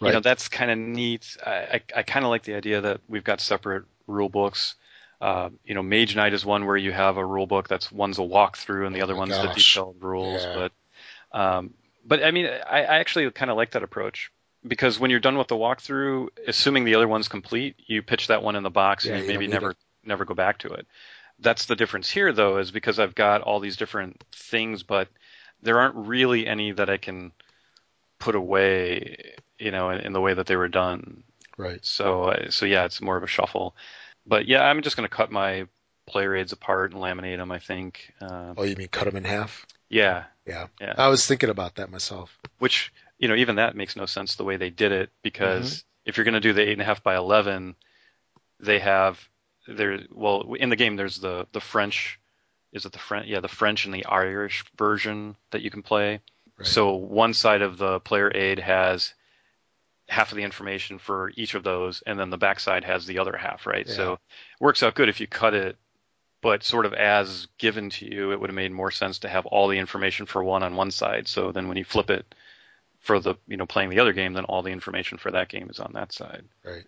Right. 0.00 0.08
You 0.08 0.14
know, 0.14 0.20
that's 0.20 0.48
kind 0.48 0.70
of 0.70 0.78
neat. 0.78 1.36
I 1.44 1.50
I, 1.50 1.80
I 1.96 2.02
kind 2.02 2.24
of 2.24 2.30
like 2.30 2.42
the 2.42 2.54
idea 2.54 2.80
that 2.80 3.00
we've 3.08 3.24
got 3.24 3.40
separate 3.40 3.84
rule 4.06 4.28
books. 4.28 4.74
Uh, 5.20 5.50
you 5.64 5.74
know, 5.74 5.82
Mage 5.82 6.14
Knight 6.14 6.34
is 6.34 6.44
one 6.44 6.66
where 6.66 6.76
you 6.76 6.92
have 6.92 7.16
a 7.16 7.24
rule 7.24 7.46
book 7.46 7.68
that's 7.68 7.90
one's 7.90 8.18
a 8.18 8.22
walkthrough 8.22 8.86
and 8.86 8.94
the 8.94 9.00
oh 9.00 9.04
other 9.04 9.16
one's 9.16 9.32
gosh. 9.32 9.48
the 9.48 9.54
detailed 9.54 9.96
rules. 10.00 10.42
Yeah. 10.42 10.68
But 11.32 11.38
um, 11.38 11.74
but 12.04 12.22
I 12.22 12.30
mean, 12.30 12.46
I, 12.46 12.82
I 12.82 12.98
actually 12.98 13.30
kind 13.30 13.50
of 13.50 13.56
like 13.56 13.72
that 13.72 13.82
approach 13.82 14.30
because 14.66 14.98
when 14.98 15.10
you're 15.10 15.20
done 15.20 15.38
with 15.38 15.48
the 15.48 15.56
walkthrough, 15.56 16.28
assuming 16.46 16.84
the 16.84 16.94
other 16.94 17.08
one's 17.08 17.28
complete, 17.28 17.76
you 17.86 18.02
pitch 18.02 18.28
that 18.28 18.42
one 18.42 18.56
in 18.56 18.62
the 18.62 18.70
box 18.70 19.04
yeah, 19.04 19.14
and 19.14 19.20
you, 19.24 19.32
you 19.32 19.38
maybe 19.38 19.50
never 19.50 19.70
it. 19.70 19.76
never 20.04 20.24
go 20.24 20.34
back 20.34 20.58
to 20.58 20.72
it. 20.72 20.86
That's 21.38 21.66
the 21.66 21.76
difference 21.76 22.10
here, 22.10 22.32
though, 22.32 22.58
is 22.58 22.70
because 22.70 22.98
I've 22.98 23.14
got 23.14 23.42
all 23.42 23.60
these 23.60 23.76
different 23.76 24.24
things, 24.32 24.82
but 24.82 25.08
there 25.62 25.78
aren't 25.78 25.96
really 25.96 26.46
any 26.46 26.72
that 26.72 26.88
I 26.88 26.96
can 26.96 27.32
put 28.18 28.34
away, 28.34 29.34
you 29.58 29.70
know, 29.70 29.90
in, 29.90 30.00
in 30.00 30.12
the 30.12 30.20
way 30.20 30.34
that 30.34 30.46
they 30.46 30.56
were 30.56 30.68
done. 30.68 31.22
Right. 31.56 31.84
So, 31.84 32.24
uh, 32.24 32.50
so 32.50 32.66
yeah, 32.66 32.84
it's 32.84 33.00
more 33.00 33.16
of 33.16 33.22
a 33.22 33.28
shuffle. 33.28 33.74
But 34.26 34.46
yeah, 34.46 34.62
I'm 34.62 34.82
just 34.82 34.96
going 34.96 35.08
to 35.08 35.14
cut 35.14 35.30
my 35.30 35.66
player 36.06 36.34
aids 36.34 36.52
apart 36.52 36.92
and 36.92 37.02
laminate 37.02 37.36
them. 37.36 37.52
I 37.52 37.58
think. 37.58 38.12
Uh, 38.20 38.54
oh, 38.56 38.64
you 38.64 38.76
mean 38.76 38.88
cut 38.88 39.04
them 39.04 39.16
in 39.16 39.24
half? 39.24 39.66
Yeah. 39.88 40.24
Yeah. 40.46 40.66
Yeah. 40.80 40.94
I 40.96 41.08
was 41.08 41.26
thinking 41.26 41.50
about 41.50 41.76
that 41.76 41.90
myself. 41.90 42.38
Which 42.58 42.92
you 43.18 43.28
know, 43.28 43.34
even 43.34 43.56
that 43.56 43.76
makes 43.76 43.96
no 43.96 44.06
sense 44.06 44.34
the 44.34 44.44
way 44.44 44.56
they 44.56 44.70
did 44.70 44.92
it 44.92 45.10
because 45.22 45.70
mm-hmm. 45.70 45.86
if 46.06 46.16
you're 46.16 46.24
going 46.24 46.34
to 46.34 46.40
do 46.40 46.52
the 46.52 46.62
eight 46.62 46.72
and 46.72 46.82
a 46.82 46.84
half 46.84 47.02
by 47.02 47.16
eleven, 47.16 47.74
they 48.60 48.78
have 48.78 49.18
there. 49.68 50.00
Well, 50.10 50.54
in 50.54 50.68
the 50.70 50.76
game, 50.76 50.96
there's 50.96 51.18
the 51.18 51.46
the 51.52 51.60
French. 51.60 52.18
Is 52.72 52.84
it 52.84 52.92
the 52.92 52.98
French? 52.98 53.26
Yeah, 53.26 53.40
the 53.40 53.48
French 53.48 53.84
and 53.84 53.94
the 53.94 54.06
Irish 54.06 54.64
version 54.76 55.36
that 55.50 55.62
you 55.62 55.70
can 55.70 55.82
play. 55.82 56.20
Right. 56.58 56.66
So 56.66 56.94
one 56.94 57.34
side 57.34 57.62
of 57.62 57.78
the 57.78 58.00
player 58.00 58.30
aid 58.34 58.58
has 58.58 59.14
half 60.08 60.30
of 60.30 60.36
the 60.36 60.44
information 60.44 60.98
for 60.98 61.32
each 61.36 61.54
of 61.54 61.64
those, 61.64 62.02
and 62.06 62.18
then 62.18 62.30
the 62.30 62.38
backside 62.38 62.84
has 62.84 63.06
the 63.06 63.18
other 63.18 63.36
half, 63.36 63.66
right? 63.66 63.86
Yeah. 63.86 63.94
So 63.94 64.12
it 64.14 64.20
works 64.60 64.82
out 64.82 64.94
good 64.94 65.08
if 65.08 65.20
you 65.20 65.26
cut 65.26 65.54
it, 65.54 65.76
but 66.40 66.62
sort 66.62 66.86
of 66.86 66.94
as 66.94 67.48
given 67.58 67.90
to 67.90 68.06
you, 68.06 68.32
it 68.32 68.40
would 68.40 68.50
have 68.50 68.54
made 68.54 68.72
more 68.72 68.90
sense 68.90 69.20
to 69.20 69.28
have 69.28 69.46
all 69.46 69.68
the 69.68 69.78
information 69.78 70.26
for 70.26 70.42
one 70.44 70.62
on 70.62 70.76
one 70.76 70.90
side. 70.90 71.28
So 71.28 71.52
then 71.52 71.68
when 71.68 71.76
you 71.76 71.84
flip 71.84 72.10
it 72.10 72.34
for 73.00 73.20
the 73.20 73.34
you 73.46 73.56
know 73.56 73.66
playing 73.66 73.90
the 73.90 74.00
other 74.00 74.12
game, 74.12 74.32
then 74.32 74.44
all 74.44 74.62
the 74.62 74.70
information 74.70 75.18
for 75.18 75.30
that 75.32 75.48
game 75.48 75.68
is 75.70 75.80
on 75.80 75.92
that 75.94 76.12
side. 76.12 76.44
Right. 76.64 76.84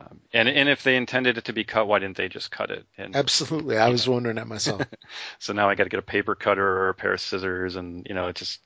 Um, 0.00 0.20
and 0.32 0.48
and 0.48 0.68
if 0.68 0.82
they 0.82 0.96
intended 0.96 1.38
it 1.38 1.44
to 1.46 1.52
be 1.52 1.64
cut, 1.64 1.86
why 1.86 1.98
didn't 1.98 2.16
they 2.16 2.28
just 2.28 2.50
cut 2.50 2.70
it? 2.70 2.86
And, 2.96 3.14
Absolutely, 3.14 3.76
I 3.76 3.88
was 3.88 4.06
know. 4.06 4.14
wondering 4.14 4.36
that 4.36 4.46
myself. 4.46 4.82
so 5.38 5.52
now 5.52 5.68
I 5.68 5.74
got 5.74 5.84
to 5.84 5.90
get 5.90 5.98
a 5.98 6.02
paper 6.02 6.34
cutter 6.34 6.66
or 6.66 6.88
a 6.88 6.94
pair 6.94 7.12
of 7.12 7.20
scissors, 7.20 7.76
and 7.76 8.06
you 8.08 8.14
know, 8.14 8.28
it 8.28 8.36
just 8.36 8.60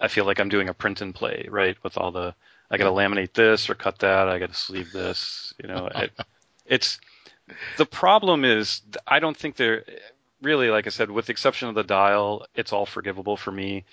I 0.00 0.08
feel 0.08 0.24
like 0.24 0.40
I'm 0.40 0.48
doing 0.48 0.68
a 0.68 0.74
print 0.74 1.00
and 1.00 1.14
play, 1.14 1.46
right? 1.50 1.76
With 1.82 1.96
all 1.96 2.10
the 2.10 2.34
I 2.70 2.76
got 2.76 2.84
to 2.84 2.90
laminate 2.90 3.32
this 3.32 3.70
or 3.70 3.74
cut 3.74 4.00
that, 4.00 4.28
I 4.28 4.38
got 4.38 4.50
to 4.50 4.54
sleeve 4.54 4.92
this. 4.92 5.54
You 5.62 5.68
know, 5.68 5.88
it, 5.94 6.12
it's 6.66 6.98
the 7.76 7.86
problem 7.86 8.44
is 8.44 8.82
I 9.06 9.20
don't 9.20 9.36
think 9.36 9.56
they're 9.56 9.84
really, 10.42 10.70
like 10.70 10.86
I 10.86 10.90
said, 10.90 11.10
with 11.10 11.26
the 11.26 11.32
exception 11.32 11.68
of 11.68 11.74
the 11.74 11.84
dial, 11.84 12.46
it's 12.54 12.72
all 12.72 12.86
forgivable 12.86 13.36
for 13.36 13.50
me. 13.50 13.84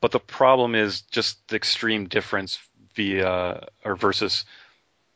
But 0.00 0.10
the 0.10 0.20
problem 0.20 0.74
is 0.74 1.02
just 1.02 1.46
the 1.48 1.56
extreme 1.56 2.06
difference 2.08 2.58
via 2.94 3.68
or 3.84 3.96
versus 3.96 4.44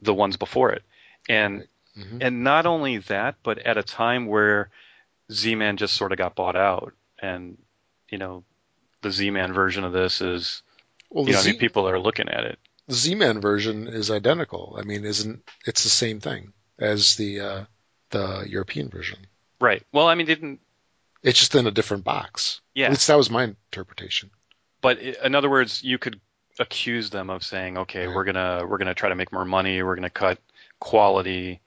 the 0.01 0.15
ones 0.15 0.37
before 0.37 0.71
it. 0.71 0.83
And 1.29 1.67
mm-hmm. 1.97 2.19
and 2.21 2.45
not 2.45 2.67
only 2.67 2.99
that, 2.99 3.37
but 3.43 3.59
at 3.59 3.77
a 3.77 3.83
time 3.83 4.27
where 4.27 4.71
Z-Man 5.31 5.77
just 5.77 5.95
sort 5.95 6.13
of 6.13 6.19
got 6.19 6.35
bought 6.35 6.57
out, 6.57 6.95
and 7.21 7.59
you 8.09 8.19
know, 8.19 8.45
the 9.03 9.11
Z-Man 9.11 9.53
version 9.53 9.85
of 9.85 9.93
this 9.93 10.21
is, 10.21 10.63
well, 11.11 11.27
you 11.27 11.33
know, 11.33 11.41
Z- 11.41 11.51
I 11.51 11.53
mean, 11.53 11.61
people 11.61 11.89
are 11.89 11.99
looking 11.99 12.29
at 12.29 12.45
it. 12.45 12.59
The 12.87 12.95
Z-Man 12.95 13.41
version 13.41 13.87
is 13.87 14.11
identical. 14.11 14.77
I 14.79 14.83
mean, 14.83 15.05
isn't 15.05 15.43
it's 15.67 15.83
the 15.83 15.91
same 15.91 16.21
thing 16.21 16.53
as 16.79 17.17
the 17.17 17.41
uh, 17.41 17.65
the 18.11 18.47
European 18.49 18.89
version? 18.89 19.19
Right. 19.61 19.83
Well, 19.93 20.09
I 20.09 20.15
mean, 20.15 20.27
didn't 20.27 20.61
it's 21.23 21.39
just 21.39 21.55
in 21.55 21.67
a 21.67 21.71
different 21.71 22.05
box. 22.05 22.61
Yeah. 22.75 22.87
At 22.87 22.93
least 22.93 23.09
that 23.09 23.17
was 23.17 23.29
my 23.29 23.43
interpretation 23.43 24.31
but 24.81 24.99
in 24.99 25.35
other 25.35 25.51
words, 25.51 25.83
you 25.83 25.99
could 25.99 26.21
accuse 26.59 27.11
them 27.11 27.31
of 27.31 27.43
saying, 27.45 27.79
okay, 27.79 28.09
we're 28.09 28.25
gonna 28.25 28.67
we're 28.67 28.79
gonna 28.79 28.95
try 28.95 29.09
to 29.09 29.15
make 29.15 29.33
more 29.33 29.45
money, 29.45 29.83
we're 29.83 29.95
gonna 29.95 30.11
cut 30.11 30.39
quality. 30.81 31.61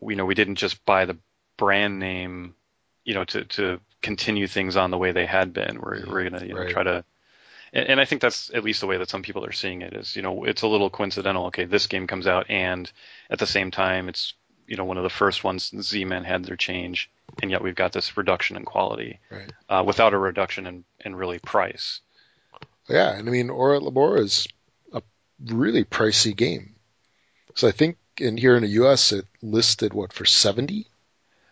You 0.00 0.16
know, 0.16 0.24
we 0.24 0.34
didn't 0.34 0.56
just 0.56 0.84
buy 0.84 1.04
the 1.04 1.16
brand 1.56 1.98
name, 1.98 2.54
you 3.04 3.14
know, 3.14 3.24
to 3.24 3.44
to 3.44 3.80
continue 4.02 4.46
things 4.46 4.76
on 4.76 4.90
the 4.90 4.98
way 4.98 5.12
they 5.12 5.26
had 5.26 5.52
been. 5.52 5.80
We're 5.80 6.04
we're 6.06 6.28
gonna 6.28 6.44
you 6.44 6.54
know 6.54 6.60
right. 6.60 6.70
try 6.70 6.82
to. 6.82 7.04
And, 7.72 7.88
and 7.88 8.00
I 8.00 8.04
think 8.04 8.22
that's 8.22 8.50
at 8.54 8.62
least 8.62 8.80
the 8.80 8.86
way 8.86 8.98
that 8.98 9.10
some 9.10 9.22
people 9.22 9.44
are 9.44 9.52
seeing 9.52 9.82
it 9.82 9.94
is, 9.94 10.14
you 10.14 10.22
know, 10.22 10.44
it's 10.44 10.62
a 10.62 10.68
little 10.68 10.90
coincidental. 10.90 11.46
Okay, 11.46 11.64
this 11.64 11.88
game 11.88 12.06
comes 12.06 12.26
out, 12.26 12.48
and 12.48 12.90
at 13.30 13.38
the 13.38 13.46
same 13.46 13.70
time, 13.70 14.08
it's 14.08 14.34
you 14.66 14.76
know 14.76 14.84
one 14.84 14.96
of 14.96 15.02
the 15.02 15.10
first 15.10 15.44
ones 15.44 15.72
Z-Man 15.80 16.24
had 16.24 16.44
their 16.44 16.56
change, 16.56 17.10
and 17.42 17.50
yet 17.50 17.62
we've 17.62 17.74
got 17.74 17.92
this 17.92 18.16
reduction 18.16 18.56
in 18.56 18.64
quality 18.64 19.18
right. 19.30 19.52
uh, 19.68 19.82
without 19.84 20.14
a 20.14 20.18
reduction 20.18 20.66
in, 20.66 20.84
in 21.04 21.16
really 21.16 21.38
price. 21.38 22.00
Yeah, 22.88 23.16
and 23.16 23.28
I 23.28 23.32
mean, 23.32 23.50
et 23.50 23.52
Labora 23.52 24.20
is 24.20 24.46
a 24.92 25.02
really 25.44 25.84
pricey 25.84 26.36
game. 26.36 26.74
So 27.54 27.68
I 27.68 27.72
think 27.72 27.96
in 28.20 28.36
here 28.36 28.56
in 28.56 28.62
the 28.62 28.68
U.S. 28.68 29.12
it 29.12 29.26
listed 29.42 29.92
what 29.94 30.12
for 30.12 30.24
seventy. 30.24 30.86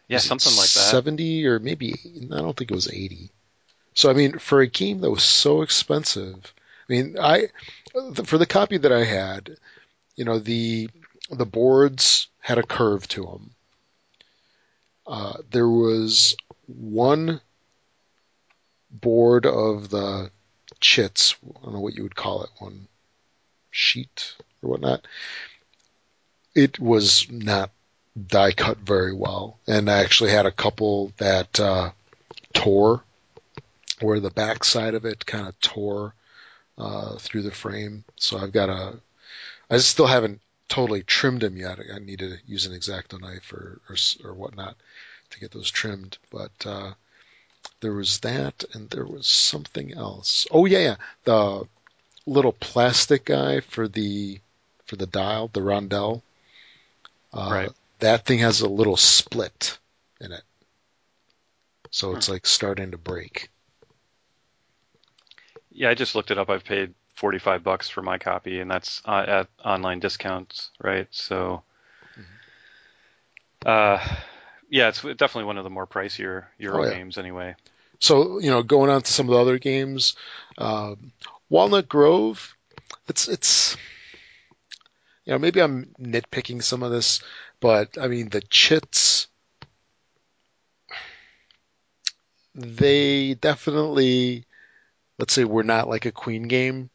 Yeah, 0.09 0.19
something 0.19 0.53
like 0.53 0.71
that. 0.71 0.91
Seventy 0.91 1.47
or 1.47 1.59
maybe 1.59 1.95
I 2.33 2.37
don't 2.37 2.57
think 2.57 2.71
it 2.71 2.75
was 2.75 2.93
eighty. 2.93 3.31
So 3.95 4.11
I 4.11 4.15
mean, 4.15 4.39
for 4.39 4.61
a 4.61 4.67
game 4.67 5.01
that 5.01 5.11
was 5.11 5.23
so 5.23 5.63
expensive, 5.63 6.53
I 6.89 6.93
mean, 6.93 7.17
I 7.21 7.49
for 8.25 8.39
the 8.39 8.47
copy 8.47 8.79
that 8.79 8.93
I 8.93 9.05
had, 9.05 9.57
you 10.17 10.25
know, 10.25 10.39
the 10.39 10.89
the 11.31 11.47
boards 11.47 12.29
had 12.41 12.59
a 12.59 12.63
curve 12.63 13.07
to 13.09 13.25
them. 13.25 13.51
Uh, 15.07 15.39
there 15.51 15.69
was 15.69 16.37
one 16.67 17.41
board 18.91 19.47
of 19.47 19.91
the 19.91 20.31
chits. 20.81 21.35
I 21.45 21.65
don't 21.65 21.75
know 21.75 21.81
what 21.81 21.95
you 21.95 22.03
would 22.03 22.17
call 22.17 22.45
it. 22.45 22.51
One 22.59 22.89
sheet 23.71 24.35
or 24.63 24.71
whatnot. 24.71 25.07
It 26.55 26.79
was 26.79 27.31
not 27.31 27.71
die 28.29 28.53
cut 28.53 28.79
very 28.79 29.15
well, 29.15 29.59
and 29.67 29.91
I 29.91 30.01
actually 30.01 30.31
had 30.31 30.47
a 30.47 30.53
couple 30.53 31.13
that 31.17 31.59
uh, 31.59 31.93
tore, 32.53 33.03
where 34.01 34.21
the 34.21 34.31
back 34.31 34.65
side 34.65 34.95
of 34.95 35.05
it 35.05 35.25
kind 35.25 35.49
of 35.49 35.59
tore 35.61 36.15
uh, 36.77 37.17
through 37.17 37.43
the 37.43 37.51
frame. 37.51 38.05
So 38.17 38.39
I've 38.39 38.53
got 38.53 38.69
a, 38.69 39.01
I 39.71 39.79
still 39.79 40.07
haven't 40.07 40.41
totally 40.69 41.03
trimmed 41.03 41.41
them 41.41 41.57
yet. 41.57 41.79
I 41.95 41.99
need 41.99 42.19
to 42.19 42.37
use 42.47 42.67
an 42.67 42.79
exacto 42.79 43.21
knife 43.21 43.53
or 43.53 43.81
or, 43.89 43.97
or 44.25 44.35
whatnot 44.35 44.77
to 45.31 45.41
get 45.41 45.53
those 45.53 45.71
trimmed, 45.71 46.19
but. 46.31 46.53
Uh, 46.65 46.93
there 47.81 47.93
was 47.93 48.19
that, 48.21 48.65
and 48.73 48.91
there 48.91 49.05
was 49.07 49.27
something 49.27 49.93
else. 49.93 50.47
Oh 50.51 50.67
yeah, 50.67 50.79
yeah, 50.79 50.97
the 51.25 51.67
little 52.27 52.53
plastic 52.53 53.27
guy 53.27 53.61
for 53.61 53.87
the 53.89 54.41
for 54.87 54.97
the 54.97 55.07
dial, 55.07 55.49
the 55.49 55.61
rondelle. 55.61 56.23
Uh, 57.33 57.49
Right. 57.51 57.71
That 58.01 58.27
thing 58.27 58.41
has 58.41 58.61
a 58.63 58.69
little 58.69 58.97
split 58.97 59.79
in 60.21 60.33
it, 60.33 60.43
so 61.91 62.13
it's 62.15 62.29
like 62.29 62.47
starting 62.47 62.91
to 62.91 62.99
break. 62.99 63.49
Yeah, 65.71 65.89
I 65.91 65.95
just 65.95 66.15
looked 66.15 66.31
it 66.33 66.39
up. 66.39 66.51
I've 66.51 66.65
paid 66.65 66.95
45 67.15 67.63
bucks 67.63 67.89
for 67.89 68.03
my 68.03 68.19
copy, 68.19 68.59
and 68.61 68.69
that's 68.71 69.03
uh, 69.05 69.25
at 69.27 69.49
online 69.65 70.01
discounts, 70.01 70.71
right? 70.83 71.07
So, 71.13 71.63
uh, 73.65 74.05
yeah, 74.69 74.89
it's 74.89 75.03
definitely 75.03 75.45
one 75.45 75.59
of 75.59 75.65
the 75.65 75.71
more 75.71 75.87
pricier 75.87 76.47
Euro 76.59 76.81
Oh, 76.81 76.85
yeah. 76.85 76.91
games, 76.91 77.19
anyway. 77.19 77.55
So 78.01 78.41
you 78.41 78.51
know, 78.51 78.65
going 78.65 78.91
on 78.91 79.03
to 79.03 79.13
some 79.13 79.29
of 79.29 79.35
the 79.35 79.41
other 79.41 79.59
games, 79.59 80.17
um, 80.59 81.13
Walnut 81.49 81.89
Grove. 81.89 82.57
It's 83.09 83.29
it's 83.29 83.77
you 85.25 85.33
know 85.33 85.39
maybe 85.39 85.61
I'm 85.61 85.95
nitpicking 86.01 86.63
some 86.63 86.83
of 86.83 86.91
this, 86.91 87.23
but 87.61 87.99
I 88.01 88.09
mean 88.09 88.29
the 88.29 88.41
chits. 88.41 89.29
They 92.55 93.35
definitely, 93.35 94.45
let's 95.19 95.33
say, 95.33 95.45
were 95.45 95.63
not 95.63 95.89
like 95.89 96.05
a 96.05 96.13
Queen 96.13 96.43
game, 96.43 96.91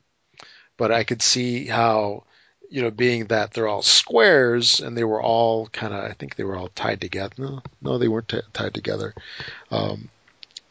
but 0.78 0.92
I 0.92 1.04
could 1.04 1.24
see 1.24 1.66
how, 1.66 2.26
you 2.70 2.84
know, 2.84 2.92
being 2.92 3.26
that 3.28 3.54
they're 3.54 3.68
all 3.68 3.82
squares 3.82 4.80
and 4.82 4.96
they 4.96 5.04
were 5.04 5.22
all 5.22 5.68
kind 5.70 5.96
of, 5.96 6.04
I 6.04 6.14
think 6.14 6.36
they 6.36 6.44
were 6.44 6.56
all 6.56 6.70
tied 6.70 7.02
together. 7.02 7.34
No, 7.40 7.62
no, 7.82 7.98
they 7.98 8.08
weren't 8.08 8.28
t- 8.28 8.42
tied 8.54 8.76
together. 8.76 9.16
Um, 9.72 10.10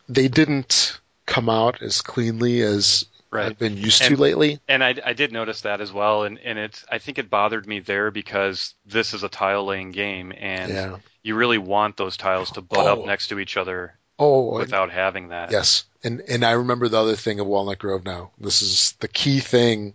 they 0.09 0.29
didn't 0.29 1.01
come 1.27 1.49
out 1.49 1.83
as 1.83 2.01
cleanly 2.01 2.61
as 2.61 3.07
Right. 3.37 3.47
I've 3.47 3.59
been 3.59 3.77
used 3.77 4.03
And- 4.03 4.17
to 4.17 4.21
lately. 4.21 4.59
And 4.69 4.83
I, 4.83 4.95
I 5.05 5.13
did 5.13 5.31
notice 5.33 5.61
that 5.63 5.81
as 5.81 5.93
well, 5.93 6.25
and, 6.25 6.39
and 6.39 6.59
it 6.59 6.83
I 6.91 6.99
think 6.99 7.19
it 7.19 7.29
bothered 7.31 7.67
me 7.67 7.81
there 7.81 8.11
because 8.11 8.75
this 8.87 9.13
is 9.15 9.23
a 9.23 9.29
tile 9.29 9.65
laying 9.67 9.91
game, 9.93 10.33
and 10.37 10.73
Yeah. 10.73 10.97
you 11.23 11.35
really 11.37 11.59
want 11.59 11.97
those 11.97 12.17
tiles 12.17 12.51
to 12.53 12.61
butt 12.61 12.87
Oh. 12.87 13.01
up 13.01 13.07
next 13.07 13.29
to 13.29 13.39
each 13.39 13.57
other 13.57 13.95
Oh, 14.19 14.51
and- 14.53 14.61
without 14.61 14.91
having 14.91 15.29
that. 15.29 15.51
Yes, 15.51 15.85
and 16.03 16.21
and 16.23 16.45
I 16.45 16.53
remember 16.53 16.89
the 16.89 17.01
other 17.01 17.17
thing 17.17 17.39
of 17.41 17.47
Walnut 17.47 17.79
Grove 17.79 18.05
now. 18.05 18.31
This 18.39 18.63
is 18.63 18.93
the 19.01 19.09
key 19.09 19.41
thing 19.41 19.95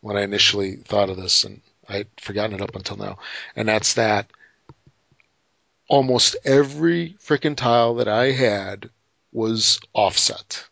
when 0.00 0.16
I 0.16 0.22
initially 0.22 0.76
thought 0.76 1.10
of 1.10 1.16
this, 1.18 1.44
and 1.44 1.60
I'd 1.88 2.08
forgotten 2.18 2.54
it 2.54 2.62
up 2.62 2.74
until 2.76 2.96
now, 2.96 3.18
and 3.56 3.68
that's 3.68 3.94
that 3.94 4.30
almost 5.88 6.36
every 6.44 7.16
freaking 7.20 7.56
tile 7.56 7.94
that 7.96 8.08
I 8.08 8.30
had 8.30 8.88
was 9.32 9.80
offset. 9.92 10.64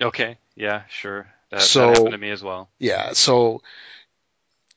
Okay. 0.00 0.36
Yeah. 0.54 0.82
Sure. 0.88 1.26
That, 1.50 1.62
So- 1.62 1.88
that 1.88 1.96
happened 1.96 2.12
to 2.12 2.18
me 2.18 2.30
as 2.30 2.42
well. 2.42 2.68
Yeah, 2.78 3.12
so 3.12 3.62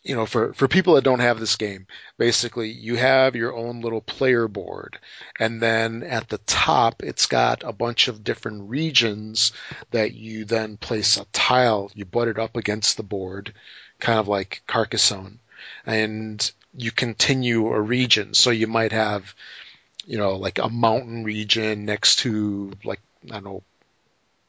you 0.03 0.15
know, 0.15 0.25
for 0.25 0.53
for 0.53 0.67
people 0.67 0.95
that 0.95 1.05
don't 1.05 1.21
have 1.21 1.39
this 1.39 1.55
game, 1.55 1.87
basically 2.17 2.69
you 2.69 2.97
have 2.97 3.37
your 3.37 3.55
own 3.55 3.79
little 3.81 4.01
player 4.01 4.49
board, 4.49 4.99
and 5.39 5.61
then 5.61 6.03
at 6.03 6.27
the 6.27 6.39
top 6.39 7.01
it's 7.03 7.25
got 7.25 7.63
a 7.63 7.71
bunch 7.71 8.09
of 8.09 8.23
different 8.23 8.69
regions 8.69 9.53
that 9.91 10.13
you 10.13 10.43
then 10.43 10.75
place 10.75 11.15
a 11.17 11.25
tile. 11.31 11.89
You 11.95 12.03
butt 12.03 12.27
it 12.27 12.37
up 12.37 12.57
against 12.57 12.97
the 12.97 13.03
board, 13.03 13.53
kind 13.99 14.19
of 14.19 14.27
like 14.27 14.61
Carcassonne, 14.67 15.39
and 15.85 16.51
you 16.75 16.91
continue 16.91 17.67
a 17.67 17.79
region. 17.79 18.33
So 18.33 18.49
you 18.49 18.67
might 18.67 18.91
have, 18.91 19.33
you 20.05 20.17
know, 20.17 20.35
like 20.35 20.59
a 20.59 20.69
mountain 20.69 21.23
region 21.23 21.85
next 21.85 22.19
to 22.19 22.73
like 22.83 22.99
I 23.27 23.35
don't 23.35 23.45
know 23.45 23.63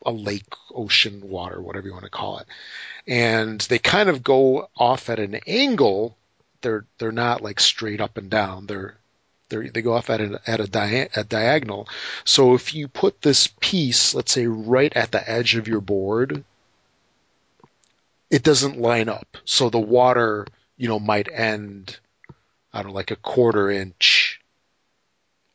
a 0.04 0.12
lake, 0.12 0.52
ocean, 0.74 1.28
water, 1.28 1.60
whatever 1.60 1.86
you 1.86 1.92
want 1.92 2.04
to 2.04 2.10
call 2.10 2.38
it. 2.38 2.46
And 3.06 3.60
they 3.62 3.78
kind 3.78 4.08
of 4.08 4.22
go 4.22 4.68
off 4.76 5.10
at 5.10 5.18
an 5.18 5.36
angle. 5.46 6.16
They're 6.60 6.86
they're 6.98 7.12
not 7.12 7.42
like 7.42 7.60
straight 7.60 8.00
up 8.00 8.16
and 8.16 8.30
down. 8.30 8.66
They're 8.66 8.96
they 9.48 9.68
they 9.68 9.82
go 9.82 9.94
off 9.94 10.10
at 10.10 10.20
a 10.20 10.40
at 10.46 10.60
a, 10.60 10.66
dia- 10.66 11.24
diagonal. 11.28 11.88
So 12.24 12.54
if 12.54 12.74
you 12.74 12.88
put 12.88 13.22
this 13.22 13.48
piece, 13.60 14.14
let's 14.14 14.32
say 14.32 14.46
right 14.46 14.92
at 14.96 15.12
the 15.12 15.28
edge 15.30 15.54
of 15.56 15.68
your 15.68 15.80
board, 15.80 16.44
it 18.30 18.42
doesn't 18.42 18.80
line 18.80 19.08
up. 19.08 19.36
So 19.44 19.70
the 19.70 19.78
water, 19.78 20.46
you 20.76 20.88
know, 20.88 20.98
might 20.98 21.30
end 21.30 21.98
I 22.74 22.82
don't 22.82 22.88
know, 22.88 22.94
like 22.96 23.12
a 23.12 23.16
quarter 23.16 23.70
inch 23.70 24.40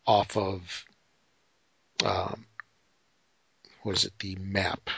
off 0.08 0.38
of 0.38 0.86
um, 2.06 2.46
what 3.84 3.96
is 3.96 4.06
it, 4.06 4.14
the 4.20 4.36
map? 4.38 4.90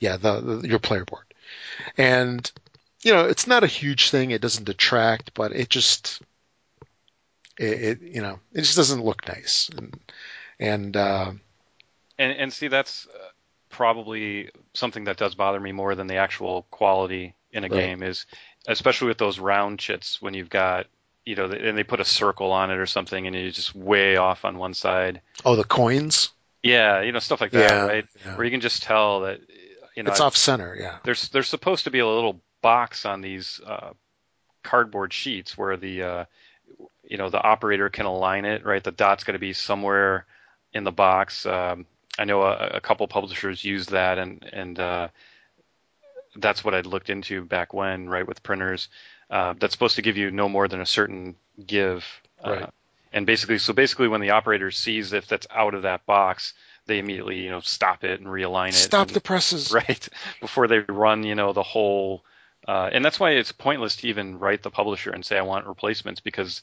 Yeah, 0.00 0.16
the, 0.16 0.40
the 0.40 0.68
your 0.68 0.78
player 0.78 1.04
board. 1.04 1.24
And 1.96 2.50
you 3.02 3.12
know, 3.12 3.26
it's 3.26 3.46
not 3.46 3.64
a 3.64 3.68
huge 3.68 4.10
thing. 4.10 4.30
It 4.32 4.42
doesn't 4.42 4.64
detract, 4.64 5.34
but 5.34 5.52
it 5.52 5.70
just 5.70 6.22
it, 7.58 7.82
it 7.82 8.02
you 8.02 8.22
know, 8.22 8.38
it 8.52 8.62
just 8.62 8.76
doesn't 8.76 9.04
look 9.04 9.26
nice. 9.28 9.68
And 9.70 9.98
and 10.58 10.96
uh, 10.96 11.32
And 12.18 12.32
and 12.32 12.52
see, 12.52 12.68
that's 12.68 13.06
uh, 13.06 13.28
probably 13.70 14.50
something 14.74 15.04
that 15.04 15.16
does 15.16 15.34
bother 15.34 15.60
me 15.60 15.72
more 15.72 15.94
than 15.94 16.06
the 16.06 16.16
actual 16.16 16.62
quality 16.70 17.34
in 17.52 17.64
a 17.64 17.68
Right. 17.68 17.92
game 17.92 18.02
is, 18.02 18.26
especially 18.66 19.08
with 19.08 19.18
those 19.18 19.38
round 19.38 19.78
chits 19.78 20.20
when 20.20 20.34
you've 20.34 20.50
got, 20.50 20.86
you 21.24 21.34
know, 21.36 21.46
and 21.46 21.76
they 21.78 21.84
put 21.84 22.00
a 22.00 22.04
circle 22.04 22.52
on 22.52 22.70
it 22.70 22.78
or 22.78 22.86
something, 22.86 23.26
and 23.26 23.34
you're 23.36 23.50
just 23.50 23.74
way 23.74 24.16
off 24.16 24.44
on 24.44 24.58
one 24.58 24.74
side. 24.74 25.22
oh, 25.44 25.56
the 25.56 25.64
coins. 25.64 26.30
Yeah, 26.68 27.00
you 27.02 27.12
know, 27.12 27.18
stuff 27.18 27.40
like 27.40 27.52
that, 27.52 27.70
Yeah, 27.70 27.86
right? 27.86 28.06
yeah. 28.24 28.36
Where 28.36 28.44
you 28.44 28.50
can 28.50 28.60
just 28.60 28.82
tell 28.82 29.20
that, 29.20 29.40
you 29.96 30.02
know, 30.02 30.10
It's 30.10 30.20
off 30.20 30.36
center. 30.36 30.76
Yeah. 30.78 30.98
there's 31.04 31.28
there's 31.30 31.48
supposed 31.48 31.84
to 31.84 31.90
be 31.90 31.98
a 32.00 32.06
little 32.06 32.40
box 32.62 33.04
on 33.04 33.20
these 33.20 33.60
uh, 33.66 33.90
cardboard 34.62 35.12
sheets 35.12 35.56
where 35.56 35.76
the 35.76 36.02
uh, 36.02 36.24
you 37.04 37.16
know 37.16 37.30
the 37.30 37.42
operator 37.42 37.88
can 37.88 38.06
align 38.06 38.44
it 38.44 38.64
right 38.64 38.84
the 38.84 38.90
dot's 38.92 39.24
got 39.24 39.32
to 39.32 39.38
be 39.38 39.52
somewhere 39.52 40.26
in 40.74 40.84
the 40.84 40.92
box 40.92 41.46
um, 41.46 41.86
I 42.18 42.24
know 42.24 42.42
a, 42.42 42.72
a 42.74 42.80
couple 42.80 43.06
publishers 43.08 43.64
use 43.64 43.86
that 43.86 44.18
and 44.18 44.44
and 44.52 44.78
uh, 44.78 45.08
that's 46.36 46.62
what 46.64 46.74
I'd 46.74 46.86
looked 46.86 47.10
into 47.10 47.44
back 47.44 47.72
when 47.72 48.08
right 48.08 48.26
with 48.26 48.42
printers 48.42 48.88
uh, 49.30 49.54
that's 49.58 49.72
supposed 49.74 49.96
to 49.96 50.02
give 50.02 50.16
you 50.16 50.30
no 50.30 50.48
more 50.48 50.68
than 50.68 50.80
a 50.80 50.86
certain 50.86 51.36
give 51.64 52.04
uh, 52.44 52.50
Right. 52.50 52.70
And 53.12 53.26
basically 53.26 53.58
so 53.58 53.72
basically 53.72 54.08
when 54.08 54.20
the 54.20 54.30
operator 54.30 54.70
sees 54.70 55.12
if 55.12 55.26
that's 55.26 55.46
out 55.54 55.74
of 55.74 55.82
that 55.82 56.04
box 56.06 56.54
they 56.86 56.98
immediately 56.98 57.40
you 57.42 57.50
know 57.50 57.60
stop 57.60 58.04
it 58.04 58.20
and 58.20 58.28
realign 58.28 58.68
it 58.70 58.74
Stop 58.74 59.08
and- 59.08 59.16
the 59.16 59.20
presses. 59.20 59.72
right 59.88 60.08
before 60.40 60.66
they 60.68 60.78
run 60.80 61.22
you 61.22 61.34
know 61.34 61.52
the 61.52 61.62
whole 61.62 62.22
uh, 62.66 62.90
and 62.92 63.02
that's 63.04 63.18
why 63.18 63.30
it's 63.30 63.52
pointless 63.52 63.96
to 63.96 64.08
even 64.08 64.38
write 64.38 64.62
the 64.62 64.70
publisher 64.70 65.10
and 65.10 65.24
say 65.24 65.38
i 65.38 65.42
want 65.42 65.66
replacements 65.66 66.20
because 66.20 66.62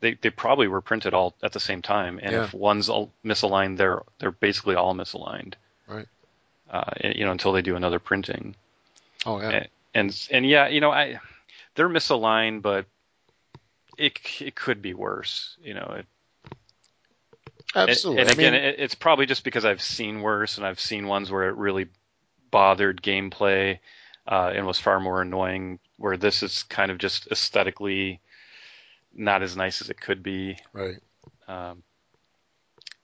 they, 0.00 0.14
they 0.14 0.28
probably 0.30 0.66
were 0.68 0.80
printed 0.80 1.14
all 1.14 1.34
at 1.42 1.52
the 1.52 1.60
same 1.60 1.80
time 1.80 2.18
and 2.22 2.32
Yeah. 2.32 2.44
if 2.44 2.52
one's 2.54 2.88
all 2.88 3.12
misaligned 3.24 3.76
they're 3.76 4.02
they're 4.18 4.30
basically 4.32 4.74
all 4.74 4.94
misaligned 4.94 5.54
Right. 5.86 6.06
uh, 6.70 6.90
you 7.02 7.24
know 7.24 7.30
until 7.32 7.52
they 7.52 7.62
do 7.62 7.76
another 7.76 7.98
printing 7.98 8.54
Oh 9.26 9.40
yeah. 9.40 9.50
and, 9.50 9.68
and 9.94 10.28
and 10.30 10.46
yeah 10.46 10.68
you 10.68 10.80
know 10.80 10.90
i 10.90 11.20
they're 11.76 11.88
misaligned 11.88 12.62
but 12.62 12.86
it 13.98 14.18
it 14.40 14.54
could 14.54 14.82
be 14.82 14.94
worse 14.94 15.56
you 15.62 15.74
know 15.74 15.94
it, 15.96 16.06
Absolutely. 17.74 18.22
and 18.22 18.30
I 18.30 18.32
again, 18.32 18.52
mean, 18.52 18.62
it, 18.62 18.76
it's 18.78 18.94
probably 18.94 19.26
just 19.26 19.44
because 19.44 19.64
I've 19.64 19.82
seen 19.82 20.20
worse, 20.20 20.58
and 20.58 20.66
I've 20.66 20.80
seen 20.80 21.06
ones 21.06 21.30
where 21.30 21.48
it 21.48 21.56
really 21.56 21.88
bothered 22.50 23.02
gameplay 23.02 23.78
uh, 24.28 24.52
and 24.54 24.66
was 24.66 24.78
far 24.78 25.00
more 25.00 25.22
annoying. 25.22 25.80
Where 25.96 26.16
this 26.16 26.42
is 26.42 26.62
kind 26.64 26.90
of 26.90 26.98
just 26.98 27.28
aesthetically 27.30 28.20
not 29.12 29.42
as 29.42 29.56
nice 29.56 29.80
as 29.80 29.90
it 29.90 30.00
could 30.00 30.22
be. 30.22 30.56
right. 30.72 30.98
Um, 31.48 31.82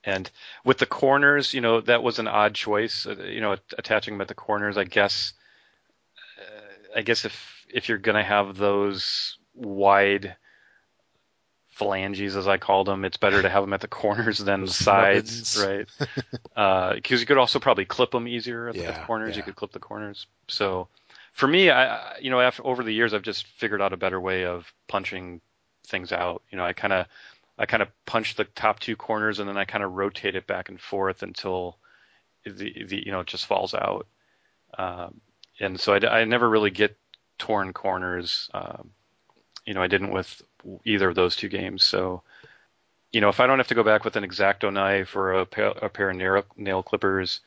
and 0.04 0.30
with 0.64 0.78
the 0.78 0.86
corners, 0.86 1.52
you 1.52 1.60
know, 1.60 1.80
that 1.82 2.02
was 2.02 2.18
an 2.18 2.28
odd 2.28 2.54
choice. 2.54 3.06
Uh, 3.06 3.16
you 3.24 3.40
know, 3.40 3.56
attaching 3.76 4.14
them 4.14 4.20
at 4.20 4.28
the 4.28 4.34
corners. 4.34 4.76
I 4.78 4.84
guess. 4.84 5.32
Uh, 6.38 6.98
I 6.98 7.02
guess 7.02 7.24
if 7.24 7.66
if 7.68 7.88
you're 7.88 7.98
gonna 7.98 8.24
have 8.24 8.56
those 8.56 9.36
wide 9.54 10.36
phalanges, 11.80 12.36
as 12.36 12.46
I 12.46 12.58
called 12.58 12.86
them, 12.86 13.04
it's 13.04 13.16
better 13.16 13.40
to 13.42 13.48
have 13.48 13.62
them 13.62 13.72
at 13.72 13.80
the 13.80 13.88
corners 13.88 14.38
than 14.48 14.60
the 14.62 14.72
sides, 14.72 15.56
right? 15.66 15.88
Because 16.96 17.20
you 17.20 17.26
could 17.26 17.38
also 17.38 17.58
probably 17.58 17.84
clip 17.86 18.10
them 18.12 18.28
easier 18.28 18.68
at, 18.68 18.74
the- 18.74 18.80
at 18.88 18.94
the 19.00 19.06
corners. 19.06 19.36
You 19.36 19.42
could 19.42 19.56
clip 19.56 19.72
the 19.72 19.78
corners. 19.80 20.26
So, 20.48 20.88
for 21.32 21.46
me, 21.48 21.70
I 21.70 22.18
you 22.18 22.30
know 22.30 22.40
after 22.40 22.66
over 22.66 22.82
the 22.82 22.92
years 22.92 23.14
I've 23.14 23.22
just 23.22 23.46
figured 23.46 23.80
out 23.82 23.92
a 23.92 23.96
better 23.96 24.20
way 24.20 24.44
of 24.44 24.72
punching 24.88 25.40
things 25.86 26.12
out. 26.12 26.42
You 26.50 26.58
know, 26.58 26.64
I 26.64 26.72
kind 26.72 26.92
of 26.92 27.06
I 27.58 27.66
kind 27.66 27.82
of 27.82 27.88
punch 28.06 28.36
the 28.36 28.44
top 28.44 28.80
two 28.80 28.96
corners 28.96 29.38
and 29.38 29.48
then 29.48 29.56
I 29.56 29.64
kind 29.64 29.84
of 29.84 29.92
rotate 29.92 30.34
it 30.36 30.46
back 30.46 30.68
and 30.68 30.80
forth 30.80 31.22
until 31.22 31.78
the, 32.44 32.84
the 32.84 33.02
you 33.06 33.12
know 33.12 33.20
it 33.20 33.26
just 33.26 33.46
falls 33.46 33.74
out. 33.74 34.06
Um, 34.76 35.20
and 35.60 35.78
so 35.78 35.94
I, 35.94 36.20
I 36.20 36.24
never 36.24 36.48
really 36.48 36.70
get 36.70 36.96
torn 37.38 37.72
corners. 37.72 38.48
Um, 38.54 38.90
you 39.64 39.74
know, 39.74 39.82
I 39.82 39.86
didn't 39.86 40.12
with 40.12 40.42
either 40.84 41.08
of 41.08 41.14
those 41.14 41.36
two 41.36 41.48
games. 41.48 41.82
So, 41.84 42.22
you 43.12 43.20
know, 43.20 43.28
if 43.28 43.40
I 43.40 43.46
don't 43.46 43.58
have 43.58 43.68
to 43.68 43.74
go 43.74 43.82
back 43.82 44.04
with 44.04 44.16
an 44.16 44.24
exacto 44.24 44.72
knife 44.72 45.16
or 45.16 45.32
a 45.32 45.46
pair, 45.46 45.68
a 45.68 45.88
pair 45.88 46.10
of 46.10 46.16
nail, 46.16 46.42
nail 46.56 46.82
clippers, 46.82 47.40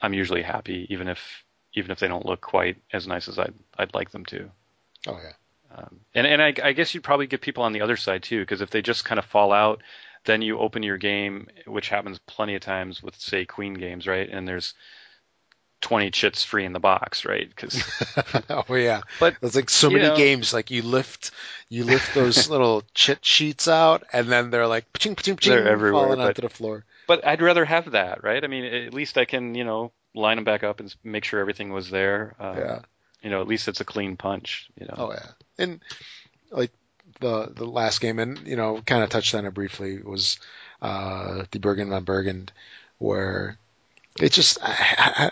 I'm 0.00 0.14
usually 0.14 0.42
happy, 0.42 0.86
even 0.90 1.08
if 1.08 1.44
even 1.74 1.90
if 1.90 1.98
they 1.98 2.08
don't 2.08 2.26
look 2.26 2.40
quite 2.40 2.76
as 2.92 3.06
nice 3.06 3.28
as 3.28 3.38
I'd 3.38 3.54
I'd 3.76 3.94
like 3.94 4.10
them 4.10 4.24
to. 4.26 4.50
Oh 5.06 5.18
yeah. 5.22 5.32
Um, 5.74 6.00
and 6.14 6.26
and 6.26 6.42
I, 6.42 6.54
I 6.62 6.72
guess 6.72 6.94
you'd 6.94 7.04
probably 7.04 7.26
get 7.26 7.40
people 7.40 7.64
on 7.64 7.72
the 7.72 7.82
other 7.82 7.96
side 7.96 8.22
too, 8.22 8.40
because 8.40 8.60
if 8.60 8.70
they 8.70 8.82
just 8.82 9.04
kind 9.04 9.18
of 9.18 9.24
fall 9.24 9.52
out, 9.52 9.82
then 10.24 10.42
you 10.42 10.58
open 10.58 10.82
your 10.82 10.98
game, 10.98 11.48
which 11.66 11.88
happens 11.88 12.18
plenty 12.26 12.54
of 12.54 12.62
times 12.62 13.02
with 13.02 13.16
say 13.16 13.44
Queen 13.44 13.74
games, 13.74 14.06
right? 14.06 14.28
And 14.28 14.46
there's 14.46 14.74
20 15.80 16.10
chits 16.10 16.42
free 16.44 16.64
in 16.64 16.72
the 16.72 16.80
box, 16.80 17.24
right? 17.24 17.48
Because 17.48 17.82
oh 18.50 18.74
yeah, 18.74 19.02
but 19.20 19.36
it's 19.42 19.54
like 19.54 19.70
so 19.70 19.88
many 19.90 20.04
know, 20.08 20.16
games. 20.16 20.52
Like 20.52 20.70
you 20.70 20.82
lift, 20.82 21.30
you 21.68 21.84
lift 21.84 22.14
those 22.14 22.50
little 22.50 22.82
chit 22.94 23.24
sheets 23.24 23.68
out, 23.68 24.02
and 24.12 24.28
then 24.28 24.50
they're 24.50 24.66
like 24.66 24.86
They're 24.92 25.68
everywhere, 25.68 25.92
falling 26.04 26.18
but- 26.18 26.28
onto 26.28 26.42
the 26.42 26.48
floor. 26.48 26.84
but 27.06 27.24
I'd 27.26 27.40
rather 27.42 27.64
have 27.64 27.92
that, 27.92 28.24
right? 28.24 28.42
I 28.42 28.46
mean, 28.48 28.64
at 28.64 28.92
least 28.92 29.16
I 29.18 29.24
can 29.24 29.54
you 29.54 29.64
know 29.64 29.92
line 30.14 30.36
them 30.36 30.44
back 30.44 30.64
up 30.64 30.80
and 30.80 30.94
make 31.04 31.24
sure 31.24 31.38
everything 31.40 31.70
was 31.72 31.90
there. 31.90 32.34
Uh, 32.40 32.54
Yeah. 32.56 32.78
You 33.22 33.30
know, 33.30 33.40
at 33.40 33.48
least 33.48 33.66
it's 33.68 33.80
a 33.80 33.84
clean 33.84 34.16
punch. 34.16 34.68
You 34.78 34.86
know. 34.86 34.94
Oh 34.96 35.12
yeah, 35.12 35.30
and 35.58 35.80
like 36.50 36.70
the 37.20 37.52
the 37.54 37.66
last 37.66 38.00
game, 38.00 38.18
and 38.18 38.38
you 38.46 38.56
know, 38.56 38.80
kind 38.84 39.02
of 39.02 39.10
touched 39.10 39.34
on 39.34 39.44
it 39.44 39.54
briefly 39.54 40.00
was 40.02 40.38
uh, 40.82 41.44
the 41.50 41.58
Burgen 41.58 41.88
von 41.90 42.04
Burgund, 42.04 42.50
where 42.98 43.58
it 44.20 44.32
just 44.32 44.58
I, 44.62 44.74
I, 45.24 45.30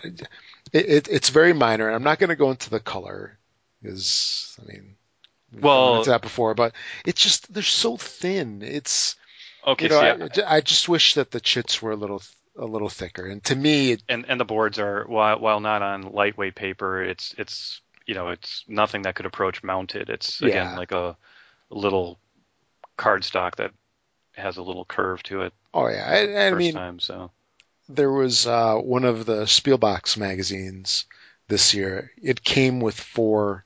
it, 0.73 0.85
it 0.89 1.07
it's 1.09 1.29
very 1.29 1.53
minor. 1.53 1.87
and 1.87 1.95
I'm 1.95 2.03
not 2.03 2.19
going 2.19 2.29
to 2.29 2.35
go 2.35 2.51
into 2.51 2.69
the 2.69 2.79
color 2.79 3.37
because 3.81 4.57
I 4.61 4.71
mean, 4.71 4.95
Well- 5.59 5.97
into 5.99 6.09
that 6.11 6.21
before, 6.21 6.53
but 6.53 6.73
it's 7.05 7.21
just 7.21 7.53
they're 7.53 7.63
so 7.63 7.97
thin. 7.97 8.61
It's 8.61 9.15
Okay. 9.65 9.85
you 9.85 9.89
know, 9.89 9.99
so 9.99 10.01
I, 10.05 10.29
yeah, 10.37 10.43
I 10.53 10.61
just 10.61 10.87
wish 10.87 11.15
that 11.15 11.31
the 11.31 11.41
chits 11.41 11.81
were 11.81 11.91
a 11.91 11.95
little 11.97 12.21
a 12.57 12.65
little 12.65 12.89
thicker. 12.89 13.25
And 13.25 13.43
to 13.45 13.55
me, 13.55 13.91
it, 13.91 14.03
and 14.07 14.25
and 14.29 14.39
the 14.39 14.45
boards 14.45 14.79
are 14.79 15.03
while 15.07 15.39
while 15.39 15.59
not 15.59 15.81
on 15.81 16.03
lightweight 16.13 16.55
paper, 16.55 17.03
it's 17.03 17.35
it's 17.37 17.81
you 18.05 18.15
know 18.15 18.29
it's 18.29 18.63
nothing 18.69 19.01
that 19.01 19.15
could 19.15 19.25
approach 19.25 19.63
mounted. 19.63 20.09
It's 20.09 20.41
again 20.41 20.67
Yeah. 20.71 20.75
like 20.77 20.91
a 20.93 21.17
little 21.69 22.17
cardstock 22.97 23.55
that 23.57 23.71
has 24.33 24.57
a 24.57 24.61
little 24.63 24.85
curve 24.85 25.21
to 25.23 25.41
it 25.41 25.53
oh 25.73 25.87
yeah, 25.87 26.05
I, 26.07 26.47
I 26.47 26.49
first 26.51 26.59
mean, 26.59 26.73
time. 26.73 26.99
So 26.99 27.29
there 27.89 28.11
was 28.11 28.45
uh, 28.47 28.75
one 28.75 29.05
of 29.05 29.25
the 29.25 29.43
Spielbox 29.43 30.17
magazines 30.17 31.05
this 31.47 31.73
year. 31.73 32.11
It 32.21 32.43
came 32.43 32.79
with 32.79 32.99
four 32.99 33.65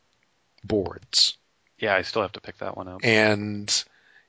boards, 0.63 1.37
yeah, 1.81 1.95
I 1.95 2.03
still 2.03 2.21
have 2.21 2.31
to 2.33 2.41
pick 2.41 2.59
that 2.59 2.77
one 2.77 2.87
up. 2.87 3.01
and 3.03 3.83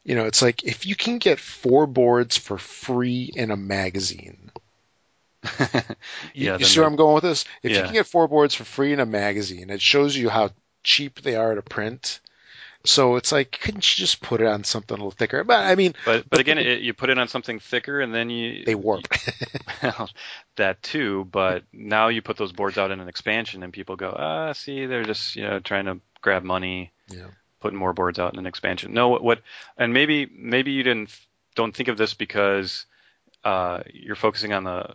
you 0.04 0.16
know, 0.16 0.24
it's 0.24 0.42
like 0.42 0.64
if 0.64 0.84
you 0.86 0.96
can 0.96 1.18
get 1.18 1.38
four 1.38 1.86
boards 1.86 2.36
for 2.36 2.58
free 2.58 3.30
in 3.32 3.50
a 3.50 3.56
magazine. 3.56 4.50
Yeah, 6.34 6.56
you 6.56 6.64
see 6.64 6.80
where 6.80 6.88
I'm 6.88 6.96
going 6.96 7.14
with 7.14 7.24
this? 7.24 7.44
If 7.62 7.72
you 7.72 7.82
can 7.82 7.92
get 7.92 8.06
four 8.06 8.26
boards 8.26 8.54
for 8.54 8.64
free 8.64 8.92
in 8.92 9.00
a 9.00 9.06
magazine, 9.06 9.70
it 9.70 9.82
shows 9.82 10.16
you 10.16 10.28
how 10.28 10.50
cheap 10.82 11.20
they 11.20 11.36
are 11.36 11.54
to 11.54 11.62
print. 11.62 12.20
So 12.84 13.16
it's 13.16 13.30
like, 13.30 13.58
couldn't 13.60 13.88
you 13.96 14.02
just 14.02 14.20
put 14.20 14.40
it 14.40 14.46
on 14.46 14.64
something 14.64 14.94
a 14.94 14.98
little 14.98 15.12
thicker? 15.12 15.44
But 15.44 15.64
I 15.64 15.74
mean, 15.76 15.94
But 16.04 16.28
but 16.28 16.40
again, 16.40 16.58
it, 16.58 16.80
you 16.80 16.92
put 16.94 17.10
it 17.10 17.18
on 17.18 17.28
something 17.28 17.60
thicker, 17.60 18.00
and 18.00 18.14
then 18.14 18.28
you 18.30 18.64
they 18.64 18.74
warp. 18.74 19.04
Well, 19.82 20.10
that 20.56 20.82
too, 20.82 21.26
but 21.30 21.64
now 21.72 22.08
you 22.08 22.22
put 22.22 22.36
those 22.36 22.52
boards 22.52 22.78
out 22.78 22.92
in 22.92 23.00
an 23.00 23.08
expansion, 23.08 23.62
and 23.64 23.72
people 23.72 23.96
go, 23.96 24.14
ah, 24.16 24.52
see, 24.52 24.86
they're 24.86 25.04
just 25.04 25.36
you 25.36 25.42
know 25.42 25.58
trying 25.60 25.86
to 25.86 26.00
grab 26.20 26.44
money, 26.44 26.92
Yeah. 27.08 27.28
putting 27.60 27.78
more 27.78 27.92
boards 27.92 28.18
out 28.18 28.32
in 28.32 28.38
an 28.38 28.46
expansion. 28.46 28.92
No, 28.92 29.08
what, 29.08 29.22
what 29.22 29.42
and 29.76 29.92
maybe 29.92 30.26
maybe 30.26 30.72
you 30.72 30.82
didn't 30.82 31.16
don't 31.54 31.74
think 31.74 31.88
of 31.88 31.96
this 31.96 32.14
because 32.14 32.86
uh, 33.44 33.82
you're 33.92 34.16
focusing 34.16 34.52
on 34.52 34.64
the 34.64 34.94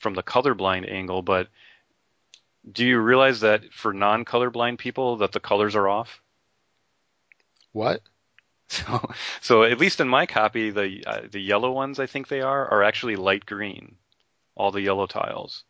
from 0.00 0.14
the 0.14 0.22
colorblind 0.22 0.90
angle, 0.90 1.22
but 1.22 1.48
do 2.70 2.84
you 2.84 2.98
realize 2.98 3.40
that 3.40 3.72
for 3.72 3.92
non-colorblind 3.92 4.78
people 4.78 5.18
that 5.18 5.32
the 5.32 5.40
colors 5.40 5.74
are 5.76 5.88
off? 5.88 6.20
What? 7.76 8.00
So, 8.68 9.10
so 9.40 9.62
at 9.62 9.78
least 9.78 10.00
in 10.00 10.08
my 10.08 10.26
copy, 10.26 10.70
the 10.70 11.04
uh, 11.06 11.20
the 11.30 11.38
yellow 11.40 11.70
ones 11.70 12.00
I 12.00 12.06
think 12.06 12.26
they 12.26 12.40
are 12.40 12.68
are 12.68 12.82
actually 12.82 13.14
light 13.14 13.46
green, 13.46 13.94
all 14.56 14.72
the 14.72 14.80
yellow 14.82 15.06
tiles, 15.06 15.62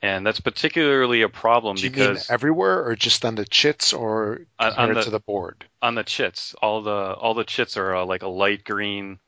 and 0.00 0.24
that's 0.24 0.38
particularly 0.38 1.22
a 1.22 1.28
problem 1.28 1.74
Do 1.74 1.82
you 1.82 1.90
mean 1.90 1.98
because 1.98 2.30
everywhere, 2.30 2.86
or 2.86 2.94
just 2.94 3.24
on 3.24 3.34
the 3.34 3.44
chits, 3.44 3.92
or 3.92 4.42
On- 4.60 4.72
on 4.74 4.94
the- 4.94 5.02
to 5.02 5.10
the 5.10 5.18
board? 5.18 5.64
on 5.82 5.96
the 5.96 6.04
chits, 6.04 6.54
all 6.62 6.82
the 6.82 7.14
all 7.22 7.34
the 7.34 7.42
chits 7.42 7.76
are 7.76 7.96
uh, 7.96 8.04
like 8.06 8.22
a 8.22 8.28
light 8.28 8.62
green, 8.62 9.18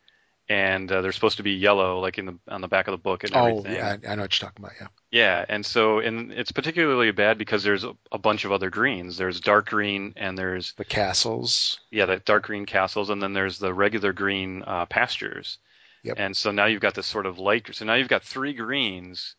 and 0.49 0.91
uh, 0.91 1.01
they're 1.01 1.13
supposed 1.13 1.37
to 1.39 1.43
be 1.43 1.53
yellow, 1.53 2.01
like 2.01 2.19
in 2.19 2.27
the 2.27 2.39
on 2.49 2.61
the 2.61 2.69
back 2.69 2.89
of 2.89 2.93
the 2.93 2.99
book 2.99 3.25
and 3.25 3.35
Oh, 3.35 3.47
everything. 3.47 3.75
yeah, 3.75 3.97
I, 4.07 4.13
I 4.13 4.15
know 4.17 4.23
what 4.23 4.41
you're 4.41 4.49
talking 4.49 4.65
about. 4.65 4.73
Yeah. 4.81 4.87
Yeah, 5.11 5.45
and 5.49 5.65
so 5.65 5.99
and 6.01 6.33
it's 6.33 6.53
particularly 6.53 7.11
bad 7.13 7.39
because 7.39 7.63
there's 7.63 7.85
a, 7.85 7.93
a 8.11 8.19
bunch 8.19 8.45
of 8.45 8.53
other 8.53 8.71
greens. 8.71 9.17
There's 9.19 9.41
dark 9.41 9.69
green 9.69 10.15
and 10.17 10.37
there's 10.37 10.73
The 10.73 10.85
castles. 10.85 11.81
yeah, 11.91 12.07
the 12.07 12.17
dark 12.19 12.45
green 12.47 12.67
castles, 12.67 13.11
and 13.11 13.23
then 13.23 13.33
there's 13.35 13.59
the 13.59 13.73
regular 13.75 14.13
green 14.13 14.63
uh, 14.67 14.87
pastures. 14.87 15.59
Yep. 16.03 16.17
And 16.19 16.37
so 16.37 16.51
now 16.51 16.65
you've 16.67 16.81
got 16.81 16.95
this 16.95 17.07
sort 17.07 17.27
of 17.27 17.39
light. 17.39 17.69
So 17.73 17.85
now 17.85 17.95
you've 17.95 18.09
got 18.09 18.25
three 18.25 18.55
greens, 18.55 19.37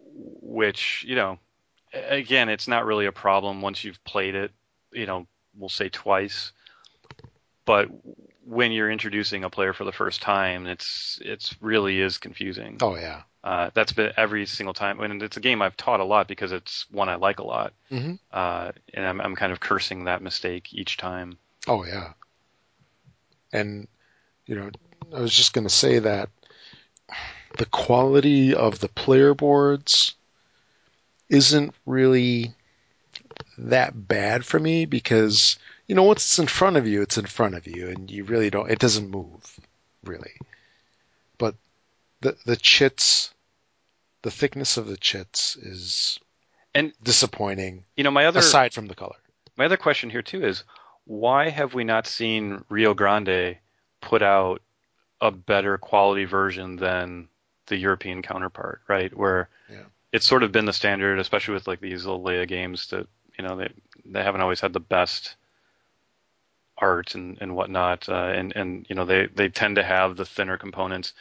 which 0.00 1.04
you 1.06 1.14
know, 1.14 1.38
again, 1.92 2.48
it's 2.48 2.68
not 2.68 2.84
really 2.84 3.06
a 3.06 3.12
problem 3.12 3.62
once 3.62 3.84
you've 3.84 4.02
played 4.04 4.34
it. 4.34 4.50
You 4.92 5.06
know, 5.06 5.26
we'll 5.56 5.68
say 5.68 5.88
twice. 5.88 6.52
But 7.64 7.88
when 8.48 8.72
you're 8.72 8.90
introducing 8.90 9.44
a 9.44 9.50
player 9.50 9.72
for 9.72 9.84
the 9.84 9.92
first 9.92 10.22
time, 10.22 10.66
it's 10.66 11.18
it's 11.22 11.54
really 11.60 12.00
is 12.00 12.18
confusing. 12.18 12.78
Oh 12.80 12.96
yeah. 12.96 13.22
Uh, 13.44 13.70
that's 13.74 13.92
been 13.92 14.12
every 14.16 14.46
single 14.46 14.74
time, 14.74 15.00
and 15.00 15.22
it's 15.22 15.36
a 15.36 15.40
game 15.40 15.62
I've 15.62 15.76
taught 15.76 16.00
a 16.00 16.04
lot 16.04 16.26
because 16.26 16.50
it's 16.50 16.86
one 16.90 17.08
I 17.08 17.14
like 17.16 17.38
a 17.38 17.44
lot, 17.44 17.72
hmm 17.88 18.14
uh, 18.32 18.72
and 18.92 19.06
I'm, 19.06 19.20
I'm 19.20 19.36
kind 19.36 19.52
of 19.52 19.60
cursing 19.60 20.04
that 20.04 20.22
mistake 20.22 20.74
each 20.74 20.96
time. 20.96 21.38
Oh 21.66 21.84
yeah. 21.84 22.12
And 23.52 23.86
you 24.46 24.56
know, 24.56 24.70
I 25.14 25.20
was 25.20 25.34
just 25.34 25.52
going 25.52 25.66
to 25.66 25.72
say 25.72 25.98
that 25.98 26.30
the 27.58 27.66
quality 27.66 28.54
of 28.54 28.80
the 28.80 28.88
player 28.88 29.34
boards 29.34 30.14
isn't 31.28 31.74
really 31.86 32.54
that 33.58 34.08
bad 34.08 34.44
for 34.44 34.58
me 34.58 34.86
because 34.86 35.58
you 35.88 35.94
know 35.94 36.02
once 36.04 36.22
it's 36.24 36.38
in 36.38 36.46
front 36.46 36.76
of 36.76 36.86
you, 36.86 37.02
it's 37.02 37.18
in 37.18 37.26
front 37.26 37.54
of 37.54 37.66
you, 37.66 37.88
and 37.88 38.10
you 38.10 38.24
really 38.24 38.50
don't. 38.50 38.70
It 38.70 38.78
doesn't 38.78 39.10
move 39.10 39.58
really. 40.04 40.34
But 41.38 41.54
the 42.20 42.36
the 42.44 42.56
chits, 42.56 43.32
the 44.22 44.30
thickness 44.30 44.76
of 44.76 44.86
the 44.86 44.96
chits 44.96 45.56
is 45.56 46.20
And 46.74 46.92
disappointing. 47.02 47.84
you 47.96 48.04
know, 48.04 48.10
my 48.10 48.26
other 48.26 48.40
aside 48.40 48.74
from 48.74 48.86
the 48.86 48.94
color. 48.94 49.16
my 49.56 49.64
other 49.64 49.76
question 49.78 50.10
here 50.10 50.22
too 50.22 50.44
is 50.44 50.62
why 51.04 51.48
have 51.48 51.72
we 51.74 51.84
not 51.84 52.06
seen 52.06 52.64
Rio 52.68 52.92
Grande 52.94 53.56
put 54.02 54.22
out 54.22 54.60
a 55.20 55.30
better 55.30 55.78
quality 55.78 56.26
version 56.26 56.76
than 56.76 57.28
the 57.66 57.76
European 57.76 58.22
counterpart, 58.22 58.82
right? 58.88 59.12
Where 59.16 59.48
Yeah. 59.70 59.84
it's 60.12 60.26
sort 60.26 60.42
of 60.42 60.52
been 60.52 60.66
the 60.66 60.72
standard, 60.72 61.18
especially 61.18 61.54
with 61.54 61.66
like 61.66 61.80
these 61.80 62.04
little 62.04 62.20
alea 62.22 62.46
games 62.46 62.88
that 62.88 63.06
you 63.38 63.44
know 63.44 63.56
they 63.56 63.70
they 64.04 64.22
haven't 64.22 64.42
always 64.42 64.60
had 64.60 64.72
the 64.74 64.80
best 64.80 65.34
art 66.80 67.14
and 67.14 67.38
and 67.40 67.54
whatnot, 67.56 68.08
uh, 68.08 68.14
and 68.34 68.52
and 68.56 68.86
you 68.88 68.94
know 68.96 69.04
they 69.04 69.26
they 69.26 69.48
tend 69.48 69.76
to 69.76 69.82
have 69.84 70.16
the 70.16 70.24
thinner 70.24 70.56
components, 70.56 71.12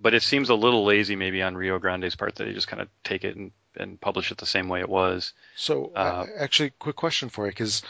but 0.00 0.14
it 0.14 0.22
seems 0.22 0.48
a 0.50 0.54
little 0.54 0.84
lazy 0.84 1.16
maybe 1.16 1.42
on 1.42 1.56
Rio 1.56 1.78
Grande's 1.78 2.16
part 2.16 2.34
that 2.36 2.44
they 2.44 2.52
just 2.52 2.68
kind 2.68 2.82
of 2.82 2.88
take 3.04 3.24
it 3.24 3.36
and 3.36 3.52
and 3.76 4.00
publish 4.00 4.30
it 4.32 4.38
the 4.38 4.46
same 4.46 4.68
way 4.68 4.80
it 4.80 4.88
was. 4.88 5.32
So, 5.54 5.92
Uh, 5.94 6.26
actually, 6.36 6.70
quick 6.78 6.96
question 6.96 7.28
for 7.28 7.46
you, 7.46 7.52
because 7.52 7.82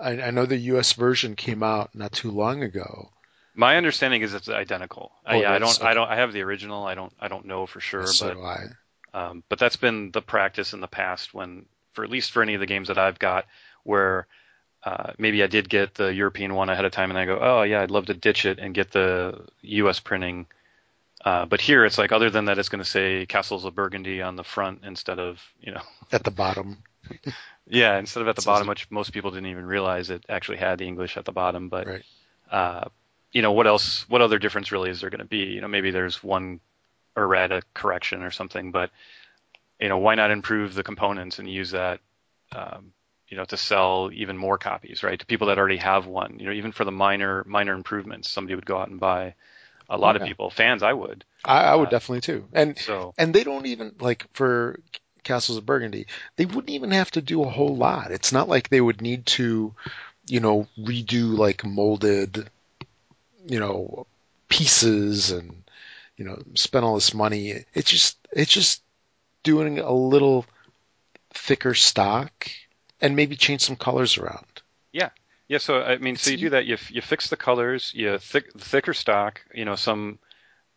I, 0.00 0.20
I 0.22 0.30
know 0.30 0.46
the 0.46 0.56
U.S. 0.72 0.92
version 0.94 1.36
came 1.36 1.62
out 1.62 1.94
not 1.94 2.12
too 2.12 2.30
long 2.30 2.62
ago. 2.62 3.10
My 3.54 3.76
understanding 3.76 4.22
is 4.22 4.34
it's 4.34 4.48
identical. 4.48 5.12
Oh, 5.26 5.40
yeah, 5.40 5.52
I 5.52 5.58
don't, 5.58 5.82
I 5.82 5.94
don't, 5.94 6.08
I 6.08 6.16
have 6.16 6.32
the 6.32 6.42
original. 6.42 6.84
I 6.84 6.94
don't, 6.94 7.12
I 7.20 7.28
don't 7.28 7.46
know 7.46 7.66
for 7.66 7.80
sure, 7.80 8.06
so 8.06 8.28
but 8.28 8.34
do 8.34 8.42
I. 8.42 8.66
um, 9.14 9.44
but 9.48 9.58
that's 9.58 9.76
been 9.76 10.10
the 10.12 10.22
practice 10.22 10.72
in 10.74 10.80
the 10.80 10.88
past 10.88 11.32
when, 11.34 11.66
for 11.92 12.04
at 12.04 12.10
least 12.10 12.32
for 12.32 12.42
any 12.42 12.54
of 12.54 12.60
the 12.60 12.66
games 12.66 12.88
that 12.88 12.98
I've 12.98 13.18
got, 13.18 13.46
where 13.84 14.26
uh, 14.86 15.12
maybe 15.18 15.42
I 15.42 15.48
did 15.48 15.68
get 15.68 15.96
the 15.96 16.14
European 16.14 16.54
one 16.54 16.68
ahead 16.68 16.84
of 16.84 16.92
time, 16.92 17.10
and 17.10 17.18
I 17.18 17.24
go, 17.26 17.40
oh 17.40 17.62
yeah, 17.62 17.82
I'd 17.82 17.90
love 17.90 18.06
to 18.06 18.14
ditch 18.14 18.46
it 18.46 18.60
and 18.60 18.72
get 18.72 18.92
the 18.92 19.44
U.S. 19.62 19.98
printing. 19.98 20.46
Uh, 21.24 21.44
but 21.44 21.60
here 21.60 21.84
it's 21.84 21.98
like, 21.98 22.12
other 22.12 22.30
than 22.30 22.44
that, 22.44 22.56
it's 22.56 22.68
going 22.68 22.84
to 22.84 22.88
say 22.88 23.26
Castles 23.26 23.64
of 23.64 23.74
Burgundy 23.74 24.22
on 24.22 24.36
the 24.36 24.44
front 24.44 24.82
instead 24.84 25.18
of, 25.18 25.42
you 25.60 25.72
know, 25.72 25.80
At 26.12 26.22
the 26.22 26.30
bottom. 26.30 26.84
yeah, 27.66 27.98
instead 27.98 28.20
of 28.20 28.28
at 28.28 28.36
the 28.36 28.42
bottom, 28.42 28.68
which 28.68 28.88
most 28.88 29.12
people 29.12 29.32
didn't 29.32 29.50
even 29.50 29.66
realize 29.66 30.08
it 30.08 30.24
actually 30.28 30.58
had 30.58 30.78
the 30.78 30.86
English 30.86 31.16
at 31.16 31.24
the 31.24 31.32
bottom. 31.32 31.68
But 31.68 31.88
Right. 31.88 32.04
uh, 32.52 32.84
you 33.32 33.42
know, 33.42 33.50
what 33.50 33.66
else? 33.66 34.08
What 34.08 34.22
other 34.22 34.38
difference 34.38 34.70
really 34.70 34.90
is 34.90 35.00
there 35.00 35.10
going 35.10 35.18
to 35.18 35.24
be? 35.24 35.38
You 35.38 35.62
know, 35.62 35.68
maybe 35.68 35.90
there's 35.90 36.22
one 36.22 36.60
errata 37.16 37.62
correction 37.74 38.22
or 38.22 38.30
something, 38.30 38.70
but 38.70 38.90
you 39.80 39.88
know, 39.88 39.98
why 39.98 40.14
not 40.14 40.30
improve 40.30 40.74
the 40.74 40.84
components 40.84 41.40
and 41.40 41.50
use 41.50 41.72
that, 41.72 41.98
um, 42.54 42.92
you 43.28 43.36
know, 43.36 43.44
to 43.46 43.56
sell 43.56 44.10
even 44.12 44.36
more 44.36 44.58
copies, 44.58 45.02
right? 45.02 45.18
To 45.18 45.26
people 45.26 45.48
that 45.48 45.58
already 45.58 45.78
have 45.78 46.06
one, 46.06 46.38
you 46.38 46.46
know, 46.46 46.52
even 46.52 46.72
for 46.72 46.84
the 46.84 46.92
minor 46.92 47.44
minor 47.46 47.74
improvements, 47.74 48.30
somebody 48.30 48.54
would 48.54 48.66
go 48.66 48.78
out 48.78 48.88
and 48.88 49.00
buy. 49.00 49.34
A 49.88 49.96
lot 49.96 50.16
of 50.16 50.22
people, 50.22 50.50
fans, 50.50 50.82
I 50.82 50.92
would. 50.92 51.24
I, 51.44 51.64
I 51.64 51.74
would 51.76 51.88
Uh, 51.88 51.90
definitely 51.90 52.20
too. 52.22 52.48
And 52.52 52.76
So 52.78 53.14
and 53.18 53.34
they 53.34 53.44
don't 53.44 53.66
even 53.66 53.94
like 54.00 54.26
for 54.34 54.80
Castles 55.22 55.58
of 55.58 55.66
Burgundy, 55.66 56.06
they 56.36 56.44
wouldn't 56.46 56.70
even 56.70 56.90
have 56.92 57.10
to 57.12 57.22
do 57.22 57.42
a 57.42 57.50
whole 57.50 57.76
lot. 57.76 58.10
It's 58.10 58.32
not 58.32 58.48
like 58.48 58.68
they 58.68 58.80
would 58.80 59.00
need 59.00 59.26
to, 59.26 59.74
you 60.28 60.40
know, 60.40 60.68
redo 60.78 61.36
like 61.36 61.64
molded, 61.64 62.50
you 63.46 63.60
know, 63.60 64.06
pieces 64.48 65.30
and 65.30 65.62
you 66.16 66.24
know, 66.24 66.42
spend 66.54 66.84
all 66.84 66.94
this 66.96 67.14
money. 67.14 67.64
It's 67.74 67.90
just 67.90 68.18
it's 68.32 68.52
just 68.52 68.82
doing 69.44 69.78
a 69.80 69.92
little 69.92 70.46
thicker 71.34 71.74
stock 71.74 72.48
and 73.00 73.16
maybe 73.16 73.36
change 73.36 73.62
some 73.62 73.76
colors 73.76 74.18
around. 74.18 74.62
Yeah, 74.92 75.10
Yeah, 75.48 75.58
so 75.58 75.82
I 75.82 75.98
mean, 75.98 76.16
so 76.16 76.30
you 76.30 76.36
do 76.36 76.50
that. 76.50 76.66
You 76.66 76.76
you 76.90 77.00
fix 77.02 77.28
the 77.30 77.36
colors, 77.36 77.92
you 77.94 78.18
thick, 78.18 78.52
thicker 78.58 78.94
stock. 78.94 79.42
You 79.54 79.64
know, 79.64 79.76
some 79.76 80.18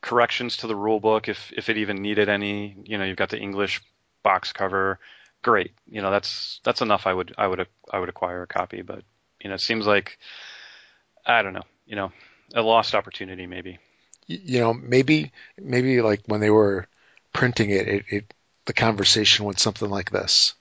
corrections 0.01 0.57
to 0.57 0.67
the 0.67 0.75
rule 0.75 0.99
book 0.99 1.29
if 1.29 1.51
if 1.55 1.69
it 1.69 1.77
even 1.77 2.01
needed 2.01 2.29
any. 2.29 2.77
You 2.85 2.97
know, 2.97 3.05
you've 3.05 3.17
got 3.17 3.29
the 3.29 3.39
English 3.39 3.81
box 4.23 4.53
cover. 4.53 4.99
Great. 5.43 5.73
You 5.87 6.01
know, 6.01 6.11
that's 6.11 6.61
that's 6.63 6.81
enough. 6.81 7.07
I 7.07 7.13
would 7.13 7.33
I 7.37 7.47
would 7.47 7.67
I 7.91 7.99
would 7.99 8.09
acquire 8.09 8.43
a 8.43 8.47
copy, 8.47 8.81
but 8.83 9.03
you 9.41 9.49
know, 9.49 9.55
it 9.55 9.61
seems 9.61 9.87
like 9.87 10.19
I 11.25 11.41
don't 11.41 11.53
know. 11.53 11.65
You 11.85 11.95
know, 11.95 12.11
a 12.53 12.61
lost 12.61 12.95
opportunity 12.95 13.47
maybe. 13.47 13.79
You 14.27 14.59
know, 14.61 14.73
maybe 14.73 15.31
maybe 15.57 16.01
like 16.01 16.21
when 16.27 16.39
they 16.39 16.51
were 16.51 16.87
printing 17.33 17.71
it, 17.71 17.87
it, 17.87 18.05
it 18.09 18.33
the 18.65 18.73
conversation 18.73 19.45
went 19.45 19.59
something 19.59 19.89
like 19.89 20.11
this. 20.11 20.53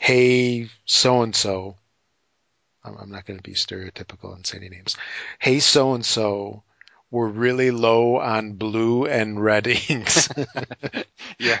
Hey, 0.00 0.70
so 0.86 1.20
and 1.20 1.36
so. 1.36 1.76
I'm 2.82 3.10
not 3.10 3.26
going 3.26 3.38
to 3.38 3.42
be 3.42 3.52
stereotypical 3.54 4.34
and 4.34 4.46
say 4.46 4.56
any 4.56 4.70
names. 4.70 4.96
Hey, 5.38 5.60
so 5.60 5.92
and 5.92 6.04
so. 6.04 6.62
We're 7.10 7.28
really 7.28 7.70
low 7.70 8.16
on 8.18 8.52
blue 8.54 9.04
and 9.04 9.42
red 9.42 9.66
inks. 9.66 10.28
Yeah, 11.38 11.58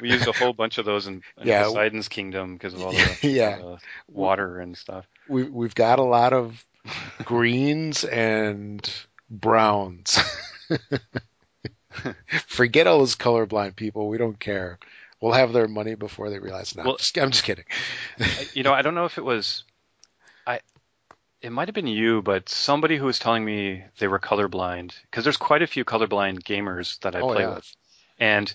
we 0.00 0.10
used 0.10 0.28
a 0.28 0.32
whole 0.32 0.52
bunch 0.52 0.78
of 0.78 0.84
those 0.84 1.06
in, 1.08 1.22
in 1.40 1.48
Yeah. 1.48 1.64
Poseidon's 1.64 2.06
Kingdom 2.08 2.54
because 2.54 2.72
of 2.74 2.82
all 2.82 2.92
the, 2.92 3.18
Yeah. 3.22 3.56
the 3.58 3.66
uh, 3.66 3.78
water 4.08 4.60
and 4.60 4.76
stuff. 4.76 5.06
we, 5.28 5.42
we've 5.42 5.74
got 5.74 5.98
a 5.98 6.04
lot 6.04 6.32
of 6.32 6.64
greens 7.24 8.04
and 8.04 8.88
browns. 9.28 10.18
Forget 12.46 12.86
all 12.86 12.98
those 13.00 13.16
colorblind 13.16 13.74
people. 13.76 14.08
We 14.08 14.18
don't 14.18 14.38
care. 14.38 14.78
We'll 15.20 15.32
have 15.32 15.52
their 15.52 15.68
money 15.68 15.94
before 15.94 16.28
they 16.30 16.38
realize. 16.38 16.76
No, 16.76 16.82
Well- 16.82 16.92
I'm, 16.92 16.98
just, 16.98 17.18
I'm 17.18 17.30
just 17.30 17.44
kidding. 17.44 17.64
You 18.52 18.62
know, 18.62 18.72
I 18.72 18.82
don't 18.82 18.94
know 18.94 19.04
if 19.06 19.16
it 19.18 19.24
was, 19.24 19.64
I, 20.46 20.60
it 21.40 21.50
might 21.50 21.68
have 21.68 21.74
been 21.74 21.86
you, 21.86 22.20
but 22.22 22.48
somebody 22.48 22.96
who 22.96 23.06
was 23.06 23.18
telling 23.18 23.44
me 23.44 23.84
they 23.98 24.08
were 24.08 24.18
colorblind 24.18 24.92
because 25.02 25.24
there's 25.24 25.36
quite 25.36 25.62
a 25.62 25.66
few 25.66 25.84
colorblind 25.84 26.42
gamers 26.42 26.98
that 27.00 27.14
I 27.16 27.20
Oh, 27.20 27.32
play 27.32 27.42
yeah. 27.42 27.54
with, 27.54 27.74
and 28.18 28.54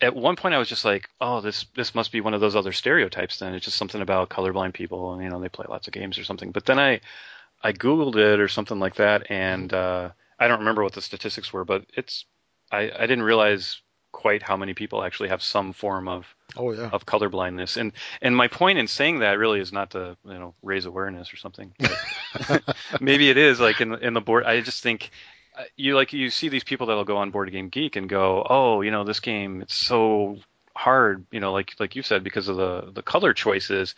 at 0.00 0.14
one 0.14 0.36
point 0.36 0.54
I 0.54 0.58
was 0.58 0.68
just 0.68 0.84
like, 0.84 1.08
oh, 1.20 1.40
this 1.40 1.66
this 1.76 1.94
must 1.94 2.12
be 2.12 2.20
one 2.20 2.34
of 2.34 2.40
those 2.40 2.56
other 2.56 2.72
stereotypes. 2.72 3.38
Then 3.38 3.54
it's 3.54 3.64
just 3.64 3.76
something 3.78 4.02
about 4.02 4.28
colorblind 4.28 4.74
people, 4.74 5.14
and 5.14 5.22
you 5.22 5.30
know, 5.30 5.40
they 5.40 5.48
play 5.48 5.66
lots 5.68 5.86
of 5.86 5.94
games 5.94 6.18
or 6.18 6.24
something. 6.24 6.50
But 6.50 6.66
then 6.66 6.78
I, 6.78 7.00
I 7.62 7.72
googled 7.72 8.16
it 8.16 8.40
or 8.40 8.48
something 8.48 8.78
like 8.78 8.96
that, 8.96 9.30
and 9.30 9.72
uh, 9.72 10.10
I 10.38 10.48
don't 10.48 10.58
remember 10.58 10.82
what 10.82 10.92
the 10.92 11.00
statistics 11.00 11.52
were, 11.52 11.64
but 11.64 11.86
it's, 11.94 12.26
I, 12.70 12.90
I 12.98 13.06
didn't 13.06 13.22
realize 13.22 13.80
quite 14.14 14.44
how 14.44 14.56
many 14.56 14.74
people 14.74 15.02
actually 15.02 15.28
have 15.28 15.42
some 15.42 15.72
form 15.72 16.06
of 16.06 16.34
Oh 16.56 16.72
yeah. 16.72 16.88
of 16.92 17.04
colorblindness. 17.04 17.76
And 17.76 17.92
and 18.22 18.36
my 18.36 18.46
point 18.46 18.78
in 18.78 18.86
saying 18.86 19.18
that 19.18 19.38
really 19.38 19.60
is 19.60 19.72
not 19.72 19.90
to 19.90 20.16
you 20.24 20.38
know 20.38 20.54
raise 20.62 20.86
awareness 20.86 21.34
or 21.34 21.36
something. 21.36 21.74
Maybe 23.00 23.28
it 23.28 23.36
is 23.36 23.58
like 23.58 23.80
in 23.80 23.90
the, 23.90 23.98
in 23.98 24.14
the 24.14 24.20
board. 24.20 24.44
I 24.44 24.60
just 24.60 24.82
think 24.82 25.10
uh, 25.58 25.64
you 25.76 25.96
like 25.96 26.12
you 26.12 26.30
see 26.30 26.48
these 26.48 26.62
people 26.62 26.86
that'll 26.86 27.04
go 27.04 27.16
on 27.16 27.32
Board 27.32 27.50
Game 27.50 27.68
Geek 27.68 27.96
and 27.96 28.08
go, 28.08 28.46
oh, 28.48 28.82
you 28.82 28.92
know, 28.92 29.02
this 29.02 29.18
game 29.18 29.62
it's 29.62 29.74
so 29.74 30.38
hard, 30.76 31.26
you 31.32 31.40
know, 31.40 31.52
like 31.52 31.74
like 31.80 31.96
you 31.96 32.02
said 32.02 32.22
because 32.22 32.46
of 32.46 32.56
the 32.56 32.92
the 32.92 33.02
color 33.02 33.34
choices. 33.34 33.96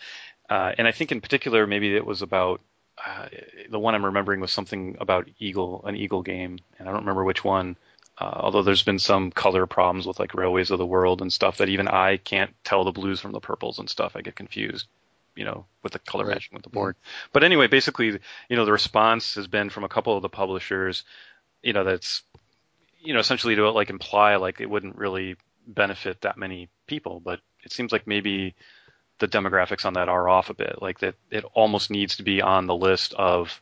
Uh, 0.49 0.73
and 0.79 0.89
I 0.89 0.93
think 0.93 1.13
in 1.13 1.21
particular 1.21 1.67
maybe 1.67 1.95
it 1.95 2.07
was 2.07 2.23
about. 2.23 2.61
Uh, 3.07 3.29
the 3.69 3.79
one 3.79 3.95
I'm 3.95 4.07
remembering 4.07 4.41
was 4.41 4.51
something 4.51 4.97
about 4.99 5.29
Eagle, 5.39 5.85
an 5.85 5.97
Eagle 5.97 6.23
game, 6.23 6.59
and 6.79 6.89
I 6.89 6.93
don't 6.93 7.03
remember 7.03 7.25
which 7.25 7.45
one. 7.45 7.77
Uh, 8.19 8.33
although 8.35 8.63
there's 8.63 8.83
been 8.83 8.99
some 8.99 9.31
color 9.31 9.67
problems 9.67 10.07
with 10.07 10.19
like 10.19 10.35
Railways 10.35 10.71
of 10.71 10.79
the 10.79 10.87
World 10.87 11.21
and 11.21 11.33
stuff 11.33 11.59
that 11.59 11.69
even 11.69 11.87
I 11.87 12.17
can't 12.17 12.55
tell 12.65 12.85
the 12.85 12.93
blues 12.93 13.21
from 13.21 13.33
the 13.33 13.41
purples 13.41 13.79
and 13.79 13.91
stuff. 13.91 14.17
I 14.17 14.23
get 14.23 14.37
confused, 14.37 14.87
you 15.35 15.45
know, 15.45 15.67
with 15.83 15.93
the 15.93 15.99
color 15.99 16.25
Right. 16.25 16.35
matching 16.35 16.55
with 16.55 16.63
the 16.63 16.71
board. 16.71 16.97
But 17.33 17.45
anyway, 17.45 17.67
basically, 17.67 18.19
you 18.49 18.57
know, 18.57 18.65
the 18.65 18.73
response 18.73 19.35
has 19.35 19.47
been 19.47 19.69
from 19.69 19.85
a 19.85 19.89
couple 19.89 20.17
of 20.17 20.23
the 20.23 20.31
publishers, 20.31 21.05
you 21.63 21.75
know, 21.75 21.85
that's, 21.85 22.23
you 23.01 23.13
know, 23.13 23.21
essentially 23.21 23.55
to 23.57 23.71
like 23.71 23.91
imply 23.91 24.37
like 24.37 24.61
it 24.61 24.71
wouldn't 24.71 24.97
really 24.97 25.37
benefit 25.67 26.23
that 26.23 26.39
many 26.39 26.71
people, 26.87 27.21
but 27.21 27.41
it 27.65 27.73
seems 27.73 27.93
like 27.93 28.07
maybe 28.07 28.55
the 29.19 29.29
demographics 29.29 29.85
on 29.85 29.95
that 29.95 30.09
are 30.09 30.29
off 30.29 30.49
a 30.49 30.55
bit. 30.55 30.81
Like 30.81 31.01
that 31.01 31.17
it 31.31 31.45
almost 31.53 31.91
needs 31.91 32.17
to 32.17 32.23
be 32.23 32.41
on 32.41 32.67
the 32.67 32.75
list 32.75 33.13
of 33.15 33.61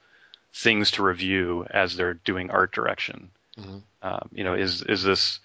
things 0.52 0.92
to 0.92 1.02
review 1.02 1.66
as 1.68 1.96
they're 1.96 2.14
doing 2.14 2.50
art 2.50 2.72
direction. 2.72 3.30
Mhm. 3.56 3.82
Um, 4.04 4.28
you 4.32 4.44
know, 4.44 4.52
is 4.52 4.82
is 4.82 5.02
this 5.02 5.40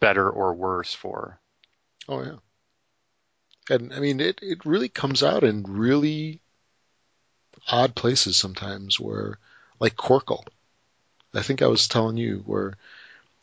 better 0.00 0.28
or 0.28 0.54
worse 0.54 0.92
for? 0.92 1.38
Oh 2.08 2.20
yeah. 2.20 2.38
And 3.70 3.94
I 3.94 4.00
mean, 4.00 4.18
it 4.18 4.40
it 4.42 4.66
really 4.66 4.88
comes 4.88 5.22
out 5.22 5.44
in 5.44 5.62
really 5.62 6.40
odd 7.68 7.94
places 7.94 8.36
sometimes. 8.36 8.98
Where 8.98 9.38
like 9.78 9.94
Qwirkle, 9.94 10.44
I 11.32 11.42
think 11.42 11.62
I 11.62 11.68
was 11.68 11.86
telling 11.86 12.16
you 12.16 12.42
where 12.44 12.74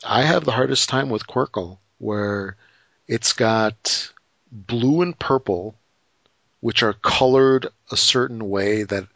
I 0.05 0.23
have 0.23 0.43
the 0.43 0.51
hardest 0.51 0.89
time 0.89 1.09
with 1.09 1.25
Qwirkle, 1.25 1.77
where 1.99 2.57
it's 3.07 3.31
got 3.31 4.11
blue 4.51 5.03
and 5.03 5.17
purple, 5.17 5.75
which 6.59 6.83
are 6.83 6.93
colored 6.93 7.67
a 7.91 7.95
certain 7.95 8.49
way 8.49 8.83
that 8.83 9.07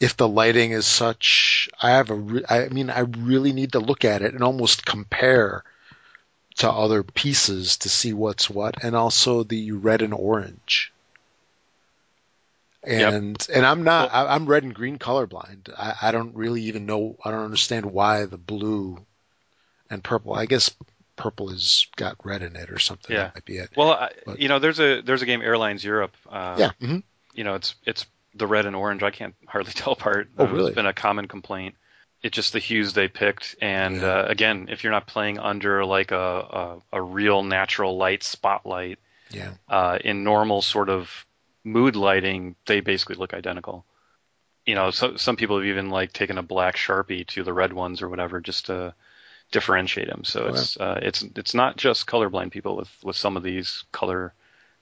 if 0.00 0.16
the 0.16 0.26
lighting 0.26 0.72
is 0.72 0.86
such, 0.86 1.68
I 1.80 1.90
have 1.90 2.10
a, 2.10 2.14
re- 2.14 2.44
I 2.48 2.68
mean, 2.68 2.88
I 2.88 3.00
really 3.00 3.52
need 3.52 3.72
to 3.72 3.80
look 3.80 4.04
at 4.04 4.22
it 4.22 4.32
and 4.32 4.42
almost 4.42 4.86
compare 4.86 5.62
to 6.56 6.70
other 6.70 7.02
pieces 7.02 7.76
to 7.78 7.88
see 7.88 8.12
what's 8.14 8.50
what, 8.50 8.82
and 8.82 8.96
also 8.96 9.44
the 9.44 9.72
red 9.72 10.02
and 10.02 10.14
orange. 10.14 10.92
Yep. 12.86 13.12
And 13.12 13.46
and 13.54 13.66
I'm 13.66 13.84
not 13.84 14.08
I, 14.12 14.34
I'm 14.34 14.46
red 14.46 14.62
and 14.62 14.74
green 14.74 14.98
colorblind. 14.98 15.68
I, 15.76 15.94
I 16.00 16.12
don't 16.12 16.34
really 16.34 16.62
even 16.62 16.86
know 16.86 17.16
I 17.22 17.30
don't 17.30 17.44
understand 17.44 17.84
why 17.84 18.24
the 18.24 18.38
blue 18.38 19.04
and 19.90 20.02
purple. 20.02 20.32
I 20.32 20.46
guess 20.46 20.70
purple 21.16 21.48
has 21.48 21.86
got 21.96 22.16
red 22.24 22.42
in 22.42 22.56
it 22.56 22.70
or 22.70 22.78
something. 22.78 23.14
Yeah. 23.14 23.24
That 23.24 23.34
might 23.34 23.44
be 23.44 23.58
it. 23.58 23.70
Well, 23.76 23.92
I, 23.92 24.12
you 24.38 24.48
know, 24.48 24.58
there's 24.58 24.80
a 24.80 25.02
there's 25.02 25.20
a 25.20 25.26
game 25.26 25.42
Airlines 25.42 25.84
Europe. 25.84 26.16
Uh, 26.26 26.56
yeah. 26.58 26.70
hmm 26.80 26.98
You 27.34 27.44
know, 27.44 27.54
it's 27.54 27.74
it's 27.84 28.06
the 28.34 28.46
red 28.46 28.66
and 28.66 28.76
orange. 28.76 29.02
I 29.02 29.10
can't 29.10 29.34
hardly 29.46 29.72
tell 29.72 29.92
apart. 29.94 30.28
Oh, 30.38 30.44
Uh, 30.44 30.48
really? 30.48 30.68
It's 30.68 30.76
been 30.76 30.86
a 30.86 30.92
common 30.92 31.28
complaint. 31.28 31.74
It's 32.22 32.34
just 32.36 32.52
the 32.52 32.58
hues 32.58 32.92
they 32.92 33.08
picked, 33.08 33.56
and 33.62 33.96
Yeah. 33.96 34.08
uh, 34.08 34.24
again, 34.28 34.68
if 34.70 34.84
you're 34.84 34.92
not 34.92 35.06
playing 35.06 35.38
under 35.38 35.84
like 35.84 36.10
a 36.12 36.16
a, 36.92 36.98
a 36.98 37.02
real 37.02 37.42
natural 37.42 37.96
light 37.96 38.22
spotlight, 38.22 38.98
Yeah. 39.30 39.52
uh, 39.68 39.98
in 40.04 40.22
normal 40.24 40.62
sort 40.62 40.90
of 40.90 41.26
mood 41.64 41.96
lighting, 41.96 42.56
they 42.66 42.80
basically 42.80 43.16
look 43.16 43.32
identical. 43.34 43.84
You 44.66 44.74
know, 44.74 44.90
so, 44.90 45.16
some 45.16 45.36
people 45.36 45.56
have 45.58 45.66
even 45.66 45.90
like 45.90 46.12
taken 46.12 46.38
a 46.38 46.42
black 46.42 46.76
sharpie 46.76 47.26
to 47.28 47.42
the 47.42 47.52
red 47.52 47.72
ones 47.72 48.02
or 48.02 48.08
whatever 48.08 48.40
just 48.40 48.66
to 48.66 48.94
differentiate 49.52 50.08
them. 50.08 50.24
So 50.24 50.46
Oh, 50.46 50.48
it's 50.48 50.76
uh, 50.78 51.00
it's 51.02 51.22
it's 51.22 51.54
not 51.54 51.76
just 51.78 52.06
colorblind 52.06 52.50
people 52.52 52.76
with 52.76 52.90
with 53.02 53.16
some 53.16 53.36
of 53.36 53.42
these 53.42 53.84
color 53.92 54.34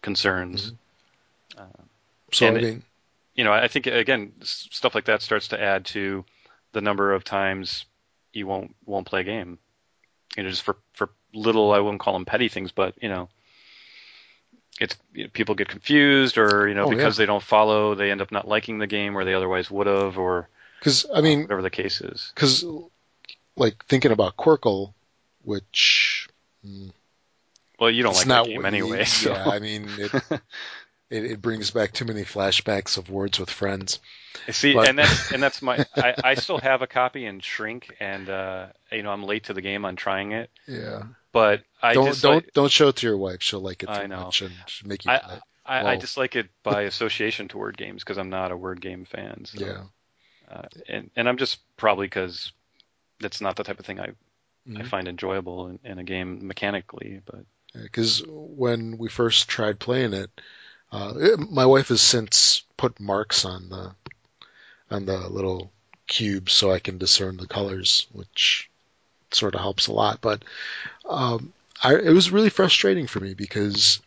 concerns. 0.03 0.73
Mm-hmm. 1.57 1.71
So 2.33 2.47
And 2.47 2.59
I 2.59 2.61
mean, 2.61 2.83
You 3.39 3.45
know, 3.45 3.53
I 3.53 3.69
think 3.69 3.87
again 3.87 4.33
stuff 4.43 4.97
like 4.97 5.05
that 5.05 5.23
starts 5.23 5.47
to 5.49 5.63
add 5.63 5.85
to 5.87 6.25
the 6.73 6.81
number 6.81 7.13
of 7.13 7.23
times 7.23 7.85
you 8.33 8.49
won't 8.49 8.75
won't 8.85 9.07
play 9.07 9.21
a 9.21 9.25
game. 9.25 9.61
You 10.37 10.43
know, 10.43 10.51
just 10.51 10.63
for 10.63 10.77
for 10.93 11.11
little 11.33 11.71
I 11.71 11.79
wouldn't 11.79 12.01
call 12.01 12.15
them 12.15 12.25
petty 12.25 12.49
things, 12.49 12.73
but 12.73 12.95
you 13.01 13.09
know, 13.09 13.29
it's 14.81 14.97
you 15.15 15.23
know, 15.23 15.31
people 15.33 15.55
get 15.55 15.69
confused 15.69 16.37
or 16.37 16.67
you 16.67 16.75
know 16.75 16.87
Oh, 16.87 16.91
because 16.91 17.17
they 17.17 17.27
don't 17.27 17.41
follow, 17.43 17.95
they 17.95 18.11
end 18.11 18.21
up 18.21 18.33
not 18.33 18.49
liking 18.49 18.79
the 18.79 18.89
game 18.89 19.15
where 19.15 19.25
they 19.25 19.35
otherwise 19.35 19.71
would 19.71 19.87
have, 19.87 20.19
or 20.19 20.49
because 20.81 21.07
I 21.15 21.21
mean, 21.21 21.43
whatever 21.43 21.63
the 21.63 21.71
case 21.71 22.01
is. 22.01 22.33
because 22.35 22.65
like 23.55 23.85
thinking 23.85 24.11
about 24.11 24.37
Qwirkle, 24.37 24.95
which 25.45 26.29
mm, 26.67 26.91
Well, 27.79 27.93
you 27.93 28.03
don't 28.03 28.11
It's 28.11 28.19
like 28.23 28.27
not 28.27 28.47
that 28.47 28.51
game 28.51 28.63
what- 28.63 28.67
anyway. 28.67 29.05
So. 29.07 29.31
Yeah, 29.33 29.49
I 29.49 29.61
mean, 29.61 29.89
it, 29.97 30.11
it 31.11 31.25
it 31.25 31.43
brings 31.43 31.71
back 31.71 31.93
too 31.93 32.05
many 32.05 32.23
flashbacks 32.23 32.99
of 32.99 33.11
words 33.11 33.39
with 33.41 33.51
friends. 33.51 33.99
See, 34.51 34.75
But- 34.75 34.89
and 34.89 34.99
that's 34.99 35.33
and 35.33 35.43
that's 35.43 35.63
my. 35.63 35.85
I, 35.97 36.15
I 36.23 36.35
still 36.35 36.59
have 36.59 36.83
a 36.83 36.87
copy 36.87 37.25
in 37.25 37.41
shrink, 37.41 37.95
and 38.01 38.29
uh, 38.29 38.67
you 38.93 39.03
know 39.03 39.11
I'm 39.11 39.25
late 39.25 39.45
to 39.45 39.55
the 39.55 39.63
game 39.63 39.85
on 39.85 39.97
trying 39.97 40.33
it, 40.33 40.51
Yeah. 40.67 41.05
but 41.33 41.63
I 41.83 41.95
don't 41.95 42.07
just 42.07 42.23
don't 42.23 42.35
like, 42.45 42.53
don't 42.53 42.71
show 42.71 42.89
it 42.89 42.97
to 42.97 43.07
your 43.07 43.17
wife. 43.17 43.43
She'll 43.43 43.61
like 43.61 43.83
it 43.83 43.89
I 43.89 44.03
too 44.03 44.09
know. 44.09 44.25
much 44.25 44.43
and 44.43 44.55
make 44.85 45.05
you 45.05 45.11
I- 45.11 45.41
I, 45.67 45.93
I 45.93 45.95
it 45.97 46.49
by 46.63 46.83
association 46.93 47.49
to 47.49 47.59
word 47.59 47.77
games 47.77 48.03
because 48.03 48.17
I'm 48.17 48.31
not 48.31 48.53
a 48.53 48.57
word 48.57 48.81
game 48.81 49.05
fan. 49.05 49.45
So, 49.45 49.65
Yeah. 49.67 49.83
uh, 50.51 50.69
and 50.89 51.11
and 51.15 51.29
I'm 51.29 51.37
just 51.37 51.59
probably 51.77 52.07
because 52.07 52.53
that's 53.21 53.41
not 53.43 53.57
the 53.57 53.65
type 53.65 53.79
of 53.79 53.85
thing 53.87 54.01
I 54.01 54.13
I 54.67 54.71
Mhm. 54.71 54.87
find 54.89 55.09
enjoyable 55.09 55.69
in, 55.69 55.79
in 55.85 55.99
a 55.99 56.05
game 56.05 56.47
mechanically. 56.47 57.21
But 57.25 57.45
Because 57.75 58.23
when 58.27 58.99
we 58.99 59.09
first 59.09 59.49
tried 59.49 59.79
playing 59.79 60.13
it, 60.15 60.31
uh, 60.93 61.13
it- 61.17 61.51
my 61.51 61.67
wife 61.67 61.89
has 61.89 62.01
since 62.01 62.63
put 62.77 62.99
marks 63.01 63.45
on 63.45 63.69
the 63.69 63.93
on 64.91 65.05
the 65.07 65.29
little 65.29 65.71
cubes 66.07 66.53
so 66.55 66.71
I 66.73 66.79
can 66.79 66.97
discern 66.99 67.37
the 67.37 67.47
colors, 67.47 68.07
which 68.13 68.71
sort 69.31 69.55
of 69.55 69.61
helps 69.61 69.87
a 69.87 69.93
lot. 69.93 70.21
But 70.23 70.43
um, 71.09 71.53
I, 71.83 71.95
it 71.97 72.13
was 72.15 72.31
really 72.31 72.49
frustrating 72.49 73.07
for 73.07 73.21
me 73.21 73.35
because 73.35 74.01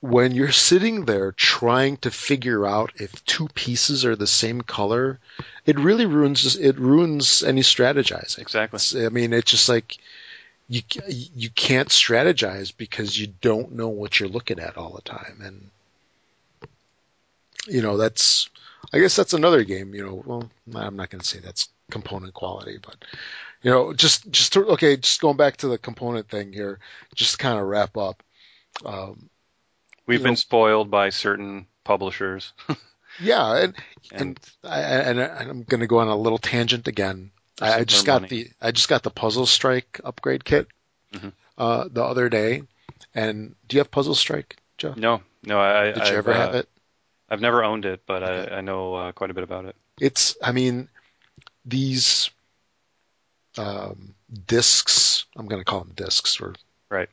when 0.00 0.32
you're 0.32 0.52
sitting 0.52 1.04
there 1.04 1.32
trying 1.32 1.96
to 1.98 2.10
figure 2.10 2.64
out 2.64 2.92
if 2.96 3.24
two 3.24 3.48
pieces 3.48 4.04
are 4.04 4.14
the 4.16 4.26
same 4.28 4.60
color, 4.62 5.18
it 5.66 5.78
really 5.78 6.06
ruins 6.06 6.54
it 6.56 6.78
ruins 6.78 7.42
any 7.42 7.62
strategizing. 7.62 8.38
exactly, 8.38 8.76
It's- 8.76 8.94
I 9.06 9.08
mean, 9.08 9.32
it's 9.32 9.50
just 9.50 9.68
like 9.68 9.98
you 10.68 10.82
you 11.08 11.50
can't 11.50 11.88
strategize 11.88 12.72
because 12.76 13.18
you 13.18 13.26
don't 13.40 13.72
know 13.72 13.88
what 13.88 14.20
you're 14.20 14.28
looking 14.28 14.60
at 14.60 14.76
all 14.78 14.90
the 14.94 15.02
time, 15.02 15.40
and 15.42 15.70
you 17.66 17.82
know 17.82 17.96
that's. 17.96 18.48
I 18.92 18.98
guess 18.98 19.14
that's 19.14 19.34
another 19.34 19.62
game. 19.62 19.94
You 19.94 20.04
know, 20.04 20.22
well, 20.26 20.50
I'm 20.74 20.96
not 20.96 21.10
going 21.10 21.20
to 21.20 21.26
say 21.26 21.38
that's 21.38 21.68
component 21.90 22.34
quality, 22.34 22.78
but 22.82 22.96
you 23.62 23.70
know, 23.70 23.92
just 23.92 24.28
just 24.30 24.54
to, 24.54 24.66
okay, 24.70 24.96
just 24.96 25.20
going 25.20 25.36
back 25.36 25.58
to 25.58 25.68
the 25.68 25.78
component 25.78 26.28
thing 26.28 26.52
here, 26.52 26.78
just 27.14 27.38
kind 27.38 27.58
of 27.58 27.66
wrap 27.66 27.96
up. 27.96 28.22
Um, 28.84 29.28
we've 30.06 30.22
been 30.22 30.32
know- 30.32 30.36
spoiled 30.36 30.90
by 30.90 31.10
certain 31.10 31.66
publishers, 31.84 32.52
yeah, 33.20 33.56
and 33.64 33.74
and 34.12 34.40
and 34.64 35.20
I, 35.20 35.30
and 35.30 35.50
I'm 35.50 35.62
going 35.64 35.80
to 35.80 35.86
go 35.86 35.98
on 35.98 36.08
a 36.08 36.16
little 36.16 36.38
tangent 36.38 36.88
again. 36.88 37.30
I, 37.60 37.80
I 37.80 37.84
just 37.84 38.06
got 38.06 38.22
money. 38.22 38.44
the 38.44 38.50
I 38.62 38.72
just 38.72 38.88
got 38.88 39.02
the 39.02 39.10
Puzzle 39.10 39.46
Strike 39.46 40.00
upgrade 40.02 40.44
kit 40.44 40.66
Mhm. 41.14 41.32
uh, 41.58 41.84
the 41.92 42.02
other 42.02 42.28
day. 42.30 42.62
And 43.14 43.54
do 43.68 43.76
you 43.76 43.80
have 43.80 43.90
Puzzle 43.90 44.14
Strike, 44.14 44.56
Joe? 44.78 44.94
no, 44.96 45.20
no, 45.44 45.60
I 45.60 45.84
Did 45.92 45.96
you 45.96 46.02
I've, 46.02 46.14
ever 46.14 46.32
have 46.32 46.54
uh, 46.54 46.58
it? 46.58 46.68
I've 47.30 47.40
never 47.40 47.62
owned 47.62 47.84
it, 47.84 48.02
but 48.06 48.22
I, 48.22 48.56
I 48.56 48.60
know 48.60 48.94
uh, 48.94 49.12
quite 49.12 49.30
a 49.30 49.34
bit 49.34 49.44
about 49.44 49.64
it. 49.66 49.76
It's 50.00 50.36
I 50.42 50.52
mean 50.52 50.88
these 51.64 52.30
um, 53.58 54.14
discs. 54.46 55.26
I'm 55.36 55.46
going 55.46 55.60
to 55.60 55.64
call 55.64 55.80
them 55.80 55.92
discs. 55.94 56.40
Or 56.40 56.54
Right. 56.90 57.08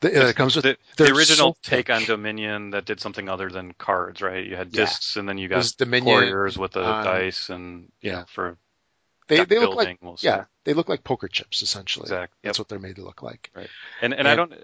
the, 0.00 0.24
uh, 0.24 0.28
it 0.28 0.36
comes 0.36 0.56
with 0.56 0.64
the, 0.64 0.78
the 0.96 1.12
original 1.12 1.52
so 1.52 1.70
take 1.70 1.90
on 1.90 2.04
Dominion 2.04 2.70
that 2.70 2.86
did 2.86 2.98
something 2.98 3.28
other 3.28 3.50
than 3.50 3.72
cards, 3.74 4.22
right? 4.22 4.46
You 4.46 4.56
had 4.56 4.74
Yeah. 4.74 4.84
discs, 4.84 5.16
and 5.16 5.28
then 5.28 5.36
you 5.36 5.48
got 5.48 5.70
Dominion 5.76 6.06
warriors 6.06 6.56
with 6.56 6.72
the 6.72 6.84
on- 6.84 7.04
dice, 7.04 7.50
and 7.50 7.92
Yeah. 8.00 8.12
know, 8.20 8.24
for 8.28 8.56
they 9.26 9.44
they 9.44 9.58
look 9.58 9.72
building, 9.72 9.86
like 9.86 9.98
we'll 10.02 10.16
yeah 10.20 10.44
they 10.64 10.72
look 10.72 10.88
like 10.88 11.04
poker 11.04 11.28
chips 11.28 11.60
essentially. 11.60 12.04
Exactly. 12.04 12.36
Yep. 12.42 12.48
That's 12.48 12.58
what 12.58 12.68
they're 12.68 12.78
made 12.78 12.96
to 12.96 13.04
look 13.04 13.22
like. 13.22 13.50
Right. 13.54 13.68
And 14.00 14.14
and 14.14 14.26
I 14.26 14.34
don't. 14.34 14.54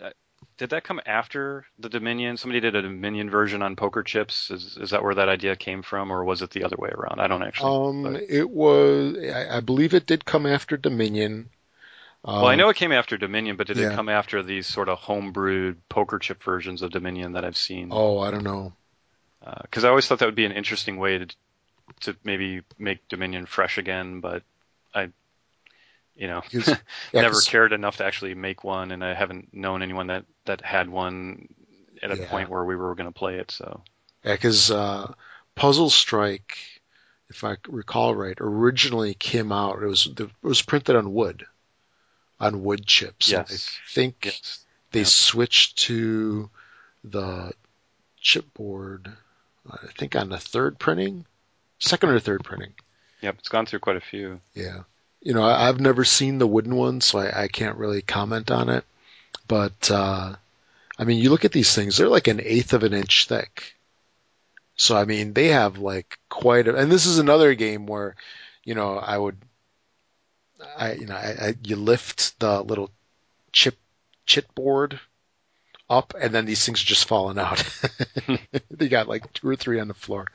Uh, 0.45 0.55
Did 0.59 0.71
that 0.71 0.85
come 0.85 1.01
after 1.07 1.67
the 1.79 1.89
Dominion? 1.89 2.37
Somebody 2.37 2.61
did 2.61 2.75
a 2.75 2.83
Dominion 2.83 3.31
version 3.31 3.63
on 3.63 3.77
poker 3.77 4.03
chips. 4.03 4.51
Is 4.51 4.77
is 4.77 4.91
that 4.91 5.03
where 5.03 5.15
that 5.15 5.29
idea 5.29 5.57
came 5.57 5.83
from, 5.83 6.13
or 6.13 6.25
was 6.25 6.43
it 6.43 6.51
the 6.51 6.65
other 6.65 6.77
way 6.79 6.91
around? 6.91 7.21
I 7.21 7.27
don't 7.27 7.43
actually. 7.43 8.07
Um, 8.07 8.17
it 8.29 8.49
was 8.49 9.17
I, 9.19 9.59
I 9.59 9.61
believe 9.61 9.95
it 9.95 10.07
did 10.07 10.25
come 10.25 10.47
after 10.47 10.77
Dominion. 10.77 11.51
Um, 12.25 12.37
well, 12.37 12.47
I 12.47 12.55
know 12.55 12.71
it 12.71 12.77
came 12.77 12.93
after 12.93 13.19
Dominion, 13.19 13.57
but 13.57 13.67
did 13.67 13.77
yeah. 13.77 13.93
it 13.93 13.97
come 13.97 14.09
after 14.09 14.43
these 14.43 14.67
sort 14.67 14.89
of 14.89 14.99
homebrewed 14.99 15.77
poker 15.89 16.19
chip 16.19 16.43
versions 16.43 16.81
of 16.81 16.91
Dominion 16.91 17.33
that 17.33 17.45
I've 17.45 17.57
seen? 17.57 17.89
Oh, 17.91 18.19
I 18.21 18.31
don't 18.31 18.45
know. 18.45 18.73
Because 19.63 19.85
I 19.85 19.91
always 19.91 20.07
thought 20.07 20.21
that 20.21 20.27
would 20.27 20.35
be 20.35 20.47
an 20.47 20.53
interesting 20.53 20.97
way 20.97 21.19
to 21.19 21.27
to 22.01 22.17
maybe 22.25 22.63
make 22.79 23.07
Dominion 23.09 23.47
fresh 23.47 23.79
again, 23.79 24.21
but 24.21 24.43
I, 24.95 25.11
you 26.17 26.29
know, 26.29 26.43
yeah, 26.51 26.77
never 27.13 27.41
cared 27.41 27.73
enough 27.73 27.99
to 27.99 28.05
actually 28.05 28.35
make 28.35 28.65
one, 28.65 28.91
and 28.91 29.05
I 29.05 29.15
haven't 29.15 29.53
known 29.53 29.83
anyone 29.83 30.07
that 30.09 30.25
that 30.47 30.61
had 30.63 30.89
one 30.89 31.49
at 32.03 32.11
a 32.11 32.17
Yeah. 32.17 32.29
point 32.29 32.51
where 32.51 32.65
we 32.65 32.77
were 32.77 32.95
going 32.95 33.11
to 33.13 33.19
play 33.19 33.37
it. 33.37 33.51
So 33.51 33.83
Yeah, 34.25 34.35
because 34.35 34.71
uh, 34.71 35.13
Puzzle 35.55 35.91
Strike, 35.91 36.59
if 37.31 37.45
I 37.45 37.57
recall 37.69 38.15
right, 38.15 38.37
originally 38.41 39.15
came 39.15 39.53
out. 39.53 39.83
It 39.83 39.87
was 39.87 40.07
it 40.07 40.31
was 40.43 40.63
printed 40.63 40.97
on 40.97 41.15
wood, 41.15 41.47
on 42.41 42.63
wood 42.63 42.87
chips. 42.87 43.33
And 43.33 43.47
Yes. 43.49 43.71
I 43.87 43.91
think 43.93 44.15
yes, 44.27 44.65
they 44.93 45.01
yeah. 45.01 45.05
switched 45.07 45.79
to 45.81 46.51
the 47.03 47.53
chipboard. 48.23 49.13
I 49.71 49.87
think 49.99 50.15
on 50.17 50.29
the 50.29 50.39
third 50.39 50.79
printing, 50.79 51.25
second 51.79 52.11
or 52.11 52.21
third 52.21 52.45
printing. 52.45 52.75
yep, 53.23 53.37
it's 53.39 53.49
gone 53.49 53.67
through 53.67 53.79
quite 53.81 53.97
a 53.97 54.01
few. 54.01 54.41
Yeah. 54.55 54.83
You 55.23 55.33
know, 55.33 55.43
I've 55.43 55.81
never 55.81 56.05
seen 56.05 56.37
the 56.37 56.47
wooden 56.47 56.77
one, 56.77 57.01
so 57.01 57.19
I, 57.19 57.45
I 57.45 57.49
can't 57.49 57.79
really 57.79 58.03
comment 58.03 58.51
on 58.51 58.69
it. 58.69 58.85
But, 59.47 59.91
uh, 59.91 60.35
I 60.99 61.05
mean, 61.05 61.19
you 61.19 61.31
look 61.31 61.45
at 61.45 61.53
these 61.53 61.75
things, 61.75 61.97
they're 61.97 62.09
like 62.09 62.29
an 62.29 62.41
eighth 62.41 62.73
of 62.73 62.83
an 62.83 62.95
inch 62.95 63.27
thick. 63.29 63.75
So, 64.77 64.97
I 64.97 65.05
mean, 65.05 65.33
they 65.33 65.49
have 65.49 65.79
like 65.79 66.19
quite 66.29 66.67
a, 66.69 66.75
and 66.75 66.91
this 66.91 67.07
is 67.07 67.19
another 67.19 67.55
game 67.55 67.87
where, 67.87 68.17
you 68.65 68.75
know, 68.75 68.97
I 68.99 69.17
would, 69.17 69.37
I, 70.77 70.93
you 70.95 71.07
know, 71.07 71.15
I, 71.15 71.49
I 71.49 71.55
you 71.63 71.77
lift 71.77 72.39
the 72.41 72.63
little 72.63 72.91
chip, 73.53 73.79
chipboard 74.27 74.99
up 75.91 76.15
and 76.19 76.35
then 76.35 76.47
these 76.47 76.65
things 76.65 76.83
are 76.83 76.87
just 76.87 77.07
falling 77.07 77.39
out. 77.39 77.63
they 78.71 78.89
got 78.89 79.09
like 79.09 79.33
two 79.33 79.49
or 79.49 79.57
three 79.57 79.81
on 79.81 79.89
the 79.89 79.95
floor. 79.95 80.27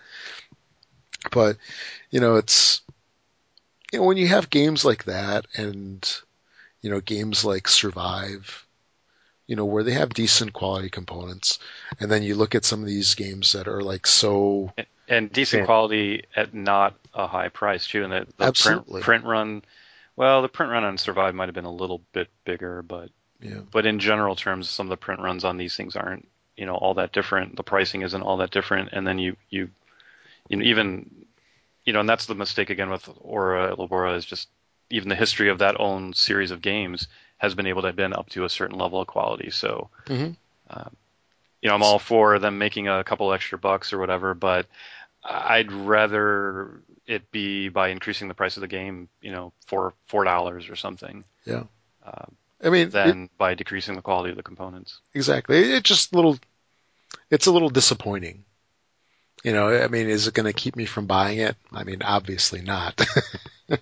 But, 1.32 1.58
you 2.12 2.20
know, 2.20 2.36
it's, 2.36 2.82
you 3.92 4.00
know, 4.00 4.06
when 4.06 4.18
you 4.18 4.28
have 4.28 4.50
games 4.50 4.86
like 4.86 5.06
that 5.06 5.48
and, 5.56 6.08
you 6.82 6.90
know, 6.90 7.02
games 7.02 7.44
like 7.44 7.68
Survive, 7.68 8.66
you 9.50 9.56
know, 9.56 9.66
where 9.66 9.82
they 9.82 9.94
have 9.94 10.14
decent 10.14 10.54
quality 10.54 10.92
components, 10.92 11.58
and 12.00 12.12
then 12.12 12.22
you 12.22 12.36
look 12.36 12.54
at 12.54 12.64
some 12.64 12.82
of 12.82 12.86
these 12.86 13.16
games 13.16 13.54
that 13.54 13.68
are 13.68 13.82
like 13.82 14.06
so, 14.06 14.72
and 15.08 15.32
decent 15.32 15.62
Yeah. 15.62 15.66
quality 15.66 16.24
at 16.36 16.54
not 16.54 16.94
a 17.16 17.26
high 17.26 17.50
price 17.50 17.88
too. 17.88 18.04
And 18.04 18.14
the, 18.14 18.28
the 18.38 18.46
Absolutely. 18.46 19.02
print, 19.02 19.24
print 19.24 19.26
run, 19.26 19.64
well, 20.16 20.44
the 20.44 20.50
print 20.50 20.72
run 20.72 20.84
on 20.84 21.00
Survive 21.00 21.34
might 21.34 21.48
have 21.48 21.56
been 21.56 21.66
a 21.66 21.72
little 21.72 22.04
bit 22.14 22.30
bigger, 22.46 22.84
but 22.84 23.10
you 23.42 23.66
but 23.72 23.88
in 23.88 23.98
general 23.98 24.36
terms, 24.36 24.70
some 24.70 24.86
of 24.86 24.92
the 24.92 24.98
print 24.98 25.20
runs 25.20 25.44
on 25.44 25.58
these 25.58 25.76
things 25.76 25.96
aren't 25.96 26.28
you 26.56 26.68
know 26.68 26.76
all 26.76 26.94
that 26.94 27.12
different. 27.12 27.56
The 27.56 27.64
pricing 27.64 28.04
isn't 28.04 28.22
all 28.22 28.38
that 28.38 28.52
different, 28.52 28.90
and 28.92 29.08
then 29.08 29.18
you 29.18 29.36
you 29.50 29.72
you 30.50 30.58
know 30.58 30.64
even 30.66 31.26
you 31.86 31.94
know, 31.94 32.02
and 32.02 32.10
that's 32.10 32.28
the 32.28 32.36
mistake 32.36 32.70
again 32.70 32.92
with 32.92 33.10
Ora 33.22 33.76
Labora 33.76 34.16
is 34.16 34.26
just 34.26 34.50
even 34.92 35.10
the 35.10 35.16
history 35.16 35.50
of 35.50 35.58
that 35.60 35.80
own 35.80 36.14
series 36.14 36.52
of 36.52 36.62
games 36.62 37.08
has 37.40 37.56
been 37.56 37.66
able 37.68 37.82
to 37.82 37.88
have 37.88 37.96
been 37.96 38.14
up 38.14 38.30
to 38.30 38.46
a 38.46 38.50
certain 38.50 38.78
level 38.78 39.02
of 39.02 39.08
quality. 39.08 39.50
So 39.50 39.90
Mhm. 40.06 40.36
um, 40.70 40.96
you 41.62 41.68
know, 41.70 41.76
I'm 41.76 41.84
all 41.84 42.00
for 42.00 42.40
them 42.40 42.58
making 42.58 42.88
a 42.88 43.04
couple 43.04 43.34
extra 43.34 43.58
bucks 43.58 43.92
or 43.92 43.98
whatever, 43.98 44.34
but 44.34 44.68
I'd 45.24 45.72
rather 45.72 46.82
it 47.06 47.32
be 47.32 47.70
by 47.70 47.90
increasing 47.90 48.28
the 48.28 48.34
price 48.34 48.56
of 48.56 48.62
the 48.62 48.68
game, 48.68 49.10
you 49.22 49.32
know, 49.32 49.52
for 49.66 49.94
four 50.06 50.24
dollars 50.24 50.70
or 50.70 50.76
something, 50.76 51.24
yeah. 51.46 51.64
uh, 52.06 52.26
I 52.64 52.70
mean, 52.70 52.88
it, 52.88 52.92
than 52.92 53.30
by 53.38 53.56
decreasing 53.56 53.96
the 53.96 54.02
quality 54.02 54.30
of 54.30 54.38
the 54.38 54.44
components. 54.44 55.02
exactly. 55.14 55.58
It, 55.58 55.70
it 55.70 55.84
just 55.84 56.14
little, 56.14 56.40
it's 57.30 57.48
a 57.48 57.52
little 57.52 57.70
disappointing. 57.70 58.46
You 59.44 59.54
know, 59.54 59.70
I 59.70 59.88
mean, 59.88 60.10
is 60.10 60.28
it 60.28 60.34
going 60.34 60.46
to 60.46 60.54
keep 60.54 60.76
me 60.76 60.86
from 60.86 61.06
buying 61.06 61.40
it? 61.40 61.56
I 61.72 61.84
mean, 61.84 62.02
obviously 62.04 62.62
not. 62.62 63.00
I 63.72 63.78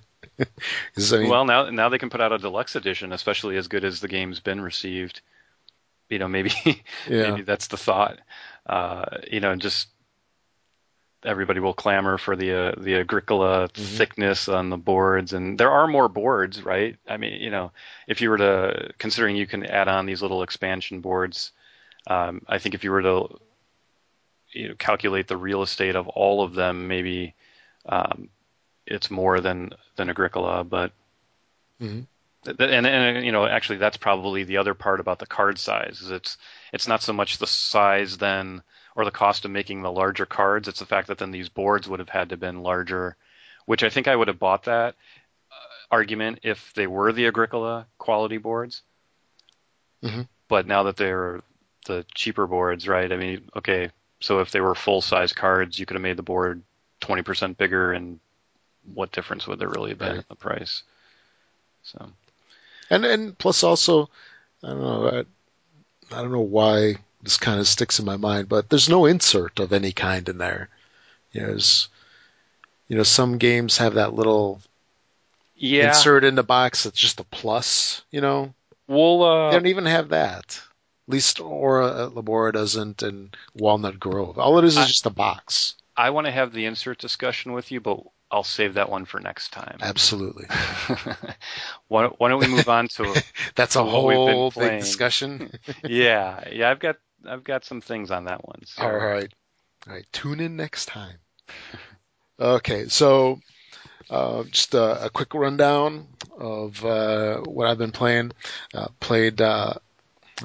mean, 1.18 1.30
well, 1.30 1.46
now 1.46 1.70
now 1.70 1.90
they 1.90 1.98
can 1.98 2.10
put 2.10 2.22
out 2.22 2.32
a 2.32 2.38
deluxe 2.38 2.76
edition, 2.76 3.12
especially 3.12 3.58
as 3.58 3.68
good 3.68 3.84
as 3.84 4.00
the 4.00 4.08
game's 4.08 4.40
been 4.40 4.62
received. 4.62 5.22
You 6.10 6.20
know, 6.20 6.28
maybe 6.28 6.52
yeah, 7.08 7.32
maybe 7.32 7.42
that's 7.42 7.68
the 7.68 7.78
thought. 7.78 8.20
Uh, 8.66 9.06
you 9.32 9.40
know, 9.40 9.56
just 9.56 9.88
everybody 11.26 11.60
will 11.60 11.74
clamor 11.74 12.18
for 12.18 12.36
the 12.36 12.54
uh, 12.54 12.72
the 12.78 12.96
Agricola 12.96 13.70
Mhm. 13.70 13.98
thickness 13.98 14.48
on 14.48 14.70
the 14.70 14.78
boards, 14.78 15.34
and 15.34 15.58
there 15.60 15.72
are 15.72 15.88
more 15.88 16.08
boards, 16.08 16.62
right? 16.64 16.96
I 17.08 17.18
mean, 17.18 17.42
you 17.42 17.50
know, 17.50 17.72
if 18.08 18.22
you 18.22 18.30
were 18.30 18.38
to 18.38 18.92
considering 18.98 19.36
you 19.36 19.48
can 19.48 19.66
add 19.66 19.88
on 19.88 20.06
these 20.06 20.22
little 20.22 20.44
expansion 20.44 21.02
boards, 21.02 21.52
um, 22.08 22.42
I 22.48 22.60
think 22.60 22.76
if 22.76 22.84
you 22.84 22.92
were 22.92 23.02
to 23.02 23.40
you 24.58 24.70
know, 24.70 24.76
calculate 24.76 25.28
the 25.28 25.38
real 25.38 25.62
estate 25.62 25.96
of 25.96 26.08
all 26.08 26.44
of 26.44 26.54
them, 26.54 26.88
maybe 26.88 27.34
um, 27.86 28.30
it's 28.86 29.12
more 29.12 29.40
than 29.40 29.72
than 29.96 30.10
Agricola, 30.10 30.64
but 30.64 30.92
Mhm. 31.82 32.08
and, 32.46 32.88
and 32.88 33.26
you 33.26 33.32
know 33.32 33.46
actually 33.46 33.78
that's 33.78 33.98
probably 33.98 34.44
the 34.44 34.58
other 34.58 34.74
part 34.74 35.00
about 35.00 35.20
the 35.20 35.26
card 35.26 35.60
size 35.60 36.02
is 36.02 36.12
it's 36.12 36.38
it's 36.74 36.88
not 36.88 37.02
so 37.02 37.14
much 37.14 37.38
the 37.38 37.48
size 37.48 38.18
then 38.18 38.64
or 38.96 39.06
the 39.06 39.12
cost 39.12 39.46
of 39.46 39.52
making 39.52 39.82
the 39.82 39.92
larger 39.92 40.26
cards 40.26 40.68
it's 40.68 40.80
the 40.80 40.86
fact 40.86 41.08
that 41.08 41.18
then 41.18 41.32
these 41.32 41.50
boards 41.50 41.88
would 41.88 42.00
have 42.00 42.10
had 42.10 42.30
to 42.30 42.34
have 42.34 42.40
been 42.40 42.64
larger 42.64 43.16
which 43.66 43.84
i 43.84 43.90
think 43.90 44.08
i 44.08 44.16
would 44.16 44.28
have 44.28 44.40
bought 44.40 44.64
that 44.64 44.96
uh, 45.52 45.56
argument 45.92 46.40
if 46.44 46.74
they 46.74 46.88
were 46.88 47.12
the 47.12 47.28
agricola 47.28 47.86
quality 47.98 48.38
boards 48.38 48.82
mm-hmm. 50.04 50.22
but 50.48 50.66
now 50.66 50.84
that 50.84 50.98
they're 50.98 51.42
the 51.86 52.06
cheaper 52.16 52.48
boards 52.48 52.88
right 52.88 53.12
i 53.12 53.18
mean 53.18 53.50
okay 53.56 53.92
so 54.20 54.40
if 54.40 54.52
they 54.52 54.62
were 54.62 54.76
full 54.76 55.02
size 55.02 55.34
cards 55.34 55.78
you 55.80 55.86
could 55.86 55.96
have 55.96 56.02
made 56.02 56.18
the 56.18 56.24
board 56.24 56.62
20% 57.02 57.58
bigger 57.58 57.94
and 57.94 58.20
what 58.94 59.12
difference 59.12 59.46
would 59.46 59.60
there 59.60 59.70
really 59.70 59.92
have 59.92 60.00
been 60.00 60.08
right. 60.08 60.18
in 60.18 60.26
the 60.30 60.36
price 60.36 60.84
so 61.84 62.12
and 62.90 63.06
and 63.06 63.38
plus 63.38 63.64
also, 63.64 64.10
I 64.64 64.68
don't 64.68 64.82
know, 64.82 65.08
I, 65.10 66.18
I 66.18 66.22
don't 66.22 66.32
know 66.32 66.40
why 66.40 66.96
this 67.22 67.38
kind 67.38 67.60
of 67.60 67.68
sticks 67.68 68.00
in 68.00 68.06
my 68.06 68.18
mind, 68.18 68.48
but 68.50 68.70
there's 68.70 68.90
no 68.90 69.06
insert 69.06 69.60
of 69.60 69.74
any 69.74 69.92
kind 69.92 70.28
in 70.30 70.38
there. 70.38 70.70
You 71.34 71.42
know, 71.42 71.58
you 72.88 72.98
know, 72.98 73.04
some 73.04 73.38
games 73.38 73.78
have 73.78 73.96
that 73.96 74.14
little 74.14 74.62
yeah. 75.56 75.90
insert 75.90 76.24
in 76.24 76.36
the 76.36 76.44
box 76.44 76.84
that's 76.84 77.00
just 77.00 77.20
a 77.20 77.26
plus. 77.26 78.02
You 78.12 78.22
know, 78.22 78.54
well, 78.88 79.24
uh, 79.24 79.50
they 79.50 79.58
don't 79.58 79.68
even 79.68 79.86
have 79.86 80.10
that. 80.10 80.62
At 81.08 81.14
least 81.14 81.40
Ora 81.40 82.10
Labora 82.14 82.52
doesn't, 82.52 83.02
and 83.02 83.36
Walnut 83.56 84.00
Grove. 84.00 84.38
All 84.38 84.60
it 84.60 84.66
is 84.66 84.74
is 84.74 84.84
I, 84.84 84.86
just 84.88 85.06
a 85.06 85.10
box. 85.10 85.76
I 85.96 86.10
want 86.10 86.28
to 86.28 86.32
have 86.32 86.52
the 86.52 86.66
insert 86.66 87.00
discussion 87.00 87.54
with 87.54 87.72
you, 87.72 87.80
but 87.80 88.02
I'll 88.30 88.44
save 88.44 88.74
that 88.74 88.90
one 88.90 89.06
for 89.06 89.20
next 89.20 89.54
time. 89.54 89.78
Absolutely. 89.82 90.46
why, 91.88 92.08
why, 92.08 92.30
don't 92.30 92.42
we 92.42 92.48
move 92.48 92.68
on 92.68 92.90
to 92.90 93.24
that's 93.56 93.78
a 93.78 93.84
whole 93.86 94.52
big 94.52 94.80
discussion. 94.82 95.52
yeah, 95.84 96.44
yeah, 96.52 96.70
I've 96.70 96.80
got 96.80 96.98
I've 97.26 97.44
got 97.46 97.64
some 97.64 97.80
things 97.80 98.12
on 98.12 98.26
that 98.26 98.46
one. 98.46 98.64
So. 98.66 98.84
All 98.84 98.94
right, 98.94 99.34
all 99.88 99.94
right. 99.94 100.06
Tune 100.12 100.42
in 100.42 100.58
next 100.58 100.88
time. 100.88 101.18
Okay, 102.38 102.90
so 102.90 103.40
uh, 104.10 104.44
just 104.44 104.74
a, 104.74 105.06
a, 105.06 105.10
quick 105.10 105.34
rundown 105.34 106.08
of 106.38 106.84
uh, 106.86 107.38
what 107.42 107.68
I've 107.68 107.78
been 107.78 107.92
playing. 107.92 108.32
Uh, 108.74 108.88
played 109.00 109.42
uh, 109.42 109.76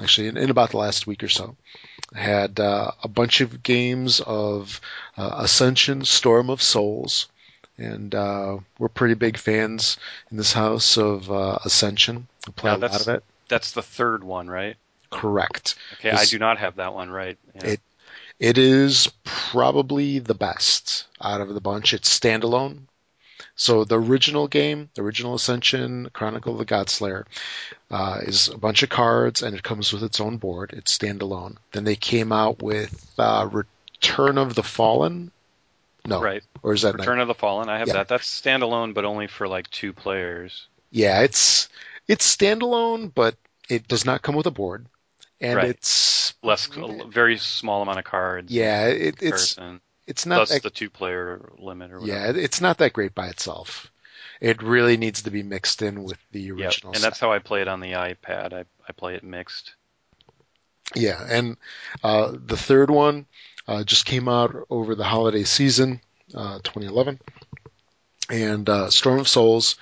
actually 0.01 0.27
in, 0.27 0.37
in, 0.37 0.49
about 0.49 0.71
the 0.71 0.77
last 0.77 1.07
week 1.07 1.23
or 1.23 1.29
so. 1.29 1.55
I 2.13 2.19
had 2.19 2.59
uh, 2.59 2.91
a 3.03 3.07
bunch 3.07 3.41
of 3.41 3.63
games 3.63 4.19
of 4.19 4.79
uh, 5.17 5.35
Ascension, 5.39 6.05
Storm 6.05 6.49
of 6.49 6.61
Souls 6.61 7.27
and 7.77 8.13
uh, 8.13 8.57
we're 8.77 8.89
pretty 8.89 9.15
big 9.15 9.37
fans 9.37 9.97
in 10.31 10.37
this 10.37 10.53
house 10.53 10.97
of 10.97 11.31
uh, 11.31 11.59
Ascension. 11.65 12.27
Play 12.55 12.71
a 12.71 12.77
lot 12.77 13.01
of 13.01 13.07
it. 13.07 13.23
That's 13.47 13.71
the 13.71 13.81
third 13.81 14.23
one, 14.23 14.47
right? 14.47 14.75
Correct. 15.09 15.75
Okay, 15.93 16.11
I 16.11 16.25
do 16.25 16.39
not 16.39 16.57
have 16.57 16.75
that 16.77 16.93
one 16.93 17.09
right. 17.09 17.37
Yeah. 17.55 17.71
It 17.71 17.81
it 18.39 18.57
is 18.57 19.11
probably 19.23 20.19
the 20.19 20.33
best 20.33 21.05
out 21.21 21.41
of 21.41 21.53
the 21.53 21.61
bunch. 21.61 21.93
It's 21.93 22.19
standalone. 22.19 22.79
So 23.55 23.83
the 23.83 23.99
original 23.99 24.47
game, 24.47 24.89
the 24.95 25.03
original 25.03 25.35
Ascension 25.35 26.09
Chronicle 26.13 26.53
of 26.53 26.59
the 26.59 26.65
Godslayer, 26.65 27.25
uh, 27.91 28.19
is 28.23 28.47
a 28.47 28.57
bunch 28.57 28.81
of 28.81 28.89
cards 28.89 29.43
and 29.43 29.55
it 29.55 29.63
comes 29.63 29.93
with 29.93 30.03
its 30.03 30.19
own 30.19 30.37
board. 30.37 30.73
It's 30.73 30.97
standalone. 30.97 31.57
Then 31.71 31.83
they 31.83 31.95
came 31.95 32.31
out 32.31 32.63
with 32.63 33.13
uh, 33.19 33.47
Return 33.51 34.37
of 34.37 34.55
the 34.55 34.63
Fallen, 34.63 35.31
no. 36.05 36.21
Right. 36.21 36.43
Or 36.61 36.73
is 36.73 36.81
that 36.81 36.95
Return 36.95 37.19
of 37.19 37.27
the 37.27 37.33
Fallen? 37.33 37.69
I 37.69 37.79
have 37.79 37.87
yeah. 37.87 37.95
that. 37.95 38.07
That's 38.07 38.41
standalone, 38.41 38.93
but 38.93 39.05
only 39.05 39.27
for 39.27 39.47
like 39.47 39.69
two 39.69 39.93
players. 39.93 40.67
Yeah, 40.91 41.21
it's 41.21 41.69
it's 42.07 42.35
standalone, 42.35 43.11
but 43.13 43.35
it 43.69 43.87
does 43.87 44.05
not 44.05 44.21
come 44.21 44.35
with 44.35 44.45
a 44.45 44.51
board, 44.51 44.85
and 45.39 45.55
right. 45.55 45.69
it's 45.69 46.33
less, 46.43 46.69
a 46.75 47.07
very 47.07 47.37
small 47.37 47.81
amount 47.81 47.99
of 47.99 48.05
cards. 48.05 48.51
Yeah, 48.51 48.87
it, 48.87 49.15
it's 49.21 49.57
it's 50.07 50.25
not 50.25 50.37
plus 50.37 50.49
that, 50.49 50.63
the 50.63 50.69
two 50.69 50.89
player 50.89 51.49
limit 51.57 51.91
or 51.91 51.99
whatever. 51.99 52.37
Yeah, 52.37 52.43
it's 52.43 52.61
not 52.61 52.77
that 52.79 52.93
great 52.93 53.15
by 53.15 53.27
itself. 53.27 53.91
It 54.41 54.61
really 54.61 54.97
needs 54.97 55.23
to 55.23 55.31
be 55.31 55.43
mixed 55.43 55.81
in 55.81 56.03
with 56.03 56.17
the 56.31 56.51
original. 56.51 56.91
Yep. 56.91 56.95
and 56.95 57.03
that's 57.03 57.19
how 57.19 57.31
I 57.31 57.39
play 57.39 57.61
it 57.61 57.67
on 57.67 57.79
the 57.79 57.93
iPad. 57.93 58.53
I 58.53 58.65
I 58.87 58.93
play 58.93 59.15
it 59.15 59.23
mixed. 59.23 59.73
Yeah, 60.95 61.25
and 61.27 61.57
uh, 62.03 62.33
the 62.33 62.57
third 62.57 62.91
one 62.91 63.25
uh, 63.67 63.83
just 63.83 64.05
came 64.05 64.27
out 64.27 64.67
over 64.69 64.95
the 64.95 65.03
holiday 65.03 65.43
season, 65.43 66.01
uh, 66.35 66.59
2011. 66.63 67.19
And 68.29 68.69
uh, 68.69 68.89
Storm 68.89 69.19
of 69.19 69.27
Souls, 69.27 69.75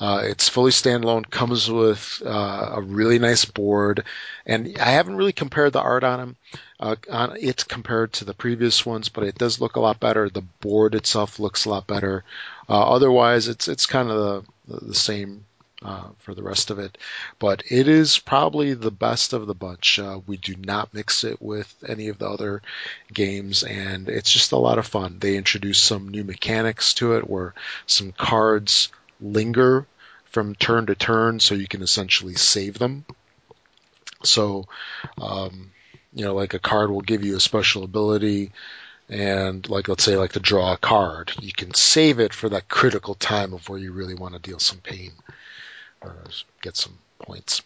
uh, 0.00 0.20
it's 0.24 0.48
fully 0.48 0.70
standalone, 0.70 1.30
comes 1.30 1.70
with 1.70 2.22
uh, 2.24 2.72
a 2.74 2.82
really 2.82 3.18
nice 3.18 3.44
board, 3.44 4.04
and 4.44 4.76
I 4.78 4.90
haven't 4.90 5.16
really 5.16 5.32
compared 5.32 5.72
the 5.72 5.80
art 5.80 6.04
on 6.04 6.18
them. 6.18 6.36
Uh, 6.78 6.96
on 7.10 7.36
it 7.40 7.66
compared 7.68 8.12
to 8.12 8.26
the 8.26 8.34
previous 8.34 8.84
ones, 8.84 9.08
but 9.08 9.24
it 9.24 9.38
does 9.38 9.62
look 9.62 9.76
a 9.76 9.80
lot 9.80 9.98
better. 9.98 10.28
The 10.28 10.42
board 10.42 10.94
itself 10.94 11.38
looks 11.38 11.64
a 11.64 11.70
lot 11.70 11.86
better. 11.86 12.22
otherwise, 12.68 13.48
it's 13.48 13.66
it's 13.66 13.86
kind 13.86 14.10
of 14.10 14.44
the, 14.68 14.86
the 14.88 14.94
same 14.94 15.46
uh, 15.82 16.08
for 16.18 16.34
the 16.34 16.42
rest 16.42 16.70
of 16.70 16.78
it. 16.78 16.96
But 17.38 17.62
it 17.70 17.88
is 17.88 18.18
probably 18.18 18.74
the 18.74 18.90
best 18.90 19.32
of 19.32 19.46
the 19.46 19.54
bunch. 19.54 19.98
Uh, 19.98 20.20
we 20.26 20.36
do 20.36 20.54
not 20.56 20.94
mix 20.94 21.24
it 21.24 21.40
with 21.40 21.72
any 21.86 22.08
of 22.08 22.18
the 22.18 22.28
other 22.28 22.62
games, 23.12 23.62
and 23.62 24.08
it's 24.08 24.30
just 24.30 24.52
a 24.52 24.56
lot 24.56 24.78
of 24.78 24.86
fun. 24.86 25.18
They 25.18 25.36
introduce 25.36 25.78
some 25.82 26.08
new 26.08 26.24
mechanics 26.24 26.94
to 26.94 27.14
it 27.16 27.28
where 27.28 27.54
some 27.86 28.12
cards 28.12 28.90
linger 29.20 29.86
from 30.30 30.54
turn 30.54 30.86
to 30.86 30.94
turn, 30.94 31.40
so 31.40 31.54
you 31.54 31.68
can 31.68 31.82
essentially 31.82 32.34
save 32.34 32.78
them. 32.78 33.04
So, 34.24 34.66
um, 35.18 35.72
you 36.14 36.24
know, 36.24 36.34
like 36.34 36.54
a 36.54 36.58
card 36.58 36.90
will 36.90 37.02
give 37.02 37.24
you 37.24 37.36
a 37.36 37.40
special 37.40 37.84
ability 37.84 38.52
and 39.08 39.68
like 39.68 39.86
let's 39.86 40.02
say 40.02 40.16
like 40.16 40.32
to 40.32 40.40
draw 40.40 40.72
a 40.72 40.76
card 40.76 41.32
you 41.40 41.52
can 41.52 41.72
save 41.74 42.18
it 42.18 42.34
for 42.34 42.48
that 42.48 42.68
critical 42.68 43.14
time 43.14 43.52
of 43.52 43.68
where 43.68 43.78
you 43.78 43.92
really 43.92 44.14
want 44.16 44.34
to 44.34 44.40
deal 44.40 44.58
some 44.58 44.78
pain 44.78 45.12
get 46.62 46.76
some 46.76 46.98
points. 47.18 47.62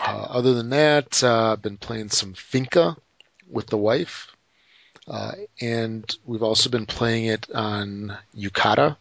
Uh, 0.00 0.26
other 0.30 0.54
than 0.54 0.70
that, 0.70 1.22
uh, 1.22 1.52
I've 1.52 1.62
been 1.62 1.76
playing 1.76 2.10
some 2.10 2.34
Finca 2.34 2.96
with 3.50 3.66
the 3.66 3.76
wife, 3.76 4.34
uh, 5.06 5.32
and 5.60 6.16
we've 6.24 6.42
also 6.42 6.70
been 6.70 6.86
playing 6.86 7.26
it 7.26 7.50
on 7.54 8.16
Yukata, 8.36 8.96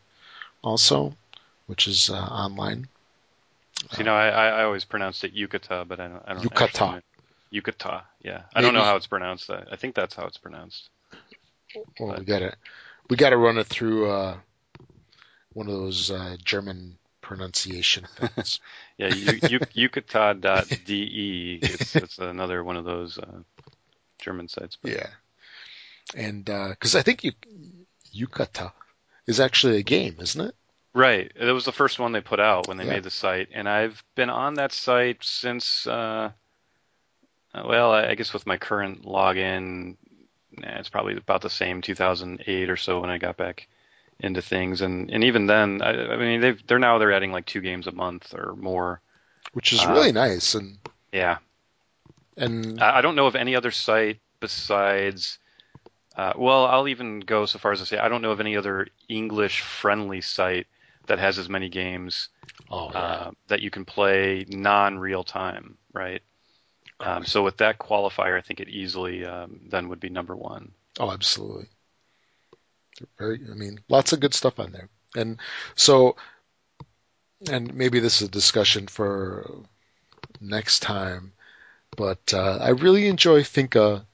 also, 0.62 1.16
which 1.68 1.88
is 1.88 2.10
uh, 2.10 2.16
online. 2.16 2.88
So, 3.92 3.98
you 4.00 4.04
know, 4.04 4.14
I, 4.14 4.28
I 4.28 4.64
always 4.64 4.86
pronounced 4.86 5.24
it 5.24 5.36
Yucata, 5.36 5.88
but 5.88 6.00
I 6.00 6.08
don't. 6.08 6.24
I 6.26 6.34
don't 6.34 6.44
Yucata. 6.44 7.02
Yucata. 7.52 8.04
Yeah, 8.22 8.44
I 8.54 8.60
Maybe. 8.60 8.66
don't 8.66 8.74
know 8.76 8.84
how 8.84 8.96
it's 8.96 9.08
pronounced. 9.08 9.50
I, 9.50 9.64
I 9.72 9.76
think 9.76 9.96
that's 9.96 10.14
how 10.14 10.26
it's 10.26 10.38
pronounced. 10.38 10.90
Well, 12.00 12.12
but. 12.12 12.20
we 12.20 12.26
got 12.26 12.42
it. 12.42 12.56
We 13.10 13.16
got 13.16 13.32
to 13.32 13.38
run 13.38 13.58
it 13.58 13.68
through 13.68 14.10
uh, 14.10 14.38
one 15.54 15.68
of 15.68 15.74
those 15.74 16.12
uh, 16.12 16.38
German 16.44 16.98
pronunciation 17.32 18.06
things. 18.18 18.60
yeah, 18.98 19.08
yucata.de. 19.08 19.60
It's, 21.62 21.96
it's 21.96 22.20
another 22.20 22.62
one 22.62 22.76
of 22.76 22.84
those 22.84 23.18
uh, 23.18 23.40
German 24.20 24.50
sites. 24.50 24.78
But. 24.82 24.92
Yeah, 24.92 25.08
and 26.14 26.44
because 26.44 26.94
uh, 26.94 27.00
I 27.00 27.04
think 27.04 27.24
you, 27.24 27.32
Yucata 28.14 28.74
is 29.28 29.40
actually 29.40 29.78
a 29.78 29.84
game, 29.84 30.18
isn't 30.20 30.50
it? 30.50 30.54
Right. 30.94 31.32
It 31.34 31.54
was 31.54 31.64
the 31.64 31.72
first 31.72 32.00
one 32.00 32.12
they 32.12 32.20
put 32.20 32.42
out 32.42 32.68
when 32.68 32.76
they 32.76 32.84
yeah. 32.84 32.96
made 32.96 33.04
the 33.04 33.12
site, 33.12 33.48
and 33.54 33.70
I've 33.70 34.04
been 34.16 34.30
on 34.30 34.56
that 34.56 34.74
site 34.74 35.24
since. 35.24 35.88
Uh, 35.88 36.32
well, 37.56 37.94
I 37.94 38.16
guess 38.16 38.34
with 38.34 38.46
my 38.46 38.58
current 38.58 39.06
login, 39.06 39.96
it's 40.52 40.90
probably 40.90 41.16
about 41.16 41.42
the 41.42 41.50
same 41.50 41.82
2008 41.82 42.70
or 42.70 42.76
so 42.76 43.00
when 43.00 43.10
I 43.10 43.20
got 43.20 43.38
back 43.38 43.70
into 44.22 44.42
things, 44.42 44.82
and 44.82 45.10
and 45.12 45.24
even 45.24 45.48
then, 45.48 45.82
I, 45.82 46.14
I 46.14 46.18
mean, 46.18 46.42
they've 46.42 46.68
they're 46.68 46.80
now 46.80 46.98
they're 46.98 47.12
adding 47.12 47.32
like 47.32 47.46
two 47.46 47.62
games 47.62 47.88
a 47.88 47.92
month 47.92 48.34
or 48.34 48.56
more, 48.56 49.02
which 49.54 49.74
is 49.74 49.84
uh, 49.84 49.92
really 49.92 50.12
nice. 50.12 50.56
And 50.56 50.78
yeah, 51.12 51.40
and 52.38 52.82
I, 52.82 53.00
I 53.00 53.02
don't 53.02 53.16
know 53.16 53.28
of 53.28 53.36
any 53.36 53.56
other 53.56 53.72
site 53.72 54.20
besides. 54.40 55.40
Uh, 56.16 56.34
well, 56.38 56.66
I'll 56.66 56.90
even 56.90 57.22
go 57.22 57.46
so 57.46 57.58
far 57.58 57.72
as 57.72 57.80
to 57.80 57.86
say 57.86 57.98
I 57.98 58.10
don't 58.10 58.22
know 58.22 58.32
of 58.32 58.42
any 58.42 58.58
other 58.58 58.88
English-friendly 59.08 60.22
site 60.22 60.68
that 61.08 61.20
has 61.20 61.40
as 61.40 61.48
many 61.48 61.70
games 61.70 62.28
oh, 62.70 62.92
yeah. 62.92 63.00
uh, 63.00 63.32
that 63.48 63.62
you 63.62 63.72
can 63.72 63.86
play 63.86 64.46
non-real 64.50 65.24
time, 65.24 65.78
right? 65.94 66.22
Um, 67.00 67.26
so 67.26 67.44
with 67.44 67.58
that 67.58 67.80
qualifier, 67.80 68.38
I 68.38 68.42
think 68.42 68.60
it 68.60 68.68
easily 68.68 69.26
um, 69.26 69.62
then 69.70 69.88
would 69.88 70.02
be 70.02 70.10
number 70.10 70.36
one. 70.36 70.74
Oh, 71.00 71.10
absolutely 71.10 71.70
very, 73.18 73.40
I 73.50 73.54
mean, 73.56 73.80
lots 73.90 74.14
of 74.14 74.20
good 74.20 74.34
stuff 74.34 74.60
on 74.60 74.72
there. 74.72 74.90
And 75.16 75.40
so, 75.76 76.16
and 77.50 77.74
maybe 77.74 78.00
this 78.00 78.22
is 78.22 78.28
a 78.28 78.32
discussion 78.32 78.88
for 78.88 79.64
next 80.42 80.82
time, 80.82 81.34
but 81.98 82.34
uh, 82.34 82.60
I 82.62 82.70
really 82.70 83.08
enjoy 83.08 83.44
Finca 83.44 84.06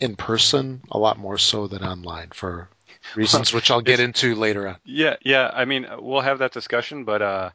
in 0.00 0.16
person 0.16 0.80
a 0.90 0.98
lot 0.98 1.18
more 1.18 1.38
so 1.38 1.66
than 1.66 1.82
online 1.82 2.30
for 2.30 2.68
reasons 3.16 3.52
which 3.52 3.70
I'll 3.70 3.80
get 3.80 4.00
into 4.00 4.34
later 4.34 4.68
on. 4.68 4.76
Yeah, 4.84 5.16
yeah. 5.24 5.50
I 5.52 5.64
mean, 5.64 5.86
we'll 5.98 6.20
have 6.20 6.38
that 6.38 6.52
discussion, 6.52 7.04
but 7.04 7.22
uh, 7.22 7.50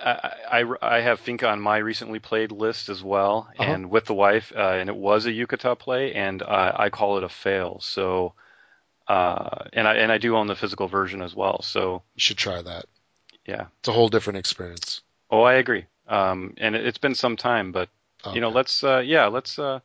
I, 0.00 0.32
I, 0.50 0.96
I 0.96 1.00
have 1.00 1.20
Finca 1.20 1.48
on 1.48 1.60
my 1.60 1.78
recently 1.78 2.18
played 2.20 2.52
list 2.52 2.88
as 2.88 3.02
well, 3.02 3.48
Uh-huh. 3.58 3.72
and 3.72 3.90
with 3.90 4.06
the 4.06 4.14
wife, 4.14 4.52
uh, 4.56 4.60
and 4.60 4.88
it 4.88 4.96
was 4.96 5.26
a 5.26 5.32
Yucata 5.32 5.78
play, 5.78 6.14
and 6.14 6.42
uh, 6.42 6.72
I 6.76 6.90
call 6.90 7.18
it 7.18 7.24
a 7.24 7.28
fail. 7.28 7.80
So, 7.80 8.34
uh, 9.08 9.64
and 9.72 9.88
I 9.88 9.94
and 9.94 10.12
I 10.12 10.18
do 10.18 10.36
own 10.36 10.46
the 10.46 10.54
physical 10.56 10.88
version 10.88 11.22
as 11.22 11.34
well. 11.34 11.62
So, 11.62 12.02
You 12.14 12.20
should 12.20 12.38
try 12.38 12.62
that. 12.62 12.86
yeah. 13.46 13.66
It's 13.80 13.88
a 13.88 13.92
whole 13.92 14.08
different 14.08 14.38
experience. 14.38 15.00
Oh, 15.30 15.42
I 15.42 15.54
agree. 15.54 15.86
Um, 16.06 16.54
and 16.58 16.74
it, 16.74 16.86
it's 16.86 16.98
been 16.98 17.14
some 17.14 17.36
time, 17.36 17.72
but 17.72 17.88
you 18.34 18.40
know, 18.40 18.48
let's 18.50 18.84
uh, 18.84 18.98
yeah, 19.04 19.26
let's 19.26 19.58
uh, 19.58 19.80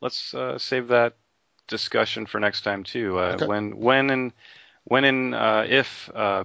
let's 0.00 0.34
uh, 0.34 0.58
save 0.58 0.88
that 0.88 1.14
discussion 1.68 2.26
for 2.26 2.40
next 2.40 2.62
time 2.62 2.84
too. 2.84 3.18
Uh, 3.18 3.32
Okay. 3.34 3.46
When 3.46 3.78
when 3.78 4.10
and 4.10 4.32
when 4.84 5.04
and 5.04 5.34
uh, 5.34 5.64
if 5.68 6.10
uh, 6.14 6.44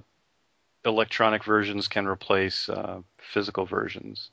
electronic 0.85 1.43
versions 1.43 1.87
can 1.87 2.07
replace 2.07 2.69
uh, 2.69 3.01
physical 3.17 3.65
versions. 3.65 4.31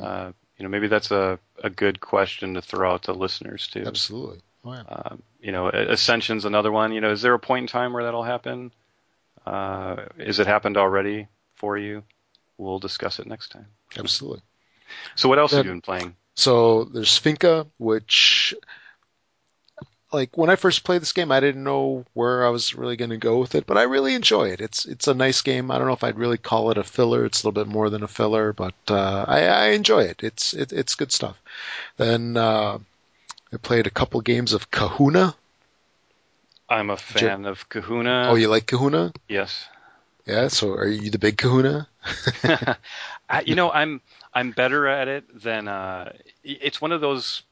Uh, 0.00 0.32
you 0.56 0.62
know, 0.62 0.68
maybe 0.70 0.88
that's 0.88 1.10
a, 1.10 1.38
a 1.62 1.68
good 1.68 2.00
question 2.00 2.54
to 2.54 2.62
throw 2.62 2.92
out 2.92 3.02
to 3.02 3.12
listeners 3.12 3.66
too. 3.68 3.84
Absolutely. 3.86 4.40
Oh, 4.64 4.72
yeah. 4.72 4.82
Um, 4.88 5.22
you 5.40 5.52
know, 5.52 5.68
Ascension's 5.68 6.44
another 6.44 6.70
one. 6.70 6.92
You 6.92 7.00
know, 7.00 7.10
is 7.10 7.22
there 7.22 7.34
a 7.34 7.38
point 7.38 7.64
in 7.64 7.66
time 7.66 7.92
where 7.92 8.04
that'll 8.04 8.22
happen? 8.22 8.72
Uh, 9.44 9.96
is 10.18 10.38
it 10.38 10.46
happened 10.46 10.76
already 10.76 11.26
for 11.56 11.76
you? 11.76 12.04
We'll 12.58 12.78
discuss 12.78 13.18
it 13.18 13.26
next 13.26 13.50
time. 13.50 13.66
Absolutely. 13.98 14.42
So, 15.16 15.28
what 15.28 15.38
else 15.38 15.52
have 15.52 15.64
you 15.64 15.72
been 15.72 15.80
playing? 15.80 16.14
So 16.34 16.84
there's 16.84 17.16
Finca, 17.16 17.66
which, 17.78 18.54
like, 20.12 20.36
when 20.36 20.48
I 20.48 20.56
first 20.56 20.84
played 20.84 21.02
this 21.02 21.12
game, 21.12 21.32
I 21.32 21.40
didn't 21.40 21.64
know 21.64 22.04
where 22.14 22.46
I 22.46 22.50
was 22.50 22.74
really 22.74 22.96
going 22.96 23.10
to 23.10 23.16
go 23.16 23.38
with 23.38 23.54
it, 23.54 23.66
but 23.66 23.76
I 23.76 23.82
really 23.82 24.14
enjoy 24.14 24.48
it. 24.48 24.60
It's 24.60 24.84
it's 24.84 25.08
a 25.08 25.14
nice 25.14 25.42
game. 25.42 25.70
I 25.70 25.78
don't 25.78 25.88
know 25.88 25.92
if 25.94 26.04
I'd 26.04 26.18
really 26.18 26.38
call 26.38 26.70
it 26.70 26.78
a 26.78 26.84
filler. 26.84 27.24
It's 27.24 27.42
a 27.42 27.48
little 27.48 27.64
bit 27.64 27.70
more 27.70 27.90
than 27.90 28.02
a 28.02 28.08
filler, 28.08 28.52
but 28.52 28.74
uh, 28.88 29.24
I, 29.26 29.46
I 29.46 29.66
enjoy 29.70 30.04
it. 30.04 30.22
It's 30.22 30.54
it, 30.54 30.72
it's 30.72 30.94
good 30.94 31.12
stuff. 31.12 31.40
Then 31.96 32.36
uh, 32.36 32.78
I 33.52 33.56
played 33.58 33.86
a 33.86 33.90
couple 33.90 34.20
games 34.20 34.52
of 34.52 34.70
Kahuna. 34.70 35.34
I'm 36.68 36.90
a 36.90 36.96
fan 36.96 37.44
of 37.44 37.68
Kahuna. 37.68 38.28
oh, 38.30 38.34
you 38.34 38.48
like 38.48 38.66
Kahuna? 38.66 39.12
yes. 39.28 39.66
Yeah. 40.26 40.48
So 40.48 40.72
are 40.74 40.86
you 40.86 41.10
the 41.10 41.18
big 41.18 41.36
Kahuna? 41.36 41.88
I, 43.28 43.40
you 43.44 43.54
know, 43.54 43.70
I'm 43.70 44.00
I'm 44.32 44.52
better 44.52 44.86
at 44.86 45.08
it 45.08 45.42
than 45.42 45.68
uh, 45.68 46.12
it's 46.44 46.80
one 46.80 46.92
of 46.92 47.00
those 47.00 47.42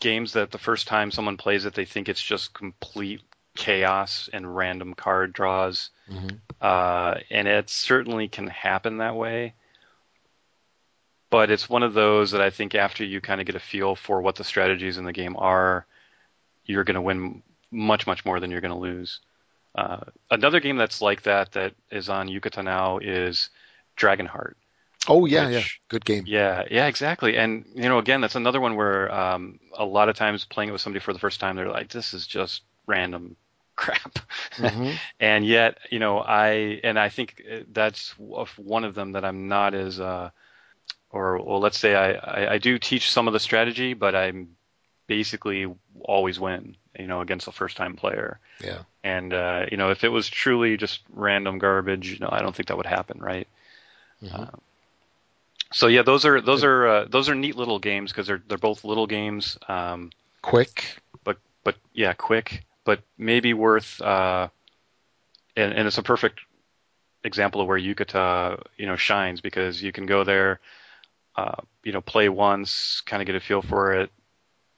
games 0.00 0.32
that 0.32 0.50
the 0.50 0.58
first 0.58 0.88
time 0.88 1.10
someone 1.10 1.36
plays 1.36 1.66
it, 1.66 1.74
they 1.74 1.84
think 1.84 2.08
it's 2.08 2.22
just 2.22 2.52
complete 2.54 3.20
chaos 3.56 4.28
and 4.32 4.56
random 4.56 4.94
card 4.94 5.32
draws, 5.32 5.90
Mhm. 6.10 6.38
uh, 6.60 7.14
and 7.30 7.46
it 7.46 7.70
certainly 7.70 8.26
can 8.28 8.48
happen 8.48 8.98
that 8.98 9.14
way. 9.14 9.54
But 11.34 11.50
it's 11.50 11.68
one 11.68 11.82
of 11.82 11.94
those 11.94 12.30
that 12.30 12.40
I 12.40 12.50
think 12.50 12.76
after 12.76 13.02
you 13.04 13.20
kind 13.20 13.40
of 13.40 13.46
get 13.48 13.56
a 13.56 13.58
feel 13.58 13.96
for 13.96 14.22
what 14.22 14.36
the 14.36 14.44
strategies 14.44 14.98
in 14.98 15.04
the 15.04 15.12
game 15.12 15.34
are, 15.36 15.84
you're 16.64 16.84
going 16.84 16.94
to 16.94 17.00
win 17.00 17.42
much 17.72 18.06
much 18.06 18.24
more 18.24 18.38
than 18.38 18.52
you're 18.52 18.60
going 18.60 18.70
to 18.72 18.78
lose. 18.78 19.18
Uh, 19.74 19.98
another 20.30 20.60
game 20.60 20.76
that's 20.76 21.02
like 21.02 21.22
that 21.22 21.50
that 21.50 21.74
is 21.90 22.08
on 22.08 22.28
Yucata 22.28 22.62
now 22.62 22.98
is 22.98 23.50
Dragonheart. 23.96 24.54
Oh 25.08 25.26
yeah, 25.26 25.46
Which- 25.46 25.54
yeah. 25.54 25.62
Good 25.88 26.04
game. 26.04 26.22
Yeah, 26.24 26.62
yeah, 26.70 26.86
exactly. 26.86 27.36
And 27.36 27.64
you 27.74 27.88
know, 27.88 27.98
again, 27.98 28.20
that's 28.20 28.36
another 28.36 28.60
one 28.60 28.76
where 28.76 29.12
um, 29.12 29.58
a 29.76 29.84
lot 29.84 30.08
of 30.08 30.14
times 30.14 30.44
playing 30.44 30.68
it 30.68 30.72
with 30.72 30.82
somebody 30.82 31.02
for 31.02 31.12
the 31.12 31.18
first 31.18 31.40
time, 31.40 31.56
they're 31.56 31.68
like, 31.68 31.88
"This 31.88 32.14
is 32.14 32.28
just 32.28 32.62
random 32.86 33.34
crap," 33.74 34.20
Mhm. 34.56 34.96
and 35.18 35.44
yet, 35.44 35.78
you 35.90 35.98
know, 35.98 36.20
I 36.20 36.78
and 36.84 36.96
I 36.96 37.08
think 37.08 37.42
uh, 37.52 37.56
that's 37.72 38.10
one 38.16 38.84
of 38.84 38.94
them 38.94 39.10
that 39.14 39.24
I'm 39.24 39.48
not 39.48 39.74
as, 39.74 39.98
uh, 39.98 40.30
or 41.14 41.38
well, 41.38 41.60
let's 41.60 41.78
say 41.78 41.94
I, 41.94 42.12
I 42.12 42.52
I 42.54 42.58
do 42.58 42.78
teach 42.78 43.10
some 43.10 43.28
of 43.28 43.32
the 43.32 43.40
strategy, 43.40 43.94
but 43.94 44.16
I'm 44.16 44.56
basically 45.06 45.72
always 46.00 46.40
win, 46.40 46.76
you 46.98 47.06
know, 47.06 47.20
against 47.20 47.46
a 47.46 47.52
first 47.52 47.76
time 47.76 47.94
player. 47.94 48.40
Yeah. 48.60 48.80
And 49.04 49.32
uh, 49.32 49.66
you 49.70 49.76
know, 49.76 49.90
if 49.90 50.02
it 50.02 50.08
was 50.08 50.28
truly 50.28 50.76
just 50.76 51.00
random 51.12 51.58
garbage, 51.58 52.10
you 52.10 52.18
know, 52.18 52.30
I 52.32 52.40
don't 52.42 52.54
think 52.54 52.68
that 52.68 52.76
would 52.76 52.86
happen, 52.86 53.20
right? 53.20 53.46
Mhm. 54.22 54.40
Uh, 54.40 54.56
so 55.72 55.86
yeah, 55.86 56.02
those 56.02 56.24
are 56.24 56.40
those 56.40 56.64
are 56.64 56.86
uh, 56.86 57.04
those 57.08 57.28
are 57.28 57.34
neat 57.34 57.56
little 57.56 57.78
games 57.78 58.10
because 58.10 58.26
they're 58.26 58.42
they're 58.48 58.58
both 58.58 58.84
little 58.84 59.06
games, 59.06 59.56
um, 59.68 60.10
Quick. 60.42 61.00
but 61.22 61.38
but 61.62 61.76
yeah, 61.92 62.12
quick, 62.12 62.64
but 62.84 63.00
maybe 63.18 63.54
worth. 63.54 64.00
Uh, 64.00 64.48
and, 65.56 65.72
and 65.72 65.86
it's 65.86 65.98
a 65.98 66.02
perfect 66.02 66.40
example 67.22 67.60
of 67.60 67.68
where 67.68 67.78
Yucata 67.78 68.62
you 68.76 68.86
know 68.86 68.96
shines 68.96 69.40
because 69.40 69.82
you 69.82 69.92
can 69.92 70.06
go 70.06 70.24
there, 70.24 70.60
uh, 71.36 71.56
you 71.82 71.92
know, 71.92 72.00
play 72.00 72.28
once, 72.28 73.02
kind 73.06 73.22
of 73.22 73.26
get 73.26 73.34
a 73.36 73.40
feel 73.40 73.62
for 73.62 73.94
it, 73.94 74.10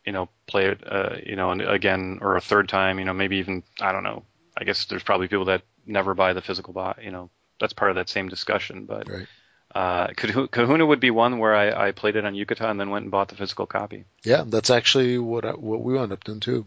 you 0.04 0.12
know, 0.12 0.28
play 0.46 0.66
it, 0.66 0.80
uh, 0.86 1.16
you 1.24 1.36
know, 1.36 1.50
and 1.50 1.62
again 1.62 2.18
or 2.22 2.36
a 2.36 2.40
third 2.40 2.68
time, 2.68 2.98
you 2.98 3.04
know, 3.04 3.12
maybe 3.12 3.36
even 3.38 3.62
I 3.80 3.92
don't 3.92 4.04
know. 4.04 4.24
I 4.56 4.64
guess 4.64 4.86
there's 4.86 5.02
probably 5.02 5.28
people 5.28 5.46
that 5.46 5.62
never 5.84 6.14
buy 6.14 6.32
the 6.32 6.40
physical 6.42 6.72
bot, 6.72 7.02
you 7.02 7.10
know, 7.10 7.30
that's 7.60 7.72
part 7.72 7.90
of 7.90 7.96
that 7.96 8.08
same 8.08 8.28
discussion, 8.28 8.84
but. 8.86 9.08
Right. 9.08 9.26
Uh, 9.74 10.06
Kahuna 10.16 10.86
would 10.86 11.00
be 11.00 11.10
one 11.10 11.38
where 11.38 11.54
I, 11.54 11.88
I 11.88 11.92
played 11.92 12.16
it 12.16 12.24
on 12.24 12.32
Yucata 12.34 12.64
and 12.70 12.80
then 12.80 12.88
went 12.88 13.02
and 13.02 13.10
bought 13.10 13.28
the 13.28 13.34
physical 13.34 13.66
copy. 13.66 14.04
Yeah, 14.24 14.44
that's 14.46 14.70
actually 14.70 15.18
what 15.18 15.44
I, 15.44 15.50
what 15.50 15.82
we 15.82 15.92
wound 15.92 16.12
up 16.12 16.24
doing 16.24 16.40
too. 16.40 16.66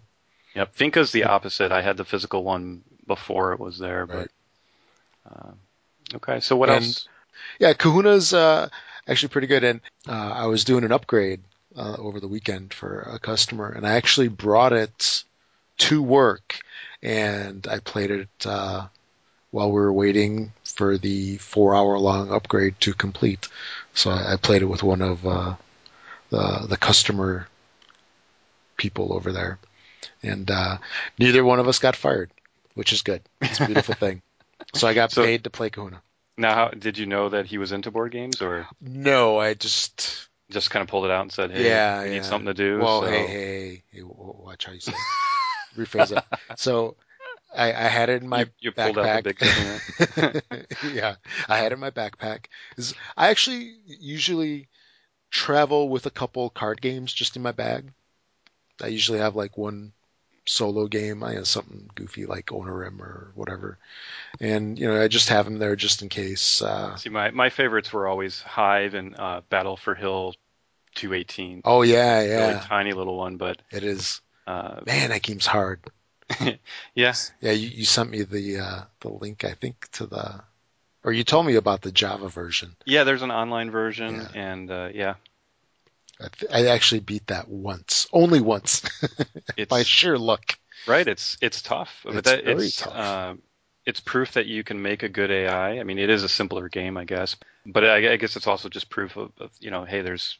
Yep, 0.53 0.75
Finca's 0.75 1.11
the 1.11 1.23
opposite. 1.23 1.71
I 1.71 1.81
had 1.81 1.97
the 1.97 2.05
physical 2.05 2.43
one 2.43 2.83
before 3.07 3.53
it 3.53 3.59
was 3.59 3.79
there, 3.79 4.05
Right. 4.05 4.27
but 5.25 5.31
uh, 5.31 5.51
okay. 6.17 6.39
So 6.41 6.55
what 6.55 6.69
And- 6.69 6.83
else? 6.85 7.07
Yeah, 7.57 7.73
Kahuna's 7.73 8.31
uh, 8.33 8.69
actually 9.09 9.29
pretty 9.29 9.47
good. 9.47 9.63
And 9.63 9.81
uh, 10.07 10.11
I 10.35 10.45
was 10.45 10.63
doing 10.63 10.83
an 10.83 10.91
upgrade 10.91 11.41
uh, 11.75 11.95
over 11.97 12.19
the 12.19 12.27
weekend 12.27 12.73
for 12.73 13.01
a 13.01 13.19
customer, 13.19 13.69
and 13.69 13.85
I 13.85 13.93
actually 13.95 14.27
brought 14.27 14.73
it 14.73 15.23
to 15.79 16.01
work, 16.01 16.59
and 17.01 17.65
I 17.69 17.79
played 17.79 18.11
it 18.11 18.29
uh, 18.45 18.87
while 19.51 19.67
we 19.71 19.79
were 19.79 19.93
waiting 19.93 20.51
for 20.63 20.97
the 20.97 21.37
four-hour-long 21.37 22.31
upgrade 22.31 22.75
to 22.81 22.93
complete. 22.93 23.47
So 23.93 24.11
I, 24.11 24.33
I 24.33 24.35
played 24.37 24.61
it 24.61 24.65
with 24.65 24.83
one 24.83 25.01
of 25.01 25.25
uh, 25.25 25.55
the 26.29 26.65
the 26.69 26.77
customer 26.77 27.47
people 28.77 29.13
over 29.13 29.31
there, 29.31 29.59
and 30.23 30.49
uh, 30.49 30.77
neither 31.17 31.43
one 31.43 31.59
of 31.59 31.67
us 31.67 31.79
got 31.79 31.95
fired, 31.95 32.31
which 32.75 32.93
is 32.93 33.01
good. 33.01 33.21
It's 33.41 33.59
a 33.59 33.65
beautiful 33.65 33.95
thing. 33.99 34.21
So 34.73 34.87
I 34.87 34.93
got 34.93 35.11
So- 35.11 35.23
paid 35.23 35.43
to 35.45 35.49
play 35.49 35.69
Kahuna. 35.69 36.01
Now, 36.39 36.55
how, 36.55 36.69
did 36.69 36.97
you 36.97 37.05
know 37.05 37.27
that 37.29 37.45
he 37.45 37.57
was 37.57 37.73
into 37.73 37.91
board 37.91 38.13
games, 38.13 38.41
or 38.41 38.65
No, 38.81 39.37
I 39.37 39.53
just 39.53 40.29
just 40.49 40.71
kind 40.71 40.81
of 40.81 40.87
pulled 40.87 41.05
it 41.05 41.11
out 41.11 41.21
and 41.21 41.31
said, 41.31 41.51
"Hey, 41.51 41.65
Yeah, 41.65 42.01
we 42.01 42.07
yeah. 42.07 42.15
need 42.15 42.25
something 42.25 42.45
to 42.47 42.53
do"? 42.53 42.79
Well, 42.79 43.01
so- 43.01 43.07
hey, 43.07 43.27
hey, 43.27 43.83
hey, 43.91 44.01
watch 44.03 44.65
how 44.65 44.71
you 44.71 44.79
say. 44.79 44.93
Rephrase 45.77 46.15
it. 46.17 46.23
So 46.55 46.95
I, 47.55 47.73
I 47.73 47.87
had 47.87 48.09
it 48.09 48.21
in 48.21 48.29
my 48.29 48.41
you, 48.41 48.47
you 48.59 48.71
pulled 48.71 48.97
out 48.97 49.23
big 49.23 49.37
backpack. 49.37 50.65
Yeah, 50.93 51.15
I 51.47 51.57
had 51.57 51.71
it 51.71 51.75
in 51.75 51.79
my 51.79 51.91
backpack. 51.91 52.45
I 53.17 53.29
actually 53.29 53.75
usually 53.85 54.67
travel 55.31 55.89
with 55.89 56.05
a 56.05 56.11
couple 56.11 56.49
card 56.49 56.81
games 56.81 57.13
just 57.13 57.35
in 57.35 57.41
my 57.41 57.51
bag. 57.51 57.91
I 58.81 58.87
usually 58.87 59.19
have 59.19 59.35
like 59.35 59.57
one 59.57 59.93
solo 60.49 60.87
game. 60.87 61.23
I 61.23 61.33
have 61.33 61.47
something 61.47 61.89
goofy 61.95 62.25
like 62.25 62.47
Onirim 62.47 62.99
or 62.99 63.31
whatever, 63.35 63.77
and 64.39 64.77
you 64.79 64.87
know 64.87 65.01
I 65.01 65.07
just 65.07 65.29
have 65.29 65.45
them 65.45 65.59
there 65.59 65.75
just 65.75 66.01
in 66.01 66.09
case. 66.09 66.61
Uh, 66.61 66.97
See, 66.97 67.09
my 67.09 67.31
my 67.31 67.49
favorites 67.49 67.91
were 67.93 68.07
always 68.07 68.41
Hive 68.41 68.93
and 68.93 69.15
uh, 69.19 69.41
Battle 69.49 69.77
for 69.77 69.95
Hill 69.95 70.35
218. 70.95 71.61
oh 71.65 71.81
yeah, 71.81 72.21
Really 72.21 72.53
yeah, 72.53 72.61
tiny 72.61 72.93
little 72.93 73.17
one, 73.17 73.37
but 73.37 73.61
it 73.71 73.83
is. 73.83 74.21
uh, 74.47 74.81
Man, 74.85 75.09
that 75.09 75.21
game's 75.21 75.45
hard. 75.45 75.81
yeah, 76.95 77.13
Yeah, 77.41 77.51
you, 77.51 77.69
you 77.69 77.85
sent 77.85 78.09
me 78.09 78.23
the 78.23 78.59
uh, 78.59 78.81
the 79.01 79.09
link, 79.09 79.43
I 79.43 79.53
think, 79.53 79.89
to 79.93 80.05
the, 80.05 80.41
or 81.03 81.11
you 81.13 81.23
told 81.23 81.45
me 81.45 81.55
about 81.55 81.81
the 81.81 81.91
Java 81.91 82.29
version. 82.29 82.75
yeah. 82.85 83.03
There's 83.03 83.21
an 83.21 83.31
online 83.31 83.71
version, 83.71 84.15
Yeah. 84.15 84.27
and 84.33 84.71
uh, 84.71 84.89
yeah, 84.93 85.15
I, 86.21 86.27
th- 86.27 86.51
I 86.51 86.67
actually 86.67 86.99
beat 87.01 87.27
that 87.27 87.47
once, 87.47 88.07
only 88.11 88.41
once, 88.41 88.81
by 89.69 89.83
sheer 89.83 90.17
luck. 90.17 90.57
Right, 90.87 91.07
it's 91.07 91.37
it's 91.41 91.61
tough, 91.61 92.01
but 92.03 92.15
It's 92.15 92.29
that, 92.29 92.43
very 92.45 92.65
it's 92.65 92.77
tough. 92.77 92.95
um, 92.95 93.41
it's 93.85 93.99
proof 93.99 94.33
that 94.33 94.45
you 94.45 94.63
can 94.63 94.81
make 94.81 95.03
a 95.03 95.09
good 95.09 95.31
AI. 95.31 95.79
I 95.79 95.83
mean, 95.83 95.97
it 95.99 96.09
is 96.09 96.23
a 96.23 96.29
simpler 96.29 96.69
game, 96.69 96.97
I 96.97 97.05
guess, 97.05 97.35
but 97.65 97.83
I, 97.83 98.13
I 98.13 98.15
guess 98.17 98.35
it's 98.35 98.47
also 98.47 98.69
just 98.69 98.89
proof 98.89 99.15
of, 99.17 99.31
of 99.39 99.51
you 99.59 99.71
know, 99.71 99.85
hey, 99.85 100.01
there's 100.01 100.37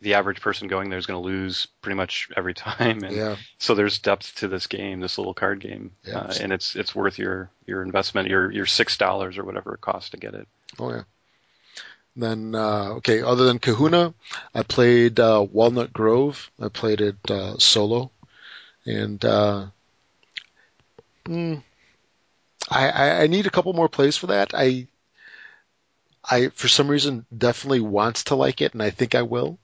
the 0.00 0.14
average 0.14 0.40
person 0.40 0.68
going 0.68 0.90
there 0.90 0.98
is 0.98 1.06
going 1.06 1.22
to 1.22 1.26
lose 1.26 1.66
pretty 1.80 1.96
much 1.96 2.28
every 2.36 2.54
time, 2.68 3.02
and 3.04 3.14
Yeah, 3.16 3.36
so 3.58 3.74
there's 3.74 3.98
depth 3.98 4.34
to 4.36 4.48
this 4.48 4.66
game, 4.66 5.00
this 5.00 5.16
little 5.18 5.34
card 5.34 5.60
game, 5.60 5.92
Yeah. 6.04 6.18
uh, 6.18 6.34
and 6.40 6.52
it's 6.52 6.74
it's 6.76 6.94
worth 6.94 7.18
your 7.18 7.50
your 7.66 7.82
investment, 7.82 8.28
your 8.28 8.50
your 8.50 8.66
six 8.66 8.96
dollars 8.96 9.38
or 9.38 9.44
whatever 9.44 9.74
it 9.74 9.80
costs 9.80 10.10
to 10.10 10.16
get 10.16 10.34
it. 10.34 10.48
oh 10.78 10.90
yeah. 10.90 11.02
Then 12.16 12.54
uh, 12.54 12.90
okay, 12.98 13.22
other 13.22 13.44
than 13.44 13.58
Kahuna, 13.58 14.12
I 14.54 14.62
played 14.62 15.18
uh, 15.18 15.46
Walnut 15.50 15.92
Grove. 15.92 16.50
I 16.60 16.68
played 16.68 17.00
it 17.00 17.16
uh, 17.30 17.56
solo, 17.58 18.10
and 18.86 19.20
mm, 19.20 19.72
I, 22.70 22.88
I 22.90 23.22
I 23.22 23.26
need 23.26 23.46
a 23.46 23.50
couple 23.50 23.72
more 23.72 23.88
plays 23.88 24.16
for 24.16 24.28
that. 24.28 24.52
I 24.54 24.86
I 26.28 26.48
for 26.48 26.68
some 26.68 26.88
reason 26.88 27.26
definitely 27.36 27.80
wants 27.80 28.24
to 28.24 28.34
like 28.34 28.60
it, 28.60 28.72
and 28.74 28.82
I 28.82 28.90
think 28.90 29.14
I 29.14 29.22
will. 29.22 29.58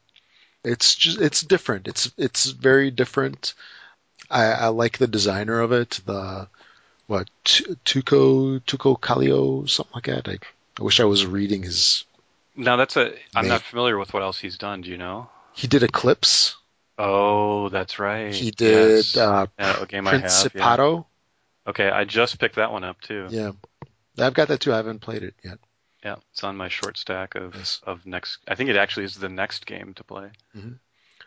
It's 0.65 0.95
just 0.95 1.21
it's 1.21 1.43
different. 1.43 1.89
It's 1.89 2.11
it's 2.19 2.47
very 2.47 2.91
different. 2.91 3.55
I, 4.31 4.45
I 4.47 4.67
like 4.69 4.99
the 4.99 5.07
designer 5.07 5.61
of 5.61 5.73
it. 5.73 6.01
The 6.07 6.49
what 7.07 7.29
Tuco 7.45 8.61
Tuco 8.61 8.99
Calio 9.01 9.69
something 9.69 9.95
like 9.95 10.05
that. 10.07 10.29
I, 10.29 10.39
I 10.79 10.83
wish 10.83 11.01
I 11.01 11.05
was 11.05 11.27
reading 11.27 11.63
his. 11.63 12.05
Now 12.59 12.77
that's 12.77 12.97
a. 12.97 13.15
I'm 13.35 13.45
name. 13.45 13.51
not 13.51 13.63
familiar 13.63 13.97
with 13.97 14.13
what 14.13 14.23
else 14.23 14.39
he's 14.39 14.59
done. 14.59 14.81
Do 14.81 14.91
you 14.91 14.99
know? 14.99 15.31
He 15.55 15.69
did 15.69 15.85
Eclipse. 15.85 16.57
Oh, 16.99 17.69
that's 17.69 18.01
right. 18.01 18.35
He 18.35 18.51
did 18.51 18.97
yes. 18.97 19.17
uh, 19.17 19.47
yeah, 19.59 19.75
Principato. 19.75 20.59
Have, 20.59 21.05
yeah. 21.65 21.71
Okay, 21.71 21.89
I 21.89 22.05
just 22.05 22.41
picked 22.41 22.57
that 22.57 22.73
one 22.73 22.83
up 22.83 23.01
too. 23.01 23.29
Yeah, 23.31 23.53
I've 24.19 24.35
got 24.35 24.49
that 24.49 24.61
too. 24.61 24.73
I 24.73 24.77
haven't 24.77 25.01
played 25.01 25.23
it 25.23 25.35
yet. 25.45 25.59
Yeah, 26.05 26.17
it's 26.33 26.43
on 26.43 26.57
my 26.57 26.69
short 26.69 26.99
stack 26.99 27.37
of 27.37 27.55
yes. 27.55 27.81
of 27.85 28.05
next. 28.07 28.39
I 28.49 28.57
think 28.57 28.71
it 28.71 28.77
actually 28.77 29.05
is 29.05 29.15
the 29.15 29.29
next 29.29 29.65
game 29.65 29.95
to 29.95 30.05
play. 30.05 30.31
Mm-hmm. 30.57 30.73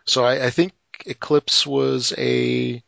So 0.05 0.25
I, 0.25 0.47
I, 0.47 0.49
think 0.49 0.73
Eclipse 1.05 1.65
was 1.65 2.13
a. 2.17 2.83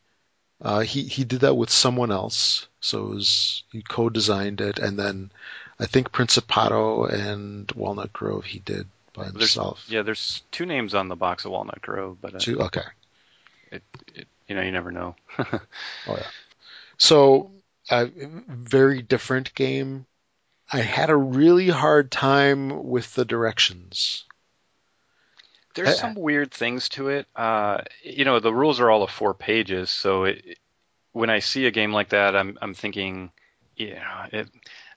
Uh, 0.60 0.80
he 0.80 1.04
he 1.04 1.24
did 1.24 1.40
that 1.40 1.54
with 1.54 1.70
someone 1.70 2.12
else. 2.12 2.68
So 2.80 3.06
it 3.06 3.14
was, 3.14 3.64
he 3.72 3.82
co-designed 3.82 4.60
it, 4.60 4.78
and 4.78 4.98
then 4.98 5.32
I 5.78 5.86
think 5.86 6.12
Principato 6.12 7.12
and 7.12 7.70
Walnut 7.72 8.12
Grove 8.12 8.44
he 8.44 8.60
did 8.60 8.86
by 9.12 9.26
himself. 9.26 9.84
There's, 9.86 9.92
yeah, 9.92 10.02
there's 10.02 10.42
two 10.50 10.66
names 10.66 10.94
on 10.94 11.08
the 11.08 11.16
box 11.16 11.44
of 11.44 11.50
Walnut 11.50 11.82
Grove, 11.82 12.18
but 12.20 12.34
uh, 12.34 12.38
two. 12.38 12.60
Okay. 12.60 12.82
It, 13.72 13.82
it, 14.14 14.28
you 14.48 14.54
know, 14.54 14.62
you 14.62 14.72
never 14.72 14.92
know. 14.92 15.16
oh 15.38 15.58
yeah. 16.08 16.26
So 16.98 17.50
a 17.90 18.08
very 18.48 19.02
different 19.02 19.54
game. 19.54 20.06
I 20.72 20.80
had 20.80 21.10
a 21.10 21.16
really 21.16 21.68
hard 21.68 22.10
time 22.10 22.84
with 22.84 23.14
the 23.14 23.24
directions. 23.24 24.24
There's 25.74 25.88
I, 25.88 25.92
some 25.92 26.14
weird 26.14 26.52
things 26.52 26.88
to 26.90 27.08
it. 27.08 27.26
Uh, 27.34 27.82
you 28.02 28.24
know, 28.24 28.40
the 28.40 28.54
rules 28.54 28.80
are 28.80 28.90
all 28.90 29.02
of 29.02 29.10
four 29.10 29.34
pages, 29.34 29.90
so 29.90 30.24
it, 30.24 30.58
when 31.12 31.30
I 31.30 31.40
see 31.40 31.66
a 31.66 31.70
game 31.70 31.92
like 31.92 32.10
that, 32.10 32.36
I'm 32.36 32.58
I'm 32.62 32.74
thinking, 32.74 33.30
yeah, 33.76 34.26
it, 34.32 34.48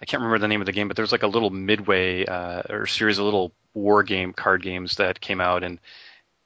I 0.01 0.05
can't 0.05 0.21
remember 0.21 0.39
the 0.39 0.47
name 0.47 0.61
of 0.61 0.65
the 0.65 0.71
game, 0.71 0.87
but 0.87 0.95
there's 0.95 1.11
like 1.11 1.23
a 1.23 1.27
little 1.27 1.49
midway 1.49 2.25
uh, 2.25 2.63
or 2.69 2.85
series 2.85 3.17
of 3.17 3.25
little 3.25 3.51
war 3.73 4.03
game 4.03 4.33
card 4.33 4.61
games 4.61 4.97
that 4.97 5.19
came 5.19 5.41
out, 5.41 5.63
and 5.63 5.79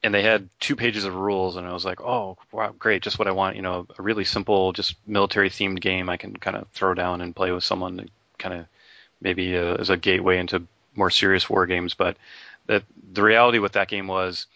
and 0.04 0.14
they 0.14 0.24
had 0.24 0.50
two 0.60 0.76
pages 0.76 1.06
of 1.06 1.16
rules, 1.16 1.56
and 1.56 1.68
I 1.68 1.74
was 1.74 1.86
like, 1.86 2.02
oh, 2.02 2.38
wow, 2.52 2.74
great, 2.78 3.04
just 3.04 3.20
what 3.20 3.28
I 3.28 3.32
want. 3.32 3.56
You 3.56 3.62
know, 3.62 3.88
a 3.98 4.02
really 4.02 4.26
simple, 4.26 4.74
just 4.74 4.96
military 5.06 5.50
themed 5.50 5.80
game 5.80 6.10
I 6.10 6.18
can 6.18 6.36
kind 6.36 6.58
of 6.58 6.68
throw 6.70 6.94
down 6.94 7.22
and 7.22 7.36
play 7.36 7.52
with 7.52 7.64
someone, 7.64 8.10
kind 8.40 8.56
of 8.56 8.66
maybe 9.22 9.56
uh, 9.56 9.76
as 9.76 9.90
a 9.90 9.98
gateway 9.98 10.40
into 10.40 10.64
more 10.96 11.10
serious 11.10 11.50
war 11.50 11.66
games. 11.68 11.94
But 11.94 12.18
that 12.68 12.84
the 13.14 13.24
reality 13.24 13.60
with 13.60 13.74
that 13.74 13.90
game 13.90 14.08
was, 14.08 14.48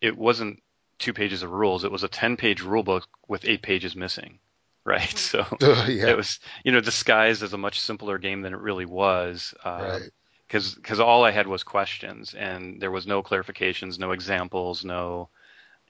it 0.00 0.16
wasn't 0.16 0.62
two 0.98 1.12
pages 1.12 1.42
of 1.42 1.50
rules; 1.50 1.84
it 1.84 1.92
was 1.92 2.02
a 2.02 2.08
ten 2.08 2.36
page 2.36 2.62
rule 2.62 2.82
book 2.82 3.08
with 3.28 3.44
eight 3.44 3.62
pages 3.62 3.94
missing. 3.94 4.38
Right, 4.84 5.16
so 5.18 5.40
uh, 5.40 5.86
yeah. 5.88 6.08
it 6.08 6.16
was 6.16 6.40
you 6.64 6.72
know 6.72 6.80
disguised 6.80 7.42
as 7.42 7.52
a 7.52 7.58
much 7.58 7.80
simpler 7.80 8.18
game 8.18 8.42
than 8.42 8.52
it 8.52 8.60
really 8.60 8.86
was. 8.86 9.54
Uh, 9.64 9.88
right 9.90 10.10
because 10.52 10.74
because 10.74 11.00
all 11.00 11.24
I 11.24 11.30
had 11.30 11.46
was 11.46 11.62
questions 11.62 12.34
and 12.34 12.78
there 12.78 12.90
was 12.90 13.06
no 13.06 13.22
clarifications, 13.22 13.98
no 13.98 14.12
examples, 14.12 14.84
no. 14.84 15.30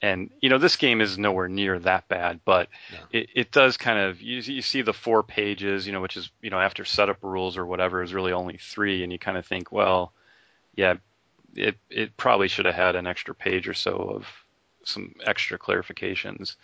And 0.01 0.29
you 0.41 0.49
know 0.49 0.57
this 0.57 0.77
game 0.77 1.01
is 1.01 1.17
nowhere 1.17 1.49
near 1.49 1.79
that 1.79 2.07
bad, 2.07 2.39
but 2.45 2.69
no. 2.91 2.99
it, 3.11 3.29
it 3.35 3.51
does 3.51 3.75
kind 3.75 3.99
of 3.99 4.21
you, 4.21 4.39
you 4.39 4.61
see 4.61 4.81
the 4.81 4.93
four 4.93 5.21
pages, 5.21 5.85
you 5.85 5.91
know, 5.91 6.01
which 6.01 6.15
is 6.15 6.31
you 6.41 6.49
know 6.49 6.59
after 6.59 6.85
setup 6.85 7.17
rules 7.23 7.57
or 7.57 7.65
whatever 7.65 8.01
is 8.01 8.13
really 8.13 8.31
only 8.31 8.57
three, 8.57 9.03
and 9.03 9.11
you 9.11 9.19
kind 9.19 9.37
of 9.37 9.45
think, 9.45 9.71
well, 9.71 10.13
yeah, 10.75 10.95
it 11.55 11.75
it 11.89 12.15
probably 12.15 12.47
should 12.47 12.65
have 12.65 12.75
had 12.75 12.95
an 12.95 13.07
extra 13.07 13.35
page 13.35 13.67
or 13.67 13.73
so 13.73 13.95
of 14.15 14.27
some 14.85 15.13
extra 15.25 15.59
clarifications. 15.59 16.55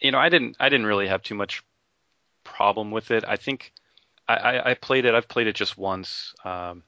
You 0.00 0.10
know, 0.12 0.18
I 0.18 0.28
didn't 0.28 0.56
I 0.60 0.68
didn't 0.68 0.86
really 0.86 1.08
have 1.08 1.22
too 1.22 1.34
much 1.34 1.62
problem 2.44 2.90
with 2.90 3.10
it. 3.10 3.24
I 3.26 3.36
think 3.36 3.72
I, 4.28 4.34
I, 4.34 4.70
I 4.70 4.74
played 4.74 5.04
it. 5.04 5.14
I've 5.14 5.28
played 5.28 5.46
it 5.46 5.54
just 5.54 5.76
once. 5.78 6.34
Um, 6.44 6.82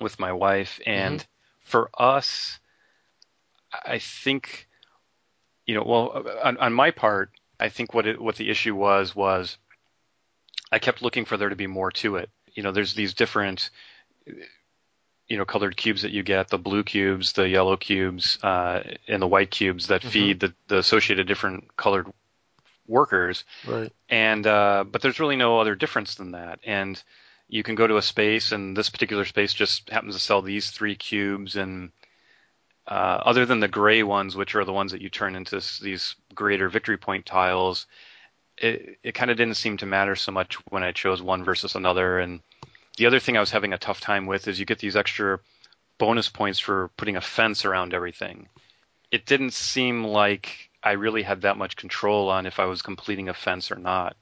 with 0.00 0.18
my 0.18 0.32
wife, 0.32 0.80
and 0.86 1.20
mm-hmm. 1.20 1.26
for 1.60 1.90
us, 1.98 2.58
I 3.72 3.98
think, 3.98 4.68
you 5.66 5.74
know, 5.74 5.84
well, 5.84 6.24
on, 6.42 6.56
on 6.58 6.72
my 6.72 6.90
part, 6.90 7.30
I 7.60 7.68
think 7.68 7.94
what 7.94 8.06
it, 8.06 8.20
what 8.20 8.36
the 8.36 8.50
issue 8.50 8.74
was 8.74 9.14
was 9.14 9.58
I 10.70 10.78
kept 10.78 11.02
looking 11.02 11.24
for 11.24 11.36
there 11.36 11.48
to 11.48 11.56
be 11.56 11.66
more 11.66 11.90
to 11.92 12.16
it. 12.16 12.30
You 12.52 12.62
know, 12.62 12.72
there's 12.72 12.94
these 12.94 13.14
different, 13.14 13.70
you 15.28 15.36
know, 15.38 15.44
colored 15.44 15.76
cubes 15.76 16.02
that 16.02 16.12
you 16.12 16.22
get, 16.22 16.48
the 16.48 16.58
blue 16.58 16.82
cubes, 16.82 17.32
the 17.32 17.48
yellow 17.48 17.76
cubes, 17.76 18.38
uh, 18.42 18.82
and 19.08 19.22
the 19.22 19.28
white 19.28 19.50
cubes 19.50 19.86
that 19.86 20.00
mm-hmm. 20.00 20.10
feed 20.10 20.40
the, 20.40 20.54
the 20.68 20.78
associated 20.78 21.26
different 21.26 21.76
colored 21.76 22.06
workers. 22.86 23.44
Right. 23.66 23.92
And 24.08 24.46
uh, 24.46 24.84
but 24.90 25.02
there's 25.02 25.20
really 25.20 25.36
no 25.36 25.60
other 25.60 25.74
difference 25.74 26.14
than 26.16 26.32
that. 26.32 26.60
And 26.64 27.02
you 27.48 27.62
can 27.62 27.74
go 27.74 27.86
to 27.86 27.98
a 27.98 28.02
space, 28.02 28.52
and 28.52 28.76
this 28.76 28.88
particular 28.88 29.24
space 29.24 29.52
just 29.52 29.90
happens 29.90 30.14
to 30.14 30.20
sell 30.20 30.40
these 30.40 30.70
three 30.70 30.94
cubes, 30.94 31.56
and 31.56 31.90
uh, 32.86 33.20
other 33.24 33.46
than 33.46 33.60
the 33.60 33.68
gray 33.68 34.02
ones, 34.02 34.34
which 34.34 34.54
are 34.54 34.64
the 34.64 34.72
ones 34.72 34.92
that 34.92 35.02
you 35.02 35.10
turn 35.10 35.36
into 35.36 35.62
these 35.82 36.16
greater 36.34 36.68
victory 36.68 36.96
point 36.96 37.26
tiles, 37.26 37.86
it, 38.58 38.98
it 39.02 39.12
kind 39.12 39.30
of 39.30 39.36
didn't 39.36 39.56
seem 39.56 39.76
to 39.76 39.86
matter 39.86 40.16
so 40.16 40.32
much 40.32 40.54
when 40.70 40.82
I 40.82 40.92
chose 40.92 41.22
one 41.22 41.44
versus 41.44 41.74
another. 41.74 42.18
And 42.18 42.40
the 42.96 43.06
other 43.06 43.20
thing 43.20 43.36
I 43.36 43.40
was 43.40 43.50
having 43.50 43.72
a 43.72 43.78
tough 43.78 44.00
time 44.00 44.26
with 44.26 44.48
is 44.48 44.58
you 44.58 44.66
get 44.66 44.78
these 44.78 44.96
extra 44.96 45.38
bonus 45.98 46.28
points 46.28 46.58
for 46.58 46.88
putting 46.96 47.16
a 47.16 47.20
fence 47.20 47.64
around 47.64 47.94
everything. 47.94 48.48
It 49.10 49.26
didn't 49.26 49.52
seem 49.52 50.04
like 50.04 50.70
I 50.82 50.92
really 50.92 51.22
had 51.22 51.42
that 51.42 51.56
much 51.56 51.76
control 51.76 52.28
on 52.28 52.46
if 52.46 52.58
I 52.58 52.64
was 52.64 52.82
completing 52.82 53.28
a 53.28 53.34
fence 53.34 53.70
or 53.70 53.76
not. 53.76 54.16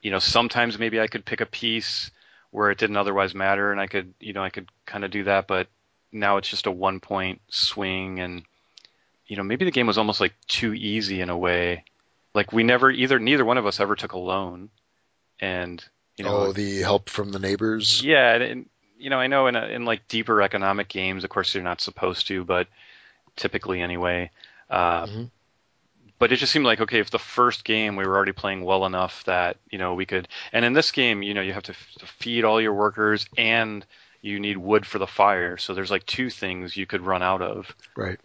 You 0.00 0.10
know, 0.10 0.18
sometimes 0.18 0.78
maybe 0.78 1.00
I 1.00 1.08
could 1.08 1.24
pick 1.24 1.40
a 1.40 1.46
piece 1.46 2.10
where 2.50 2.70
it 2.70 2.78
didn't 2.78 2.96
otherwise 2.96 3.34
matter, 3.34 3.72
and 3.72 3.80
I 3.80 3.86
could 3.86 4.14
you 4.20 4.32
know 4.32 4.42
I 4.42 4.50
could 4.50 4.70
kind 4.84 5.04
of 5.04 5.10
do 5.10 5.24
that, 5.24 5.46
but 5.46 5.68
now 6.12 6.36
it's 6.36 6.48
just 6.48 6.66
a 6.66 6.70
one 6.70 7.00
point 7.00 7.40
swing, 7.48 8.20
and 8.20 8.44
you 9.26 9.36
know 9.36 9.42
maybe 9.42 9.64
the 9.64 9.70
game 9.70 9.86
was 9.86 9.98
almost 9.98 10.20
like 10.20 10.34
too 10.46 10.72
easy 10.72 11.20
in 11.20 11.30
a 11.30 11.36
way. 11.36 11.84
Like 12.34 12.52
we 12.52 12.62
never 12.62 12.90
either 12.90 13.18
neither 13.18 13.44
one 13.44 13.58
of 13.58 13.66
us 13.66 13.80
ever 13.80 13.96
took 13.96 14.12
a 14.12 14.18
loan, 14.18 14.70
and 15.40 15.84
you 16.16 16.24
know 16.24 16.36
oh 16.36 16.52
the 16.52 16.80
help 16.80 17.08
from 17.08 17.32
the 17.32 17.40
neighbors. 17.40 18.02
Yeah, 18.02 18.34
and, 18.36 18.68
you 18.98 19.10
know 19.10 19.18
I 19.18 19.26
know 19.26 19.48
in 19.48 19.56
a, 19.56 19.66
in 19.66 19.84
like 19.84 20.06
deeper 20.06 20.40
economic 20.40 20.88
games, 20.88 21.24
of 21.24 21.30
course 21.30 21.52
you're 21.54 21.64
not 21.64 21.80
supposed 21.80 22.28
to, 22.28 22.44
but 22.44 22.68
typically 23.34 23.80
anyway. 23.80 24.30
Uh, 24.70 25.06
mm-hmm 25.06 25.24
but 26.18 26.32
it 26.32 26.36
just 26.36 26.52
seemed 26.52 26.64
like 26.64 26.80
okay 26.80 27.00
if 27.00 27.10
the 27.10 27.18
first 27.18 27.64
game 27.64 27.96
we 27.96 28.06
were 28.06 28.16
already 28.16 28.32
playing 28.32 28.64
well 28.64 28.86
enough 28.86 29.24
that 29.24 29.56
you 29.70 29.78
know 29.78 29.94
we 29.94 30.06
could 30.06 30.28
and 30.52 30.64
in 30.64 30.72
this 30.72 30.90
game 30.92 31.22
you 31.22 31.34
know 31.34 31.40
you 31.40 31.52
have 31.52 31.62
to, 31.64 31.72
f- 31.72 31.94
to 31.98 32.06
feed 32.06 32.44
all 32.44 32.60
your 32.60 32.74
workers 32.74 33.26
and 33.36 33.84
you 34.26 34.40
need 34.40 34.56
wood 34.56 34.86
for 34.86 34.98
the 34.98 35.06
fire. 35.06 35.56
So 35.56 35.72
there's 35.72 35.90
like 35.90 36.04
two 36.04 36.30
things 36.30 36.76
you 36.76 36.86
could 36.86 37.00
run 37.02 37.22
out 37.22 37.42
of. 37.42 37.74
Right. 37.96 38.18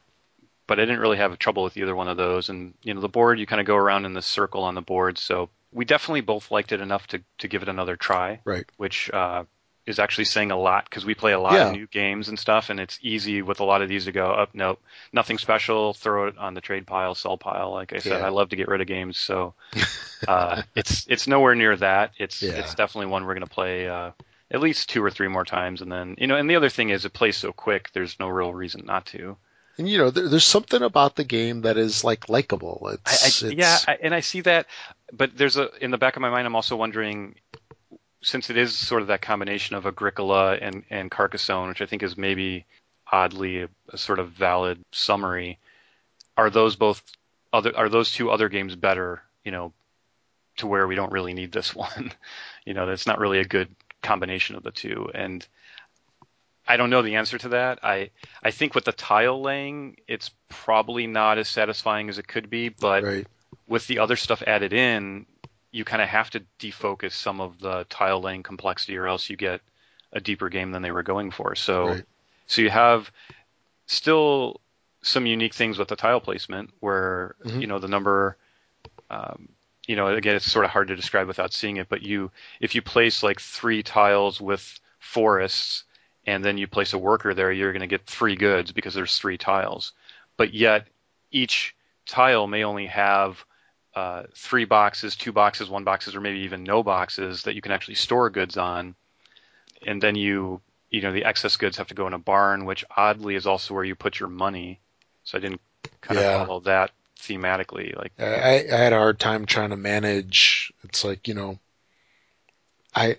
But 0.67 0.79
i 0.79 0.83
didn't 0.83 0.99
really 0.99 1.17
have 1.17 1.37
trouble 1.37 1.63
with 1.63 1.77
either 1.77 1.95
one 1.95 2.07
of 2.07 2.17
those. 2.17 2.49
And 2.49 2.73
you 2.83 2.93
know 2.93 3.01
the 3.01 3.09
board 3.09 3.39
you 3.39 3.45
kind 3.45 3.61
of 3.61 3.67
go 3.67 3.75
around 3.75 4.05
in 4.05 4.13
the 4.13 4.21
circle 4.21 4.63
on 4.63 4.75
the 4.75 4.81
board. 4.81 5.17
So 5.17 5.49
we 5.71 5.85
definitely 5.85 6.21
both 6.21 6.51
liked 6.51 6.71
it 6.71 6.81
enough 6.81 7.07
to 7.07 7.21
to 7.39 7.47
give 7.47 7.61
it 7.61 7.69
another 7.69 7.95
try. 7.95 8.39
Right. 8.45 8.65
Which 8.77 9.11
uh 9.11 9.43
is 9.91 9.99
actually 9.99 10.25
saying 10.25 10.49
a 10.49 10.57
lot 10.57 10.85
because 10.85 11.05
we 11.05 11.13
play 11.13 11.33
a 11.33 11.39
lot 11.39 11.53
yeah. 11.53 11.67
of 11.67 11.73
new 11.73 11.85
games 11.85 12.29
and 12.29 12.39
stuff, 12.39 12.69
and 12.69 12.79
it's 12.79 12.97
easy 13.01 13.41
with 13.43 13.59
a 13.59 13.63
lot 13.63 13.83
of 13.83 13.89
these 13.89 14.05
to 14.05 14.11
go 14.11 14.31
up. 14.31 14.49
Oh, 14.49 14.57
nope, 14.57 14.81
nothing 15.13 15.37
special. 15.37 15.93
Throw 15.93 16.27
it 16.27 16.37
on 16.37 16.55
the 16.55 16.61
trade 16.61 16.87
pile, 16.87 17.13
sell 17.13 17.37
pile. 17.37 17.71
Like 17.71 17.93
I 17.93 17.99
said, 17.99 18.19
yeah. 18.19 18.25
I 18.25 18.29
love 18.29 18.49
to 18.49 18.55
get 18.55 18.67
rid 18.67 18.81
of 18.81 18.87
games, 18.87 19.17
so 19.17 19.53
uh, 20.27 20.63
it's 20.75 21.05
it's 21.07 21.27
nowhere 21.27 21.53
near 21.53 21.75
that. 21.77 22.13
It's 22.17 22.41
yeah. 22.41 22.53
it's 22.53 22.73
definitely 22.73 23.11
one 23.11 23.25
we're 23.25 23.35
going 23.35 23.47
to 23.47 23.53
play 23.53 23.87
uh, 23.87 24.11
at 24.49 24.61
least 24.61 24.89
two 24.89 25.03
or 25.03 25.11
three 25.11 25.27
more 25.27 25.45
times, 25.45 25.81
and 25.81 25.91
then 25.91 26.15
you 26.17 26.27
know. 26.27 26.37
And 26.37 26.49
the 26.49 26.55
other 26.55 26.69
thing 26.69 26.89
is, 26.89 27.05
it 27.05 27.13
plays 27.13 27.37
so 27.37 27.51
quick. 27.51 27.91
There's 27.93 28.19
no 28.19 28.29
real 28.29 28.53
reason 28.53 28.85
not 28.85 29.05
to. 29.07 29.37
And 29.77 29.89
you 29.89 29.97
know, 29.97 30.09
there, 30.09 30.27
there's 30.27 30.45
something 30.45 30.81
about 30.81 31.15
the 31.15 31.23
game 31.23 31.61
that 31.61 31.77
is 31.77 32.03
like 32.03 32.29
likable. 32.29 32.89
It's, 32.93 33.43
I, 33.43 33.47
I, 33.47 33.51
yeah, 33.51 33.77
I, 33.87 33.97
and 34.01 34.13
I 34.13 34.19
see 34.19 34.41
that, 34.41 34.67
but 35.11 35.37
there's 35.37 35.57
a 35.57 35.69
in 35.83 35.91
the 35.91 35.97
back 35.97 36.15
of 36.15 36.21
my 36.21 36.29
mind, 36.29 36.45
I'm 36.45 36.55
also 36.55 36.75
wondering 36.75 37.35
since 38.23 38.49
it 38.49 38.57
is 38.57 38.75
sort 38.75 39.01
of 39.01 39.07
that 39.07 39.21
combination 39.21 39.75
of 39.75 39.85
Agricola 39.85 40.55
and, 40.55 40.83
and 40.89 41.09
Carcassonne, 41.09 41.69
which 41.69 41.81
I 41.81 41.85
think 41.85 42.03
is 42.03 42.17
maybe 42.17 42.65
oddly 43.11 43.63
a, 43.63 43.69
a, 43.89 43.97
sort 43.97 44.19
of 44.19 44.29
valid 44.29 44.79
summary, 44.91 45.59
are 46.37 46.49
those 46.49 46.75
both 46.75 47.01
other 47.51 47.75
are 47.75 47.89
those 47.89 48.11
two 48.11 48.29
other 48.29 48.47
games 48.49 48.75
better? 48.75 49.21
You 49.43 49.51
know, 49.51 49.73
to 50.57 50.67
where 50.67 50.87
we 50.87 50.95
don't 50.95 51.11
really 51.11 51.33
need 51.33 51.51
this 51.51 51.75
one. 51.75 52.11
you 52.65 52.73
know, 52.73 52.85
that's 52.85 53.07
not 53.07 53.19
really 53.19 53.39
a 53.39 53.45
good 53.45 53.69
combination 54.01 54.55
of 54.55 54.63
the 54.63 54.71
two. 54.71 55.09
And 55.13 55.45
I 56.67 56.77
don't 56.77 56.89
know 56.89 57.01
the 57.01 57.15
answer 57.15 57.37
to 57.39 57.49
that. 57.49 57.79
I 57.83 58.11
I 58.43 58.51
think 58.51 58.75
with 58.75 58.85
the 58.85 58.91
tile 58.91 59.41
laying, 59.41 59.97
it's 60.07 60.31
probably 60.47 61.07
not 61.07 61.37
as 61.37 61.49
satisfying 61.49 62.09
as 62.09 62.19
it 62.19 62.27
could 62.27 62.49
be, 62.49 62.69
but 62.69 63.03
right. 63.03 63.27
with 63.67 63.87
the 63.87 63.99
other 63.99 64.15
stuff 64.15 64.43
added 64.45 64.73
in, 64.73 65.25
you 65.71 65.83
kind 65.85 66.01
of 66.01 66.09
have 66.09 66.29
to 66.31 66.41
defocus 66.59 67.13
some 67.13 67.41
of 67.41 67.59
the 67.59 67.85
tile 67.89 68.21
laying 68.21 68.43
complexity, 68.43 68.97
or 68.97 69.07
else 69.07 69.29
you 69.29 69.37
get 69.37 69.61
a 70.13 70.19
deeper 70.19 70.49
game 70.49 70.71
than 70.71 70.81
they 70.81 70.91
were 70.91 71.03
going 71.03 71.31
for. 71.31 71.55
So 71.55 71.87
Right. 71.87 72.05
so 72.47 72.61
you 72.61 72.69
have 72.69 73.11
still 73.87 74.61
some 75.01 75.25
unique 75.25 75.53
things 75.53 75.77
with 75.77 75.87
the 75.87 75.95
tile 75.95 76.19
placement 76.21 76.71
where 76.79 77.35
Mhm. 77.45 77.61
you 77.61 77.67
know 77.67 77.79
the 77.79 77.87
number 77.87 78.37
um, 79.09 79.49
you 79.87 79.95
know 79.95 80.07
again 80.07 80.35
it's 80.35 80.51
sort 80.51 80.65
of 80.65 80.71
hard 80.71 80.87
to 80.87 80.95
describe 80.95 81.27
without 81.27 81.53
seeing 81.53 81.77
it 81.77 81.89
but 81.89 82.01
you 82.01 82.31
if 82.59 82.75
you 82.75 82.81
place 82.81 83.23
like 83.23 83.39
three 83.39 83.83
tiles 83.83 84.39
with 84.39 84.79
forests 84.99 85.83
and 86.27 86.43
then 86.45 86.57
you 86.57 86.67
place 86.67 86.93
a 86.93 86.97
worker 86.97 87.33
there 87.33 87.51
you're 87.51 87.71
going 87.73 87.81
to 87.81 87.87
get 87.87 88.05
three 88.05 88.35
goods 88.35 88.71
because 88.71 88.93
there's 88.93 89.17
three 89.17 89.37
tiles 89.37 89.93
but 90.37 90.53
yet 90.53 90.87
each 91.31 91.75
tile 92.05 92.47
may 92.47 92.63
only 92.63 92.87
have 92.87 93.43
uh, 93.95 94.23
three 94.35 94.65
boxes 94.65 95.15
two 95.15 95.31
boxes 95.31 95.69
one 95.69 95.83
boxes 95.83 96.15
or 96.15 96.21
maybe 96.21 96.39
even 96.39 96.63
no 96.63 96.81
boxes 96.83 97.43
that 97.43 97.55
you 97.55 97.61
can 97.61 97.71
actually 97.71 97.95
store 97.95 98.29
goods 98.29 98.57
on 98.57 98.95
and 99.85 100.01
then 100.01 100.15
you 100.15 100.61
you 100.89 101.01
know 101.01 101.11
the 101.11 101.25
excess 101.25 101.57
goods 101.57 101.77
have 101.77 101.87
to 101.87 101.93
go 101.93 102.07
in 102.07 102.13
a 102.13 102.19
barn 102.19 102.65
which 102.65 102.85
oddly 102.95 103.35
is 103.35 103.45
also 103.47 103.73
where 103.73 103.83
you 103.83 103.95
put 103.95 104.19
your 104.19 104.29
money 104.29 104.79
so 105.23 105.37
i 105.37 105.41
didn't 105.41 105.61
kind 106.01 106.19
Yeah. 106.19 106.41
of 106.41 106.47
follow 106.47 106.59
that 106.61 106.91
thematically 107.19 107.95
like 107.97 108.11
I, 108.17 108.65
I 108.71 108.77
had 108.77 108.93
a 108.93 108.97
hard 108.97 109.19
time 109.19 109.45
trying 109.45 109.69
to 109.71 109.77
manage. 109.77 110.73
It's 110.83 111.03
like 111.03 111.27
you 111.27 111.33
know, 111.33 111.59
I 112.95 113.17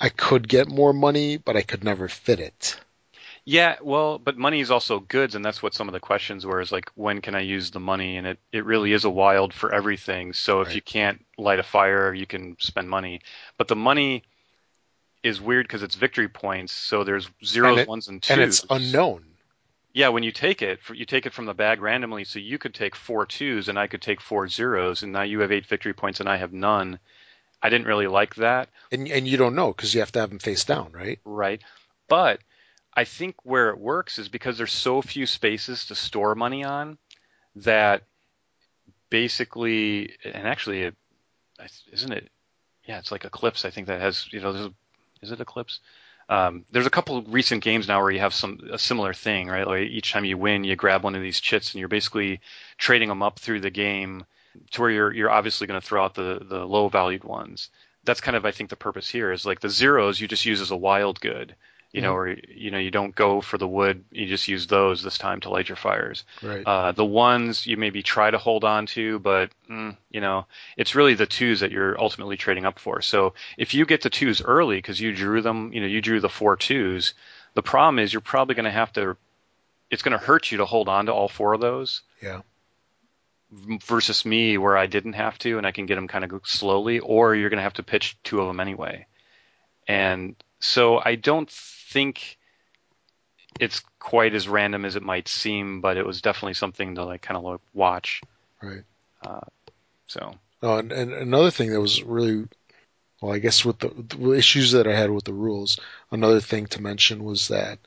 I 0.00 0.08
could 0.08 0.48
get 0.48 0.68
more 0.68 0.92
money, 0.92 1.36
but 1.36 1.56
I 1.56 1.62
could 1.62 1.84
never 1.84 2.08
fit 2.08 2.40
it. 2.40 2.78
Yeah 3.44 3.76
well 3.82 4.18
but 4.18 4.38
money 4.38 4.60
is 4.60 4.70
also 4.70 5.00
goods 5.00 5.34
and 5.34 5.44
that's 5.44 5.62
what 5.62 5.74
some 5.74 5.88
of 5.88 5.92
the 5.92 6.00
questions 6.00 6.46
were 6.46 6.60
is 6.60 6.72
like 6.72 6.90
when 6.94 7.20
can 7.20 7.34
i 7.34 7.40
use 7.40 7.70
the 7.70 7.80
money 7.80 8.16
and 8.16 8.26
it, 8.26 8.38
it 8.52 8.64
really 8.64 8.92
is 8.92 9.04
a 9.04 9.10
wild 9.10 9.52
for 9.52 9.74
everything 9.74 10.32
so 10.32 10.60
if 10.60 10.68
Right. 10.68 10.76
you 10.76 10.82
can't 10.82 11.24
light 11.36 11.58
a 11.58 11.62
fire 11.62 12.12
you 12.14 12.26
can 12.26 12.56
spend 12.58 12.88
money 12.88 13.20
but 13.58 13.68
the 13.68 13.76
money 13.76 14.22
is 15.22 15.40
weird 15.40 15.66
because 15.66 15.82
it's 15.82 15.94
victory 15.94 16.28
points 16.28 16.72
so 16.72 17.04
there's 17.04 17.28
zeros 17.44 17.70
And 17.72 17.78
it- 17.80 17.88
ones 17.88 18.08
and 18.08 18.22
twos 18.22 18.32
And 18.32 18.42
it's 18.42 18.64
unknown. 18.70 19.24
Yeah, 19.96 20.08
when 20.08 20.24
you 20.24 20.32
take 20.32 20.60
it, 20.60 20.80
you 20.92 21.04
take 21.04 21.24
it 21.24 21.32
from 21.32 21.46
the 21.46 21.54
bag 21.54 21.80
randomly. 21.80 22.24
So 22.24 22.40
you 22.40 22.58
could 22.58 22.74
take 22.74 22.96
four 22.96 23.26
twos, 23.26 23.68
and 23.68 23.78
I 23.78 23.86
could 23.86 24.02
take 24.02 24.20
four 24.20 24.48
zeros, 24.48 25.04
and 25.04 25.12
now 25.12 25.22
you 25.22 25.38
have 25.38 25.52
eight 25.52 25.66
victory 25.66 25.92
points, 25.92 26.18
and 26.18 26.28
I 26.28 26.36
have 26.36 26.52
none. 26.52 26.98
I 27.62 27.68
didn't 27.70 27.86
really 27.86 28.08
like 28.08 28.34
that, 28.34 28.70
And 28.90 29.06
and 29.08 29.28
you 29.28 29.36
don't 29.36 29.54
know 29.54 29.68
because 29.72 29.94
you 29.94 30.00
have 30.00 30.10
to 30.12 30.18
have 30.18 30.30
them 30.30 30.40
face 30.40 30.64
down, 30.64 30.90
right? 30.90 31.20
right? 31.24 31.62
But 32.08 32.40
I 32.96 33.04
think 33.04 33.36
where 33.42 33.70
it 33.70 33.78
works 33.78 34.18
is 34.18 34.28
because 34.28 34.56
there's 34.56 34.72
so 34.72 35.02
few 35.02 35.26
spaces 35.26 35.86
to 35.86 35.94
store 35.94 36.34
money 36.34 36.64
on 36.64 36.98
that 37.56 38.02
basically, 39.10 40.16
and 40.24 40.46
actually, 40.46 40.82
it, 40.82 40.94
isn't 41.92 42.12
it? 42.12 42.28
Yeah, 42.84 42.98
it's 42.98 43.12
like 43.12 43.24
Eclipse. 43.24 43.64
I 43.64 43.70
think 43.70 43.86
that 43.86 44.00
has 44.00 44.32
you 44.32 44.40
know, 44.40 44.52
there's 44.52 44.66
a, 44.66 44.72
is 45.22 45.30
it 45.32 45.40
Eclipse? 45.40 45.80
Um, 46.28 46.64
there's 46.70 46.86
a 46.86 46.90
couple 46.90 47.18
of 47.18 47.32
recent 47.32 47.62
games 47.62 47.86
now 47.86 48.00
where 48.00 48.10
you 48.10 48.20
have 48.20 48.34
some 48.34 48.60
a 48.72 48.78
similar 48.78 49.12
thing, 49.12 49.48
right? 49.48 49.66
Like 49.66 49.88
each 49.88 50.12
time 50.12 50.24
you 50.24 50.38
win, 50.38 50.64
you 50.64 50.74
grab 50.76 51.04
one 51.04 51.14
of 51.14 51.22
these 51.22 51.40
chits, 51.40 51.72
and 51.72 51.80
you're 51.80 51.88
basically 51.88 52.40
trading 52.78 53.08
them 53.08 53.22
up 53.22 53.38
through 53.38 53.60
the 53.60 53.70
game 53.70 54.24
to 54.72 54.80
where 54.80 54.90
you're 54.90 55.12
you're 55.12 55.30
obviously 55.30 55.66
going 55.66 55.80
to 55.80 55.86
throw 55.86 56.04
out 56.04 56.14
the 56.14 56.40
the 56.42 56.64
low 56.64 56.88
valued 56.88 57.24
ones. 57.24 57.70
That's 58.04 58.20
kind 58.20 58.36
of 58.36 58.44
I 58.46 58.52
think 58.52 58.70
the 58.70 58.76
purpose 58.76 59.08
here 59.08 59.32
is 59.32 59.44
like 59.44 59.60
the 59.60 59.68
zeros 59.68 60.20
you 60.20 60.28
just 60.28 60.46
use 60.46 60.60
as 60.60 60.70
a 60.70 60.76
wild 60.76 61.20
good, 61.20 61.54
you 61.94 62.02
know, 62.02 62.14
or 62.14 62.28
you 62.28 62.72
know 62.72 62.78
you 62.78 62.90
don't 62.90 63.14
go 63.14 63.40
for 63.40 63.56
the 63.56 63.68
wood, 63.68 64.04
you 64.10 64.26
just 64.26 64.48
use 64.48 64.66
those 64.66 65.02
this 65.02 65.16
time 65.16 65.40
to 65.42 65.48
light 65.48 65.68
your 65.68 65.76
fires. 65.76 66.24
Right. 66.42 66.66
Uh, 66.66 66.90
the 66.90 67.04
ones 67.04 67.68
you 67.68 67.76
maybe 67.76 68.02
try 68.02 68.32
to 68.32 68.36
hold 68.36 68.64
on 68.64 68.86
to, 68.86 69.20
but 69.20 69.50
mm, 69.70 69.96
you 70.10 70.20
know, 70.20 70.46
it's 70.76 70.96
really 70.96 71.14
the 71.14 71.26
twos 71.26 71.60
that 71.60 71.70
you're 71.70 71.98
ultimately 72.00 72.36
trading 72.36 72.64
up 72.64 72.80
for. 72.80 73.00
So 73.00 73.34
if 73.56 73.74
you 73.74 73.86
get 73.86 74.02
the 74.02 74.10
twos 74.10 74.42
early 74.42 74.78
because 74.78 75.00
you 75.00 75.12
drew 75.14 75.40
them, 75.40 75.72
you 75.72 75.80
know, 75.80 75.86
you 75.86 76.00
drew 76.00 76.18
the 76.20 76.28
four 76.28 76.56
twos. 76.56 77.14
The 77.54 77.62
problem 77.62 78.00
is 78.00 78.12
you're 78.12 78.20
probably 78.20 78.56
going 78.56 78.64
to 78.64 78.72
have 78.72 78.92
to. 78.94 79.16
It's 79.88 80.02
going 80.02 80.18
to 80.18 80.24
hurt 80.26 80.50
you 80.50 80.58
to 80.58 80.64
hold 80.64 80.88
on 80.88 81.06
to 81.06 81.12
all 81.12 81.28
four 81.28 81.52
of 81.54 81.60
those 81.60 82.02
Yeah. 82.20 82.40
versus 83.52 84.24
me 84.24 84.58
where 84.58 84.76
I 84.76 84.86
didn't 84.86 85.12
have 85.12 85.38
to 85.40 85.58
and 85.58 85.66
I 85.66 85.70
can 85.70 85.86
get 85.86 85.94
them 85.94 86.08
kind 86.08 86.24
of 86.24 86.40
slowly, 86.44 86.98
or 86.98 87.36
you're 87.36 87.50
going 87.50 87.58
to 87.58 87.62
have 87.62 87.74
to 87.74 87.84
pitch 87.84 88.16
two 88.24 88.40
of 88.40 88.48
them 88.48 88.58
anyway. 88.58 89.06
And 89.86 90.34
so 90.60 91.00
I 91.04 91.14
don't 91.16 91.50
think 91.50 92.38
it's 93.60 93.82
quite 94.00 94.34
as 94.34 94.48
random 94.48 94.84
as 94.84 94.96
it 94.96 95.02
might 95.02 95.28
seem, 95.28 95.80
but 95.80 95.96
it 95.96 96.06
was 96.06 96.20
definitely 96.20 96.54
something 96.54 96.94
to 96.96 97.04
like 97.04 97.22
kind 97.22 97.38
of 97.38 97.44
like 97.44 97.60
watch. 97.72 98.20
Right. 98.62 98.82
Uh, 99.22 99.40
so 100.06 100.34
Oh, 100.62 100.78
and, 100.78 100.90
and 100.92 101.12
another 101.12 101.50
thing 101.50 101.70
that 101.72 101.80
was 101.80 102.02
really, 102.02 102.46
well, 103.20 103.32
I 103.34 103.38
guess 103.38 103.64
with 103.66 103.78
the, 103.80 103.90
the 104.16 104.32
issues 104.32 104.72
that 104.72 104.86
I 104.86 104.94
had 104.96 105.10
with 105.10 105.24
the 105.24 105.32
rules, 105.34 105.78
another 106.10 106.40
thing 106.40 106.66
to 106.68 106.80
mention 106.82 107.22
was 107.22 107.48
that 107.48 107.78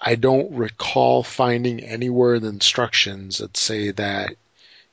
I 0.00 0.16
don't 0.16 0.52
recall 0.56 1.22
finding 1.22 1.78
anywhere 1.80 2.34
in 2.34 2.42
the 2.42 2.48
instructions 2.48 3.38
that 3.38 3.56
say 3.56 3.92
that 3.92 4.34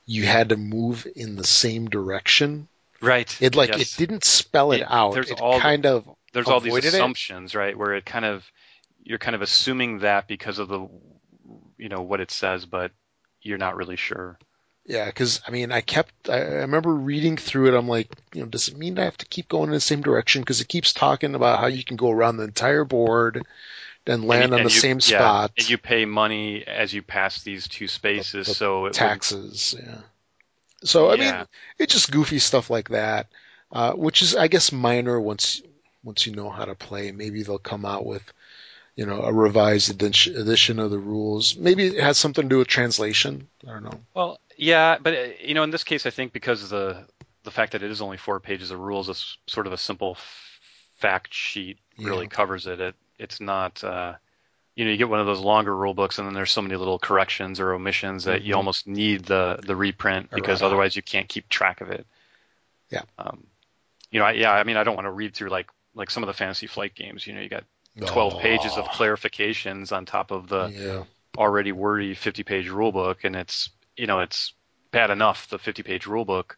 you 0.06 0.24
had 0.26 0.50
to 0.50 0.56
move 0.56 1.06
in 1.16 1.34
the 1.36 1.44
same 1.44 1.90
direction. 1.90 2.68
right, 3.00 3.36
It 3.42 3.56
like 3.56 3.70
yes. 3.70 3.94
it 3.94 3.98
didn't 3.98 4.22
spell 4.24 4.70
it 4.72 4.82
It- 4.82 4.86
out. 4.88 5.16
it 5.16 5.40
all 5.40 5.58
kind 5.58 5.86
of 5.86 6.08
there's 6.32 6.46
all 6.48 6.60
these 6.60 6.72
avoided 6.72 6.88
it. 6.88 6.94
assumptions, 6.94 7.54
right, 7.54 7.76
where 7.76 7.94
it 7.94 8.04
kind 8.04 8.24
of 8.24 8.44
you're 9.02 9.18
kind 9.18 9.34
of 9.34 9.42
assuming 9.42 10.00
that 10.00 10.28
because 10.28 10.58
of 10.58 10.68
the 10.68 10.88
you 11.78 11.88
know 11.88 12.02
what 12.02 12.20
it 12.20 12.30
says, 12.30 12.66
but 12.66 12.92
you're 13.42 13.58
not 13.58 13.76
really 13.76 13.96
sure. 13.96 14.38
Yeah, 14.86 15.06
because 15.06 15.40
I 15.46 15.50
mean, 15.50 15.72
I 15.72 15.80
kept. 15.82 16.28
I, 16.28 16.38
I 16.38 16.54
remember 16.62 16.92
reading 16.92 17.36
through 17.36 17.68
it. 17.68 17.78
I'm 17.78 17.86
like, 17.88 18.08
you 18.34 18.40
know, 18.42 18.48
does 18.48 18.68
it 18.68 18.76
mean 18.76 18.98
I 18.98 19.04
have 19.04 19.16
to 19.18 19.26
keep 19.26 19.48
going 19.48 19.68
in 19.68 19.74
the 19.74 19.80
same 19.80 20.00
direction? 20.02 20.42
Because 20.42 20.60
it 20.60 20.68
keeps 20.68 20.92
talking 20.92 21.34
about 21.34 21.60
how 21.60 21.66
you 21.66 21.84
can 21.84 21.96
go 21.96 22.10
around 22.10 22.38
the 22.38 22.44
entire 22.44 22.84
board 22.84 23.42
and 24.06 24.24
land 24.24 24.44
And 24.44 24.54
on 24.54 24.60
and 24.60 24.68
the 24.70 24.74
you- 24.74 24.80
same 24.80 24.96
yeah, 24.96 25.18
spot. 25.18 25.52
and 25.58 25.68
you 25.70 25.78
pay 25.78 26.06
money 26.06 26.64
as 26.66 26.92
you 26.92 27.02
pass 27.02 27.42
these 27.42 27.68
two 27.68 27.86
spaces, 27.88 28.46
the 28.48 28.54
so 28.54 28.78
it 28.78 28.82
would- 28.82 28.92
taxes. 28.94 29.74
Yeah. 29.78 29.98
So 30.82 31.10
I 31.10 31.14
Yeah. 31.14 31.36
mean, 31.38 31.46
it's 31.78 31.92
just 31.92 32.10
goofy 32.10 32.38
stuff 32.38 32.70
like 32.70 32.88
that, 32.88 33.28
uh, 33.70 33.92
which 33.92 34.22
is, 34.22 34.34
I 34.34 34.48
guess, 34.48 34.72
minor 34.72 35.20
once 35.20 35.62
once 36.02 36.26
you 36.26 36.34
know 36.34 36.50
how 36.50 36.64
to 36.64 36.74
play. 36.74 37.12
Maybe 37.12 37.42
they'll 37.42 37.58
come 37.58 37.84
out 37.84 38.06
with, 38.06 38.22
you 38.96 39.06
know, 39.06 39.22
a 39.22 39.32
revised 39.32 39.90
edition 39.90 40.78
of 40.78 40.90
the 40.90 40.98
rules. 40.98 41.56
Maybe 41.56 41.86
it 41.86 42.02
has 42.02 42.18
something 42.18 42.44
to 42.44 42.48
do 42.48 42.58
with 42.58 42.68
translation. 42.68 43.48
I 43.66 43.72
don't 43.72 43.84
know. 43.84 44.00
Well, 44.14 44.40
yeah, 44.56 44.98
but 45.00 45.40
you 45.40 45.54
know, 45.54 45.62
in 45.62 45.70
this 45.70 45.84
case, 45.84 46.06
I 46.06 46.10
think 46.10 46.32
because 46.32 46.62
of 46.62 46.68
the 46.70 47.04
the 47.44 47.50
fact 47.50 47.72
that 47.72 47.82
it 47.82 47.90
is 47.90 48.02
only 48.02 48.18
four 48.18 48.38
pages 48.40 48.70
of 48.70 48.78
rules, 48.78 49.08
it's 49.08 49.38
sort 49.46 49.66
of 49.66 49.72
a 49.72 49.78
simple 49.78 50.12
f- 50.18 50.60
fact 50.96 51.32
sheet 51.32 51.78
really 51.98 52.24
Yeah. 52.26 52.28
covers 52.28 52.66
it. 52.66 52.80
It 52.80 52.94
it's 53.18 53.40
not. 53.40 53.82
Uh, 53.82 54.14
you 54.76 54.84
know, 54.84 54.92
you 54.92 54.96
get 54.96 55.08
one 55.08 55.20
of 55.20 55.26
those 55.26 55.40
longer 55.40 55.74
rule 55.76 55.92
books, 55.94 56.18
and 56.18 56.26
then 56.26 56.34
there's 56.34 56.50
so 56.52 56.62
many 56.62 56.76
little 56.76 56.98
corrections 56.98 57.60
or 57.60 57.72
omissions 57.74 58.24
that 58.24 58.42
you 58.42 58.54
Mhm. 58.54 58.58
almost 58.58 58.86
need 58.86 59.24
the 59.24 59.58
the 59.62 59.76
reprint 59.76 60.30
because 60.30 60.60
Errata. 60.60 60.66
otherwise 60.66 60.96
you 60.96 61.02
can't 61.02 61.28
keep 61.28 61.48
track 61.48 61.80
of 61.80 61.90
it. 61.90 62.06
Yeah. 62.90 63.02
Um, 63.18 63.46
you 64.10 64.20
know, 64.20 64.26
I, 64.26 64.32
yeah, 64.32 64.52
I 64.52 64.64
mean, 64.64 64.76
I 64.76 64.84
don't 64.84 64.94
want 64.94 65.06
to 65.06 65.10
read 65.10 65.34
through 65.34 65.48
like 65.50 65.68
like 65.94 66.10
some 66.10 66.22
of 66.22 66.26
the 66.28 66.32
fantasy 66.34 66.66
flight 66.66 66.94
games. 66.94 67.26
You 67.26 67.34
know, 67.34 67.40
you 67.40 67.48
got 67.48 67.64
12 68.06 68.38
pages 68.38 68.76
of 68.76 68.84
clarifications 68.86 69.92
on 69.94 70.06
top 70.06 70.30
of 70.30 70.48
the 70.48 70.72
Yeah. 70.74 71.04
already 71.36 71.72
wordy 71.72 72.14
50 72.14 72.42
page 72.44 72.68
rule 72.68 72.92
book 72.92 73.24
and 73.24 73.36
it's 73.36 73.70
you 73.96 74.06
know 74.06 74.20
it's 74.20 74.52
bad 74.90 75.10
enough 75.10 75.48
the 75.48 75.58
50 75.58 75.82
page 75.82 76.06
rule 76.06 76.24
book 76.24 76.56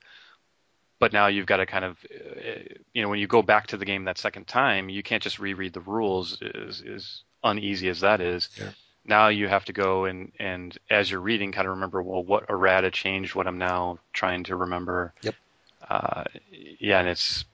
but 0.98 1.12
now 1.12 1.26
you've 1.26 1.46
got 1.46 1.56
to 1.58 1.66
kind 1.66 1.84
of 1.84 1.98
uh, 2.14 2.60
you 2.94 3.02
know 3.02 3.08
when 3.08 3.18
you 3.18 3.26
go 3.26 3.42
back 3.42 3.66
to 3.66 3.76
the 3.76 3.84
game 3.84 4.04
that 4.04 4.18
second 4.18 4.46
time 4.46 4.88
you 4.88 5.02
can't 5.02 5.22
just 5.22 5.38
reread 5.38 5.72
the 5.74 5.80
rules 5.80 6.38
is 6.40 6.80
is 6.80 7.22
uneasy 7.44 7.88
as 7.88 8.00
that 8.00 8.20
is 8.20 8.48
Yeah. 8.56 8.70
now 9.04 9.28
you 9.28 9.46
have 9.48 9.64
to 9.66 9.72
go 9.72 10.04
and 10.06 10.32
and 10.38 10.78
as 10.88 11.10
you're 11.10 11.20
reading 11.20 11.52
kind 11.52 11.66
of 11.66 11.74
remember 11.74 12.02
well 12.02 12.22
what 12.24 12.48
errata 12.48 12.90
changed 12.90 13.34
what 13.34 13.46
i'm 13.46 13.58
now 13.58 13.98
trying 14.12 14.44
to 14.44 14.56
remember 14.56 15.12
Yep. 15.22 15.34
uh, 15.88 16.24
yeah 16.78 17.00
and 17.00 17.08
it's 17.08 17.44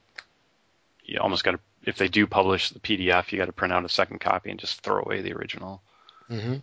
you 1.05 1.19
almost 1.19 1.43
got 1.43 1.53
to 1.53 1.61
if 1.85 1.97
they 1.97 2.09
do 2.09 2.27
publish 2.27 2.71
the 2.71 2.81
pdf 2.81 3.33
you 3.33 3.39
got 3.39 3.47
to 3.47 3.53
print 3.53 3.73
out 3.73 3.85
a 3.85 3.89
second 3.89 4.19
copy 4.21 4.51
and 4.51 4.61
just 4.61 4.81
throw 4.81 5.01
away 5.01 5.21
the 5.23 5.33
original 5.33 5.83
hmm 6.29 6.57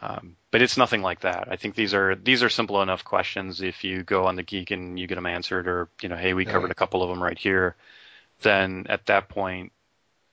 um, 0.00 0.36
but 0.50 0.62
it's 0.62 0.76
nothing 0.76 1.02
like 1.02 1.20
that. 1.20 1.46
I 1.50 1.56
think 1.56 1.74
these 1.76 1.94
are 1.94 2.16
these 2.16 2.42
are 2.42 2.48
simple 2.48 2.82
enough 2.82 3.04
questions. 3.04 3.60
If 3.62 3.84
you 3.84 4.02
go 4.02 4.26
on 4.26 4.34
the 4.34 4.42
Geek 4.42 4.70
and 4.72 4.98
you 4.98 5.06
get 5.06 5.14
them 5.14 5.26
answered, 5.26 5.68
or 5.68 5.88
you 6.00 6.08
know, 6.08 6.16
hey, 6.16 6.34
we 6.34 6.44
covered 6.44 6.64
Right. 6.64 6.72
a 6.72 6.74
couple 6.74 7.02
of 7.02 7.08
them 7.08 7.22
right 7.22 7.38
here, 7.38 7.76
then 8.42 8.86
at 8.88 9.06
that 9.06 9.28
point, 9.28 9.72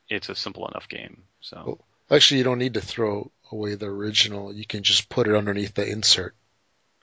it's 0.09 0.29
a 0.29 0.35
simple 0.35 0.67
enough 0.67 0.87
game. 0.89 1.23
So 1.41 1.61
Well, 1.65 1.79
Actually, 2.09 2.39
you 2.39 2.43
don't 2.45 2.57
need 2.57 2.73
to 2.75 2.81
throw 2.81 3.31
away 3.51 3.75
the 3.75 3.85
original. 3.87 4.51
You 4.53 4.65
can 4.65 4.81
just 4.83 5.09
put 5.09 5.27
it 5.27 5.35
underneath 5.35 5.75
the 5.75 5.87
insert. 5.87 6.35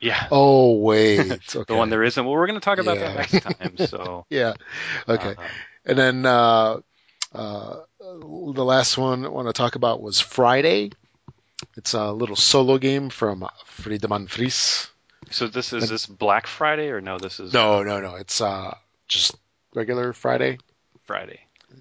yeah, 0.00 0.26
Oh 0.30 0.78
wait, 0.80 1.30
okay. 1.56 1.64
the 1.68 1.76
one 1.76 1.88
there 1.90 2.02
isn't. 2.02 2.24
Well, 2.24 2.34
we're 2.34 2.46
going 2.46 2.58
to 2.60 2.64
talk 2.64 2.78
about 2.78 2.98
Yeah. 2.98 3.12
that 3.12 3.16
next 3.16 3.42
time. 3.42 3.78
So 3.78 4.26
Yeah. 4.30 4.54
Okay. 5.08 5.34
uh, 5.38 5.48
And 5.84 5.98
then 5.98 6.26
uh, 6.26 6.80
uh, 7.36 7.80
the 8.00 8.64
last 8.64 8.96
one 8.96 9.24
I 9.24 9.28
want 9.28 9.48
to 9.48 9.52
talk 9.52 9.74
about 9.74 10.02
was 10.02 10.20
Friday. 10.20 10.90
It's 11.76 11.94
a 11.94 12.12
little 12.12 12.36
solo 12.36 12.78
game 12.78 13.10
from 13.10 13.46
Friedemann 13.66 14.28
Friese. 14.28 14.88
so 15.30 15.46
this 15.46 15.72
is 15.72 15.88
this 15.88 16.06
Black 16.06 16.46
Friday 16.46 16.88
or 16.88 17.00
no? 17.00 17.18
This 17.18 17.40
is 17.40 17.52
No, 17.52 17.82
no, 17.82 18.00
no. 18.00 18.14
It's 18.16 18.40
uh, 18.40 18.76
just 19.08 19.36
regular 19.74 20.12
Friday. 20.12 20.58
Friday. 21.04 21.40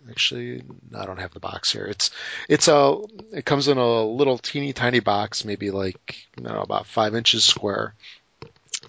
actually, 0.09 0.61
I 0.95 1.05
don't 1.05 1.19
have 1.19 1.33
the 1.33 1.39
box 1.39 1.71
here. 1.71 1.85
It's 1.85 2.11
it's 2.49 2.67
a 2.67 2.97
it 3.31 3.45
comes 3.45 3.67
in 3.67 3.77
a 3.77 4.03
little 4.03 4.37
teeny 4.37 4.73
tiny 4.73 4.99
box, 4.99 5.45
maybe 5.45 5.71
like 5.71 6.27
don't 6.35 6.53
know, 6.53 6.61
about 6.61 6.85
five 6.85 7.15
inches 7.15 7.43
square. 7.43 7.93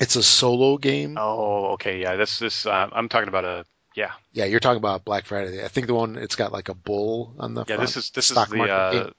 It's 0.00 0.16
a 0.16 0.22
solo 0.22 0.76
game. 0.78 1.16
Oh, 1.18 1.72
okay, 1.74 2.00
yeah. 2.00 2.16
This 2.16 2.38
this 2.38 2.66
uh, 2.66 2.88
I'm 2.92 3.08
talking 3.08 3.28
about 3.28 3.44
a 3.44 3.64
yeah. 3.96 4.12
Yeah, 4.32 4.44
you're 4.44 4.60
talking 4.60 4.76
about 4.78 5.04
Black 5.04 5.26
Friday. 5.26 5.64
I 5.64 5.68
think 5.68 5.88
the 5.88 5.94
one 5.94 6.16
it's 6.16 6.36
got 6.36 6.52
like 6.52 6.68
a 6.68 6.74
bull 6.74 7.34
on 7.38 7.54
the 7.54 7.62
Yeah, 7.62 7.74
front. 7.76 7.80
this 7.80 7.96
is 7.96 8.10
this 8.10 8.30
is 8.30 8.36
the 8.36 8.62
uh, 8.62 9.10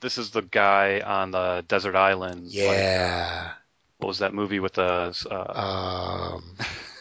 this 0.00 0.16
is 0.16 0.30
the 0.30 0.42
guy 0.42 1.00
on 1.00 1.32
the 1.32 1.64
desert 1.68 1.96
island. 1.96 2.44
like, 2.44 2.52
Yeah. 2.54 3.50
what 3.98 4.06
was 4.08 4.20
that 4.20 4.32
movie 4.32 4.60
with 4.60 4.74
the 4.74 5.26
uh, 5.30 6.32
Um. 6.38 6.56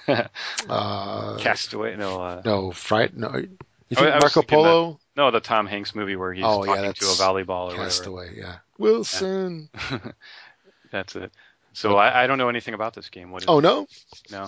Uh. 0.69 1.37
Castaway? 1.37 1.95
No, 1.97 2.21
uh, 2.21 2.41
No, 2.45 2.71
Fright. 2.71 3.15
No. 3.15 3.29
You 3.35 3.95
think 3.95 4.07
I 4.07 4.15
was 4.15 4.21
Marco 4.21 4.41
thinking 4.41 4.57
Polo? 4.57 4.99
no, 5.15 5.31
the 5.31 5.39
Tom 5.39 5.65
Hanks 5.65 5.93
movie 5.95 6.15
where 6.15 6.33
he's 6.33 6.43
Oh, 6.45 6.63
yeah, 6.63 6.75
talking 6.75 6.93
to 6.93 7.05
a 7.05 7.09
volleyball 7.09 7.49
or 7.49 7.65
whatever. 7.67 7.83
Castaway. 7.83 8.37
Yeah. 8.37 8.55
Wilson. 8.77 9.69
That's 10.91 11.15
it. 11.15 11.31
So 11.73 11.95
I, 11.97 12.23
I 12.23 12.27
don't 12.27 12.37
know 12.37 12.49
anything 12.49 12.73
about 12.73 12.93
this 12.95 13.09
game. 13.09 13.31
What 13.31 13.43
is 13.43 13.49
Oh 13.49 13.59
no. 13.59 13.87
no? 14.31 14.47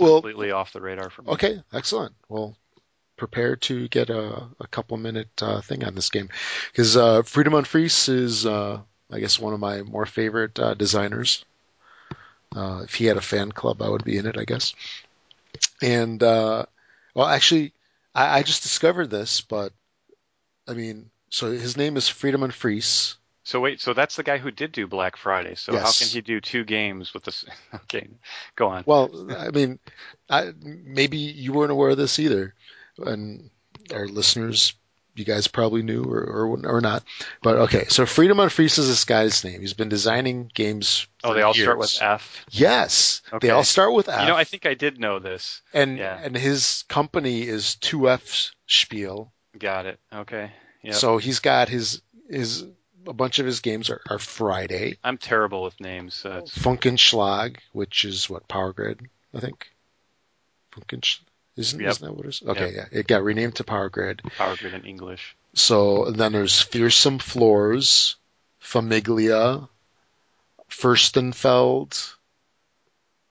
Well- 0.00 0.20
completely 0.22 0.50
off 0.50 0.72
the 0.72 0.80
radar 0.80 1.10
for 1.10 1.22
me. 1.22 1.32
Okay, 1.32 1.62
excellent. 1.72 2.14
Well, 2.28 2.56
prepare 3.16 3.56
to 3.56 3.88
get 3.88 4.10
a, 4.10 4.44
a 4.60 4.66
couple 4.68 4.96
minute 4.96 5.30
uh, 5.42 5.60
thing 5.60 5.84
on 5.84 5.94
this 5.94 6.10
game 6.10 6.28
because 6.70 6.96
uh, 6.96 7.22
Friedemann 7.22 7.64
Friese 7.66 8.08
is, 8.08 8.46
uh, 8.46 8.80
I 9.10 9.20
guess, 9.20 9.38
one 9.38 9.54
of 9.54 9.60
my 9.60 9.82
more 9.82 10.06
favorite 10.06 10.58
uh, 10.58 10.74
designers. 10.74 11.44
Uh, 12.54 12.82
if 12.84 12.94
he 12.94 13.06
had 13.06 13.16
a 13.16 13.22
fan 13.22 13.52
club, 13.52 13.82
I 13.82 13.88
would 13.88 14.04
be 14.04 14.18
in 14.18 14.26
it, 14.26 14.38
I 14.38 14.44
guess. 14.44 14.74
And 15.82 16.22
uh, 16.22 16.66
well, 17.14 17.26
actually, 17.26 17.72
I, 18.14 18.38
I 18.38 18.42
just 18.42 18.62
discovered 18.62 19.10
this, 19.10 19.40
but 19.40 19.72
I 20.68 20.74
mean, 20.74 21.10
so 21.30 21.50
his 21.50 21.76
name 21.76 21.96
is 21.96 22.08
Friedemann 22.08 22.52
Friese. 22.52 23.16
So 23.46 23.60
wait, 23.60 23.80
so 23.80 23.94
that's 23.94 24.16
the 24.16 24.24
guy 24.24 24.38
who 24.38 24.50
did 24.50 24.72
do 24.72 24.88
Black 24.88 25.16
Friday. 25.16 25.54
So 25.54 25.78
how 25.78 25.92
can 25.92 26.08
he 26.08 26.20
do 26.20 26.40
two 26.40 26.64
games 26.64 27.14
with 27.14 27.22
this? 27.22 27.44
Okay, 27.74 28.08
go 28.56 28.66
on. 28.66 28.82
Well, 28.86 29.08
I 29.38 29.50
mean, 29.50 29.78
I, 30.28 30.52
maybe 30.60 31.18
you 31.18 31.52
weren't 31.52 31.70
aware 31.70 31.90
of 31.90 31.96
this 31.96 32.18
either, 32.18 32.54
and 32.98 33.48
our 33.94 34.08
listeners, 34.08 34.74
you 35.14 35.24
guys 35.24 35.46
probably 35.46 35.82
knew 35.82 36.02
or 36.02 36.24
or, 36.24 36.66
or 36.66 36.80
not. 36.80 37.04
But 37.40 37.56
okay, 37.58 37.84
so 37.84 38.04
Friedemann 38.04 38.50
Friese 38.50 38.78
is 38.78 38.88
this 38.88 39.04
guy's 39.04 39.44
name. 39.44 39.60
He's 39.60 39.74
been 39.74 39.88
designing 39.90 40.50
games. 40.52 41.06
oh, 41.22 41.32
they 41.32 41.42
all 41.42 41.54
years. 41.54 41.66
start 41.66 41.78
with 41.78 41.98
F. 42.02 42.44
Yes, 42.50 43.22
Okay. 43.32 43.46
they 43.46 43.52
all 43.52 43.62
start 43.62 43.92
with 43.92 44.08
F. 44.08 44.22
You 44.22 44.26
know, 44.26 44.34
I 44.34 44.42
think 44.42 44.66
I 44.66 44.74
did 44.74 44.98
know 44.98 45.20
this. 45.20 45.62
and 45.72 45.98
yeah. 45.98 46.18
and 46.20 46.36
his 46.36 46.82
company 46.88 47.42
is 47.42 47.76
Two 47.76 48.10
F 48.10 48.50
Spiel. 48.66 49.32
Got 49.56 49.86
it. 49.86 50.00
Okay. 50.12 50.50
Yeah. 50.82 50.94
So 50.94 51.18
he's 51.18 51.38
got 51.38 51.68
his 51.68 52.02
his 52.28 52.64
a 53.06 53.12
bunch 53.12 53.38
of 53.38 53.46
his 53.46 53.60
games 53.60 53.90
are, 53.90 54.00
are 54.10 54.18
Friday. 54.18 54.98
I'm 55.04 55.18
terrible 55.18 55.62
with 55.62 55.80
names. 55.80 56.14
So 56.14 56.42
Funkenschlag, 56.42 57.56
which 57.72 58.04
is 58.04 58.28
what 58.30 58.48
Power 58.48 58.72
Grid, 58.72 59.00
I 59.34 59.40
think. 59.40 59.68
Funkenschlag. 60.72 61.20
Isn't, 61.56 61.80
Yep. 61.80 61.90
isn't 61.90 62.04
that 62.06 62.14
what 62.14 62.26
it 62.26 62.28
is? 62.28 62.42
Okay, 62.46 62.72
yeah. 62.74 62.84
It 62.92 63.06
got 63.06 63.24
renamed 63.24 63.56
to 63.56 63.64
Power 63.64 63.88
Grid. 63.88 64.20
Power 64.36 64.56
Grid 64.56 64.74
in 64.74 64.84
English. 64.84 65.34
So 65.54 66.04
and 66.06 66.16
then 66.16 66.32
there's 66.32 66.60
Fearsome 66.60 67.18
Floors, 67.18 68.16
Famiglia, 68.62 69.66
Furstenfeld. 70.68 72.14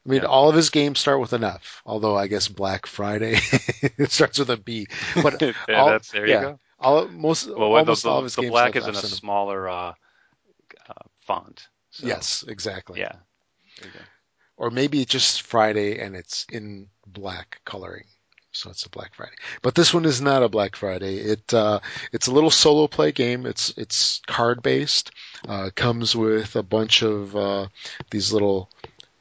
I 0.06 0.10
mean, 0.10 0.22
Yeah. 0.22 0.28
all 0.28 0.50
of 0.50 0.56
his 0.56 0.70
games 0.70 1.00
start 1.00 1.20
with 1.20 1.34
an 1.34 1.44
F, 1.44 1.82
although 1.86 2.16
I 2.16 2.28
guess 2.28 2.48
Black 2.48 2.86
Friday 2.86 3.40
it 3.98 4.12
starts 4.12 4.40
with 4.40 4.50
a 4.50 4.58
B. 4.58 4.88
But 5.22 5.42
yeah, 5.42 5.54
all- 5.76 5.90
that's 5.90 6.12
there 6.12 6.28
yeah. 6.28 6.36
you 6.36 6.42
go. 6.48 6.60
All 6.80 7.08
most 7.08 7.48
Well, 7.48 7.72
what- 7.72 7.86
the, 7.86 7.92
almost 7.92 8.06
all 8.06 8.18
of 8.20 8.24
the, 8.24 8.26
his 8.26 8.36
the 8.36 8.42
games 8.44 8.52
black 8.52 8.76
is 8.76 8.88
in 8.88 8.96
a 8.96 8.98
Fs 8.98 9.12
smaller 9.14 9.70
uh, 9.70 9.94
uh, 10.90 10.94
font. 11.22 11.68
So, 11.92 12.08
Yes, 12.08 12.44
exactly. 12.48 13.00
Yeah. 13.00 13.14
There 13.80 13.88
you 13.88 13.94
go. 13.94 14.00
or 14.58 14.70
maybe 14.72 15.02
it's 15.02 15.12
just 15.12 15.42
Friday 15.44 16.00
and 16.00 16.16
it's 16.16 16.46
in 16.52 16.88
black 17.06 17.62
coloring. 17.66 18.06
So 18.52 18.70
it's 18.70 18.86
a 18.86 18.90
Black 18.90 19.14
Friday. 19.14 19.36
But 19.62 19.76
this 19.76 19.94
one 19.94 20.06
is 20.06 20.22
not 20.22 20.42
a 20.42 20.48
Black 20.48 20.78
Friday. 20.78 21.18
It 21.18 21.54
uh, 21.54 21.82
it's 22.14 22.28
a 22.28 22.32
little 22.32 22.50
solo 22.50 22.88
play 22.88 23.12
game. 23.12 23.46
It's 23.46 23.74
it's 23.76 24.22
card 24.28 24.64
based. 24.64 25.12
Uh, 25.46 25.72
comes 25.76 26.16
with 26.16 26.56
a 26.56 26.64
bunch 26.64 27.02
of 27.02 27.36
uh, 27.36 27.68
these 28.12 28.32
little 28.32 28.70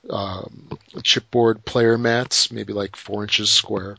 um, 0.08 0.68
chipboard 0.98 1.64
player 1.64 1.98
mats, 1.98 2.52
maybe 2.52 2.72
like 2.72 2.94
four 2.94 3.22
inches 3.24 3.50
square. 3.50 3.96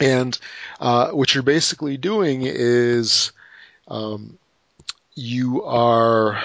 And 0.00 0.36
uh, 0.80 1.10
what 1.10 1.34
you're 1.34 1.42
basically 1.42 1.96
doing 1.96 2.42
is 2.42 3.32
um, 3.88 4.38
you 5.14 5.62
are 5.64 6.42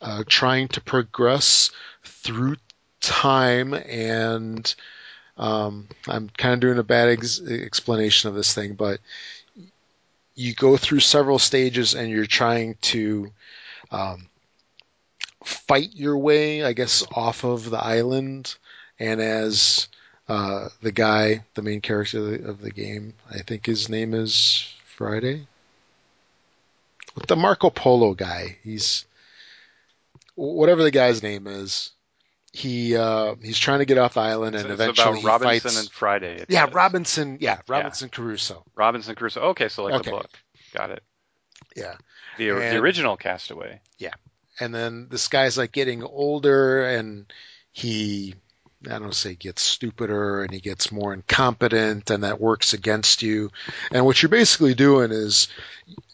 uh, 0.00 0.24
trying 0.26 0.68
to 0.68 0.80
progress 0.80 1.70
through 2.04 2.56
time 3.00 3.74
and 3.74 4.72
um, 5.36 5.88
I'm 6.06 6.28
kind 6.28 6.54
of 6.54 6.60
doing 6.60 6.78
a 6.78 6.84
bad 6.84 7.08
ex- 7.08 7.40
explanation 7.40 8.28
of 8.28 8.34
this 8.34 8.54
thing, 8.54 8.74
but 8.74 9.00
you 10.34 10.54
go 10.54 10.76
through 10.76 11.00
several 11.00 11.38
stages 11.38 11.94
and 11.94 12.10
you're 12.10 12.26
trying 12.26 12.76
to 12.82 13.32
um, 13.90 14.28
fight 15.44 15.90
your 15.94 16.16
way, 16.16 16.64
I 16.64 16.72
guess, 16.72 17.04
off 17.14 17.44
of 17.44 17.70
the 17.70 17.78
island. 17.78 18.54
And 18.98 19.20
as 19.20 19.88
uh, 20.32 20.68
the 20.80 20.92
guy, 20.92 21.44
the 21.54 21.62
main 21.62 21.82
character 21.82 22.18
of 22.18 22.24
the, 22.24 22.48
of 22.48 22.60
the 22.62 22.70
game, 22.70 23.12
I 23.30 23.40
think 23.40 23.66
his 23.66 23.90
name 23.90 24.14
is 24.14 24.72
Friday. 24.96 25.46
The 27.28 27.36
Marco 27.36 27.68
Polo 27.68 28.14
guy, 28.14 28.56
he's 28.64 29.04
whatever 30.34 30.82
the 30.82 30.90
guy's 30.90 31.22
name 31.22 31.46
is. 31.46 31.90
He 32.54 32.96
uh, 32.96 33.34
he's 33.42 33.58
trying 33.58 33.80
to 33.80 33.84
get 33.84 33.98
off 33.98 34.14
the 34.14 34.20
island, 34.20 34.56
and 34.56 34.64
it's 34.64 34.72
eventually 34.72 35.10
about 35.10 35.20
he 35.20 35.26
Robinson 35.26 35.60
fights. 35.70 35.80
and 35.80 35.90
Friday. 35.90 36.44
yeah, 36.48 36.64
says. 36.64 36.74
Robinson. 36.74 37.38
Yeah, 37.40 37.60
Robinson 37.68 38.08
Crusoe. 38.08 38.64
Robinson 38.74 39.14
Crusoe. 39.14 39.40
Okay, 39.50 39.68
so 39.68 39.84
like 39.84 39.94
Okay. 39.94 40.10
the 40.10 40.16
book. 40.16 40.30
Got 40.74 40.90
it. 40.90 41.02
Yeah. 41.76 41.94
The, 42.38 42.48
the 42.48 42.76
original 42.76 43.16
Castaway. 43.18 43.80
Yeah. 43.98 44.14
And 44.60 44.74
then 44.74 45.08
this 45.10 45.28
guy's 45.28 45.58
like 45.58 45.72
getting 45.72 46.02
older 46.02 46.82
and 46.84 47.30
he 47.72 48.34
I 48.90 48.98
don't 48.98 49.14
say 49.14 49.34
gets 49.34 49.62
stupider 49.62 50.42
and 50.42 50.52
he 50.52 50.60
gets 50.60 50.92
more 50.92 51.14
incompetent 51.14 52.10
and 52.10 52.24
that 52.24 52.40
works 52.40 52.72
against 52.72 53.22
you. 53.22 53.50
And 53.90 54.04
what 54.04 54.22
you're 54.22 54.28
basically 54.28 54.74
doing 54.74 55.12
is 55.12 55.48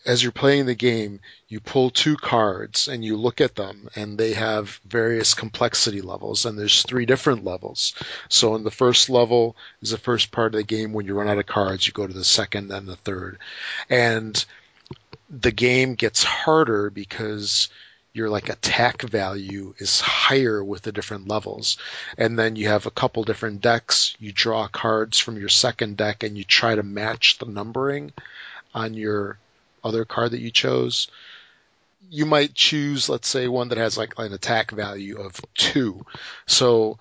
as 0.05 0.23
you're 0.23 0.33
playing 0.33 0.67
the 0.67 0.75
game, 0.75 1.21
you 1.49 1.61
pull 1.61 1.91
two 1.91 2.17
cards 2.17 2.89
and 2.89 3.05
you 3.05 3.17
look 3.17 3.41
at 3.41 3.55
them 3.55 3.89
and 3.95 4.19
they 4.19 4.35
have 4.35 4.81
various 4.87 5.35
complexity 5.35 6.01
levels 6.01 6.45
and 6.45 6.59
there's 6.59 6.83
three 6.83 7.07
different 7.07 7.45
levels. 7.45 7.95
So 8.29 8.55
in 8.55 8.65
the 8.65 8.71
first 8.71 9.09
level 9.11 9.57
is 9.83 9.91
the 9.91 9.99
first 9.99 10.31
part 10.31 10.55
of 10.55 10.59
the 10.59 10.65
game 10.65 10.93
when 10.93 11.07
you 11.07 11.15
run 11.15 11.29
out 11.29 11.39
of 11.39 11.47
cards, 11.47 11.87
you 11.87 11.93
go 11.93 12.07
to 12.07 12.13
the 12.13 12.25
second 12.25 12.71
and 12.71 12.87
the 12.87 12.97
third. 12.97 13.39
And 13.89 14.45
the 15.31 15.53
game 15.53 15.95
gets 15.95 16.23
harder 16.23 16.91
because 16.91 17.69
your 18.13 18.29
like 18.31 18.49
attack 18.49 19.03
value 19.03 19.75
is 19.79 20.01
higher 20.01 20.63
with 20.63 20.83
the 20.83 20.93
different 20.93 21.29
levels. 21.29 21.79
And 22.17 22.39
then 22.39 22.57
you 22.57 22.69
have 22.69 22.87
a 22.87 22.91
couple 22.91 23.23
different 23.25 23.61
decks. 23.61 24.17
You 24.19 24.33
draw 24.33 24.67
cards 24.69 25.19
from 25.19 25.39
your 25.39 25.49
second 25.49 25.97
deck 25.97 26.23
and 26.23 26.37
you 26.37 26.45
try 26.45 26.75
to 26.75 26.83
match 26.83 27.39
the 27.39 27.47
numbering 27.47 28.13
on 28.75 28.95
your 28.95 29.39
other 29.85 30.05
card 30.05 30.33
that 30.33 30.41
you 30.41 30.51
chose. 30.51 31.09
You 32.11 32.27
might 32.27 32.55
choose, 32.55 33.09
let's 33.09 33.29
say, 33.29 33.49
one 33.49 33.69
that 33.69 33.79
has 33.79 33.99
like 33.99 34.15
an 34.19 34.33
attack 34.33 34.71
value 34.71 35.19
of 35.21 35.41
two. 35.55 36.05
So 36.47 36.99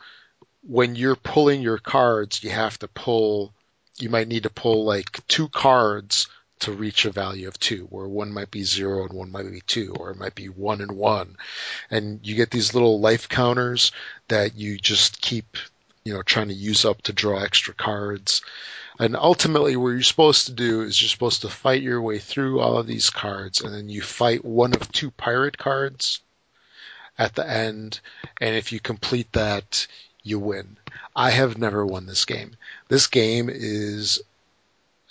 when 0.67 0.95
you're 0.95 1.15
pulling 1.15 1.61
your 1.61 1.77
cards, 1.77 2.43
you 2.43 2.49
have 2.49 2.77
to 2.79 2.87
pull, 2.89 3.53
you 3.97 4.09
might 4.09 4.27
need 4.27 4.43
to 4.43 4.49
pull 4.49 4.83
like 4.83 5.25
two 5.27 5.47
cards 5.47 6.27
to 6.59 6.71
reach 6.71 7.05
a 7.05 7.11
value 7.11 7.47
of 7.47 7.59
two, 7.59 7.85
where 7.89 8.07
one 8.07 8.33
might 8.33 8.51
be 8.51 8.63
zero 8.63 9.03
and 9.03 9.13
one 9.13 9.31
might 9.31 9.49
be 9.49 9.61
two, 9.61 9.95
or 9.99 10.11
it 10.11 10.17
might 10.17 10.35
be 10.35 10.49
one 10.49 10.81
and 10.81 10.91
one. 10.91 11.35
And 11.91 12.19
you 12.23 12.35
get 12.35 12.51
these 12.51 12.73
little 12.73 12.99
life 12.99 13.29
counters 13.29 13.91
that 14.27 14.55
you 14.55 14.77
just 14.77 15.21
keep, 15.21 15.57
you 16.03 16.13
know, 16.13 16.23
trying 16.23 16.47
to 16.47 16.53
use 16.53 16.85
up 16.85 17.01
to 17.03 17.13
draw 17.13 17.39
extra 17.39 17.73
cards. 17.73 18.41
And 18.99 19.15
ultimately, 19.15 19.75
what 19.75 19.89
you're 19.89 20.01
supposed 20.01 20.47
to 20.47 20.53
do 20.53 20.81
is 20.81 20.99
you're 20.99 21.09
supposed 21.09 21.41
to 21.43 21.49
fight 21.49 21.83
your 21.83 22.01
way 22.01 22.17
through 22.17 22.59
all 22.59 22.77
of 22.77 22.87
these 22.87 23.11
cards, 23.11 23.61
and 23.61 23.73
then 23.73 23.89
you 23.89 24.01
fight 24.01 24.43
one 24.43 24.73
of 24.73 24.91
two 24.91 25.11
pirate 25.11 25.57
cards 25.57 26.21
at 27.19 27.35
the 27.35 27.47
end. 27.47 27.99
And 28.41 28.55
if 28.55 28.71
you 28.71 28.79
complete 28.79 29.31
that, 29.33 29.87
you 30.23 30.39
win. 30.39 30.77
I 31.15 31.29
have 31.29 31.57
never 31.57 31.85
won 31.85 32.05
this 32.05 32.25
game. 32.25 32.55
This 32.87 33.07
game 33.07 33.49
is 33.51 34.21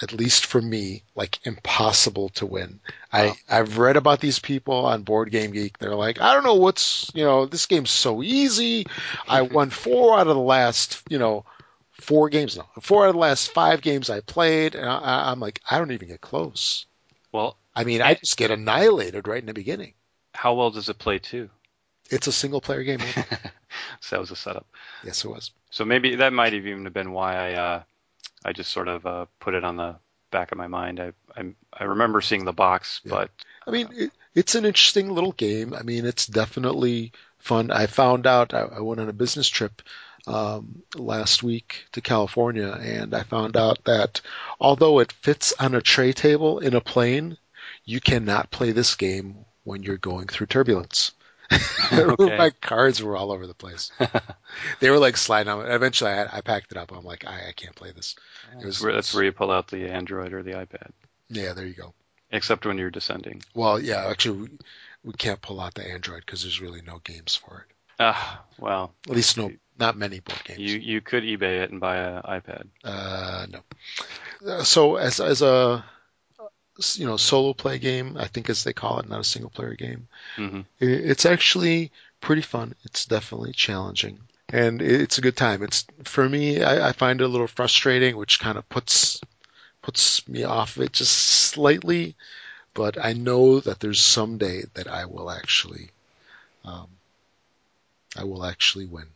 at 0.03 0.13
least 0.13 0.47
for 0.47 0.61
me, 0.61 1.03
like 1.15 1.39
impossible 1.47 2.29
to 2.31 2.47
win. 2.47 2.81
I, 3.13 3.27
Wow. 3.27 3.35
I've 3.49 3.79
read 3.79 3.97
about 3.97 4.21
these 4.21 4.39
people 4.39 4.75
on 4.87 5.03
Board 5.03 5.31
Game 5.31 5.53
Geek. 5.53 5.79
They're 5.79 5.95
like, 5.95 6.21
I 6.21 6.35
don't 6.35 6.45
know 6.45 6.55
what's, 6.57 7.11
you 7.15 7.25
know, 7.25 7.47
this 7.47 7.67
game's 7.67 7.91
so 7.91 8.23
easy. 8.23 8.87
I 9.27 9.43
won 9.57 9.71
four 9.71 10.19
out 10.19 10.27
of 10.27 10.35
the 10.35 10.41
last, 10.41 11.03
you 11.09 11.19
know, 11.19 11.45
four 11.93 12.29
games 12.29 12.57
now. 12.57 12.69
Four 12.83 13.05
out 13.05 13.09
of 13.09 13.15
the 13.15 13.21
last 13.21 13.53
five 13.53 13.81
games 13.81 14.11
I 14.11 14.21
played, 14.21 14.75
and 14.75 14.87
I, 14.89 15.31
I'm 15.31 15.41
like, 15.41 15.61
I 15.71 15.79
don't 15.79 15.93
even 15.93 16.09
get 16.09 16.21
close. 16.21 16.85
Well, 17.33 17.57
I 17.75 17.85
mean, 17.85 18.03
I 18.03 18.15
just 18.15 18.37
get 18.37 18.51
annihilated 18.51 19.27
right 19.27 19.41
in 19.41 19.47
the 19.47 19.55
beginning. 19.55 19.95
how 20.35 20.55
well 20.55 20.71
does 20.71 20.89
it 20.91 20.99
play 20.99 21.19
too? 21.19 21.49
It's 22.11 22.27
a 22.27 22.33
single 22.33 22.61
player 22.61 22.85
game. 22.85 23.01
so 24.01 24.17
that 24.17 24.21
was 24.21 24.31
a 24.31 24.37
setup. 24.37 24.67
yes, 25.05 25.25
it 25.25 25.29
was. 25.29 25.51
So 25.71 25.85
maybe 25.85 26.17
that 26.17 26.33
might 26.33 26.53
have 26.53 26.67
even 26.67 26.89
been 26.91 27.13
why 27.13 27.35
I 27.35 27.53
uh, 27.55 27.83
I 28.45 28.53
just 28.53 28.71
sort 28.71 28.89
of 28.89 29.07
uh, 29.07 29.27
put 29.41 29.55
it 29.55 29.65
on 29.65 29.77
the 29.77 29.97
back 30.31 30.53
of 30.53 30.59
my 30.59 30.67
mind. 30.67 31.01
I 31.01 31.13
I, 31.37 31.53
I 31.73 31.85
remember 31.85 32.21
seeing 32.21 32.45
the 32.45 32.53
box, 32.53 33.01
Yeah. 33.05 33.11
but 33.11 33.31
I 33.67 33.71
mean, 33.71 33.89
it, 33.93 34.13
it's 34.35 34.55
an 34.55 34.65
interesting 34.65 35.11
little 35.11 35.33
game. 35.33 35.75
I 35.75 35.83
mean, 35.83 36.05
it's 36.07 36.27
definitely 36.27 37.13
fun. 37.39 37.71
I 37.71 37.87
found 37.87 38.27
out 38.27 38.55
I, 38.55 38.61
I 38.61 38.81
went 38.81 39.01
on 39.01 39.09
a 39.09 39.13
business 39.13 39.49
trip 39.49 39.83
um, 40.27 40.83
last 40.95 41.43
week 41.43 41.87
to 41.93 42.01
California, 42.01 42.71
and 42.81 43.15
I 43.15 43.23
found 43.23 43.57
out 43.57 43.85
that 43.85 44.21
although 44.61 44.99
it 44.99 45.13
fits 45.13 45.53
on 45.59 45.75
a 45.75 45.81
tray 45.81 46.13
table 46.13 46.59
in 46.59 46.75
a 46.75 46.81
plane, 46.81 47.39
you 47.85 48.01
cannot 48.01 48.51
play 48.51 48.73
this 48.73 48.95
game 48.97 49.45
when 49.65 49.83
you're 49.83 49.97
going 49.99 50.27
through 50.27 50.47
turbulence. 50.49 51.13
Okay. 51.93 52.37
My 52.37 52.51
cards 52.51 53.01
were 53.03 53.17
all 53.17 53.31
over 53.31 53.47
the 53.47 53.55
place. 53.55 53.93
they 54.81 54.91
were 54.91 54.99
like 54.99 55.17
sliding 55.17 55.53
on. 55.53 55.71
Eventually, 55.71 56.11
I, 56.11 56.39
I 56.39 56.41
packed 56.41 56.73
it 56.73 56.79
up. 56.79 56.91
I'm 56.93 57.05
like, 57.05 57.25
I, 57.25 57.49
I 57.49 57.53
can't 57.55 57.75
play 57.77 57.93
this. 57.93 58.17
Was- 58.57 58.65
that's 58.65 58.83
where, 58.83 58.93
that's 58.93 59.15
where 59.15 59.23
you 59.25 59.31
pull 59.33 59.51
out 59.53 59.69
the 59.69 59.89
Android 59.89 60.33
or 60.33 60.43
the 60.43 60.53
iPad, 60.53 60.91
Yeah, 61.29 61.53
there 61.53 61.65
you 61.67 61.75
go. 61.75 61.95
except 62.33 62.67
when 62.67 62.77
you're 62.79 62.91
descending. 62.91 63.43
Well, 63.55 63.79
yeah, 63.81 64.07
actually, 64.09 64.39
we, 64.39 64.49
we 65.05 65.13
can't 65.13 65.41
pull 65.41 65.61
out 65.61 65.75
the 65.75 65.89
Android 65.89 66.23
because 66.27 66.43
there's 66.43 66.61
really 66.61 66.83
no 66.83 66.99
games 67.05 67.37
for 67.37 67.67
it. 67.69 67.75
Ah, 68.01 68.43
well, 68.59 68.93
At 69.09 69.15
least 69.15 69.37
no, 69.39 69.53
not 69.79 69.97
many 69.97 70.19
board 70.21 70.43
games. 70.45 70.59
you 70.61 70.79
you 70.79 71.01
could 71.01 71.23
eBay 71.23 71.63
it 71.63 71.71
and 71.71 71.81
buy 71.81 71.97
an 71.99 72.23
iPad. 72.23 72.67
Uh, 72.85 73.47
no. 73.49 73.61
Uh, 74.51 74.63
so 74.65 74.97
as 74.97 75.21
as 75.21 75.41
a 75.41 75.85
you 76.95 77.07
know 77.07 77.17
solo 77.17 77.53
play 77.53 77.79
game, 77.79 78.17
I 78.19 78.27
think 78.27 78.51
as 78.51 78.65
they 78.65 78.73
call 78.73 79.01
it, 79.01 79.09
not 79.09 79.21
a 79.21 79.25
single 79.25 79.51
player 79.51 79.75
game. 79.75 80.09
hmm 80.37 80.61
It's 80.81 81.27
actually 81.27 81.91
pretty 82.21 82.43
fun. 82.43 82.75
It's 82.85 83.07
definitely 83.07 83.53
challenging, 83.53 84.19
and 84.49 84.83
it's 84.83 85.19
a 85.19 85.23
good 85.23 85.37
time. 85.37 85.63
It's 85.63 85.87
for 86.05 86.29
me. 86.29 86.63
I, 86.63 86.89
I 86.89 86.93
find 86.93 87.21
it 87.21 87.25
a 87.25 87.29
little 87.29 87.47
frustrating, 87.47 88.17
which 88.17 88.41
kind 88.41 88.59
of 88.59 88.69
puts 88.69 89.21
puts 89.83 90.27
me 90.29 90.45
off 90.45 90.77
of 90.77 90.83
it 90.83 90.93
just 90.93 91.13
slightly. 91.13 92.15
But 92.75 93.03
I 93.03 93.15
know 93.15 93.61
that 93.61 93.81
there's 93.81 94.03
someday 94.03 94.65
that 94.75 94.87
I 94.87 95.07
will 95.07 95.31
actually, 95.31 95.89
um, 96.63 96.89
I 98.15 98.25
will 98.25 98.45
actually 98.45 98.85
win 98.85 99.07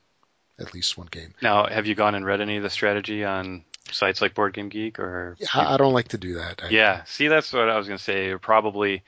at 0.59 0.73
least 0.73 0.97
one 0.97 1.09
game. 1.11 1.35
Now, 1.43 1.67
have 1.67 1.87
you 1.87 1.95
gone 1.95 2.15
and 2.15 2.25
read 2.25 2.41
any 2.41 2.57
of 2.57 2.63
the 2.63 2.71
strategy 2.71 3.25
on 3.25 3.65
sites 3.91 4.21
like 4.21 4.35
Board 4.35 4.55
Game 4.55 4.69
Geek 4.69 4.99
or? 4.99 5.37
I, 5.55 5.75
I 5.75 5.77
don't 5.77 5.93
like 5.93 6.09
to 6.09 6.19
do 6.19 6.35
that. 6.35 6.63
I, 6.63 6.71
Yeah, 6.71 7.05
see, 7.05 7.29
that's 7.29 7.53
what 7.53 7.69
I 7.69 7.77
was 7.77 7.87
going 7.87 7.99
to 7.99 8.05
say. 8.05 8.35
Probably, 8.37 9.03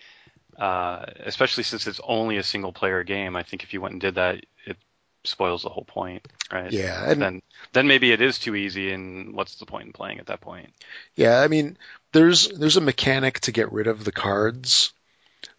uh, 0.58 1.04
especially 1.20 1.64
since 1.64 1.86
it's 1.86 2.00
only 2.04 2.36
a 2.36 2.42
single 2.42 2.72
player 2.72 3.02
game. 3.04 3.36
I 3.36 3.42
think 3.42 3.62
if 3.62 3.72
you 3.72 3.80
went 3.80 3.92
and 3.92 4.00
did 4.00 4.16
that, 4.16 4.44
it 4.66 4.76
spoils 5.24 5.62
the 5.62 5.68
whole 5.68 5.84
point, 5.84 6.26
right? 6.52 6.72
Yeah, 6.72 7.10
and 7.10 7.20
Then, 7.20 7.42
then 7.72 7.86
maybe 7.86 8.12
it 8.12 8.20
is 8.20 8.38
too 8.38 8.54
easy, 8.54 8.92
and 8.92 9.34
what's 9.34 9.56
the 9.56 9.66
point 9.66 9.86
in 9.86 9.92
playing 9.92 10.18
at 10.18 10.26
that 10.26 10.40
point? 10.40 10.70
Yeah, 11.14 11.40
I 11.40 11.48
mean, 11.48 11.76
there's 12.12 12.48
there's 12.48 12.76
a 12.76 12.82
mechanic 12.82 13.40
to 13.40 13.52
get 13.52 13.72
rid 13.72 13.86
of 13.86 14.04
the 14.04 14.12
cards. 14.12 14.92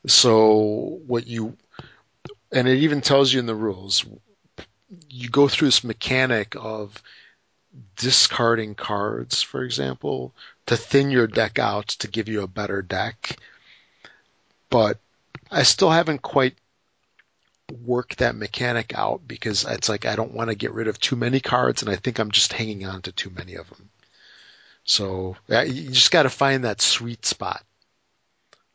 So 0.06 1.00
what 1.08 1.28
you 1.28 1.56
and 2.52 2.68
it 2.68 2.80
even 2.80 3.02
tells 3.02 3.34
you 3.34 3.40
in 3.40 3.46
the 3.46 3.56
rules, 3.56 4.06
you 5.10 5.30
go 5.30 5.48
through 5.48 5.68
this 5.70 5.84
mechanic 5.84 6.56
of 6.58 7.02
discarding 7.96 8.76
cards, 8.76 9.42
for 9.42 9.64
example, 9.64 10.34
to 10.66 10.78
thin 10.78 11.12
your 11.12 11.28
deck 11.28 11.60
out 11.60 11.88
to 11.88 12.08
give 12.08 12.30
you 12.30 12.42
a 12.42 12.48
better 12.48 12.82
deck. 12.82 13.38
But 14.70 15.00
I 15.52 15.64
still 15.64 15.92
haven't 15.92 16.22
quite 16.22 16.56
worked 17.86 18.20
that 18.20 18.36
mechanic 18.36 18.94
out 18.96 19.22
because 19.28 19.66
it's 19.66 19.90
like 19.90 20.06
I 20.06 20.16
don't 20.16 20.34
want 20.34 20.50
to 20.50 20.56
get 20.56 20.74
rid 20.74 20.88
of 20.88 21.00
too 21.00 21.16
many 21.16 21.40
cards 21.40 21.82
and 21.82 21.92
I 21.92 21.96
think 21.96 22.20
I'm 22.20 22.32
just 22.32 22.54
hanging 22.54 22.86
on 22.86 23.02
to 23.04 23.12
too 23.12 23.30
many 23.30 23.56
of 23.56 23.70
them. 23.70 23.90
So 24.86 25.38
you 25.50 25.90
just 25.90 26.12
got 26.12 26.24
to 26.24 26.30
find 26.30 26.66
that 26.66 26.82
sweet 26.82 27.26
spot 27.26 27.64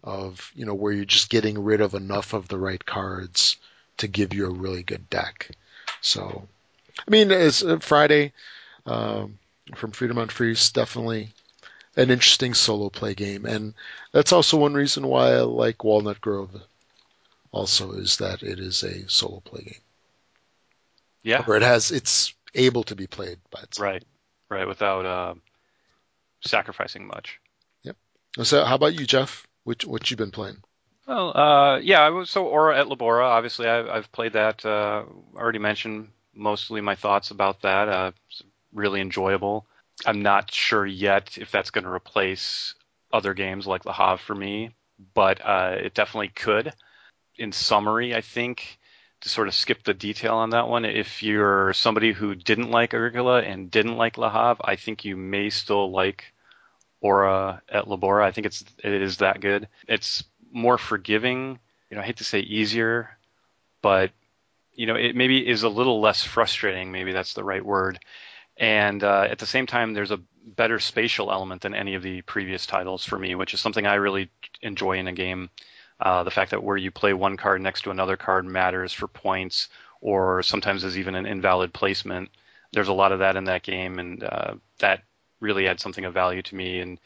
of 0.02 0.52
you 0.54 0.64
know 0.64 0.74
where 0.74 0.92
you're 0.92 1.04
just 1.04 1.28
getting 1.28 1.62
rid 1.62 1.80
of 1.80 1.94
enough 1.94 2.32
of 2.32 2.48
the 2.48 2.58
right 2.58 2.84
cards 2.84 3.56
to 3.98 4.08
give 4.08 4.32
you 4.32 4.46
a 4.46 4.50
really 4.50 4.82
good 4.82 5.10
deck. 5.10 5.50
So, 6.00 6.46
I 7.06 7.10
mean, 7.10 7.30
it's 7.30 7.62
uh, 7.62 7.78
Friday 7.80 8.32
um, 8.88 9.38
from 9.76 9.92
Friedemann 9.92 10.30
Friese 10.30 10.72
definitely 10.72 11.32
an 11.96 12.10
interesting 12.10 12.54
solo 12.54 12.90
play 12.90 13.14
game, 13.14 13.46
and 13.46 13.74
that's 14.12 14.32
also 14.32 14.56
one 14.58 14.74
reason 14.74 15.06
why 15.08 15.32
I 15.34 15.40
like 15.42 15.84
Walnut 15.84 16.20
Grove. 16.20 16.62
Also, 17.52 17.92
is 17.92 18.18
that 18.18 18.42
it 18.42 18.58
is 18.60 18.82
a 18.84 19.08
solo 19.10 19.40
play 19.40 19.62
game, 19.64 19.82
Yeah, 21.22 21.46
or 21.46 21.56
it 21.56 21.62
has 21.62 21.90
it's 21.90 22.32
able 22.54 22.84
to 22.84 22.94
be 22.94 23.06
played 23.08 23.38
by 23.50 23.60
itself. 23.62 23.90
right, 23.90 24.04
right, 24.50 24.66
without 24.66 25.06
uh, 25.06 25.34
sacrificing 26.40 27.06
much. 27.06 27.40
Yep. 27.82 27.96
So, 28.44 28.64
how 28.64 28.76
about 28.76 28.94
you, 28.94 29.04
Jeff? 29.04 29.46
Which 29.64 29.84
what 29.84 30.08
you 30.10 30.16
been 30.16 30.30
playing? 30.30 30.62
Well, 31.06 31.36
uh, 31.36 31.78
yeah, 31.78 32.00
I 32.00 32.10
was 32.10 32.30
so 32.30 32.46
Ora 32.46 32.78
et 32.78 32.86
Labora. 32.86 33.24
Obviously, 33.24 33.66
I've, 33.66 33.88
I've 33.88 34.12
played 34.12 34.34
that. 34.34 34.64
Uh, 34.64 35.04
already 35.34 35.58
mentioned 35.58 36.10
mostly 36.34 36.80
my 36.80 36.94
thoughts 36.94 37.30
about 37.30 37.62
that. 37.62 37.88
Uh, 37.88 38.12
it's 38.30 38.42
really 38.72 39.00
enjoyable. 39.00 39.66
I'm 40.06 40.22
not 40.22 40.52
sure 40.52 40.86
yet 40.86 41.38
if 41.38 41.50
that's 41.50 41.70
going 41.70 41.84
to 41.84 41.90
replace 41.90 42.74
other 43.12 43.34
games 43.34 43.66
like 43.66 43.84
Le 43.84 43.92
Havre 43.92 44.18
for 44.18 44.34
me, 44.34 44.70
but 45.14 45.40
uh, 45.44 45.76
it 45.78 45.94
definitely 45.94 46.28
could. 46.28 46.72
In 47.36 47.52
summary, 47.52 48.14
I 48.14 48.20
think 48.20 48.78
to 49.20 49.28
sort 49.28 49.48
of 49.48 49.54
skip 49.54 49.82
the 49.82 49.94
detail 49.94 50.34
on 50.34 50.50
that 50.50 50.68
one, 50.68 50.84
if 50.84 51.22
you're 51.22 51.72
somebody 51.72 52.12
who 52.12 52.34
didn't 52.34 52.70
like 52.70 52.94
Agricola 52.94 53.42
and 53.42 53.70
didn't 53.70 53.96
like 53.96 54.18
Le 54.18 54.30
Havre, 54.30 54.60
I 54.64 54.76
think 54.76 55.04
you 55.04 55.16
may 55.16 55.50
still 55.50 55.90
like 55.90 56.32
Ora 57.00 57.62
et 57.68 57.84
Labora. 57.86 58.24
I 58.24 58.32
think 58.32 58.46
it's 58.46 58.64
it 58.82 58.92
is 58.92 59.18
that 59.18 59.40
good. 59.40 59.68
It's 59.86 60.24
more 60.52 60.78
forgiving. 60.78 61.58
You 61.90 61.96
know, 61.96 62.02
I 62.02 62.06
hate 62.06 62.18
to 62.18 62.24
say 62.24 62.40
easier, 62.40 63.16
but 63.82 64.10
you 64.74 64.86
know, 64.86 64.94
it 64.94 65.16
maybe 65.16 65.46
is 65.46 65.64
a 65.64 65.68
little 65.68 66.00
less 66.00 66.22
frustrating. 66.22 66.92
Maybe 66.92 67.12
that's 67.12 67.34
the 67.34 67.44
right 67.44 67.64
word. 67.64 67.98
And 68.58 69.04
uh, 69.04 69.28
at 69.30 69.38
the 69.38 69.46
same 69.46 69.66
time, 69.66 69.94
there's 69.94 70.10
a 70.10 70.20
better 70.44 70.78
spatial 70.80 71.30
element 71.30 71.62
than 71.62 71.74
any 71.74 71.94
of 71.94 72.02
the 72.02 72.22
previous 72.22 72.66
titles 72.66 73.04
for 73.04 73.18
me, 73.18 73.34
which 73.34 73.54
is 73.54 73.60
something 73.60 73.86
I 73.86 73.94
really 73.94 74.30
enjoy 74.62 74.98
in 74.98 75.08
a 75.08 75.12
game. 75.12 75.50
Uh, 76.00 76.24
the 76.24 76.30
fact 76.30 76.50
that 76.50 76.62
where 76.62 76.76
you 76.76 76.90
play 76.90 77.12
one 77.12 77.36
card 77.36 77.60
next 77.60 77.82
to 77.82 77.90
another 77.90 78.16
card 78.16 78.46
matters 78.46 78.92
for 78.92 79.08
points, 79.08 79.68
or 80.00 80.42
sometimes 80.42 80.84
is 80.84 80.98
even 80.98 81.14
an 81.14 81.26
invalid 81.26 81.72
placement. 81.72 82.30
There's 82.72 82.88
a 82.88 82.92
lot 82.92 83.12
of 83.12 83.20
that 83.20 83.36
in 83.36 83.44
that 83.44 83.62
game, 83.62 83.98
and 83.98 84.22
uh, 84.22 84.54
that 84.78 85.02
really 85.40 85.66
adds 85.68 85.82
something 85.82 86.04
of 86.04 86.14
value 86.14 86.42
to 86.42 86.54
me. 86.54 86.80
And 86.80 86.98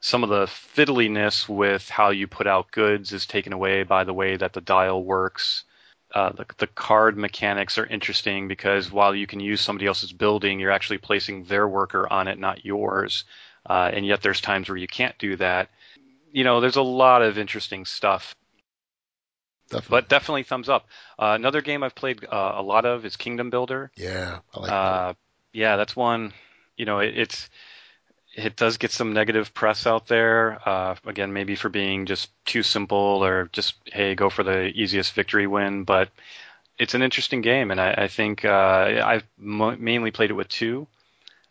some 0.00 0.24
of 0.24 0.30
the 0.30 0.46
fiddliness 0.46 1.48
with 1.48 1.88
how 1.88 2.10
you 2.10 2.26
put 2.26 2.46
out 2.46 2.72
goods 2.72 3.12
is 3.12 3.26
taken 3.26 3.52
away 3.52 3.84
by 3.84 4.04
the 4.04 4.14
way 4.14 4.36
that 4.36 4.52
the 4.52 4.60
dial 4.60 5.04
works. 5.04 5.64
Uh, 6.14 6.30
the, 6.32 6.46
the 6.58 6.66
card 6.66 7.16
mechanics 7.16 7.78
are 7.78 7.86
interesting 7.86 8.46
because 8.46 8.92
while 8.92 9.14
you 9.14 9.26
can 9.26 9.40
use 9.40 9.60
somebody 9.60 9.86
else's 9.86 10.12
building, 10.12 10.60
you're 10.60 10.70
actually 10.70 10.98
placing 10.98 11.44
their 11.44 11.66
worker 11.66 12.10
on 12.12 12.28
it, 12.28 12.38
not 12.38 12.64
yours. 12.64 13.24
Uh, 13.68 13.90
and 13.92 14.04
yet 14.04 14.20
there's 14.22 14.40
times 14.40 14.68
where 14.68 14.76
you 14.76 14.88
can't 14.88 15.16
do 15.18 15.36
that. 15.36 15.70
You 16.32 16.44
know, 16.44 16.60
there's 16.60 16.76
a 16.76 16.82
lot 16.82 17.22
of 17.22 17.38
interesting 17.38 17.84
stuff, 17.84 18.34
Definitely. 19.70 19.88
but 19.90 20.08
definitely 20.08 20.42
thumbs 20.42 20.68
up. 20.68 20.88
Uh, 21.18 21.32
another 21.34 21.62
game 21.62 21.82
I've 21.82 21.94
played 21.94 22.24
uh, 22.24 22.52
a 22.56 22.62
lot 22.62 22.84
of 22.84 23.04
is 23.06 23.16
Kingdom 23.16 23.50
Builder. 23.50 23.90
yeah, 23.96 24.40
I 24.54 24.60
like 24.60 24.68
that. 24.68 24.74
Uh, 24.74 25.14
yeah, 25.52 25.76
that's 25.76 25.96
one. 25.96 26.32
You 26.76 26.84
know, 26.86 26.98
it, 26.98 27.16
it's 27.16 27.48
it 28.34 28.56
does 28.56 28.78
get 28.78 28.90
some 28.92 29.12
negative 29.12 29.52
press 29.54 29.86
out 29.86 30.06
there. 30.06 30.58
Uh, 30.66 30.94
again, 31.06 31.32
maybe 31.32 31.54
for 31.54 31.68
being 31.68 32.06
just 32.06 32.30
too 32.44 32.62
simple 32.62 33.22
or 33.24 33.48
just 33.52 33.74
hey, 33.86 34.14
go 34.14 34.30
for 34.30 34.42
the 34.42 34.66
easiest 34.68 35.12
victory 35.12 35.46
win. 35.46 35.84
But 35.84 36.08
it's 36.78 36.94
an 36.94 37.02
interesting 37.02 37.42
game, 37.42 37.70
and 37.70 37.80
I, 37.80 37.92
I 37.92 38.08
think 38.08 38.44
uh, 38.44 39.02
I've 39.04 39.24
mo- 39.38 39.76
mainly 39.76 40.10
played 40.10 40.30
it 40.30 40.34
with 40.34 40.48
two, 40.48 40.86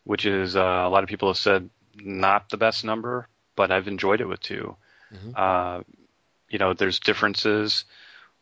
which 0.03 0.26
is 0.26 0.56
uh, 0.56 0.60
a 0.60 0.90
lot 0.90 1.03
of 1.03 1.10
people 1.10 1.30
have 1.30 1.38
said 1.38 1.70
not 1.95 2.49
the 2.49 2.58
best 2.58 2.84
number, 2.84 3.28
but 3.56 3.72
I've 3.72 3.88
enjoyed 3.88 4.22
it 4.22 4.28
with 4.28 4.41
2 4.41 4.76
Mhm. 5.14 5.34
Uh, 5.38 5.84
you 6.49 6.58
know, 6.58 6.74
there's 6.74 6.99
differences 6.99 7.84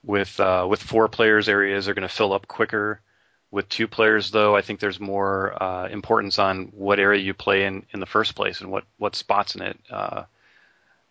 with 0.03 0.40
uh, 0.40 0.66
with 0.70 0.82
four 0.82 1.07
players. 1.07 1.49
Areas 1.49 1.88
are 1.88 1.94
going 1.94 2.07
to 2.07 2.14
fill 2.14 2.32
up 2.32 2.48
quicker. 2.48 3.02
With 3.51 3.67
two 3.67 3.88
players, 3.88 4.30
though, 4.30 4.55
I 4.55 4.61
think 4.61 4.80
there's 4.80 4.99
more 4.99 5.61
uh, 5.61 5.88
importance 5.88 6.38
on 6.38 6.65
what 6.67 6.99
area 6.99 7.21
you 7.21 7.34
play 7.34 7.65
in 7.65 7.85
in 7.91 7.99
the 7.99 8.05
first 8.05 8.35
place 8.35 8.61
and 8.61 8.69
what 8.69 8.84
what 8.97 9.15
spots 9.15 9.55
in 9.55 9.61
it. 9.61 9.80
Uh, 9.89 10.23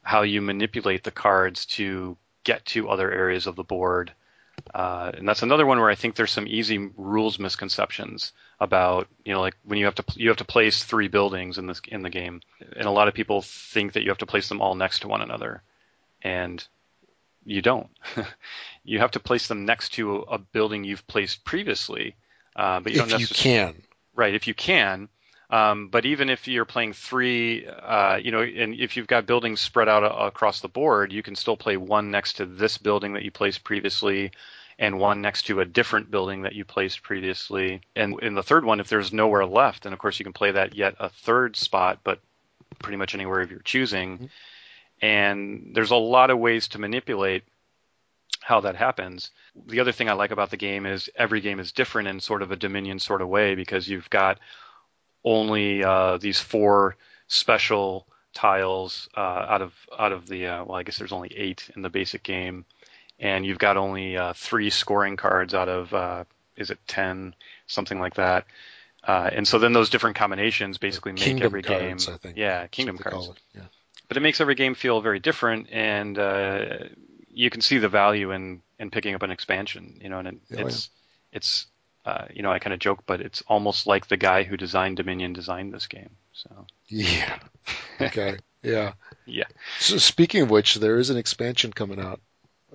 how 0.03 0.23
you 0.23 0.41
manipulate 0.41 1.05
the 1.05 1.11
cards 1.11 1.67
to 1.67 2.17
get 2.45 2.65
to 2.65 2.89
other 2.89 3.13
areas 3.13 3.47
of 3.47 3.57
the 3.57 3.63
board. 3.63 4.11
Uh, 4.75 5.13
and 5.15 5.29
that's 5.29 5.43
another 5.43 5.67
one 5.67 5.79
where 5.79 5.91
I 5.91 5.95
think 5.95 6.15
there's 6.15 6.33
some 6.33 6.47
easy 6.49 6.79
rules 6.97 7.39
misconceptions 7.39 8.33
about, 8.59 9.07
you 9.25 9.35
know, 9.35 9.41
like 9.41 9.55
when 9.65 9.79
you 9.79 9.85
have 9.85 9.95
to 9.97 10.05
you 10.17 10.29
have 10.29 10.39
to 10.39 10.45
place 10.45 10.83
three 10.83 11.09
buildings 11.09 11.59
in 11.59 11.67
this 11.67 11.81
in 11.89 12.03
the 12.03 12.11
game, 12.11 12.41
and 12.77 12.87
a 12.87 12.91
lot 12.91 13.09
of 13.09 13.15
people 13.15 13.43
think 13.43 13.93
that 13.93 14.03
you 14.03 14.09
have 14.09 14.19
to 14.19 14.27
place 14.27 14.49
them 14.49 14.61
all 14.63 14.75
next 14.75 15.01
to 15.01 15.09
one 15.09 15.21
another, 15.21 15.63
and 16.23 16.67
you 17.45 17.63
don't. 17.63 17.89
you 18.85 18.99
have 18.99 19.13
to 19.13 19.21
place 19.21 19.47
them 19.47 19.65
next 19.65 19.91
to 19.91 20.21
a 20.21 20.39
building 20.39 20.85
you've 20.85 21.07
placed 21.07 21.45
previously, 21.45 22.17
uh, 22.59 22.81
but 22.81 22.93
you 22.93 23.01
if 23.01 23.09
don't 23.09 23.21
you 23.21 23.27
can. 23.29 23.75
Right, 24.15 24.35
if 24.35 24.49
you 24.49 24.55
can. 24.55 25.09
Um, 25.51 25.89
but 25.89 26.05
even 26.05 26.29
if 26.29 26.47
you're 26.47 26.67
playing 26.67 26.93
three, 26.93 27.67
uh, 27.67 28.19
you 28.23 28.33
know, 28.33 28.43
and 28.43 28.75
if 28.75 28.97
you've 28.97 29.07
got 29.07 29.25
buildings 29.25 29.61
spread 29.61 29.89
out 29.89 30.03
a- 30.03 30.27
across 30.27 30.61
the 30.61 30.69
board, 30.69 31.11
you 31.11 31.23
can 31.23 31.37
still 31.37 31.57
play 31.57 31.79
one 31.79 32.11
next 32.11 32.35
to 32.35 32.45
this 32.45 32.77
building 32.77 33.15
that 33.15 33.23
you 33.23 33.31
placed 33.31 33.65
previously, 33.65 34.33
and 34.79 34.99
one 34.99 35.23
next 35.23 35.45
to 35.45 35.61
a 35.61 35.65
different 35.65 36.11
building 36.11 36.43
that 36.43 36.55
you 36.55 36.65
placed 36.65 37.03
previously. 37.03 37.81
And 37.97 38.21
in 38.21 38.35
the 38.35 38.43
third 38.43 38.65
one, 38.65 38.81
if 38.81 38.89
there's 38.89 39.13
nowhere 39.13 39.47
left, 39.47 39.85
then 39.85 39.93
of 39.95 39.99
course 39.99 40.19
you 40.19 40.25
can 40.25 40.35
play 40.35 40.51
that 40.51 40.75
yet 40.75 40.97
a 40.99 41.09
third 41.09 41.57
spot, 41.57 42.01
but 42.05 42.21
pretty 42.79 42.99
much 42.99 43.15
anywhere 43.15 43.41
of 43.41 43.51
your 43.51 43.61
choosing. 43.61 44.29
And 45.01 45.71
there's 45.75 45.93
a 45.93 45.97
lot 45.97 46.31
of 46.31 46.39
ways 46.39 46.69
to 46.69 46.79
manipulate 46.79 47.45
how 48.41 48.61
that 48.61 48.77
happens. 48.77 49.31
The 49.67 49.81
other 49.81 49.93
thing 49.93 50.09
I 50.09 50.13
like 50.15 50.31
about 50.31 50.51
the 50.51 50.57
game 50.57 50.87
is 50.87 51.11
every 51.17 51.41
game 51.41 51.61
is 51.61 51.73
different 51.73 52.09
in 52.09 52.21
sort 52.21 52.43
of 52.43 52.53
a 52.53 52.57
Dominion 52.57 52.99
sort 52.99 53.23
of 53.23 53.29
way 53.29 53.55
because 53.55 53.89
you've 53.89 54.09
got 54.11 54.39
only 55.25 55.83
uh, 55.85 56.19
these 56.19 56.39
four 56.39 56.97
special 57.27 58.07
tiles 58.35 59.09
uh, 59.17 59.21
out 59.21 59.63
of 59.63 59.73
out 59.99 60.13
of 60.13 60.29
the 60.29 60.47
uh, 60.47 60.65
well, 60.65 60.77
I 60.77 60.83
guess 60.83 60.99
there's 60.99 61.13
only 61.13 61.33
eight 61.37 61.71
in 61.75 61.83
the 61.83 61.91
basic 61.91 62.23
game, 62.23 62.65
and 63.19 63.45
you've 63.45 63.59
got 63.59 63.77
only 63.77 64.17
uh, 64.17 64.33
three 64.35 64.71
scoring 64.71 65.17
cards 65.17 65.55
out 65.55 65.69
of 65.69 65.93
uh, 65.93 66.25
is 66.57 66.71
it 66.71 66.79
ten 66.87 67.35
something 67.67 67.99
like 67.99 68.15
that. 68.15 68.47
Uh, 69.05 69.31
and 69.33 69.47
so 69.47 69.59
then 69.59 69.73
those 69.73 69.91
different 69.91 70.17
combinations 70.17 70.79
basically 70.79 71.13
make 71.13 71.41
every 71.41 71.63
cards, 71.63 72.07
game. 72.07 72.15
I 72.15 72.19
think. 72.19 72.37
Yeah, 72.37 72.67
kingdom 72.67 72.99
cards 72.99 73.29
it, 73.29 73.37
Yeah. 73.55 73.63
but 74.09 74.17
it 74.17 74.21
makes 74.21 74.41
every 74.41 74.55
game 74.55 74.75
feel 74.75 75.01
very 75.01 75.19
different, 75.21 75.69
and 75.71 76.19
uh, 76.19 76.65
you 77.39 77.51
can 77.51 77.61
see 77.63 77.79
the 77.79 77.89
value 77.89 78.33
in 78.33 78.63
in 78.79 78.91
picking 78.91 79.15
up 79.15 79.23
an 79.23 79.31
expansion. 79.33 79.99
You 80.03 80.11
know, 80.11 80.19
and 80.21 80.29
it, 80.29 80.39
Oh, 80.57 80.59
it's 80.59 80.91
it's 81.33 81.67
uh, 82.05 82.27
you 82.35 82.43
know 82.43 82.53
I 82.53 82.59
kind 82.61 82.75
of 82.75 82.81
joke, 82.81 83.05
but 83.07 83.21
it's 83.21 83.43
almost 83.49 83.87
like 83.87 84.09
the 84.09 84.17
guy 84.19 84.45
who 84.45 84.57
designed 84.57 84.97
Dominion 84.99 85.33
designed 85.35 85.73
this 85.75 85.87
game. 85.89 86.17
So 86.33 86.51
Yeah. 86.89 87.39
Okay. 88.01 88.39
yeah. 88.63 88.93
yeah, 89.27 89.45
So 89.79 89.99
speaking 89.99 90.43
of 90.43 90.51
which, 90.51 90.77
there 90.77 90.99
is 90.99 91.11
an 91.11 91.17
expansion 91.17 91.73
coming 91.73 92.01
out. 92.01 92.21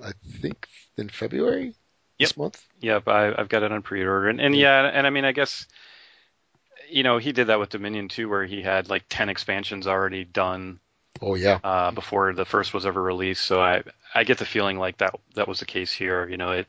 I 0.02 0.14
think 0.42 0.68
in 0.98 1.10
February 1.10 1.76
this 2.20 2.36
month. 2.38 2.68
yep, 2.82 3.08
I, 3.08 3.34
I've 3.36 3.50
got 3.50 3.64
it 3.64 3.72
on 3.72 3.82
pre-order, 3.82 4.30
and, 4.30 4.40
and 4.42 4.56
yeah, 4.56 4.84
and 4.94 5.08
I 5.08 5.10
mean 5.10 5.26
I 5.26 5.32
guess 5.32 5.68
you 6.90 7.04
know 7.04 7.18
he 7.18 7.32
did 7.32 7.48
that 7.48 7.60
with 7.60 7.70
Dominion 7.70 8.08
too, 8.10 8.30
where 8.30 8.46
he 8.46 8.62
had 8.62 8.90
like 8.90 9.06
ten 9.10 9.30
expansions 9.30 9.88
already 9.88 10.24
done 10.24 10.80
Oh 11.22 11.36
yeah. 11.36 11.62
uh, 11.64 11.92
before 11.92 12.34
the 12.34 12.46
first 12.46 12.74
was 12.74 12.86
ever 12.86 13.02
released. 13.02 13.44
So 13.46 13.62
I 13.62 13.84
I 14.16 14.24
get 14.24 14.38
the 14.38 14.46
feeling 14.46 14.78
like 14.78 14.98
that 14.98 15.16
that 15.36 15.48
was 15.48 15.60
the 15.60 15.66
case 15.66 15.92
here. 15.92 16.28
You 16.28 16.38
know, 16.38 16.52
it 16.52 16.68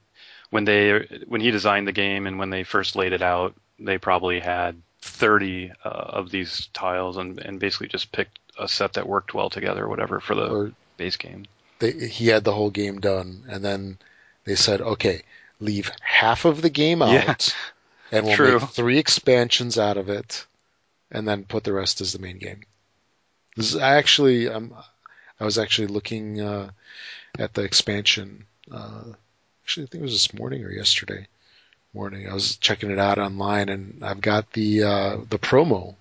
when 0.51 0.65
they 0.65 1.07
when 1.27 1.41
he 1.41 1.51
designed 1.51 1.87
the 1.89 1.93
game 1.93 2.27
and 2.27 2.39
when 2.39 2.51
they 2.51 2.65
first 2.65 2.97
laid 2.97 3.13
it 3.13 3.23
out, 3.23 3.55
they 3.79 3.99
probably 3.99 4.41
had 4.41 4.81
30 5.03 5.73
uh, 5.85 5.89
of 5.89 6.31
these 6.31 6.69
tiles 6.73 7.17
and 7.17 7.39
and 7.41 7.61
basically 7.61 7.89
just 7.89 8.13
picked 8.13 8.39
a 8.59 8.69
set 8.69 8.93
that 8.95 9.09
worked 9.09 9.35
well 9.35 9.51
together, 9.51 9.85
or 9.85 9.89
whatever, 9.89 10.21
for 10.21 10.35
the 10.35 10.47
Or 10.47 10.73
base 10.97 11.17
game. 11.17 11.45
they, 11.81 11.93
he 12.09 12.29
had 12.29 12.45
the 12.45 12.53
whole 12.53 12.71
game 12.71 13.01
done, 13.01 13.45
and 13.49 13.65
then 13.65 13.99
they 14.45 14.55
said, 14.55 14.81
okay, 14.81 15.23
leave 15.61 15.91
half 16.01 16.45
of 16.45 16.63
the 16.63 16.71
game 16.71 17.03
out, 17.03 17.11
Yeah. 17.13 17.35
and 18.13 18.27
we'll 18.27 18.37
True. 18.37 18.61
make 18.61 18.69
three 18.71 18.99
expansions 18.99 19.77
out 19.79 19.97
of 19.97 20.09
it, 20.09 20.47
and 21.11 21.27
then 21.27 21.45
put 21.45 21.65
the 21.65 21.73
rest 21.73 22.01
as 22.01 22.13
the 22.13 22.19
main 22.21 22.39
game. 22.39 22.61
This 23.57 23.71
is, 23.75 23.77
I 23.77 23.97
actually, 23.97 24.49
um, 24.49 24.73
I 25.41 25.45
was 25.45 25.59
actually 25.59 25.89
looking 25.89 26.41
uh, 26.41 26.71
at 27.39 27.55
the 27.55 27.63
expansion. 27.63 28.45
Uh, 28.71 29.05
actually, 29.65 29.85
I 29.85 29.87
think 29.89 30.01
it 30.03 30.05
was 30.05 30.13
this 30.13 30.35
morning 30.35 30.65
or 30.65 30.71
yesterday 30.71 31.27
morning. 31.95 32.29
I 32.29 32.35
was 32.35 32.57
checking 32.57 32.91
it 32.91 32.99
out 32.99 33.19
online, 33.19 33.69
and 33.69 34.03
I've 34.03 34.21
got 34.21 34.53
the 34.53 34.83
uh, 34.83 35.17
the 35.31 35.39
promo 35.39 35.95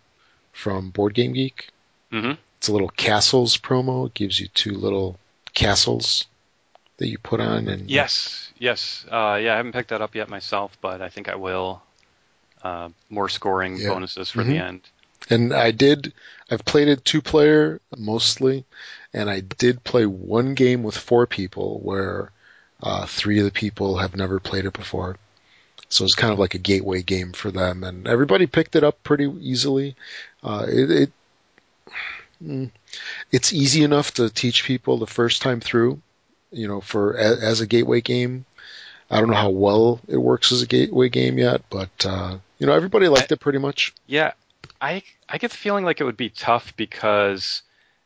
from 0.53 0.89
Board 0.91 1.13
Game 1.13 1.33
Geek. 1.33 1.69
hmm 2.11 2.33
It's 2.57 2.67
a 2.67 2.73
little 2.73 2.89
castles 2.89 3.57
promo. 3.57 4.07
It 4.07 4.13
gives 4.13 4.39
you 4.39 4.47
two 4.49 4.73
little 4.73 5.19
castles 5.53 6.25
that 6.97 7.07
you 7.07 7.17
put 7.17 7.39
on, 7.39 7.67
and 7.67 7.89
Yes, 7.89 8.51
yes, 8.59 9.05
uh, 9.11 9.39
yeah. 9.41 9.53
I 9.53 9.57
haven't 9.57 9.73
picked 9.73 9.89
that 9.89 10.01
up 10.01 10.15
yet 10.15 10.29
myself, 10.29 10.77
but 10.81 11.01
I 11.01 11.09
think 11.09 11.29
I 11.29 11.35
will. 11.35 11.81
Uh, 12.63 12.89
more 13.09 13.27
scoring 13.29 13.77
Yeah. 13.77 13.89
bonuses 13.89 14.29
for 14.29 14.43
Mhm. 14.43 14.49
the 14.49 14.57
end. 14.57 14.81
And 15.29 15.53
I 15.53 15.71
did. 15.71 16.13
I've 16.49 16.65
played 16.65 16.87
it 16.87 17.03
two 17.05 17.21
player 17.21 17.81
mostly, 17.97 18.65
and 19.13 19.29
I 19.29 19.41
did 19.41 19.83
play 19.83 20.05
one 20.05 20.53
game 20.55 20.83
with 20.83 20.97
four 20.97 21.27
people 21.27 21.79
where 21.79 22.31
uh, 22.81 23.05
three 23.05 23.39
of 23.39 23.45
the 23.45 23.51
people 23.51 23.97
have 23.97 24.15
never 24.15 24.39
played 24.39 24.65
it 24.65 24.73
before. 24.73 25.17
So 25.89 26.03
it's 26.05 26.15
kind 26.15 26.33
of 26.33 26.39
like 26.39 26.55
a 26.55 26.59
gateway 26.59 27.03
game 27.03 27.33
for 27.33 27.51
them, 27.51 27.83
and 27.83 28.07
everybody 28.07 28.47
picked 28.47 28.75
it 28.75 28.83
up 28.83 29.03
pretty 29.03 29.31
easily. 29.39 29.95
Uh, 30.43 30.65
it, 30.67 30.91
it 30.91 31.11
mm, 32.43 32.71
it's 33.31 33.53
easy 33.53 33.83
enough 33.83 34.15
to 34.15 34.29
teach 34.29 34.63
people 34.63 34.97
the 34.97 35.05
first 35.05 35.43
time 35.43 35.59
through, 35.59 36.01
you 36.51 36.67
know, 36.67 36.81
for 36.81 37.15
as, 37.15 37.43
as 37.43 37.61
a 37.61 37.67
gateway 37.67 38.01
game. 38.01 38.45
I 39.11 39.19
don't 39.19 39.29
know 39.29 39.35
how 39.35 39.51
well 39.51 39.99
it 40.07 40.17
works 40.17 40.51
as 40.51 40.63
a 40.63 40.67
gateway 40.67 41.09
game 41.09 41.37
yet, 41.37 41.61
but 41.69 42.05
uh, 42.05 42.37
you 42.57 42.65
know, 42.65 42.73
everybody 42.73 43.07
liked 43.07 43.31
it 43.31 43.39
pretty 43.39 43.59
much. 43.59 43.93
Yeah, 44.07 44.33
I 44.81 45.03
I 45.29 45.37
get 45.37 45.51
the 45.51 45.57
feeling 45.57 45.85
like 45.85 46.01
it 46.01 46.05
would 46.05 46.17
be 46.17 46.29
tough 46.29 46.75
because 46.75 47.61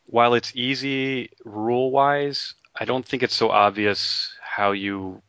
while 0.08 0.34
it's 0.34 0.52
easy 0.56 1.30
rule 1.46 1.92
wise, 1.92 2.54
I 2.80 2.86
don't 2.86 3.06
think 3.06 3.24
it's 3.24 3.36
so 3.36 3.50
obvious 3.50 4.34
how 4.42 4.72
you 4.72 5.22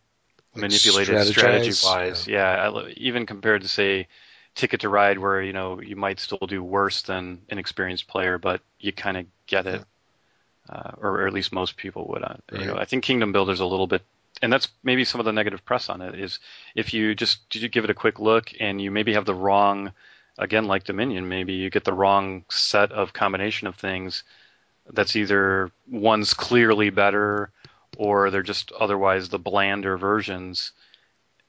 Like 0.54 0.62
manipulate 0.62 1.08
it 1.08 1.26
strategy 1.26 1.72
wise. 1.82 2.26
Yeah, 2.28 2.70
I 2.70 2.90
even 2.96 3.26
compared 3.26 3.62
to 3.62 3.68
say 3.68 4.08
Ticket 4.54 4.80
to 4.80 4.88
Ride, 4.88 5.18
where 5.18 5.42
you 5.42 5.52
know 5.52 5.80
you 5.80 5.96
might 5.96 6.20
still 6.20 6.46
do 6.46 6.62
worse 6.62 7.02
than 7.02 7.42
an 7.50 7.58
experienced 7.58 8.08
player, 8.08 8.38
but 8.38 8.60
you 8.80 8.92
kind 8.92 9.16
of 9.16 9.26
get 9.46 9.66
it, 9.66 9.82
uh, 10.68 10.92
or, 10.98 11.22
or 11.22 11.26
at 11.26 11.32
least 11.32 11.52
most 11.52 11.76
people 11.76 12.06
would. 12.08 12.22
Uh, 12.22 12.36
You 12.52 12.66
know, 12.66 12.76
I 12.76 12.84
think 12.84 13.04
Kingdom 13.04 13.32
Builder's 13.32 13.60
a 13.60 13.66
little 13.66 13.86
bit. 13.86 14.02
And 14.42 14.52
that's 14.52 14.68
maybe 14.84 15.04
some 15.04 15.20
of 15.20 15.24
the 15.24 15.32
negative 15.32 15.64
press 15.64 15.88
on 15.88 16.00
it 16.00 16.14
is 16.14 16.38
if 16.74 16.94
you 16.94 17.14
just 17.14 17.54
you 17.54 17.68
give 17.68 17.84
it 17.84 17.90
a 17.90 17.94
quick 17.94 18.20
look 18.20 18.52
and 18.60 18.80
you 18.80 18.90
maybe 18.90 19.14
have 19.14 19.24
the 19.24 19.34
wrong 19.34 19.92
again 20.38 20.66
like 20.66 20.84
Dominion, 20.84 21.28
maybe 21.28 21.54
you 21.54 21.70
get 21.70 21.84
the 21.84 21.92
wrong 21.92 22.44
set 22.48 22.92
of 22.92 23.12
combination 23.12 23.66
of 23.66 23.74
things 23.76 24.22
that's 24.92 25.16
either 25.16 25.70
one's 25.90 26.34
clearly 26.34 26.90
better 26.90 27.50
or 27.96 28.30
they're 28.30 28.42
just 28.42 28.72
otherwise 28.72 29.28
the 29.28 29.38
blander 29.38 29.96
versions. 29.96 30.72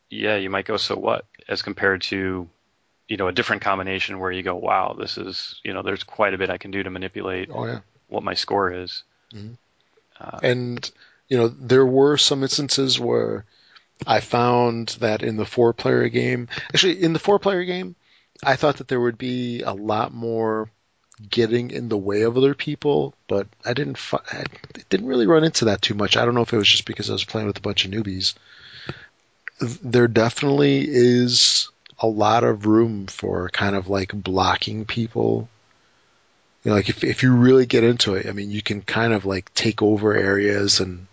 Yeah, 0.09 0.35
you 0.37 0.49
might 0.49 0.65
go 0.65 0.77
so 0.77 0.95
what 0.95 1.25
as 1.47 1.61
compared 1.61 2.01
to 2.03 2.47
you 3.07 3.17
know 3.17 3.27
a 3.27 3.31
different 3.31 3.61
combination 3.61 4.19
where 4.19 4.31
you 4.31 4.43
go 4.43 4.55
wow 4.55 4.95
this 4.99 5.17
is 5.17 5.59
you 5.63 5.73
know 5.73 5.81
there's 5.81 6.03
quite 6.03 6.33
a 6.33 6.37
bit 6.37 6.49
I 6.49 6.57
can 6.57 6.71
do 6.71 6.83
to 6.83 6.89
manipulate 6.89 7.49
Oh 7.51 7.65
yeah. 7.65 7.79
what 8.07 8.23
my 8.23 8.33
score 8.33 8.71
is. 8.71 9.03
Mhm. 9.33 9.57
Uh, 10.19 10.39
And 10.43 10.91
you 11.27 11.37
know, 11.37 11.47
there 11.47 11.85
were 11.85 12.17
some 12.17 12.41
instances 12.41 12.99
where 12.99 13.45
I 14.07 14.19
found 14.19 14.89
that 14.99 15.21
in 15.21 15.37
the 15.37 15.45
four 15.45 15.73
player 15.73 16.09
game, 16.09 16.47
actually 16.73 17.01
in 17.03 17.13
the 17.13 17.19
four 17.19 17.37
player 17.37 17.63
game, 17.65 17.95
I 18.43 18.55
thought 18.55 18.77
that 18.77 18.87
there 18.87 18.99
would 18.99 19.17
be 19.17 19.61
a 19.61 19.73
lot 19.73 20.11
more 20.13 20.69
getting 21.29 21.71
in 21.71 21.89
the 21.89 21.97
way 21.97 22.21
of 22.23 22.37
other 22.37 22.53
people, 22.53 23.13
but 23.27 23.47
I 23.65 23.73
didn't 23.73 23.97
fi- 23.97 24.21
I 24.31 24.43
didn't 24.89 25.07
really 25.07 25.27
run 25.27 25.43
into 25.43 25.65
that 25.65 25.81
too 25.81 25.93
much. 25.93 26.15
I 26.17 26.25
don't 26.25 26.35
know 26.35 26.41
if 26.41 26.53
it 26.53 26.57
was 26.57 26.67
just 26.69 26.85
because 26.85 27.09
I 27.09 27.13
was 27.13 27.25
playing 27.25 27.47
with 27.47 27.57
a 27.57 27.61
bunch 27.61 27.85
of 27.85 27.91
newbies. 27.91 28.35
There 29.61 30.07
definitely 30.09 30.85
is 30.87 31.69
a 31.99 32.07
lot 32.07 32.43
of 32.43 32.65
room 32.65 33.07
for 33.07 33.49
kind 33.49 33.75
of 33.75 33.87
like 33.89 34.11
blocking 34.13 34.85
people 34.85 35.49
you 36.63 36.69
know, 36.71 36.75
like 36.75 36.89
if 36.89 37.03
if 37.03 37.23
you 37.23 37.33
really 37.33 37.65
get 37.65 37.83
into 37.83 38.15
it, 38.15 38.27
I 38.27 38.31
mean, 38.33 38.51
you 38.51 38.61
can 38.61 38.81
kind 38.81 39.13
of 39.13 39.25
like 39.25 39.53
take 39.53 39.81
over 39.81 40.13
areas 40.13 40.79
and 40.79 41.07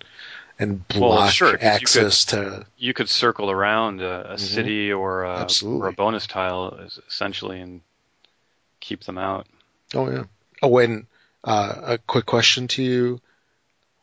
and 0.59 0.85
Well, 0.95 1.11
block 1.11 1.33
sure, 1.33 1.53
'cause 1.53 1.63
you 1.63 1.69
access 1.69 2.25
to. 2.27 2.67
you 2.79 2.95
could 2.95 3.09
circle 3.09 3.51
around 3.51 4.01
a, 4.01 4.33
a 4.33 4.35
Mhm. 4.35 4.39
city 4.39 4.93
or 4.93 5.25
a, 5.25 5.47
or 5.65 5.89
a 5.89 5.93
bonus 5.93 6.27
tile 6.27 6.79
es- 6.85 6.99
essentially 7.09 7.61
and 7.61 7.81
keep 8.81 9.05
them 9.05 9.19
out. 9.19 9.47
Oh 9.95 10.11
yeah. 10.11 10.25
Oh, 10.63 10.79
and 10.79 11.07
uh, 11.45 11.75
a 11.83 11.99
quick 11.99 12.27
question 12.27 12.69
to 12.69 12.83
you: 12.83 13.21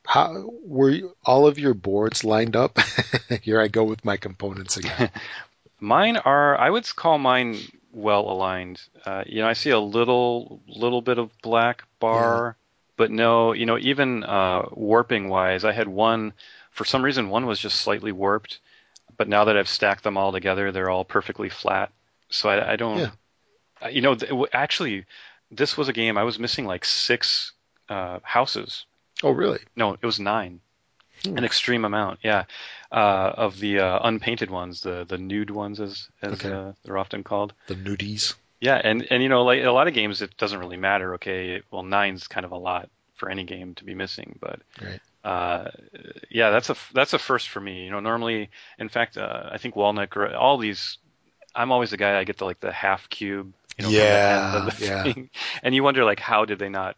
How 0.05 0.49
were 0.63 0.89
you, 0.89 1.15
all 1.25 1.47
of 1.47 1.59
your 1.59 1.73
boards 1.73 2.23
lined 2.23 2.55
up? 2.55 2.77
Here 3.41 3.59
I 3.59 3.67
go 3.67 3.83
with 3.83 4.05
my 4.05 4.17
components 4.17 4.77
again. 4.77 5.09
Mine 5.79 6.17
are 6.17 6.57
I 6.57 6.69
would 6.69 6.87
call 6.95 7.17
mine 7.17 7.57
well 7.91 8.21
aligned. 8.21 8.81
Uh, 9.05 9.23
you 9.25 9.41
know, 9.41 9.47
I 9.49 9.53
see 9.53 9.71
a 9.71 9.79
little 9.79 10.61
little 10.67 11.01
bit 11.01 11.17
of 11.17 11.29
black 11.41 11.83
bar, 11.99 12.55
but 12.95 13.11
no, 13.11 13.51
you 13.51 13.65
know, 13.65 13.77
even 13.77 14.23
uh, 14.23 14.67
warping 14.71 15.27
wise, 15.27 15.65
I 15.65 15.73
had 15.73 15.89
one 15.89 16.31
for 16.71 16.85
some 16.85 17.03
reason 17.03 17.29
one 17.29 17.45
was 17.45 17.59
just 17.59 17.81
slightly 17.81 18.13
warped, 18.13 18.59
but 19.17 19.27
now 19.27 19.43
that 19.45 19.57
I've 19.57 19.67
stacked 19.67 20.03
them 20.03 20.17
all 20.17 20.31
together, 20.31 20.71
they're 20.71 20.89
all 20.89 21.03
perfectly 21.03 21.49
flat. 21.49 21.91
So 22.29 22.47
I, 22.49 22.73
I 22.73 22.75
don't, 22.77 23.11
Yeah. 23.81 23.89
you 23.89 24.01
know, 24.01 24.15
th- 24.15 24.31
actually, 24.53 25.05
this 25.55 25.77
was 25.77 25.87
a 25.89 25.93
game 25.93 26.17
I 26.17 26.23
was 26.23 26.39
missing 26.39 26.65
like 26.65 26.85
six 26.85 27.51
uh, 27.89 28.19
houses. 28.23 28.85
Oh, 29.23 29.31
really? 29.31 29.59
No, 29.75 29.93
it 29.93 30.03
was 30.03 30.19
nine. 30.19 30.59
Hmm. 31.23 31.37
An 31.37 31.45
extreme 31.45 31.85
amount, 31.85 32.19
yeah, 32.23 32.43
uh, 32.91 33.31
of 33.37 33.59
the 33.59 33.79
uh, 33.79 33.99
unpainted 34.03 34.49
ones, 34.51 34.81
the 34.81 35.05
the 35.07 35.17
nude 35.17 35.51
ones, 35.51 35.79
as 35.79 36.09
as 36.21 36.33
Okay. 36.33 36.51
uh, 36.51 36.73
they're 36.83 36.97
often 36.97 37.23
called. 37.23 37.53
The 37.67 37.75
nudies. 37.75 38.33
Yeah, 38.59 38.81
and 38.83 39.07
and 39.09 39.23
you 39.23 39.29
know, 39.29 39.43
like 39.43 39.63
a 39.63 39.71
lot 39.71 39.87
of 39.87 39.93
games, 39.93 40.21
it 40.21 40.35
doesn't 40.37 40.59
really 40.59 40.77
matter. 40.77 41.13
Okay, 41.15 41.61
well, 41.71 41.83
nine's 41.83 42.27
kind 42.27 42.45
of 42.45 42.51
a 42.51 42.57
lot 42.57 42.89
for 43.15 43.29
any 43.29 43.43
game 43.45 43.75
to 43.75 43.85
be 43.85 43.93
missing, 43.95 44.37
but 44.41 44.59
Right. 44.81 44.99
uh, 45.23 45.69
yeah, 46.29 46.49
that's 46.49 46.69
a 46.69 46.75
that's 46.93 47.13
a 47.13 47.19
first 47.19 47.47
for 47.49 47.61
me. 47.61 47.85
You 47.85 47.91
know, 47.91 47.99
normally, 48.01 48.49
in 48.79 48.89
fact, 48.89 49.17
uh, 49.17 49.49
I 49.51 49.57
think 49.59 49.75
Walnut, 49.77 50.15
all 50.17 50.57
these, 50.57 50.97
I'm 51.55 51.71
always 51.71 51.91
the 51.91 51.97
guy 51.97 52.19
I 52.19 52.23
get 52.25 52.37
the 52.37 52.45
like 52.45 52.59
the 52.59 52.71
half 52.71 53.07
cube. 53.09 53.53
You 53.77 53.85
know, 53.85 53.89
Yeah, 53.89 54.69
yeah. 54.79 55.13
and 55.63 55.75
you 55.75 55.83
wonder 55.83 56.03
like 56.03 56.19
how 56.19 56.45
did 56.45 56.59
they 56.59 56.69
not, 56.69 56.95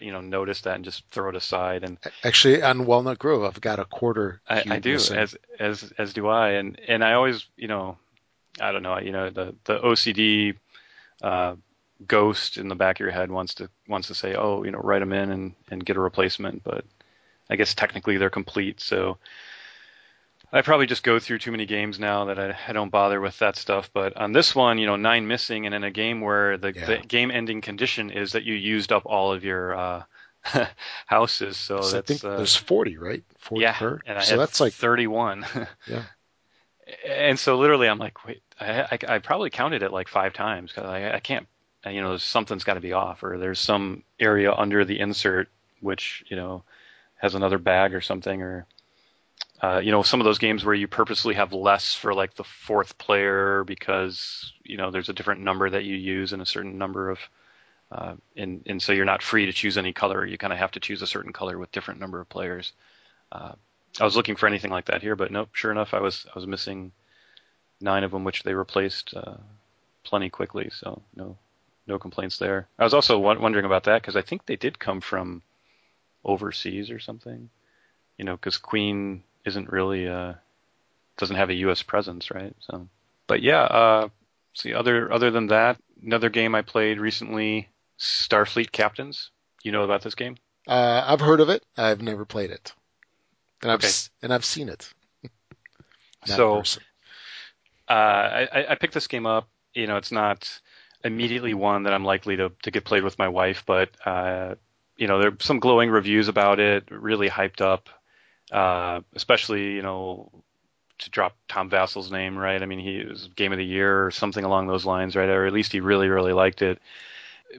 you 0.00 0.12
know, 0.12 0.20
notice 0.20 0.62
that 0.62 0.76
and 0.76 0.84
just 0.84 1.04
throw 1.10 1.28
it 1.28 1.36
aside 1.36 1.84
and 1.84 1.98
Actually, 2.22 2.62
on 2.62 2.86
Walnut 2.86 3.18
Grove, 3.18 3.44
I've 3.44 3.60
got 3.60 3.78
a 3.78 3.84
quarter. 3.84 4.40
I, 4.48 4.64
I 4.68 4.78
do 4.78 4.94
missing. 4.94 5.18
as 5.18 5.36
as 5.58 5.92
as 5.98 6.12
do 6.12 6.28
I, 6.28 6.50
and 6.50 6.80
and 6.86 7.04
I 7.04 7.14
always 7.14 7.46
you 7.56 7.68
know, 7.68 7.98
I 8.60 8.72
don't 8.72 8.82
know, 8.82 8.98
you 8.98 9.12
know 9.12 9.30
the 9.30 9.54
the 9.64 9.78
OCD 9.78 10.56
uh, 11.22 11.56
ghost 12.06 12.58
in 12.58 12.68
the 12.68 12.74
back 12.74 12.96
of 12.96 13.00
your 13.00 13.10
head 13.10 13.30
wants 13.30 13.54
to 13.54 13.70
wants 13.88 14.08
to 14.08 14.14
say, 14.14 14.34
oh, 14.34 14.62
you 14.62 14.70
know, 14.70 14.78
write 14.78 15.00
them 15.00 15.12
in 15.12 15.30
and 15.30 15.54
and 15.70 15.84
get 15.84 15.96
a 15.96 16.00
replacement, 16.00 16.64
but 16.64 16.84
I 17.48 17.56
guess 17.56 17.74
technically 17.74 18.16
they're 18.16 18.30
complete, 18.30 18.80
so. 18.80 19.18
I 20.54 20.62
probably 20.62 20.86
just 20.86 21.02
go 21.02 21.18
through 21.18 21.38
too 21.40 21.50
many 21.50 21.66
games 21.66 21.98
now 21.98 22.26
that 22.26 22.38
I, 22.38 22.56
I 22.68 22.72
don't 22.72 22.90
bother 22.90 23.20
with 23.20 23.38
that 23.40 23.56
stuff. 23.56 23.90
But 23.92 24.16
on 24.16 24.32
this 24.32 24.54
one, 24.54 24.78
you 24.78 24.86
know, 24.86 24.96
nine 24.96 25.26
missing, 25.26 25.66
and 25.66 25.74
in 25.74 25.84
a 25.84 25.90
game 25.90 26.20
where 26.20 26.56
the, 26.56 26.72
Yeah. 26.72 26.86
the 26.86 26.98
game-ending 26.98 27.60
condition 27.60 28.10
is 28.10 28.32
that 28.32 28.44
you 28.44 28.54
used 28.54 28.92
up 28.92 29.02
all 29.06 29.32
of 29.32 29.44
your 29.44 29.74
uh, 29.76 30.02
houses, 31.06 31.56
so 31.56 31.76
So 31.82 31.98
I 31.98 32.00
that's 32.00 32.18
think 32.18 32.24
uh, 32.24 32.36
there's 32.36 32.56
40, 32.56 32.96
right? 32.98 33.24
40 33.38 33.64
yeah, 33.64 33.72
per. 33.72 34.00
and 34.06 34.18
I 34.18 34.22
so 34.22 34.38
that's 34.38 34.60
like 34.60 34.72
31. 34.72 35.44
Yeah. 35.86 36.04
And 37.06 37.38
so 37.38 37.58
literally, 37.58 37.88
I'm 37.88 37.98
like, 37.98 38.24
wait, 38.26 38.42
I, 38.60 38.82
I, 38.82 38.98
I 39.14 39.18
probably 39.18 39.50
counted 39.50 39.82
it 39.82 39.92
like 39.92 40.08
five 40.08 40.32
times 40.34 40.70
because 40.70 40.88
I, 40.88 41.14
I 41.14 41.20
can't, 41.20 41.46
you 41.86 42.00
know, 42.02 42.16
something's 42.18 42.64
got 42.64 42.74
to 42.74 42.80
be 42.80 42.92
off, 42.92 43.22
or 43.22 43.38
there's 43.38 43.58
some 43.60 44.02
area 44.20 44.52
under 44.52 44.84
the 44.84 45.00
insert 45.00 45.48
which 45.80 46.24
you 46.28 46.36
know 46.36 46.62
has 47.16 47.34
another 47.34 47.58
bag 47.58 47.94
or 47.94 48.00
something, 48.00 48.42
or 48.42 48.66
uh, 49.64 49.80
you 49.80 49.92
know, 49.92 50.02
some 50.02 50.20
of 50.20 50.26
those 50.26 50.36
games 50.36 50.62
where 50.62 50.74
you 50.74 50.86
purposely 50.86 51.34
have 51.34 51.54
less 51.54 51.94
for 51.94 52.12
like 52.12 52.34
the 52.34 52.44
fourth 52.44 52.98
player 52.98 53.64
because 53.64 54.52
you 54.62 54.76
know 54.76 54.90
there's 54.90 55.08
a 55.08 55.14
different 55.14 55.40
number 55.40 55.70
that 55.70 55.84
you 55.84 55.96
use 55.96 56.34
and 56.34 56.42
a 56.42 56.46
certain 56.46 56.76
number 56.76 57.08
of 57.08 57.18
uh, 57.90 58.14
and 58.36 58.62
and 58.66 58.82
so 58.82 58.92
you're 58.92 59.06
not 59.06 59.22
free 59.22 59.46
to 59.46 59.54
choose 59.54 59.78
any 59.78 59.94
color. 59.94 60.26
You 60.26 60.36
kind 60.36 60.52
of 60.52 60.58
have 60.58 60.72
to 60.72 60.80
choose 60.80 61.00
a 61.00 61.06
certain 61.06 61.32
color 61.32 61.56
with 61.56 61.72
different 61.72 61.98
number 61.98 62.20
of 62.20 62.28
players. 62.28 62.74
Uh, 63.32 63.52
I 63.98 64.04
was 64.04 64.16
looking 64.16 64.36
for 64.36 64.46
anything 64.46 64.70
like 64.70 64.84
that 64.86 65.00
here, 65.00 65.16
but 65.16 65.32
nope. 65.32 65.48
Sure 65.52 65.72
enough, 65.72 65.94
I 65.94 66.00
was 66.00 66.26
I 66.28 66.38
was 66.38 66.46
missing 66.46 66.92
nine 67.80 68.04
of 68.04 68.10
them, 68.10 68.22
which 68.22 68.42
they 68.42 68.52
replaced 68.52 69.14
uh, 69.14 69.38
plenty 70.02 70.28
quickly. 70.28 70.68
So 70.74 71.00
no 71.16 71.38
no 71.86 71.98
complaints 71.98 72.36
there. 72.36 72.68
I 72.78 72.84
was 72.84 72.92
also 72.92 73.18
w- 73.18 73.40
wondering 73.40 73.64
about 73.64 73.84
that 73.84 74.02
because 74.02 74.16
I 74.16 74.22
think 74.22 74.44
they 74.44 74.56
did 74.56 74.78
come 74.78 75.00
from 75.00 75.40
overseas 76.22 76.90
or 76.90 76.98
something. 76.98 77.48
You 78.18 78.26
know, 78.26 78.36
because 78.36 78.58
Queen 78.58 79.22
isn't 79.44 79.70
really 79.72 80.08
uh, 80.08 80.34
doesn't 81.18 81.36
have 81.36 81.50
a 81.50 81.54
U.S. 81.54 81.82
presence, 81.82 82.30
right? 82.30 82.54
So, 82.60 82.88
but 83.26 83.42
yeah. 83.42 83.62
Uh, 83.62 84.08
see, 84.54 84.74
other 84.74 85.12
other 85.12 85.30
than 85.30 85.48
that, 85.48 85.78
another 86.02 86.30
game 86.30 86.54
I 86.54 86.62
played 86.62 87.00
recently, 87.00 87.68
Starfleet 87.98 88.72
Captains. 88.72 89.30
You 89.62 89.72
know 89.72 89.82
about 89.84 90.02
this 90.02 90.14
game? 90.14 90.36
uh, 90.66 91.04
I've 91.06 91.20
heard 91.20 91.40
of 91.40 91.48
it. 91.48 91.64
I've 91.76 92.02
never 92.02 92.24
played 92.24 92.50
it, 92.50 92.74
and 93.62 93.70
I've 93.72 93.80
Okay. 93.80 93.84
s- 93.84 94.10
and 94.22 94.32
I've 94.32 94.44
seen 94.44 94.68
it. 94.68 94.92
So 96.24 96.68
uh, 97.88 97.92
I, 97.92 98.66
I 98.70 98.74
picked 98.76 98.94
this 98.94 99.06
game 99.08 99.26
up. 99.26 99.48
You 99.74 99.86
know, 99.86 99.96
it's 99.96 100.12
not 100.12 100.60
immediately 101.04 101.54
one 101.54 101.82
that 101.84 101.92
I'm 101.94 102.04
likely 102.04 102.36
to, 102.36 102.52
to 102.62 102.70
get 102.70 102.84
played 102.84 103.04
with 103.04 103.18
my 103.18 103.28
wife, 103.28 103.64
but 103.66 103.90
uh, 104.06 104.54
you 104.96 105.06
know, 105.06 105.18
there 105.18 105.28
are 105.30 105.36
some 105.40 105.58
glowing 105.60 105.90
reviews 105.90 106.28
about 106.28 106.60
it, 106.60 106.84
really 106.90 107.28
hyped 107.28 107.60
up, 107.60 107.88
uh, 108.54 109.00
especially 109.14 109.72
you 109.72 109.82
know 109.82 110.30
to 110.98 111.10
drop 111.10 111.36
Tom 111.48 111.68
Vasel's 111.68 112.12
name, 112.12 112.38
right? 112.38 112.62
I 112.62 112.66
mean, 112.66 112.78
he 112.78 113.04
was 113.04 113.28
game 113.34 113.52
of 113.52 113.58
the 113.58 113.64
year 113.64 114.06
or 114.06 114.12
something 114.12 114.44
along 114.44 114.68
those 114.68 114.86
lines, 114.86 115.16
right? 115.16 115.28
Or 115.28 115.44
at 115.44 115.52
least 115.52 115.72
he 115.72 115.80
really, 115.80 116.08
really 116.08 116.32
liked 116.32 116.62
it. 116.62 116.78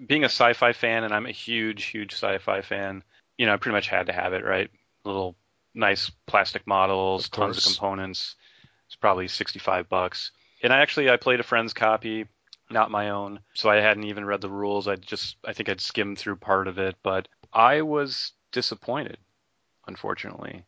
Being 0.07 0.23
a 0.23 0.31
sci-fi 0.31 0.72
fan, 0.72 1.03
and 1.03 1.13
I'm 1.13 1.26
a 1.26 1.31
huge, 1.31 1.84
huge 1.84 2.13
sci-fi 2.13 2.61
fan, 2.61 3.03
you 3.38 3.45
know, 3.45 3.53
I 3.53 3.57
pretty 3.57 3.76
much 3.76 3.89
had 3.89 4.07
to 4.07 4.13
have 4.13 4.31
it, 4.31 4.45
right? 4.45 4.72
Little 5.03 5.35
nice 5.73 6.09
plastic 6.27 6.65
models, 6.65 7.26
Of 7.26 7.31
tons 7.31 7.57
of 7.57 7.63
components. 7.65 8.35
It's 8.88 8.95
probably 8.95 9.27
65 9.27 9.89
bucks. 9.89 10.31
And 10.63 10.72
I 10.72 10.80
actually 10.80 11.09
I 11.09 11.17
played 11.17 11.41
a 11.41 11.43
friend's 11.43 11.73
copy, 11.73 12.26
not 12.69 12.89
my 12.89 13.09
own, 13.09 13.41
so 13.53 13.69
I 13.69 13.81
hadn't 13.81 14.05
even 14.05 14.23
read 14.23 14.39
the 14.39 14.49
rules. 14.49 14.88
I 14.88 14.95
just 14.95 15.35
I 15.45 15.51
think 15.51 15.67
I'd 15.67 15.81
skimmed 15.81 16.17
through 16.17 16.38
part 16.38 16.69
of 16.69 16.80
it, 16.80 16.95
but 17.03 17.27
I 17.51 17.81
was 17.81 18.31
disappointed, 18.53 19.17
unfortunately. 19.88 20.63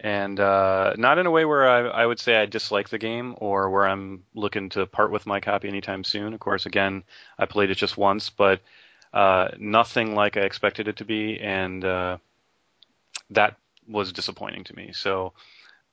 And 0.00 0.38
uh, 0.38 0.94
not 0.96 1.18
in 1.18 1.26
a 1.26 1.30
way 1.30 1.44
where 1.44 1.68
I, 1.68 2.02
I 2.02 2.06
would 2.06 2.20
say 2.20 2.36
I 2.36 2.46
dislike 2.46 2.90
the 2.90 2.98
game 2.98 3.34
or 3.38 3.70
where 3.70 3.86
I'm 3.86 4.24
looking 4.34 4.68
to 4.70 4.86
part 4.86 5.10
with 5.10 5.26
my 5.26 5.40
copy 5.40 5.68
anytime 5.68 6.04
soon. 6.04 6.34
Of 6.34 6.40
course, 6.40 6.66
again, 6.66 7.02
I 7.38 7.46
played 7.46 7.70
it 7.70 7.76
just 7.76 7.96
once, 7.96 8.28
but 8.28 8.60
uh, 9.12 9.48
nothing 9.58 10.14
like 10.14 10.36
I 10.36 10.40
expected 10.40 10.86
it 10.88 10.98
to 10.98 11.04
be, 11.04 11.40
and 11.40 11.84
uh, 11.84 12.18
that 13.30 13.56
was 13.88 14.12
disappointing 14.12 14.64
to 14.64 14.76
me. 14.76 14.90
So, 14.92 15.32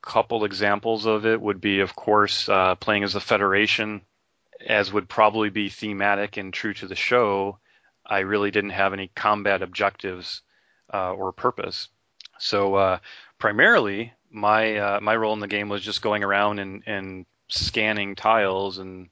a 0.02 0.06
couple 0.06 0.44
examples 0.44 1.06
of 1.06 1.26
it 1.26 1.40
would 1.40 1.60
be, 1.60 1.80
of 1.80 1.96
course, 1.96 2.48
uh, 2.48 2.76
playing 2.76 3.04
as 3.04 3.14
the 3.14 3.20
Federation, 3.20 4.02
as 4.64 4.92
would 4.92 5.08
probably 5.08 5.50
be 5.50 5.68
thematic 5.68 6.36
and 6.36 6.52
true 6.52 6.74
to 6.74 6.86
the 6.86 6.94
show. 6.94 7.58
I 8.06 8.20
really 8.20 8.50
didn't 8.50 8.70
have 8.70 8.92
any 8.92 9.10
combat 9.14 9.62
objectives 9.62 10.42
uh, 10.92 11.12
or 11.12 11.32
purpose. 11.32 11.88
So 12.38 12.76
uh, 12.76 12.98
primarily, 13.38 14.12
my 14.30 14.76
uh, 14.76 15.00
my 15.00 15.16
role 15.16 15.32
in 15.32 15.40
the 15.40 15.48
game 15.48 15.68
was 15.68 15.82
just 15.82 16.02
going 16.02 16.22
around 16.22 16.58
and, 16.58 16.82
and 16.86 17.26
scanning 17.48 18.14
tiles 18.14 18.78
and 18.78 19.08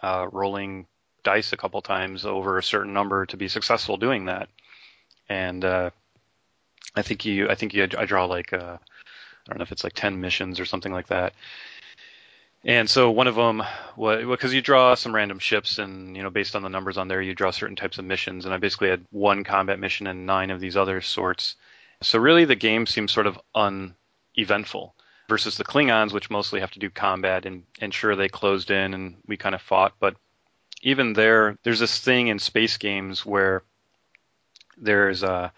uh, 0.00 0.28
rolling 0.30 0.86
dice 1.24 1.52
a 1.52 1.56
couple 1.56 1.80
times 1.82 2.26
over 2.26 2.58
a 2.58 2.62
certain 2.62 2.92
number 2.92 3.26
to 3.26 3.36
be 3.36 3.48
successful 3.48 3.96
doing 3.96 4.26
that. 4.26 4.48
And 5.28 5.64
uh, 5.64 5.90
I 6.94 7.02
think 7.02 7.24
you 7.24 7.48
I 7.48 7.54
think 7.54 7.74
you 7.74 7.88
I 7.96 8.04
draw 8.04 8.26
like 8.26 8.52
uh, 8.52 8.76
I 8.76 9.48
don't 9.48 9.58
know 9.58 9.62
if 9.62 9.72
it's 9.72 9.84
like 9.84 9.94
ten 9.94 10.20
missions 10.20 10.60
or 10.60 10.64
something 10.64 10.92
like 10.92 11.08
that. 11.08 11.32
And 12.64 12.88
so 12.88 13.10
one 13.10 13.26
of 13.26 13.34
them, 13.34 13.64
because 13.96 14.54
you 14.54 14.62
draw 14.62 14.94
some 14.94 15.12
random 15.12 15.40
ships, 15.40 15.78
and 15.78 16.16
you 16.16 16.22
know, 16.22 16.30
based 16.30 16.54
on 16.54 16.62
the 16.62 16.68
numbers 16.68 16.96
on 16.96 17.08
there, 17.08 17.20
you 17.20 17.34
draw 17.34 17.50
certain 17.50 17.74
types 17.74 17.98
of 17.98 18.04
missions. 18.04 18.44
And 18.44 18.54
I 18.54 18.58
basically 18.58 18.88
had 18.88 19.04
one 19.10 19.42
combat 19.42 19.80
mission 19.80 20.06
and 20.06 20.26
nine 20.26 20.52
of 20.52 20.60
these 20.60 20.76
other 20.76 21.00
sorts. 21.00 21.56
So 22.02 22.18
really, 22.18 22.44
the 22.44 22.54
game 22.54 22.86
seems 22.86 23.12
sort 23.12 23.26
of 23.26 23.38
uneventful 23.54 24.94
versus 25.28 25.56
the 25.56 25.64
Klingons, 25.64 26.12
which 26.12 26.30
mostly 26.30 26.60
have 26.60 26.70
to 26.72 26.78
do 26.78 26.90
combat. 26.90 27.46
And, 27.46 27.64
and 27.80 27.92
sure, 27.92 28.16
they 28.16 28.28
closed 28.28 28.70
in 28.70 28.94
and 28.94 29.16
we 29.26 29.36
kind 29.36 29.54
of 29.54 29.62
fought, 29.62 29.94
but 29.98 30.16
even 30.82 31.12
there, 31.12 31.56
there's 31.62 31.78
this 31.78 31.98
thing 31.98 32.28
in 32.28 32.38
space 32.38 32.76
games 32.76 33.24
where 33.24 33.62
there's 34.76 35.22
a 35.22 35.52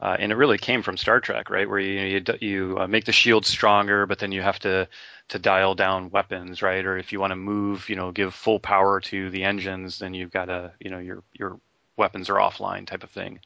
uh, 0.00 0.16
and 0.18 0.32
it 0.32 0.34
really 0.34 0.58
came 0.58 0.82
from 0.82 0.96
Star 0.96 1.20
Trek, 1.20 1.48
right? 1.48 1.68
Where 1.68 1.78
you 1.78 2.18
you, 2.18 2.24
you 2.40 2.78
uh, 2.78 2.86
make 2.86 3.04
the 3.04 3.12
shield 3.12 3.46
stronger, 3.46 4.06
but 4.06 4.18
then 4.18 4.32
you 4.32 4.42
have 4.42 4.58
to 4.60 4.88
to 5.28 5.38
dial 5.38 5.74
down 5.74 6.10
weapons, 6.10 6.60
right? 6.60 6.84
Or 6.84 6.98
if 6.98 7.12
you 7.12 7.20
want 7.20 7.30
to 7.30 7.36
move, 7.36 7.88
you 7.88 7.96
know, 7.96 8.12
give 8.12 8.34
full 8.34 8.60
power 8.60 9.00
to 9.00 9.30
the 9.30 9.44
engines, 9.44 9.98
then 9.98 10.12
you've 10.12 10.30
got 10.30 10.46
to, 10.46 10.72
you 10.80 10.90
know, 10.90 10.98
your 10.98 11.22
your 11.32 11.58
weapons 11.96 12.28
are 12.28 12.34
offline, 12.34 12.86
type 12.86 13.02
of 13.02 13.10
thing. 13.10 13.40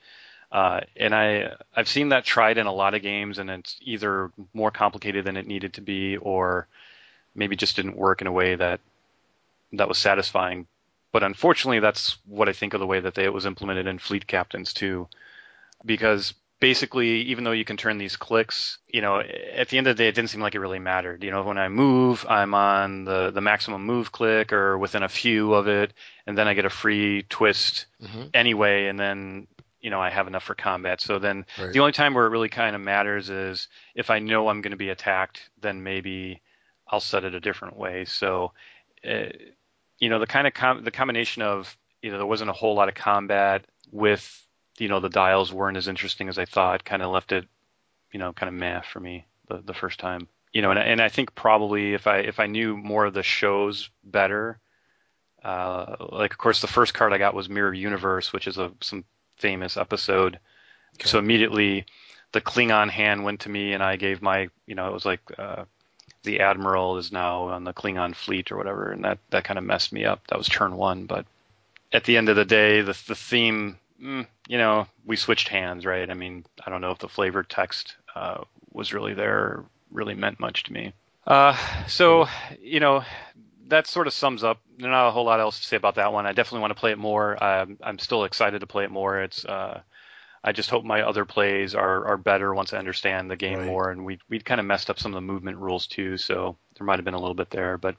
Uh, 0.51 0.81
and 0.97 1.15
I 1.15 1.53
I've 1.77 1.89
seen 1.89 2.09
that 2.11 2.25
tried 2.25 2.59
in 2.59 2.67
a 2.67 2.73
lot 2.73 2.95
of 2.95 3.03
games, 3.03 3.39
and 3.39 3.51
it's 3.51 3.79
either 3.83 4.31
more 4.55 4.71
complicated 4.71 5.25
than 5.25 5.37
it 5.37 5.47
needed 5.47 5.75
to 5.75 5.81
be, 5.81 6.17
or 6.17 6.67
maybe 7.35 7.57
just 7.57 7.77
didn't 7.77 7.97
work 7.97 8.21
in 8.21 8.27
a 8.27 8.33
way 8.33 8.55
that 8.55 8.81
that 9.73 9.89
was 9.89 9.99
satisfying. 9.99 10.67
But 11.13 11.23
unfortunately, 11.23 11.81
that's 11.81 12.17
what 12.27 12.49
I 12.49 12.53
think 12.53 12.75
of 12.75 12.81
the 12.81 12.87
way 12.87 13.01
that 13.01 13.15
they, 13.15 13.25
it 13.25 13.33
was 13.33 13.47
implemented 13.47 13.87
in 13.87 13.99
Fleet 13.99 14.27
Captains 14.27 14.73
too, 14.73 15.09
because 15.85 16.35
basically, 16.61 17.23
even 17.23 17.45
though 17.45 17.53
you 17.53 17.65
can 17.65 17.77
turn 17.77 17.99
these 17.99 18.17
clicks, 18.17 18.79
you 18.89 19.01
know, 19.01 19.21
at 19.21 19.69
the 19.69 19.79
end 19.79 19.87
of 19.87 19.97
the 19.97 20.03
day, 20.03 20.09
it 20.09 20.15
didn't 20.15 20.31
seem 20.31 20.41
like 20.41 20.55
it 20.55 20.61
really 20.61 20.79
mattered. 20.79 21.23
You 21.23 21.31
know, 21.31 21.43
when 21.43 21.59
I 21.59 21.69
move, 21.69 22.27
I'm 22.29 22.55
on 22.55 23.05
the, 23.05 23.31
the 23.31 23.41
maximum 23.41 23.85
move 23.85 24.13
click 24.13 24.53
or 24.53 24.77
within 24.77 25.03
a 25.03 25.09
few 25.09 25.55
of 25.55 25.69
it, 25.69 25.93
and 26.27 26.37
then 26.37 26.49
I 26.49 26.55
get 26.55 26.65
a 26.65 26.71
free 26.71 27.25
twist 27.29 27.87
hmm 28.01 28.25
anyway, 28.35 28.87
and 28.87 28.99
then, 28.99 29.47
you 29.81 29.91
know, 29.91 30.01
I 30.01 30.11
have 30.11 30.27
enough 30.27 30.45
for 30.45 30.55
combat. 30.55 31.01
So 31.01 31.19
then 31.19 31.47
Right. 31.57 31.73
the 31.73 31.81
only 31.81 31.93
time 31.93 32.15
where 32.15 32.27
it 32.27 32.31
really 32.31 32.49
kind 32.49 32.75
of 32.75 32.83
matters 32.83 33.31
is 33.31 33.69
if 33.95 34.11
I 34.11 34.19
know 34.19 34.49
I'm 34.49 34.61
going 34.61 34.73
to 34.73 34.77
be 34.77 34.91
attacked, 34.91 35.51
then 35.61 35.83
maybe 35.83 36.43
I'll 36.89 37.01
set 37.01 37.25
it 37.25 37.35
a 37.35 37.41
different 37.41 37.77
way. 37.77 38.05
So, 38.05 38.53
uh, 39.09 39.27
you 39.99 40.09
know, 40.09 40.19
the 40.19 40.27
kind 40.27 40.47
of 40.47 40.55
com- 40.55 40.85
the 40.85 40.91
combination 40.91 41.43
of 41.43 41.77
you 42.03 42.11
know 42.11 42.19
there 42.19 42.27
wasn't 42.27 42.51
a 42.51 42.55
whole 42.55 42.75
lot 42.75 42.89
of 42.89 42.95
combat 42.95 43.65
with 43.91 44.47
you 44.79 44.89
know 44.89 45.01
the 45.01 45.09
dials 45.09 45.53
weren't 45.53 45.77
as 45.77 45.89
interesting 45.89 46.29
as 46.29 46.39
I 46.39 46.45
thought. 46.45 46.85
Kind 46.85 47.03
of 47.03 47.11
left 47.11 47.33
it, 47.33 47.47
you 48.13 48.19
know, 48.19 48.33
kind 48.33 48.49
of 48.49 48.55
meh 48.55 48.81
for 48.83 49.01
me 49.01 49.27
the 49.49 49.59
the 49.59 49.75
first 49.75 49.99
time. 50.01 50.29
You 50.53 50.63
know, 50.63 50.71
and 50.71 50.79
and 50.79 51.01
I 51.01 51.09
think 51.09 51.35
probably 51.35 51.95
if 51.95 52.07
I 52.07 52.19
if 52.19 52.41
I 52.41 52.47
knew 52.47 52.77
more 52.77 53.07
of 53.07 53.15
the 53.15 53.23
shows 53.23 53.91
better, 54.05 54.61
uh, 55.45 55.97
like 56.13 56.33
of 56.33 56.39
course 56.39 56.61
the 56.61 56.67
first 56.67 56.95
card 56.95 57.13
I 57.13 57.19
got 57.19 57.35
was 57.35 57.49
Mirror 57.49 57.75
Universe, 57.75 58.33
which 58.33 58.47
is 58.47 58.59
a 58.59 58.73
some 58.83 59.05
famous 59.39 59.77
episode. 59.77 60.39
Okay. 60.95 61.09
So 61.09 61.19
immediately 61.19 61.87
the 62.33 62.41
Klingon 62.41 62.91
hand 62.91 63.25
went 63.25 63.41
to 63.41 63.49
me, 63.49 63.73
and 63.73 63.83
I 63.83 63.97
gave 63.97 64.23
my 64.23 64.49
you 64.67 64.75
know 64.75 64.89
it 64.89 64.95
was 64.95 65.05
like. 65.05 65.21
Uh, 65.39 65.65
the 66.25 66.41
admiral 66.41 66.99
is 66.99 67.13
now 67.13 67.45
on 67.45 67.63
the 67.63 67.73
Klingon 67.73 68.15
fleet 68.15 68.51
or 68.51 68.57
whatever, 68.57 68.91
and 68.91 69.05
that 69.05 69.19
that 69.31 69.45
kind 69.45 69.57
of 69.57 69.65
messed 69.65 69.93
me 69.93 70.05
up. 70.05 70.27
That 70.27 70.37
was 70.37 70.49
turn 70.49 70.77
one, 70.77 71.07
but 71.07 71.25
at 71.93 72.05
the 72.05 72.17
end 72.17 72.29
of 72.29 72.35
the 72.37 72.45
day, 72.45 72.81
the 72.81 72.99
the 73.07 73.15
theme 73.15 73.79
mm, 74.03 74.27
you 74.47 74.59
know, 74.59 74.87
we 75.05 75.17
switched 75.17 75.49
hands, 75.49 75.85
right? 75.85 76.09
I 76.09 76.15
mean, 76.15 76.45
I 76.65 76.71
don't 76.71 76.81
know 76.81 76.91
if 76.91 76.99
the 76.99 77.09
flavored 77.09 77.49
text 77.49 77.97
uh, 78.15 78.45
was 78.73 78.93
really 78.93 79.15
there, 79.15 79.65
really 79.91 80.15
meant 80.15 80.41
much 80.41 80.65
to 80.65 80.73
me. 80.73 80.93
Uh, 81.27 81.57
so, 81.87 82.27
you 82.61 82.81
know, 82.81 83.05
that 83.69 83.87
sort 83.87 84.07
of 84.07 84.13
sums 84.13 84.45
up. 84.45 84.61
There's 84.77 84.91
not 84.91 85.09
a 85.09 85.11
whole 85.11 85.25
lot 85.25 85.41
else 85.41 85.61
to 85.61 85.67
say 85.67 85.77
about 85.77 85.97
that 85.97 86.13
one. 86.13 86.27
I 86.27 86.33
definitely 86.33 86.61
want 86.61 86.73
to 86.73 86.81
play 86.81 86.93
it 86.93 86.99
more. 86.99 87.43
I'm, 87.43 87.79
I'm 87.83 87.99
still 87.99 88.25
excited 88.25 88.61
to 88.61 88.67
play 88.67 88.85
it 88.85 88.91
more. 88.91 89.21
It's, 89.21 89.45
uh, 89.45 89.81
I 90.43 90.53
just 90.53 90.71
hope 90.71 90.85
my 90.85 91.03
other 91.03 91.25
plays 91.25 91.75
are, 91.75 92.07
are 92.07 92.17
better 92.17 92.55
once 92.55 92.73
I 92.73 92.79
understand 92.79 93.31
the 93.31 93.37
game 93.37 93.59
right. 93.59 93.67
more. 93.67 93.91
And 93.91 94.05
we 94.05 94.19
we 94.29 94.39
kind 94.41 94.61
of 94.61 94.67
messed 94.67 94.91
up 94.91 94.99
some 94.99 95.13
of 95.13 95.17
the 95.17 95.21
movement 95.21 95.59
rules 95.59 95.87
too, 95.87 96.17
so 96.17 96.57
there 96.77 96.87
might 96.87 96.99
have 96.99 97.05
been 97.05 97.15
a 97.15 97.21
little 97.21 97.35
bit 97.35 97.51
there. 97.51 97.77
But 97.79 97.97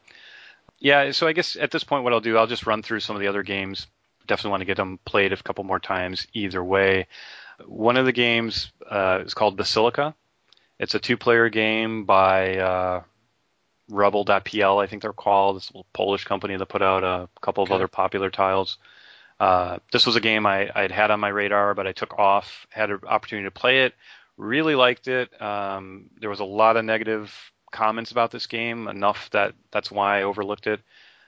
yeah, 0.79 1.11
so 1.11 1.27
I 1.27 1.33
guess 1.33 1.55
at 1.55 1.71
this 1.71 1.83
point, 1.83 2.03
what 2.03 2.13
I'll 2.13 2.21
do, 2.21 2.37
I'll 2.37 2.47
just 2.47 2.65
run 2.65 2.81
through 2.81 3.01
some 3.01 3.15
of 3.15 3.21
the 3.21 3.27
other 3.27 3.43
games 3.43 3.87
definitely 4.29 4.51
want 4.51 4.61
to 4.61 4.65
get 4.65 4.77
them 4.77 4.99
played 5.03 5.33
a 5.33 5.37
couple 5.37 5.65
more 5.65 5.79
times 5.79 6.27
either 6.33 6.63
way. 6.63 7.07
One 7.65 7.97
of 7.97 8.05
the 8.05 8.13
games 8.13 8.71
uh, 8.89 9.23
is 9.25 9.33
called 9.33 9.57
Basilica. 9.57 10.15
It's 10.79 10.95
a 10.95 10.99
two-player 10.99 11.49
game 11.49 12.05
by 12.05 12.57
uh, 12.57 13.03
Rebel.pl, 13.89 14.79
I 14.79 14.87
think 14.87 15.01
they're 15.01 15.13
called. 15.13 15.57
It's 15.57 15.71
a 15.73 15.81
Polish 15.93 16.23
company 16.23 16.55
that 16.55 16.65
put 16.67 16.81
out 16.81 17.03
a 17.03 17.27
couple 17.41 17.63
of 17.63 17.69
okay. 17.69 17.75
other 17.75 17.87
popular 17.87 18.29
tiles. 18.29 18.77
Uh, 19.39 19.79
this 19.91 20.05
was 20.05 20.15
a 20.15 20.21
game 20.21 20.45
I, 20.45 20.69
I'd 20.75 20.91
had 20.91 21.11
on 21.11 21.19
my 21.19 21.29
radar, 21.29 21.73
but 21.73 21.87
I 21.87 21.93
took 21.93 22.19
off, 22.19 22.67
had 22.69 22.91
an 22.91 22.99
opportunity 23.07 23.47
to 23.47 23.51
play 23.51 23.83
it, 23.83 23.93
really 24.37 24.75
liked 24.75 25.07
it. 25.07 25.41
Um, 25.41 26.09
there 26.19 26.29
was 26.29 26.41
a 26.41 26.45
lot 26.45 26.77
of 26.77 26.85
negative 26.85 27.33
comments 27.71 28.11
about 28.11 28.31
this 28.31 28.47
game, 28.47 28.87
enough 28.87 29.29
that 29.31 29.53
that's 29.71 29.91
why 29.91 30.19
I 30.19 30.23
overlooked 30.23 30.67
it. 30.67 30.81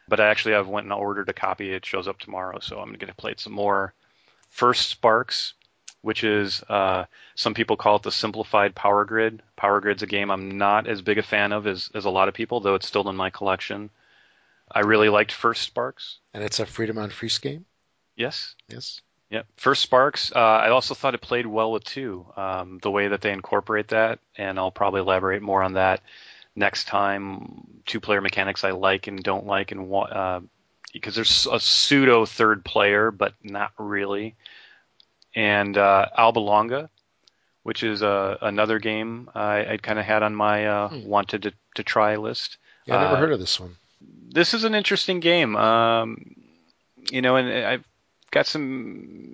But 0.08 0.20
I 0.20 0.28
actually 0.28 0.56
have 0.56 0.68
went 0.68 0.86
and 0.86 0.94
ordered 0.94 1.30
a 1.30 1.34
copy. 1.34 1.72
It 1.72 1.86
shows 1.86 2.08
up 2.08 2.20
tomorrow, 2.20 2.60
so 2.60 2.80
I'm 2.80 2.94
going 2.94 3.08
to 3.08 3.16
play 3.16 3.32
it 3.32 3.40
some 3.40 3.54
more. 3.54 3.94
First 4.50 4.90
Sparks, 4.90 5.54
which 6.02 6.24
is 6.24 6.64
uh, 6.70 7.06
some 7.36 7.54
people 7.54 7.78
call 7.78 7.98
it 7.98 8.04
the 8.04 8.12
simplified 8.12 8.76
Power 8.76 9.06
Grid. 9.06 9.42
Power 9.56 9.80
Grid's 9.82 10.04
a 10.04 10.08
game 10.08 10.32
I'm 10.32 10.58
not 10.58 10.88
as 10.88 11.02
big 11.02 11.18
a 11.18 11.24
fan 11.24 11.52
of 11.52 11.68
as, 11.68 11.90
as 11.94 12.06
a 12.06 12.10
lot 12.10 12.28
of 12.28 12.34
people, 12.34 12.60
though 12.60 12.76
it's 12.76 12.88
still 12.88 13.10
in 13.10 13.16
my 13.16 13.30
collection. 13.30 13.90
I 14.72 14.82
really 14.82 15.10
liked 15.10 15.32
First 15.32 15.64
Sparks. 15.64 16.18
And 16.34 16.44
it's 16.44 16.60
a 16.60 16.66
Friedemann 16.66 17.12
Friese 17.12 17.40
game? 17.40 17.66
Yes. 18.16 18.56
Yes. 18.70 19.02
Yeah. 19.30 19.44
First 19.58 19.82
Sparks, 19.82 20.32
uh, 20.36 20.40
I 20.40 20.70
also 20.70 20.94
thought 20.94 21.16
it 21.16 21.22
played 21.22 21.46
well 21.46 21.72
with 21.72 21.84
two. 21.84 22.26
Um, 22.36 22.80
the 22.82 22.92
way 22.92 23.10
that 23.10 23.22
they 23.22 23.32
incorporate 23.32 23.90
that, 23.90 24.20
and 24.38 24.60
I'll 24.60 24.72
probably 24.72 25.02
elaborate 25.02 25.42
more 25.42 25.64
on 25.64 25.74
that 25.74 26.02
next 26.56 26.86
time 26.86 27.82
two 27.86 28.00
player 28.00 28.22
mechanics 28.22 28.64
I 28.64 28.72
like 28.72 29.08
and 29.08 29.22
don't 29.22 29.46
like 29.46 29.72
and 29.72 29.92
uh, 29.94 30.42
because 30.94 31.16
there's 31.16 31.48
a 31.52 31.60
pseudo 31.60 32.26
third 32.26 32.66
player 32.66 33.12
but 33.12 33.34
not 33.44 33.72
really 33.78 34.36
and 35.36 35.78
uh, 35.78 36.08
Alba 36.18 36.40
Longa 36.40 36.90
which 37.64 37.84
is 37.84 38.02
uh, 38.02 38.38
another 38.42 38.80
game 38.80 39.30
I, 39.36 39.74
I 39.74 39.78
kind 39.78 40.00
of 40.00 40.06
had 40.06 40.24
on 40.24 40.36
my 40.36 40.68
uh, 40.68 40.90
hmm. 40.90 41.08
wanted 41.08 41.44
to, 41.44 41.54
to 41.76 41.84
try 41.84 42.16
list. 42.16 42.58
Yeah, 42.86 42.98
I 42.98 43.04
never 43.04 43.16
uh, 43.16 43.20
heard 43.20 43.34
of 43.34 43.40
this 43.40 43.60
one. 43.60 43.76
This 44.30 44.54
is 44.54 44.64
an 44.64 44.74
interesting 44.74 45.20
game. 45.20 45.56
Um, 45.56 46.36
you 47.12 47.22
know, 47.22 47.36
and 47.36 47.66
I've 47.66 47.86
got 48.32 48.48
some. 48.48 49.34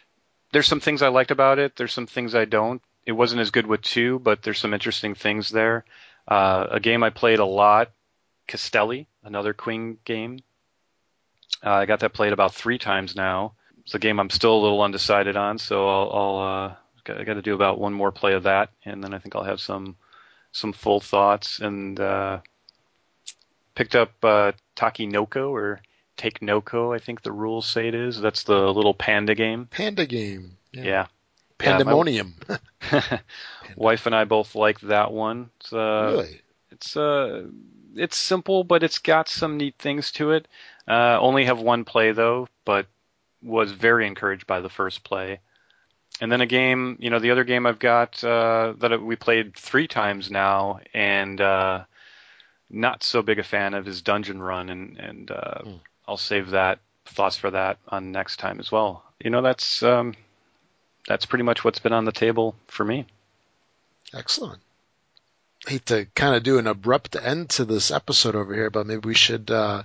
There's 0.52 0.68
some 0.68 0.80
things 0.80 1.02
I 1.02 1.10
liked 1.10 1.32
about 1.32 1.60
it. 1.60 1.76
There's 1.76 1.94
some 1.94 2.07
things 2.07 2.34
I 2.34 2.45
don't. 2.45 2.82
It 3.06 3.11
wasn't 3.11 3.41
as 3.41 3.52
good 3.52 3.68
with 3.68 3.82
two, 3.82 4.19
but 4.19 4.44
there's 4.44 4.60
some 4.60 4.74
interesting 4.74 5.15
things 5.15 5.49
there. 5.49 5.86
Uh, 6.28 6.68
a 6.72 6.80
game 6.80 7.03
I 7.03 7.10
played 7.10 7.40
a 7.40 7.45
lot, 7.45 7.91
Castelli, 8.48 9.07
another 9.24 9.53
Queen 9.53 9.98
game. 10.03 10.40
Uh, 11.64 11.72
I 11.72 11.86
got 11.86 12.02
that 12.02 12.14
played 12.14 12.34
about 12.34 12.53
three 12.53 12.78
times 12.78 13.15
now. 13.15 13.53
It's 13.88 13.95
a 13.95 13.99
game 13.99 14.19
I'm 14.19 14.30
still 14.30 14.53
a 14.53 14.59
little 14.59 14.81
undecided 14.81 15.38
on, 15.38 15.59
so 15.59 15.88
I'll, 15.88 16.11
I'll 16.11 16.39
uh, 16.39 16.76
I 17.18 17.23
got 17.23 17.35
to 17.35 17.41
do 17.41 17.53
about 17.53 17.80
one 17.80 17.93
more 17.93 18.11
play 18.11 18.34
of 18.34 18.43
that, 18.43 18.69
and 18.84 19.01
then 19.01 19.14
I 19.14 19.19
think 19.19 19.34
I'll 19.34 19.45
have 19.45 19.61
some 19.61 19.95
some 20.51 20.73
full 20.73 20.99
thoughts. 20.99 21.59
And 21.59 21.97
uh, 21.97 22.41
picked 23.76 23.95
up 23.95 24.11
uh, 24.23 24.51
Takenoko 24.76 25.51
or 25.51 25.80
Take 26.18 26.41
Noko, 26.41 26.91
I 26.91 26.99
think 26.99 27.22
the 27.22 27.31
rules 27.31 27.65
say 27.65 27.88
it 27.88 27.95
is. 27.95 28.19
That's 28.19 28.43
the 28.43 28.57
little 28.73 28.93
panda 28.93 29.35
game. 29.35 29.68
Panda 29.72 30.05
game. 30.05 30.57
Yeah. 30.73 30.84
yeah. 30.84 31.05
Pandemonium. 31.57 32.35
Yeah, 32.91 33.19
wife 33.77 34.05
and 34.05 34.14
I 34.14 34.26
both 34.26 34.53
like 34.53 34.81
that 34.81 35.14
one. 35.14 35.49
It's, 35.61 35.72
uh, 35.72 36.09
really? 36.11 36.41
It's 36.72 36.97
uh, 36.97 37.45
it's 37.95 38.18
simple, 38.18 38.65
but 38.65 38.84
it's 38.84 38.99
got 38.99 39.30
some 39.30 39.55
neat 39.55 39.76
things 39.80 40.11
to 40.11 40.31
it. 40.31 40.45
Uh, 40.85 41.18
only 41.22 41.45
have 41.45 41.61
one 41.61 41.85
play 41.85 42.11
though, 42.11 42.49
but 42.65 42.88
was 43.41 43.72
very 43.72 44.07
encouraged 44.07 44.47
by 44.47 44.61
the 44.61 44.69
first 44.69 45.03
play. 45.03 45.39
And 46.19 46.31
then 46.31 46.41
a 46.41 46.47
game, 46.47 46.97
you 46.99 47.09
know, 47.09 47.19
the 47.19 47.31
other 47.31 47.43
game 47.43 47.65
I've 47.65 47.80
got 47.80 48.23
uh, 48.23 48.73
that 48.80 49.01
we 49.01 49.15
played 49.15 49.55
three 49.55 49.88
times 49.88 50.31
now, 50.31 50.80
and 50.93 51.39
uh, 51.39 51.84
not 52.69 53.03
so 53.03 53.22
big 53.22 53.39
a 53.39 53.43
fan 53.43 53.73
of 53.73 53.88
is 53.88 54.01
Dungeon 54.01 54.41
Run, 54.41 54.69
and 54.69 54.97
and 54.97 55.31
uh, 55.31 55.61
mm. 55.64 55.80
I'll 56.07 56.18
save 56.18 56.51
that 56.51 56.80
thoughts 57.05 57.38
for 57.38 57.51
that 57.51 57.77
on 57.88 58.11
next 58.11 58.38
time 58.38 58.59
as 58.59 58.72
well. 58.72 59.03
You 59.23 59.30
know, 59.30 59.41
that's 59.41 59.84
um, 59.84 60.15
that's 61.07 61.26
pretty 61.26 61.43
much 61.43 61.64
what's 61.64 61.80
been 61.80 61.93
on 61.93 62.05
the 62.05 62.11
table 62.11 62.55
for 62.68 62.84
me. 62.84 63.05
Excellent. 64.14 64.61
I 65.68 65.72
hate 65.72 65.85
to 65.88 66.05
kind 66.15 66.35
of 66.35 66.43
do 66.43 66.59
an 66.59 66.68
abrupt 66.68 67.15
end 67.15 67.49
to 67.51 67.65
this 67.65 67.91
episode 67.91 68.35
over 68.35 68.53
here, 68.53 68.69
but 68.69 68.88
maybe 68.88 69.07
we 69.07 69.15
should 69.15 69.51
uh, 69.51 69.84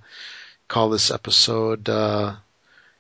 call 0.69 0.91
this 0.91 1.11
episode 1.11 1.89
uh, 1.89 2.37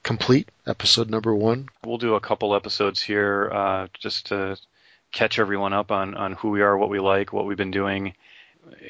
complete, 0.02 0.50
episode 0.66 1.10
number 1.10 1.34
one. 1.34 1.68
We'll 1.84 1.98
do 1.98 2.14
a 2.14 2.20
couple 2.20 2.54
episodes 2.54 3.00
here 3.02 3.50
uh, 3.52 3.88
just 3.98 4.26
to 4.26 4.58
catch 5.12 5.38
everyone 5.38 5.72
up 5.72 5.90
on, 5.90 6.14
on 6.14 6.32
who 6.32 6.50
we 6.50 6.62
are, 6.62 6.76
what 6.76 6.90
we 6.90 6.98
like, 6.98 7.32
what 7.32 7.46
we've 7.46 7.56
been 7.56 7.70
doing. 7.70 8.14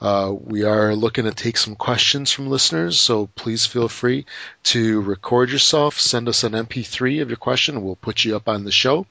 uh, 0.00 0.34
we 0.38 0.64
are 0.64 0.94
looking 0.94 1.24
to 1.24 1.32
take 1.32 1.56
some 1.56 1.74
questions 1.74 2.30
from 2.30 2.48
listeners, 2.48 3.00
so 3.00 3.28
please 3.34 3.64
feel 3.64 3.88
free 3.88 4.26
to 4.62 5.00
record 5.00 5.50
yourself, 5.50 5.98
send 5.98 6.28
us 6.28 6.44
an 6.44 6.52
MP3 6.52 7.22
of 7.22 7.30
your 7.30 7.38
question, 7.38 7.76
and 7.76 7.84
we'll 7.84 7.96
put 7.96 8.24
you 8.24 8.36
up 8.36 8.48
on 8.48 8.64
the 8.64 8.72
show 8.72 9.06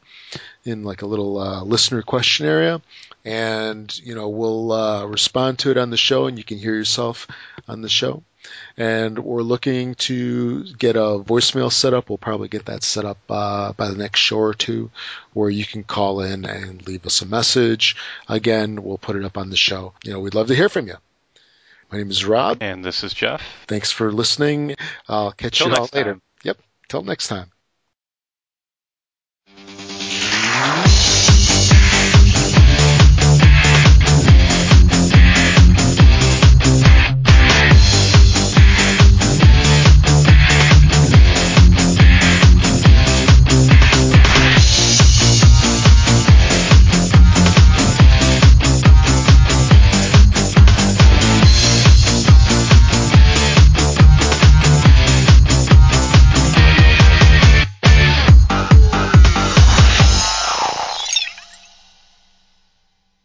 in 0.64 0.84
like 0.84 1.02
a 1.02 1.08
little 1.08 1.40
uh, 1.40 1.64
listener 1.64 2.04
question 2.04 2.46
area. 2.46 2.82
and 3.24 3.98
you 4.00 4.14
know 4.14 4.30
we'll 4.30 4.72
uh, 4.72 5.06
respond 5.06 5.58
to 5.60 5.72
it 5.72 5.78
on 5.78 5.90
the 5.90 5.98
show, 5.98 6.28
and 6.28 6.38
you 6.38 6.44
can 6.44 6.60
hear 6.60 6.76
yourself 6.76 7.28
on 7.68 7.82
the 7.82 7.90
show 7.90 8.22
and 8.78 9.18
we're 9.20 9.42
looking 9.42 9.96
to 9.96 10.64
get 10.76 10.96
a 10.96 11.20
voicemail 11.20 11.72
set 11.72 11.94
up. 11.94 12.10
We'll 12.10 12.18
probably 12.18 12.48
get 12.48 12.66
that 12.66 12.84
set 12.84 13.06
up 13.06 13.18
uh, 13.30 13.74
by 13.74 13.90
the 13.90 13.98
next 13.98 14.20
show 14.20 14.38
or 14.38 14.54
two, 14.54 14.92
where 15.34 15.50
you 15.50 15.66
can 15.66 15.84
call 15.84 16.22
in 16.22 16.46
and 16.46 16.86
leave 16.88 17.06
us 17.06 17.22
a 17.22 17.26
message. 17.26 17.96
Again, 18.28 18.84
we'll 18.84 18.98
put 18.98 19.16
it 19.16 19.26
up 19.26 19.38
on 19.38 19.50
the 19.50 19.56
show. 19.56 19.94
You 20.04 20.14
know, 20.14 20.20
we'd 20.20 20.36
love 20.36 20.48
to 20.48 20.56
hear 20.56 20.70
from 20.70 20.88
you. 20.88 20.96
My 21.92 22.00
name 22.00 22.10
is 22.10 22.26
Rob, 22.26 22.58
and 22.62 22.84
this 22.84 23.04
is 23.04 23.14
Jeff. 23.14 23.42
Thanks 23.68 23.92
for 23.92 24.12
listening. 24.12 24.76
I'll 25.08 25.32
catch 25.32 25.60
you 25.62 25.74
all 25.74 25.88
later. 25.94 26.14
Time. 26.14 26.22
Yep. 26.44 26.58
Till 26.90 27.04
next 27.04 27.28
time. 27.28 27.52